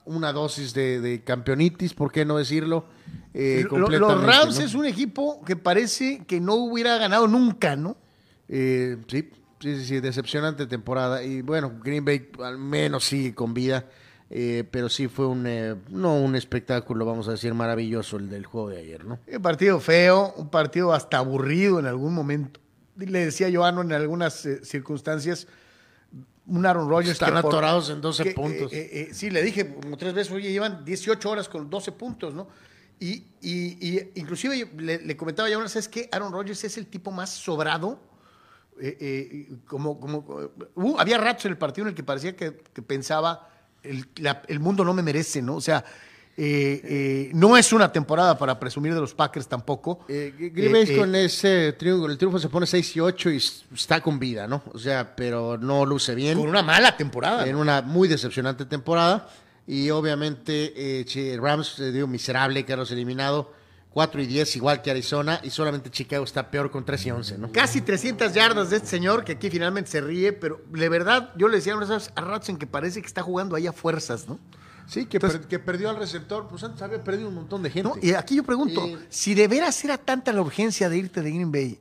una 0.05 0.33
dosis 0.33 0.73
de, 0.75 1.01
de 1.01 1.23
campeonitis, 1.23 1.93
¿por 1.95 2.11
qué 2.13 2.25
no 2.25 2.37
decirlo? 2.39 2.87
Eh, 3.35 3.67
Lo- 3.71 3.89
los 3.89 4.25
Rams 4.25 4.59
¿no? 4.59 4.65
es 4.65 4.75
un 4.75 4.87
equipo 4.87 5.43
que 5.45 5.55
parece 5.57 6.25
que 6.27 6.41
no 6.41 6.55
hubiera 6.55 6.97
ganado 6.99 7.27
nunca, 7.29 7.77
¿no? 7.77 7.97
Eh, 8.49 8.97
sí, 9.09 9.29
sí, 9.61 9.77
sí, 9.77 9.85
sí, 9.85 10.01
decepcionante 10.01 10.67
temporada. 10.67 11.23
Y 11.23 11.43
bueno, 11.43 11.73
Green 11.83 12.05
Bay 12.05 12.31
al 12.43 12.57
menos 12.59 13.05
sigue 13.05 13.35
con 13.35 13.53
vida. 13.53 13.85
Eh, 14.31 14.65
pero 14.71 14.89
sí 14.89 15.09
fue 15.09 15.27
un, 15.27 15.47
eh, 15.47 15.75
no 15.91 16.17
un 16.17 16.35
espectáculo, 16.37 17.05
vamos 17.07 17.29
a 17.29 17.33
decir, 17.33 17.55
maravilloso 17.55 18.17
el 18.19 18.29
del 18.29 18.45
juego 18.47 18.71
de 18.71 18.79
ayer, 18.79 19.05
¿no? 19.05 19.19
Un 19.27 19.43
partido 19.43 19.81
feo, 19.81 20.35
un 20.37 20.49
partido 20.51 20.93
hasta 20.93 21.19
aburrido 21.19 21.79
en 21.79 21.87
algún 21.87 22.15
momento. 22.15 22.61
Le 22.97 23.25
decía 23.27 23.49
yo 23.49 23.67
en 23.67 23.93
algunas 23.93 24.45
eh, 24.45 24.65
circunstancias, 24.65 25.47
un 26.47 26.65
Aaron 26.67 26.89
Rodgers 26.89 27.13
Están 27.13 27.41
por- 27.43 27.53
atorados 27.53 27.91
en 27.91 28.01
12 28.01 28.25
que, 28.25 28.31
puntos. 28.33 28.73
sí, 29.13 29.31
le 29.31 29.43
dije 29.43 29.75
como 29.75 29.97
tres 29.97 30.15
veces, 30.15 30.33
oye, 30.33 30.51
llevan 30.51 30.85
18 30.85 31.31
horas 31.31 31.49
con 31.49 31.69
12 31.71 31.93
puntos, 31.93 32.35
¿no? 32.35 32.49
Y, 33.01 33.25
y- 33.41 33.77
y 33.81 34.11
inclusive 34.17 34.59
yo 34.59 34.67
le, 34.77 34.99
le 35.01 35.17
comentaba 35.17 35.49
ya 35.49 35.57
una 35.57 35.65
vez, 35.67 35.77
es 35.77 35.89
que 35.89 36.09
Aaron 36.11 36.33
Rodgers 36.33 36.65
es 36.65 36.77
el 36.79 36.87
tipo 36.87 37.11
más 37.13 37.31
sobrado. 37.31 38.01
eh, 38.81 38.97
eh, 39.01 39.49
como, 39.67 39.99
como, 40.01 40.19
uh, 40.77 40.97
había 40.99 41.19
ratos 41.19 41.45
en 41.47 41.51
el 41.53 41.59
partido 41.59 41.85
en 41.87 41.91
el 41.91 41.95
que 41.95 42.03
parecía 42.05 42.35
que, 42.37 42.57
que 42.73 42.81
pensaba, 42.83 43.49
el, 43.83 44.07
la- 44.17 44.43
el 44.49 44.61
mundo 44.61 44.85
no 44.85 44.93
me 44.95 45.03
merece, 45.03 45.41
¿no? 45.43 45.57
O 45.57 45.61
sea, 45.61 45.85
eh, 46.41 46.81
eh, 46.85 47.31
no 47.35 47.57
es 47.57 47.73
una 47.73 47.91
temporada 47.91 48.39
para 48.39 48.61
presumir 48.61 48.95
de 48.95 49.01
los 49.01 49.13
Packers 49.13 49.49
tampoco. 49.49 50.01
Eh, 50.09 50.33
Green 50.55 50.71
Bay 50.73 50.83
Eh, 50.83 50.95
eh, 50.95 50.97
con 50.97 51.15
ese 51.17 51.73
triunfo, 51.73 52.07
el 52.07 52.17
triunfo 52.17 52.39
se 52.39 52.49
pone 52.49 52.65
6 52.67 52.97
y 52.97 53.01
8 53.01 53.31
y 53.31 53.37
está 53.75 54.01
con 54.01 54.19
vida, 54.21 54.47
¿no? 54.47 54.63
O 54.73 54.79
sea, 54.79 55.17
pero 55.17 55.59
no 55.59 55.85
luce 55.85 56.15
bien. 56.15 56.39
con 56.39 56.49
una 56.49 56.63
mala 56.63 56.97
temporada. 56.97 57.47
en 57.47 57.57
una 57.57 57.83
muy 57.83 58.07
decepcionante 58.09 58.65
temporada. 58.67 59.29
Y 59.67 59.91
obviamente 59.91 60.73
eh, 61.03 61.37
Rams 61.41 61.67
se 61.77 61.93
dio 61.93 62.07
miserable, 62.07 62.65
Carlos 62.65 62.91
eliminado. 62.93 63.53
4 63.91 64.23
y 64.23 64.27
10, 64.27 64.57
igual 64.57 64.83
que 64.83 64.91
Arizona. 64.91 65.41
Y 65.43 65.51
solamente 65.51 65.91
Chicago 65.91 66.25
está 66.25 66.51
peor 66.51 66.71
con 66.71 66.85
3 66.85 67.07
y 67.07 67.11
11, 67.11 67.39
¿no? 67.39 67.53
Casi 67.53 67.81
300 67.81 68.33
yardas 68.33 68.71
de 68.71 68.77
este 68.77 68.89
señor 68.89 69.25
que 69.25 69.33
aquí 69.33 69.51
finalmente 69.51 69.91
se 69.91 70.01
ríe, 70.01 70.33
pero 70.33 70.61
de 70.71 70.89
verdad 70.89 71.33
yo 71.37 71.49
le 71.49 71.57
decía 71.57 71.75
a 71.75 72.21
ratos 72.21 72.49
en 72.49 72.57
que 72.59 72.67
parece 72.67 73.01
que 73.01 73.07
está 73.07 73.23
jugando 73.23 73.57
ahí 73.57 73.67
a 73.67 73.73
fuerzas, 73.73 74.29
¿no? 74.29 74.39
Sí, 74.87 75.05
que, 75.05 75.21
per- 75.21 75.43
que 75.43 75.59
perdió 75.59 75.91
al 75.91 75.97
receptor. 75.97 76.49
Pues 76.49 76.65
antes 76.65 76.81
había 76.81 77.03
perdido 77.05 77.29
un 77.29 77.35
montón 77.35 77.63
de 77.63 77.71
gente. 77.71 77.89
¿No? 77.91 77.97
Y 78.01 78.15
aquí 78.15 78.37
yo 78.37 78.43
pregunto, 78.45 78.87
Eh, 78.87 78.99
si 79.11 79.35
de 79.35 79.47
veras 79.47 79.85
era 79.85 79.99
tanta 79.99 80.33
la 80.33 80.41
urgencia 80.41 80.89
de 80.89 80.97
irte 80.97 81.21
de 81.21 81.31
Green 81.31 81.53
Bay, 81.53 81.79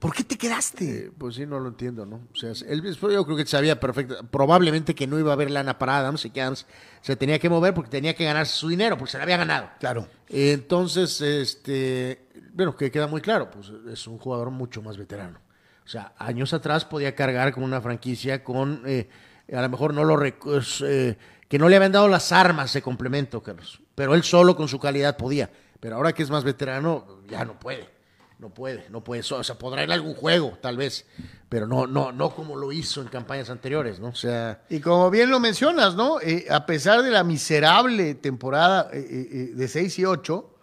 ¿por 0.00 0.14
qué 0.14 0.24
te 0.24 0.36
quedaste? 0.36 1.06
Eh, 1.06 1.12
pues 1.16 1.36
sí, 1.36 1.46
no 1.46 1.60
lo 1.60 1.68
entiendo, 1.68 2.04
¿no? 2.04 2.16
O 2.32 2.36
sea, 2.36 2.50
él 2.66 2.82
yo 2.82 3.24
creo 3.24 3.36
que 3.36 3.46
sabía 3.46 3.78
perfecto, 3.78 4.16
probablemente 4.30 4.94
que 4.94 5.06
no 5.06 5.18
iba 5.18 5.30
a 5.30 5.34
haber 5.34 5.50
lana 5.50 5.78
para 5.78 5.98
Adams 5.98 6.24
y 6.24 6.30
que 6.30 6.40
Adams 6.40 6.66
se 7.02 7.14
tenía 7.14 7.38
que 7.38 7.48
mover 7.48 7.74
porque 7.74 7.90
tenía 7.90 8.16
que 8.16 8.24
ganarse 8.24 8.54
su 8.54 8.68
dinero, 8.68 8.98
porque 8.98 9.12
se 9.12 9.18
lo 9.18 9.22
había 9.22 9.36
ganado. 9.36 9.70
Claro. 9.78 10.08
Entonces, 10.28 11.20
este, 11.20 12.26
bueno, 12.52 12.74
que 12.76 12.90
queda 12.90 13.06
muy 13.06 13.20
claro, 13.20 13.50
pues 13.50 13.70
es 13.92 14.06
un 14.08 14.18
jugador 14.18 14.50
mucho 14.50 14.82
más 14.82 14.96
veterano. 14.96 15.38
O 15.84 15.88
sea, 15.88 16.14
años 16.18 16.52
atrás 16.54 16.84
podía 16.84 17.14
cargar 17.14 17.52
con 17.52 17.62
una 17.62 17.80
franquicia 17.80 18.42
con, 18.42 18.82
eh, 18.86 19.08
a 19.52 19.60
lo 19.60 19.68
mejor 19.68 19.92
no 19.92 20.04
lo 20.04 20.18
eh, 20.24 21.16
que 21.48 21.58
no 21.58 21.68
le 21.68 21.76
habían 21.76 21.92
dado 21.92 22.08
las 22.08 22.32
armas 22.32 22.72
de 22.72 22.80
complemento, 22.80 23.42
Carlos. 23.42 23.80
Pero 23.94 24.14
él 24.14 24.22
solo 24.22 24.56
con 24.56 24.68
su 24.68 24.78
calidad 24.78 25.16
podía. 25.16 25.50
Pero 25.80 25.96
ahora 25.96 26.12
que 26.12 26.22
es 26.22 26.30
más 26.30 26.44
veterano, 26.44 27.22
ya 27.28 27.44
no 27.44 27.58
puede. 27.58 27.99
No 28.40 28.48
puede, 28.48 28.86
no 28.88 29.04
puede. 29.04 29.20
O 29.20 29.44
sea, 29.44 29.58
podrá 29.58 29.84
ir 29.84 29.90
a 29.90 29.94
algún 29.94 30.14
juego, 30.14 30.56
tal 30.62 30.78
vez. 30.78 31.04
Pero 31.50 31.66
no, 31.66 31.86
no, 31.86 32.10
no 32.10 32.34
como 32.34 32.56
lo 32.56 32.72
hizo 32.72 33.02
en 33.02 33.08
campañas 33.08 33.50
anteriores, 33.50 34.00
¿no? 34.00 34.08
O 34.08 34.14
sea, 34.14 34.62
Y 34.70 34.80
como 34.80 35.10
bien 35.10 35.30
lo 35.30 35.38
mencionas, 35.40 35.94
¿no? 35.94 36.22
Eh, 36.22 36.46
a 36.48 36.64
pesar 36.64 37.02
de 37.02 37.10
la 37.10 37.22
miserable 37.22 38.14
temporada 38.14 38.88
eh, 38.94 39.28
eh, 39.30 39.50
de 39.54 39.68
6 39.68 39.98
y 39.98 40.04
8, 40.06 40.54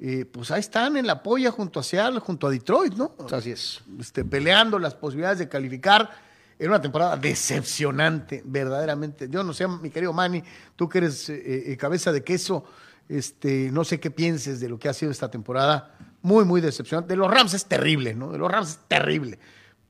eh, 0.00 0.26
pues 0.30 0.50
ahí 0.50 0.60
están 0.60 0.98
en 0.98 1.06
la 1.06 1.22
polla 1.22 1.50
junto 1.50 1.80
a 1.80 1.82
Seattle, 1.82 2.20
junto 2.20 2.46
a 2.46 2.50
Detroit, 2.50 2.92
¿no? 2.92 3.14
así 3.32 3.52
es. 3.52 3.80
este, 3.98 4.22
peleando 4.24 4.78
las 4.78 4.94
posibilidades 4.94 5.38
de 5.38 5.48
calificar. 5.48 6.10
Era 6.58 6.70
una 6.70 6.82
temporada 6.82 7.16
decepcionante, 7.16 8.42
verdaderamente. 8.44 9.28
Yo 9.30 9.42
no 9.44 9.54
sé, 9.54 9.66
mi 9.66 9.88
querido 9.88 10.12
Manny, 10.12 10.42
tú 10.76 10.88
que 10.88 10.98
eres 10.98 11.32
cabeza 11.78 12.12
de 12.12 12.22
queso, 12.22 12.64
este, 13.08 13.70
no 13.72 13.84
sé 13.84 13.98
qué 13.98 14.10
pienses 14.10 14.60
de 14.60 14.68
lo 14.68 14.78
que 14.78 14.88
ha 14.88 14.92
sido 14.92 15.10
esta 15.10 15.30
temporada. 15.30 15.94
Muy, 16.22 16.44
muy 16.44 16.60
decepcionante. 16.60 17.08
De 17.12 17.16
los 17.16 17.30
Rams 17.30 17.54
es 17.54 17.64
terrible, 17.66 18.14
¿no? 18.14 18.32
De 18.32 18.38
los 18.38 18.50
Rams 18.50 18.70
es 18.70 18.78
terrible. 18.88 19.38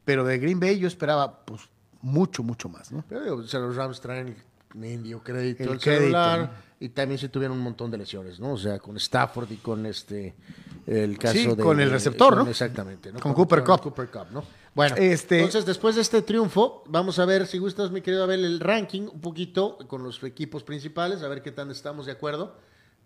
Pero 0.05 0.25
de 0.25 0.39
Green 0.39 0.61
Bay 0.61 0.79
yo 0.79 0.89
esperaba, 0.89 1.45
pues, 1.45 1.63
mucho, 2.03 2.43
mucho 2.43 2.69
más, 2.69 2.93
¿no? 2.93 3.05
Pero 3.09 3.37
o 3.37 3.43
sea, 3.45 3.61
los 3.61 3.75
Rams 3.77 4.01
traen 4.01 4.29
el 4.29 4.37
medio 4.75 5.23
crédito, 5.23 5.65
El 5.65 5.71
el, 5.71 5.81
crédito, 5.81 6.01
celular, 6.03 6.41
¿no? 6.41 6.51
y 6.81 6.91
también 6.91 7.19
se 7.19 7.29
tuvieron 7.29 7.57
un 7.57 7.63
montón 7.65 7.91
de 7.91 7.99
lesiones, 7.99 8.39
¿no? 8.39 8.53
O 8.53 8.59
sea, 8.59 8.79
con 8.79 8.97
Stafford 8.99 9.51
y 9.51 9.57
con 9.57 9.85
este 9.87 10.35
el 10.87 11.19
caso 11.19 11.35
Sí, 11.35 11.47
de 11.47 11.57
con 11.63 11.81
el 11.81 11.91
receptor, 11.91 12.35
con- 12.37 12.45
¿no? 12.45 12.51
Exactamente, 12.51 13.13
¿no? 13.13 13.19
Con 13.21 13.35
Cooper 13.35 13.65
Kupp. 13.65 13.81
Cooper 13.83 14.09
Cup, 14.09 14.27
¿no? 14.31 14.45
Bueno, 14.75 14.95
Este- 14.97 15.39
entonces 15.39 15.67
después 15.67 15.97
de 15.97 16.03
este 16.03 16.23
triunfo, 16.23 16.85
vamos 16.87 17.19
a 17.19 17.25
ver 17.25 17.47
si 17.47 17.59
gustas, 17.59 17.91
mi 17.91 18.01
querido 18.01 18.23
Abel, 18.23 18.45
el 18.45 18.61
ranking 18.61 19.09
un 19.13 19.21
poquito 19.21 19.77
con 19.89 20.03
los 20.05 20.23
equipos 20.23 20.63
principales, 20.63 21.23
a 21.23 21.29
ver 21.29 21.43
qué 21.43 21.51
tan 21.51 21.71
estamos 21.71 22.07
de 22.07 22.13
acuerdo, 22.13 22.55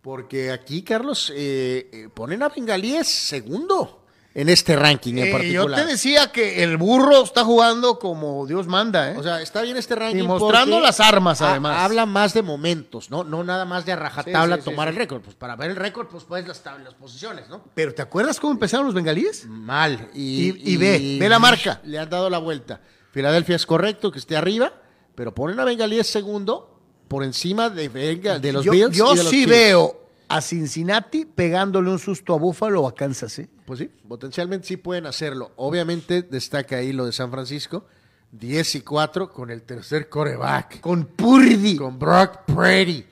porque 0.03 0.51
aquí, 0.51 0.83
Carlos, 0.83 1.33
eh, 1.35 1.89
eh, 1.93 2.09
ponen 2.13 2.43
a 2.43 2.49
Bengalíes 2.49 3.07
segundo 3.09 4.01
en 4.35 4.49
este 4.49 4.75
ranking 4.77 5.13
en 5.15 5.19
Eh, 5.19 5.27
yo 5.27 5.33
particular. 5.37 5.81
te 5.81 5.87
decía 5.87 6.33
que 6.33 6.65
el 6.65 6.77
burro 6.79 7.23
está 7.23 7.45
jugando 7.45 7.99
como 7.99 8.47
Dios 8.47 8.67
manda, 8.67 9.13
¿eh? 9.13 9.17
O 9.17 9.23
sea, 9.23 9.41
está 9.43 9.61
bien 9.63 9.77
este 9.77 9.95
ranking. 9.95 10.25
Y 10.25 10.27
mostrando 10.27 10.81
las 10.81 11.01
armas, 11.01 11.41
ha- 11.43 11.51
además. 11.51 11.77
habla 11.79 12.07
más 12.07 12.33
de 12.35 12.43
momentos, 12.43 13.11
¿no? 13.11 13.23
No 13.25 13.45
nada 13.45 13.65
más 13.67 13.85
de 13.87 13.93
a 13.93 13.97
rajatabla 13.97 14.57
Sí, 14.57 14.63
sí, 14.63 14.65
sí, 14.65 14.71
tomar 14.71 14.89
sí. 14.89 14.93
el 14.93 14.97
récord. 14.97 15.21
Pues 15.23 15.37
para 15.37 15.55
ver 15.55 15.71
el 15.71 15.77
récord, 15.77 16.09
pues 16.09 16.25
puedes 16.25 16.49
las, 16.49 16.63
las 16.83 16.95
posiciones, 16.95 17.49
¿no? 17.51 17.63
Pero 17.75 17.95
¿te 17.95 18.01
acuerdas 18.03 18.41
cómo 18.41 18.55
empezaron 18.55 18.87
los 18.87 18.95
bengalíes? 18.95 19.45
Mal. 19.47 20.09
Y, 20.15 20.49
Y- 20.51 20.73
y 20.73 20.77
ve, 20.79 21.17
ve 21.21 21.29
la 21.29 21.39
marca. 21.39 21.81
Le 21.85 21.99
han 21.99 22.09
dado 22.09 22.29
la 22.31 22.39
vuelta. 22.39 22.81
Filadelfia 23.13 23.55
es 23.57 23.67
correcto 23.67 24.11
que 24.11 24.19
esté 24.19 24.37
arriba, 24.37 24.73
pero 25.15 25.35
ponen 25.35 25.61
a 25.61 25.65
Bengalíes 25.65 26.07
segundo 26.07 26.72
por 27.13 27.25
encima 27.25 27.69
de, 27.69 27.91
de 27.91 28.53
los 28.53 28.65
yo 28.65 28.73
Bills. 28.73 28.97
yo 28.97 29.13
y 29.13 29.17
de 29.19 29.23
los 29.23 29.31
sí 29.31 29.45
Chiefs. 29.45 29.51
veo 29.51 30.01
a 30.29 30.41
Cincinnati 30.41 31.27
pegándole 31.27 31.91
un 31.91 31.99
susto 31.99 32.33
a 32.33 32.39
Buffalo 32.39 32.81
o 32.81 32.89
a 32.89 32.95
Kansas, 32.95 33.39
¿eh? 33.39 33.51
Pues 33.67 33.81
sí, 33.81 33.91
potencialmente 34.09 34.67
sí 34.67 34.79
pueden 34.79 35.05
hacerlo. 35.05 35.53
Obviamente 35.57 36.23
destaca 36.23 36.77
ahí 36.77 36.95
lo 36.95 37.05
de 37.05 37.13
San 37.13 37.31
Francisco. 37.31 37.85
10 38.31 38.77
y 38.77 38.81
4 38.81 39.31
con 39.31 39.51
el 39.51 39.61
tercer 39.61 40.09
coreback. 40.09 40.81
Con 40.81 41.05
Purdy. 41.05 41.77
con 41.77 41.99
Brock 41.99 42.47
Purdy. 42.47 43.05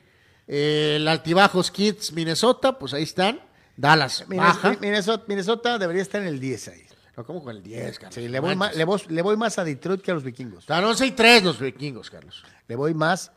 Eh, 0.48 0.94
el 0.97 1.06
Altibajos 1.06 1.70
Kids, 1.70 2.14
Minnesota, 2.14 2.78
pues 2.78 2.94
ahí 2.94 3.02
están. 3.02 3.39
Dallas, 3.77 4.24
baja. 4.28 4.78
Minnesota, 4.81 5.24
Minnesota, 5.28 5.78
debería 5.78 6.01
estar 6.01 6.22
en 6.22 6.28
el 6.28 6.40
10 6.40 6.68
ahí. 6.68 6.82
No, 7.18 7.27
¿cómo 7.27 7.44
con 7.44 7.55
el 7.55 7.62
10, 7.62 7.98
Carlos? 7.98 8.14
Sí, 8.14 8.28
le 8.28 8.40
voy, 8.40 8.56
más, 8.56 8.56
Manches. 8.56 8.78
le, 8.78 8.85
voy, 8.85 9.01
le 9.09 9.20
voy 9.20 9.36
más 9.36 9.59
a 9.59 9.64
Detroit 9.64 10.01
que 10.01 10.10
a 10.10 10.14
los 10.14 10.24
vikingos. 10.24 10.60
Están 10.60 10.82
11 10.85 11.06
y 11.06 11.10
3 11.10 11.44
los 11.44 11.60
vikingos, 11.60 12.09
Carlos. 12.09 12.43
Le 12.66 12.77
voy 12.77 12.94
más 12.94 13.31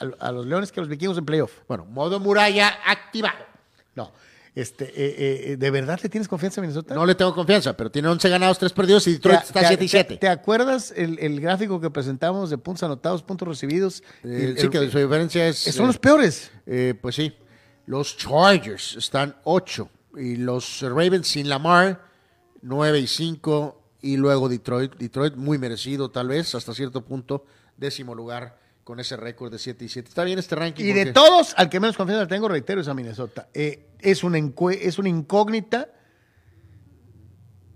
a, 0.00 0.26
a 0.28 0.32
los 0.32 0.46
Leones 0.46 0.72
que 0.72 0.80
a 0.80 0.82
los 0.82 0.88
vikingos 0.88 1.18
en 1.18 1.24
playoff. 1.24 1.52
Bueno, 1.68 1.84
modo 1.86 2.18
muralla 2.20 2.78
activado. 2.86 3.44
No. 3.94 4.12
Este, 4.54 4.86
eh, 4.86 5.52
eh, 5.52 5.56
¿De 5.56 5.70
verdad 5.70 6.00
le 6.02 6.08
tienes 6.08 6.26
confianza 6.26 6.60
a 6.60 6.62
Minnesota? 6.62 6.92
No 6.94 7.06
le 7.06 7.14
tengo 7.14 7.32
confianza, 7.32 7.76
pero 7.76 7.90
tiene 7.92 8.08
11 8.08 8.28
ganados, 8.28 8.58
3 8.58 8.72
perdidos 8.72 9.06
y 9.06 9.12
Detroit 9.12 9.38
¿Te- 9.40 9.46
está 9.46 9.60
te- 9.60 9.66
7 9.68 9.84
y 9.84 9.86
te- 9.86 9.90
7. 9.90 10.16
¿Te 10.16 10.28
acuerdas 10.28 10.92
el, 10.96 11.16
el 11.20 11.40
gráfico 11.40 11.80
que 11.80 11.90
presentamos 11.90 12.50
de 12.50 12.58
puntos 12.58 12.82
anotados, 12.82 13.22
puntos 13.22 13.46
recibidos? 13.46 14.02
Eh, 14.24 14.46
El- 14.50 14.58
sí, 14.58 14.64
el- 14.66 14.70
que 14.70 14.90
su 14.90 14.98
diferencia 14.98 15.46
es. 15.46 15.58
son 15.58 15.86
los 15.86 15.98
peores. 15.98 16.50
eh, 16.66 16.94
pues 17.00 17.14
sí. 17.14 17.32
Los 17.86 18.16
Chargers 18.16 18.96
están 18.96 19.36
8 19.44 19.88
y 20.16 20.36
los 20.36 20.80
Ravens 20.82 21.28
sin 21.28 21.48
Lamar 21.48 22.02
9 22.62 22.98
y 22.98 23.06
5 23.06 23.80
y 24.02 24.16
luego 24.16 24.48
Detroit. 24.48 24.96
Detroit 24.96 25.36
muy 25.36 25.58
merecido 25.58 26.10
tal 26.10 26.28
vez 26.28 26.54
hasta 26.56 26.74
cierto 26.74 27.04
punto, 27.04 27.46
décimo 27.76 28.12
lugar 28.14 28.58
con 28.88 29.00
ese 29.00 29.18
récord 29.18 29.52
de 29.52 29.58
7 29.58 29.84
y 29.84 29.88
7. 29.90 30.08
Está 30.08 30.24
bien 30.24 30.38
este 30.38 30.54
ranking. 30.54 30.82
Y 30.82 30.94
de 30.94 31.12
todos, 31.12 31.52
al 31.58 31.68
que 31.68 31.78
menos 31.78 31.94
confianza 31.94 32.26
tengo, 32.26 32.48
reitero, 32.48 32.80
es 32.80 32.88
a 32.88 32.94
Minnesota. 32.94 33.50
Eh, 33.52 33.90
es, 33.98 34.24
una 34.24 34.38
es 34.38 34.98
una 34.98 35.10
incógnita. 35.10 35.90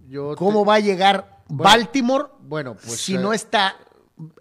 Yo 0.08 0.34
¿Cómo 0.36 0.62
te- 0.62 0.68
va 0.68 0.74
a 0.76 0.80
llegar 0.80 1.42
Baltimore 1.48 2.28
Bueno, 2.40 2.76
pues, 2.82 2.98
si 2.98 3.16
eh, 3.16 3.18
no 3.18 3.34
está 3.34 3.76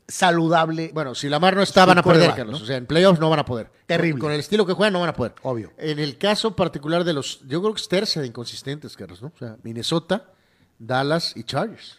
saludable? 0.07 0.91
Bueno, 0.93 1.14
si 1.14 1.27
Lamar 1.27 1.57
no 1.57 1.61
está, 1.61 1.84
van 1.85 1.98
a 1.98 2.03
perder, 2.03 2.34
Carlos. 2.35 2.60
¿no? 2.60 2.64
O 2.64 2.65
sea, 2.65 2.77
en 2.77 2.85
playoffs 2.85 3.19
no 3.19 3.30
van 3.30 3.39
a 3.39 3.43
poder. 3.45 3.69
Terrible. 3.85 4.14
Con, 4.14 4.27
con 4.30 4.31
el 4.31 4.39
estilo 4.39 4.65
que 4.65 4.72
juegan, 4.72 4.93
no 4.93 5.02
van 5.02 5.10
a 5.10 5.14
poder. 5.14 5.34
Obvio. 5.41 5.73
En 5.77 5.99
el 5.99 6.18
caso 6.18 6.56
particular 6.56 7.03
de 7.03 7.11
los. 7.11 7.41
Yo 7.49 7.60
creo 7.61 7.73
que 7.73 7.81
es 7.81 7.89
tercia 7.89 8.22
de 8.22 8.30
inconsistentes, 8.30 8.95
Carlos, 8.95 9.22
¿no? 9.22 9.34
O 9.35 9.38
sea, 9.38 9.57
Minnesota, 9.61 10.31
Dallas 10.80 11.35
y 11.35 11.43
Chargers. 11.43 11.98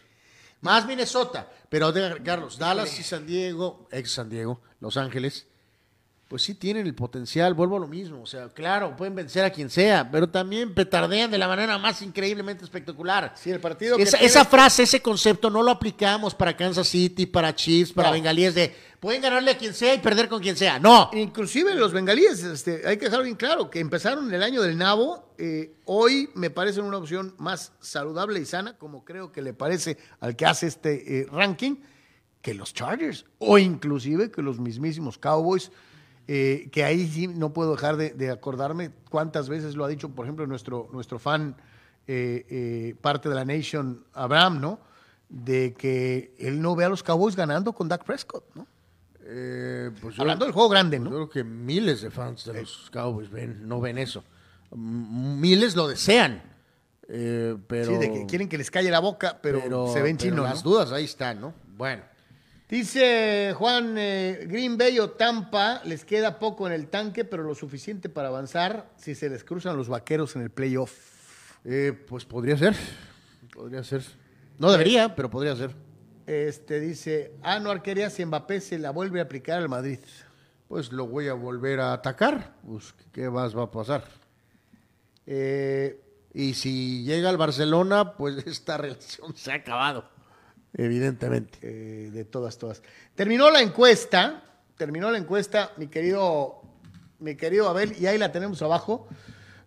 Más 0.62 0.86
Minnesota. 0.86 1.48
Pero, 1.68 1.92
Carlos, 2.24 2.58
Dallas 2.58 2.98
y 2.98 3.02
San 3.02 3.26
Diego, 3.26 3.86
ex 3.90 4.12
San 4.12 4.28
Diego, 4.28 4.60
Los 4.80 4.96
Ángeles, 4.96 5.46
pues 6.28 6.42
sí 6.42 6.54
tienen 6.54 6.86
el 6.86 6.94
potencial. 6.94 7.52
Vuelvo 7.52 7.76
a 7.76 7.80
lo 7.80 7.86
mismo. 7.86 8.22
O 8.22 8.26
sea, 8.26 8.48
claro, 8.48 8.96
pueden 8.96 9.14
vencer 9.14 9.44
a 9.44 9.50
quien 9.50 9.68
sea, 9.68 10.08
pero 10.10 10.28
también 10.28 10.72
petardean 10.72 11.30
de 11.30 11.36
la 11.36 11.46
manera 11.46 11.76
más 11.76 12.00
increíblemente 12.00 12.64
espectacular. 12.64 13.34
Sí, 13.36 13.50
el 13.50 13.60
partido 13.60 13.98
que 13.98 14.04
esa 14.04 14.44
frase, 14.46 14.84
ese 14.84 15.02
concepto, 15.02 15.50
no 15.50 15.62
lo 15.62 15.70
aplicamos 15.70 16.34
para 16.34 16.56
Kansas 16.56 16.88
City, 16.88 17.26
para 17.26 17.54
Chiefs, 17.54 17.92
para 17.92 18.08
No. 18.08 18.14
Bengalíes 18.14 18.54
de 18.54 18.74
pueden 19.02 19.20
ganarle 19.20 19.50
a 19.50 19.58
quien 19.58 19.74
sea 19.74 19.96
y 19.96 19.98
perder 19.98 20.28
con 20.28 20.40
quien 20.40 20.56
sea. 20.56 20.78
No. 20.78 21.10
Inclusive 21.12 21.74
los 21.74 21.92
bengalíes, 21.92 22.44
este, 22.44 22.86
hay 22.86 22.98
que 22.98 23.06
dejar 23.06 23.24
bien 23.24 23.34
claro 23.34 23.68
que 23.68 23.80
empezaron 23.80 24.32
el 24.32 24.44
año 24.44 24.62
del 24.62 24.78
nabo. 24.78 25.34
eh, 25.38 25.74
hoy 25.86 26.30
me 26.36 26.50
parecen 26.50 26.84
una 26.84 26.98
opción 26.98 27.34
más 27.36 27.72
saludable 27.80 28.38
y 28.38 28.44
sana, 28.44 28.78
como 28.78 29.04
creo 29.04 29.32
que 29.32 29.42
le 29.42 29.54
parece 29.54 29.98
al 30.20 30.36
que 30.36 30.46
hace 30.46 30.68
este 30.68 31.18
eh, 31.18 31.26
ranking, 31.32 31.78
que 32.40 32.54
los 32.54 32.74
Chargers 32.74 33.24
o 33.38 33.58
inclusive 33.58 34.30
que 34.30 34.40
los 34.40 34.60
mismísimos 34.60 35.18
Cowboys. 35.18 35.72
eh, 36.28 36.68
que 36.70 36.84
ahí 36.84 37.08
sí 37.08 37.26
no 37.26 37.52
puedo 37.52 37.72
dejar 37.72 37.96
de, 37.96 38.10
de 38.10 38.30
acordarme 38.30 38.92
cuántas 39.10 39.48
veces 39.48 39.74
lo 39.74 39.84
ha 39.84 39.88
dicho, 39.88 40.10
por 40.10 40.26
ejemplo, 40.26 40.46
nuestro, 40.46 40.88
nuestro 40.92 41.18
fan, 41.18 41.56
parte 43.00 43.28
de 43.28 43.34
la 43.34 43.44
Nation, 43.44 44.06
Abraham, 44.12 44.60
¿no? 44.60 44.80
De 45.28 45.74
que 45.74 46.36
él 46.38 46.62
no 46.62 46.76
ve 46.76 46.84
a 46.84 46.88
los 46.88 47.02
Cowboys 47.02 47.34
ganando 47.34 47.72
con 47.72 47.88
Dak 47.88 48.04
Prescott, 48.04 48.44
¿no? 48.54 48.68
Eh, 49.24 49.90
pues 50.00 50.16
yo- 50.16 50.22
Hablando 50.22 50.44
del 50.44 50.52
juego 50.52 50.68
grande, 50.68 50.98
Yo 50.98 51.04
¿no? 51.04 51.10
creo 51.10 51.30
que 51.30 51.44
miles 51.44 52.02
de 52.02 52.10
fans 52.10 52.44
de 52.44 52.54
los 52.60 52.90
Cowboys 52.90 53.30
ven, 53.30 53.66
no 53.68 53.80
ven 53.80 53.98
eso. 53.98 54.24
Miles 54.74 55.76
lo 55.76 55.88
desean. 55.88 56.42
eh, 57.14 57.56
pero, 57.66 57.92
Sí, 57.92 57.98
de 57.98 58.10
que 58.12 58.26
quieren 58.26 58.48
que 58.48 58.56
les 58.56 58.70
calle 58.70 58.90
la 58.90 59.00
boca, 59.00 59.38
pero, 59.42 59.92
se 59.92 60.00
ven 60.00 60.16
chinos. 60.16 60.44
Las 60.44 60.62
dudas 60.62 60.92
ahí 60.92 61.04
están, 61.04 61.40
¿no? 61.40 61.52
Bueno. 61.76 62.02
Dice 62.70 63.52
Juan, 63.54 63.96
eh, 63.98 64.46
Green 64.48 64.78
Bay 64.78 64.98
o 64.98 65.10
Tampa 65.10 65.82
les 65.84 66.06
queda 66.06 66.38
poco 66.38 66.66
en 66.66 66.72
el 66.72 66.86
tanque, 66.88 67.26
pero 67.26 67.42
lo 67.42 67.54
suficiente 67.54 68.08
para 68.08 68.28
avanzar 68.28 68.90
si 68.96 69.14
se 69.14 69.28
les 69.28 69.44
cruzan 69.44 69.76
los 69.76 69.88
vaqueros 69.88 70.36
en 70.36 70.42
el 70.42 70.48
playoff. 70.50 70.90
Eh, 71.66 71.92
pues 72.08 72.24
podría 72.24 72.56
ser. 72.56 72.74
Podría 73.52 73.84
ser. 73.84 74.02
No 74.58 74.70
debería, 74.72 75.14
pero 75.14 75.28
podría 75.28 75.54
ser. 75.54 75.74
Este 76.26 76.78
dice, 76.80 77.32
ah, 77.42 77.58
no 77.58 77.70
arquería 77.70 78.10
si 78.10 78.24
Mbappé 78.24 78.60
se 78.60 78.78
la 78.78 78.90
vuelve 78.90 79.20
a 79.20 79.24
aplicar 79.24 79.58
al 79.58 79.68
Madrid. 79.68 79.98
Pues 80.68 80.92
lo 80.92 81.06
voy 81.06 81.28
a 81.28 81.34
volver 81.34 81.80
a 81.80 81.92
atacar. 81.92 82.54
Pues, 82.66 82.94
¿qué 83.12 83.28
más 83.28 83.56
va 83.56 83.64
a 83.64 83.70
pasar? 83.70 84.04
Eh, 85.26 85.98
Y 86.34 86.54
si 86.54 87.04
llega 87.04 87.28
al 87.28 87.36
Barcelona, 87.36 88.14
pues 88.16 88.36
esta 88.46 88.78
relación 88.78 89.36
se 89.36 89.52
ha 89.52 89.56
acabado. 89.56 90.08
Evidentemente. 90.74 91.58
eh, 91.60 92.10
de 92.10 92.24
todas, 92.24 92.56
todas. 92.56 92.82
Terminó 93.14 93.50
la 93.50 93.60
encuesta, 93.60 94.42
terminó 94.78 95.10
la 95.10 95.18
encuesta, 95.18 95.72
mi 95.76 95.88
querido, 95.88 96.62
mi 97.18 97.36
querido 97.36 97.68
Abel, 97.68 97.94
y 98.00 98.06
ahí 98.06 98.16
la 98.16 98.32
tenemos 98.32 98.62
abajo. 98.62 99.06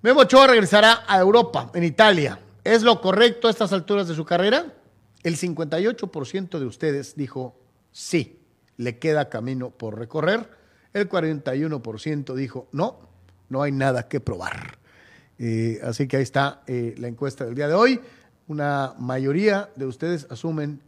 Memo 0.02 0.22
Ochoa 0.22 0.48
regresará 0.48 1.04
a 1.08 1.20
Europa, 1.20 1.70
en 1.76 1.84
Italia. 1.84 2.40
¿Es 2.64 2.82
lo 2.82 3.00
correcto 3.00 3.48
a 3.48 3.52
estas 3.52 3.72
alturas 3.74 4.08
de 4.08 4.16
su 4.16 4.26
carrera? 4.26 4.74
El 5.26 5.38
58% 5.38 6.60
de 6.60 6.66
ustedes 6.66 7.16
dijo 7.16 7.60
sí, 7.92 8.40
le 8.78 9.00
queda 9.00 9.30
camino 9.30 9.72
por 9.72 9.98
recorrer. 9.98 10.50
El 10.94 11.10
41% 11.10 12.34
dijo 12.36 12.68
no, 12.72 13.00
no 13.50 13.62
hay 13.64 13.72
nada 13.72 14.08
que 14.08 14.20
probar. 14.20 14.78
Eh, 15.38 15.80
así 15.84 16.08
que 16.08 16.18
ahí 16.18 16.24
está 16.24 16.62
eh, 16.68 16.94
la 16.98 17.08
encuesta 17.08 17.44
del 17.44 17.56
día 17.56 17.68
de 17.68 17.74
hoy. 17.74 18.00
Una 18.48 18.94
mayoría 19.00 19.70
de 19.76 19.86
ustedes 19.88 20.28
asumen 20.30 20.82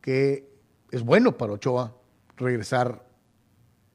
que 0.00 0.50
es 0.90 1.02
bueno 1.02 1.36
para 1.36 1.52
Ochoa 1.52 1.94
regresar 2.36 3.04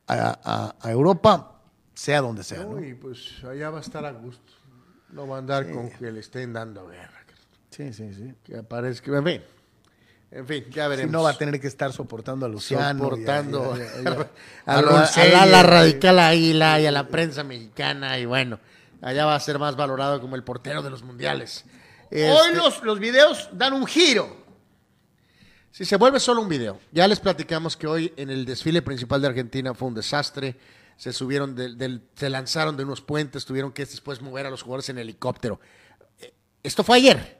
a, 0.07 0.39
a- 0.43 0.75
a 0.79 0.91
Europa, 0.91 1.59
sea 1.95 2.21
donde 2.21 2.43
sea. 2.43 2.63
¿no? 2.63 2.69
Uy, 2.69 2.93
pues 2.93 3.43
allá 3.43 3.69
va 3.71 3.79
a 3.79 3.81
estar 3.81 4.05
a 4.05 4.11
gusto. 4.11 4.53
No 5.11 5.27
va 5.27 5.37
a 5.37 5.39
andar 5.39 5.71
con 5.71 5.89
que 5.89 6.11
le 6.11 6.19
estén 6.19 6.53
dando 6.53 6.87
guerra. 6.87 7.13
Sí, 7.71 7.91
sí, 7.93 8.13
sí. 8.13 8.33
Que 8.43 8.57
aparezca. 8.57 9.15
En 9.17 9.23
fin. 9.23 9.41
En 10.29 10.45
fin, 10.45 10.65
ya 10.71 10.83
Si 10.85 10.89
veremos. 10.89 11.11
no 11.13 11.23
va 11.23 11.29
a 11.31 11.37
tener 11.37 11.59
que 11.59 11.67
estar 11.67 11.93
soportando 11.93 12.45
a 12.45 12.49
Luciano. 12.49 12.99
soportando 13.03 13.73
a- 14.65 14.81
la- 14.81 15.63
radical 15.63 16.19
águila 16.19 16.79
y 16.81 16.85
a 16.85 16.91
la 16.91 17.07
prensa 17.07 17.43
mexicana 17.43 18.19
y 18.19 18.25
bueno, 18.25 18.59
allá 19.01 19.25
va 19.25 19.35
a 19.35 19.39
ser 19.39 19.57
más 19.57 19.75
valorado 19.77 20.19
como 20.19 20.35
el 20.35 20.43
portero 20.43 20.81
de 20.81 20.89
los 20.89 21.01
mundiales. 21.03 21.63
Hoy 22.11 22.17
Este, 22.19 22.55
los, 22.55 22.83
los 22.83 22.99
videos 22.99 23.49
dan 23.53 23.73
un 23.73 23.85
giro. 23.85 24.45
Si 25.71 25.85
se 25.85 25.95
vuelve 25.95 26.19
solo 26.19 26.41
un 26.41 26.49
video, 26.49 26.79
ya 26.91 27.07
les 27.07 27.19
platicamos 27.19 27.77
que 27.77 27.87
hoy 27.87 28.13
en 28.17 28.29
el 28.29 28.45
desfile 28.45 28.81
principal 28.81 29.21
de 29.21 29.27
Argentina 29.27 29.73
fue 29.73 29.87
un 29.87 29.93
desastre. 29.93 30.57
Se 30.97 31.13
subieron, 31.13 31.55
del, 31.55 31.77
del- 31.77 32.01
se 32.15 32.29
lanzaron 32.29 32.75
de 32.75 32.83
unos 32.83 33.01
puentes, 33.01 33.45
tuvieron 33.45 33.71
que 33.71 33.85
después 33.85 34.21
mover 34.21 34.45
a 34.47 34.49
los 34.49 34.63
jugadores 34.63 34.89
en 34.89 34.97
helicóptero. 34.97 35.59
Eh, 36.19 36.33
Esto 36.63 36.83
fue 36.83 36.97
ayer 36.97 37.36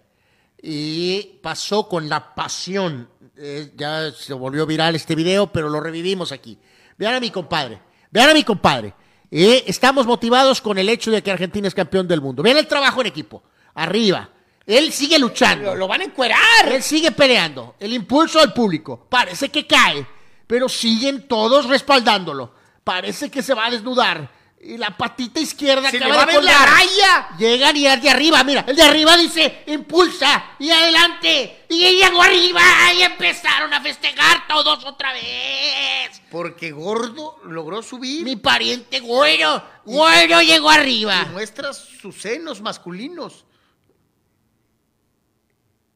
y 0.61 1.39
pasó 1.41 1.87
con 1.87 2.09
la 2.09 2.33
pasión. 2.33 3.09
Eh, 3.35 3.71
ya 3.75 4.11
se 4.11 4.33
volvió 4.33 4.65
viral 4.65 4.95
este 4.95 5.15
video, 5.15 5.51
pero 5.51 5.69
lo 5.69 5.79
revivimos 5.79 6.31
aquí. 6.31 6.57
Vean 6.97 7.15
a 7.15 7.19
mi 7.19 7.29
compadre, 7.29 7.79
vean 8.11 8.29
a 8.29 8.33
mi 8.33 8.43
compadre. 8.43 8.93
Eh, 9.29 9.63
estamos 9.67 10.07
motivados 10.07 10.61
con 10.61 10.77
el 10.77 10.89
hecho 10.89 11.11
de 11.11 11.21
que 11.21 11.31
Argentina 11.31 11.67
es 11.67 11.75
campeón 11.75 12.07
del 12.07 12.21
mundo. 12.21 12.41
Vean 12.41 12.57
el 12.57 12.67
trabajo 12.67 13.01
en 13.01 13.07
equipo, 13.07 13.43
arriba. 13.75 14.29
Él 14.65 14.91
sigue 14.91 15.19
luchando. 15.19 15.65
Lo, 15.65 15.75
lo 15.75 15.87
van 15.87 16.01
a 16.01 16.05
encuerar. 16.05 16.67
Él 16.69 16.83
sigue 16.83 17.11
peleando. 17.11 17.75
El 17.79 17.93
impulso 17.93 18.39
al 18.39 18.53
público. 18.53 19.07
Parece 19.09 19.49
que 19.49 19.65
cae, 19.65 20.05
pero 20.45 20.67
siguen 20.67 21.27
todos 21.27 21.67
respaldándolo. 21.67 22.53
Parece 22.83 23.29
que 23.29 23.41
se 23.41 23.53
va 23.53 23.67
a 23.67 23.71
desnudar. 23.71 24.36
Y 24.59 24.75
la 24.77 24.97
patita 24.97 25.39
izquierda 25.39 25.91
Se 25.91 25.97
acaba 25.97 26.15
de 26.15 26.21
a 26.21 26.25
ver 26.25 26.35
la 26.43 26.51
colgar. 26.57 26.69
raya. 26.69 27.29
Llegan 27.37 27.77
y 27.77 27.85
el 27.85 28.01
de 28.01 28.09
arriba, 28.09 28.43
mira, 28.43 28.65
el 28.67 28.75
de 28.75 28.81
arriba 28.81 29.15
dice 29.15 29.63
impulsa 29.67 30.55
y 30.57 30.71
adelante. 30.71 31.65
Y 31.69 31.79
llegó 32.01 32.21
arriba 32.23 32.61
y 32.97 33.03
empezaron 33.03 33.71
a 33.73 33.79
festejar 33.81 34.47
todos 34.47 34.83
otra 34.83 35.13
vez. 35.13 36.21
Porque 36.31 36.71
Gordo 36.71 37.39
logró 37.45 37.83
subir 37.83 38.23
Mi 38.23 38.35
pariente 38.35 38.99
güero, 38.99 39.63
güero 39.85 40.41
llegó 40.41 40.69
arriba. 40.71 41.27
y 41.29 41.33
muestra 41.33 41.71
sus 41.73 42.19
senos 42.19 42.59
masculinos. 42.59 43.45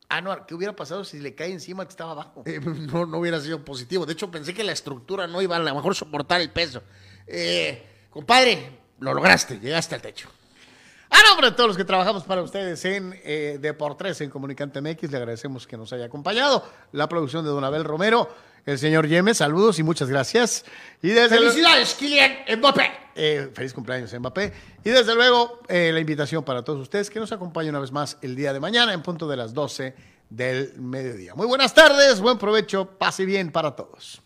Ah, 0.07 0.19
no, 0.21 0.45
¿qué 0.45 0.53
hubiera 0.53 0.75
pasado 0.75 1.03
si 1.05 1.19
le 1.19 1.33
cae 1.35 1.51
encima 1.51 1.85
que 1.85 1.91
estaba 1.91 2.11
abajo? 2.11 2.43
Eh, 2.45 2.59
no, 2.61 3.05
no 3.05 3.17
hubiera 3.17 3.39
sido 3.39 3.63
positivo. 3.63 4.05
De 4.05 4.13
hecho, 4.13 4.29
pensé 4.29 4.53
que 4.53 4.63
la 4.63 4.73
estructura 4.73 5.25
no 5.25 5.41
iba 5.41 5.55
a 5.55 5.59
lo 5.59 5.73
mejor 5.73 5.95
soportar 5.95 6.41
el 6.41 6.51
peso. 6.51 6.83
Eh, 7.27 7.87
compadre, 8.11 8.69
lo 8.99 9.13
lograste, 9.15 9.59
llegaste 9.59 9.95
al 9.95 10.01
techo. 10.01 10.29
A 11.09 11.23
nombre 11.23 11.49
de 11.49 11.55
todos 11.55 11.67
los 11.67 11.77
que 11.77 11.83
trabajamos 11.83 12.23
para 12.23 12.41
ustedes 12.41 12.85
en 12.85 13.19
eh, 13.23 13.57
Deportes, 13.59 14.21
en 14.21 14.29
Comunicante 14.29 14.79
MX, 14.79 15.11
le 15.11 15.17
agradecemos 15.17 15.67
que 15.67 15.75
nos 15.75 15.91
haya 15.91 16.05
acompañado. 16.05 16.63
La 16.93 17.09
producción 17.09 17.43
de 17.43 17.51
Don 17.51 17.63
Abel 17.65 17.83
Romero, 17.83 18.29
el 18.65 18.79
señor 18.79 19.07
Yemes, 19.07 19.37
saludos 19.37 19.77
y 19.79 19.83
muchas 19.83 20.07
gracias. 20.07 20.63
Y 21.01 21.09
desde 21.09 21.37
¡Felicidades, 21.37 21.95
Kylian 21.95 22.59
Mbappé! 22.59 22.91
Eh, 23.13 23.49
feliz 23.53 23.73
cumpleaños, 23.73 24.13
Mbappé. 24.13 24.53
Y 24.85 24.89
desde 24.89 25.13
luego, 25.13 25.59
eh, 25.67 25.91
la 25.93 25.99
invitación 25.99 26.45
para 26.45 26.63
todos 26.63 26.79
ustedes 26.79 27.09
que 27.09 27.19
nos 27.19 27.33
acompañen 27.33 27.71
una 27.71 27.81
vez 27.81 27.91
más 27.91 28.17
el 28.21 28.33
día 28.33 28.53
de 28.53 28.61
mañana 28.61 28.93
en 28.93 29.01
punto 29.01 29.27
de 29.27 29.35
las 29.35 29.53
12 29.53 29.93
del 30.29 30.75
mediodía. 30.77 31.35
Muy 31.35 31.45
buenas 31.45 31.73
tardes, 31.73 32.21
buen 32.21 32.37
provecho, 32.37 32.85
pase 32.97 33.25
bien 33.25 33.51
para 33.51 33.75
todos. 33.75 34.21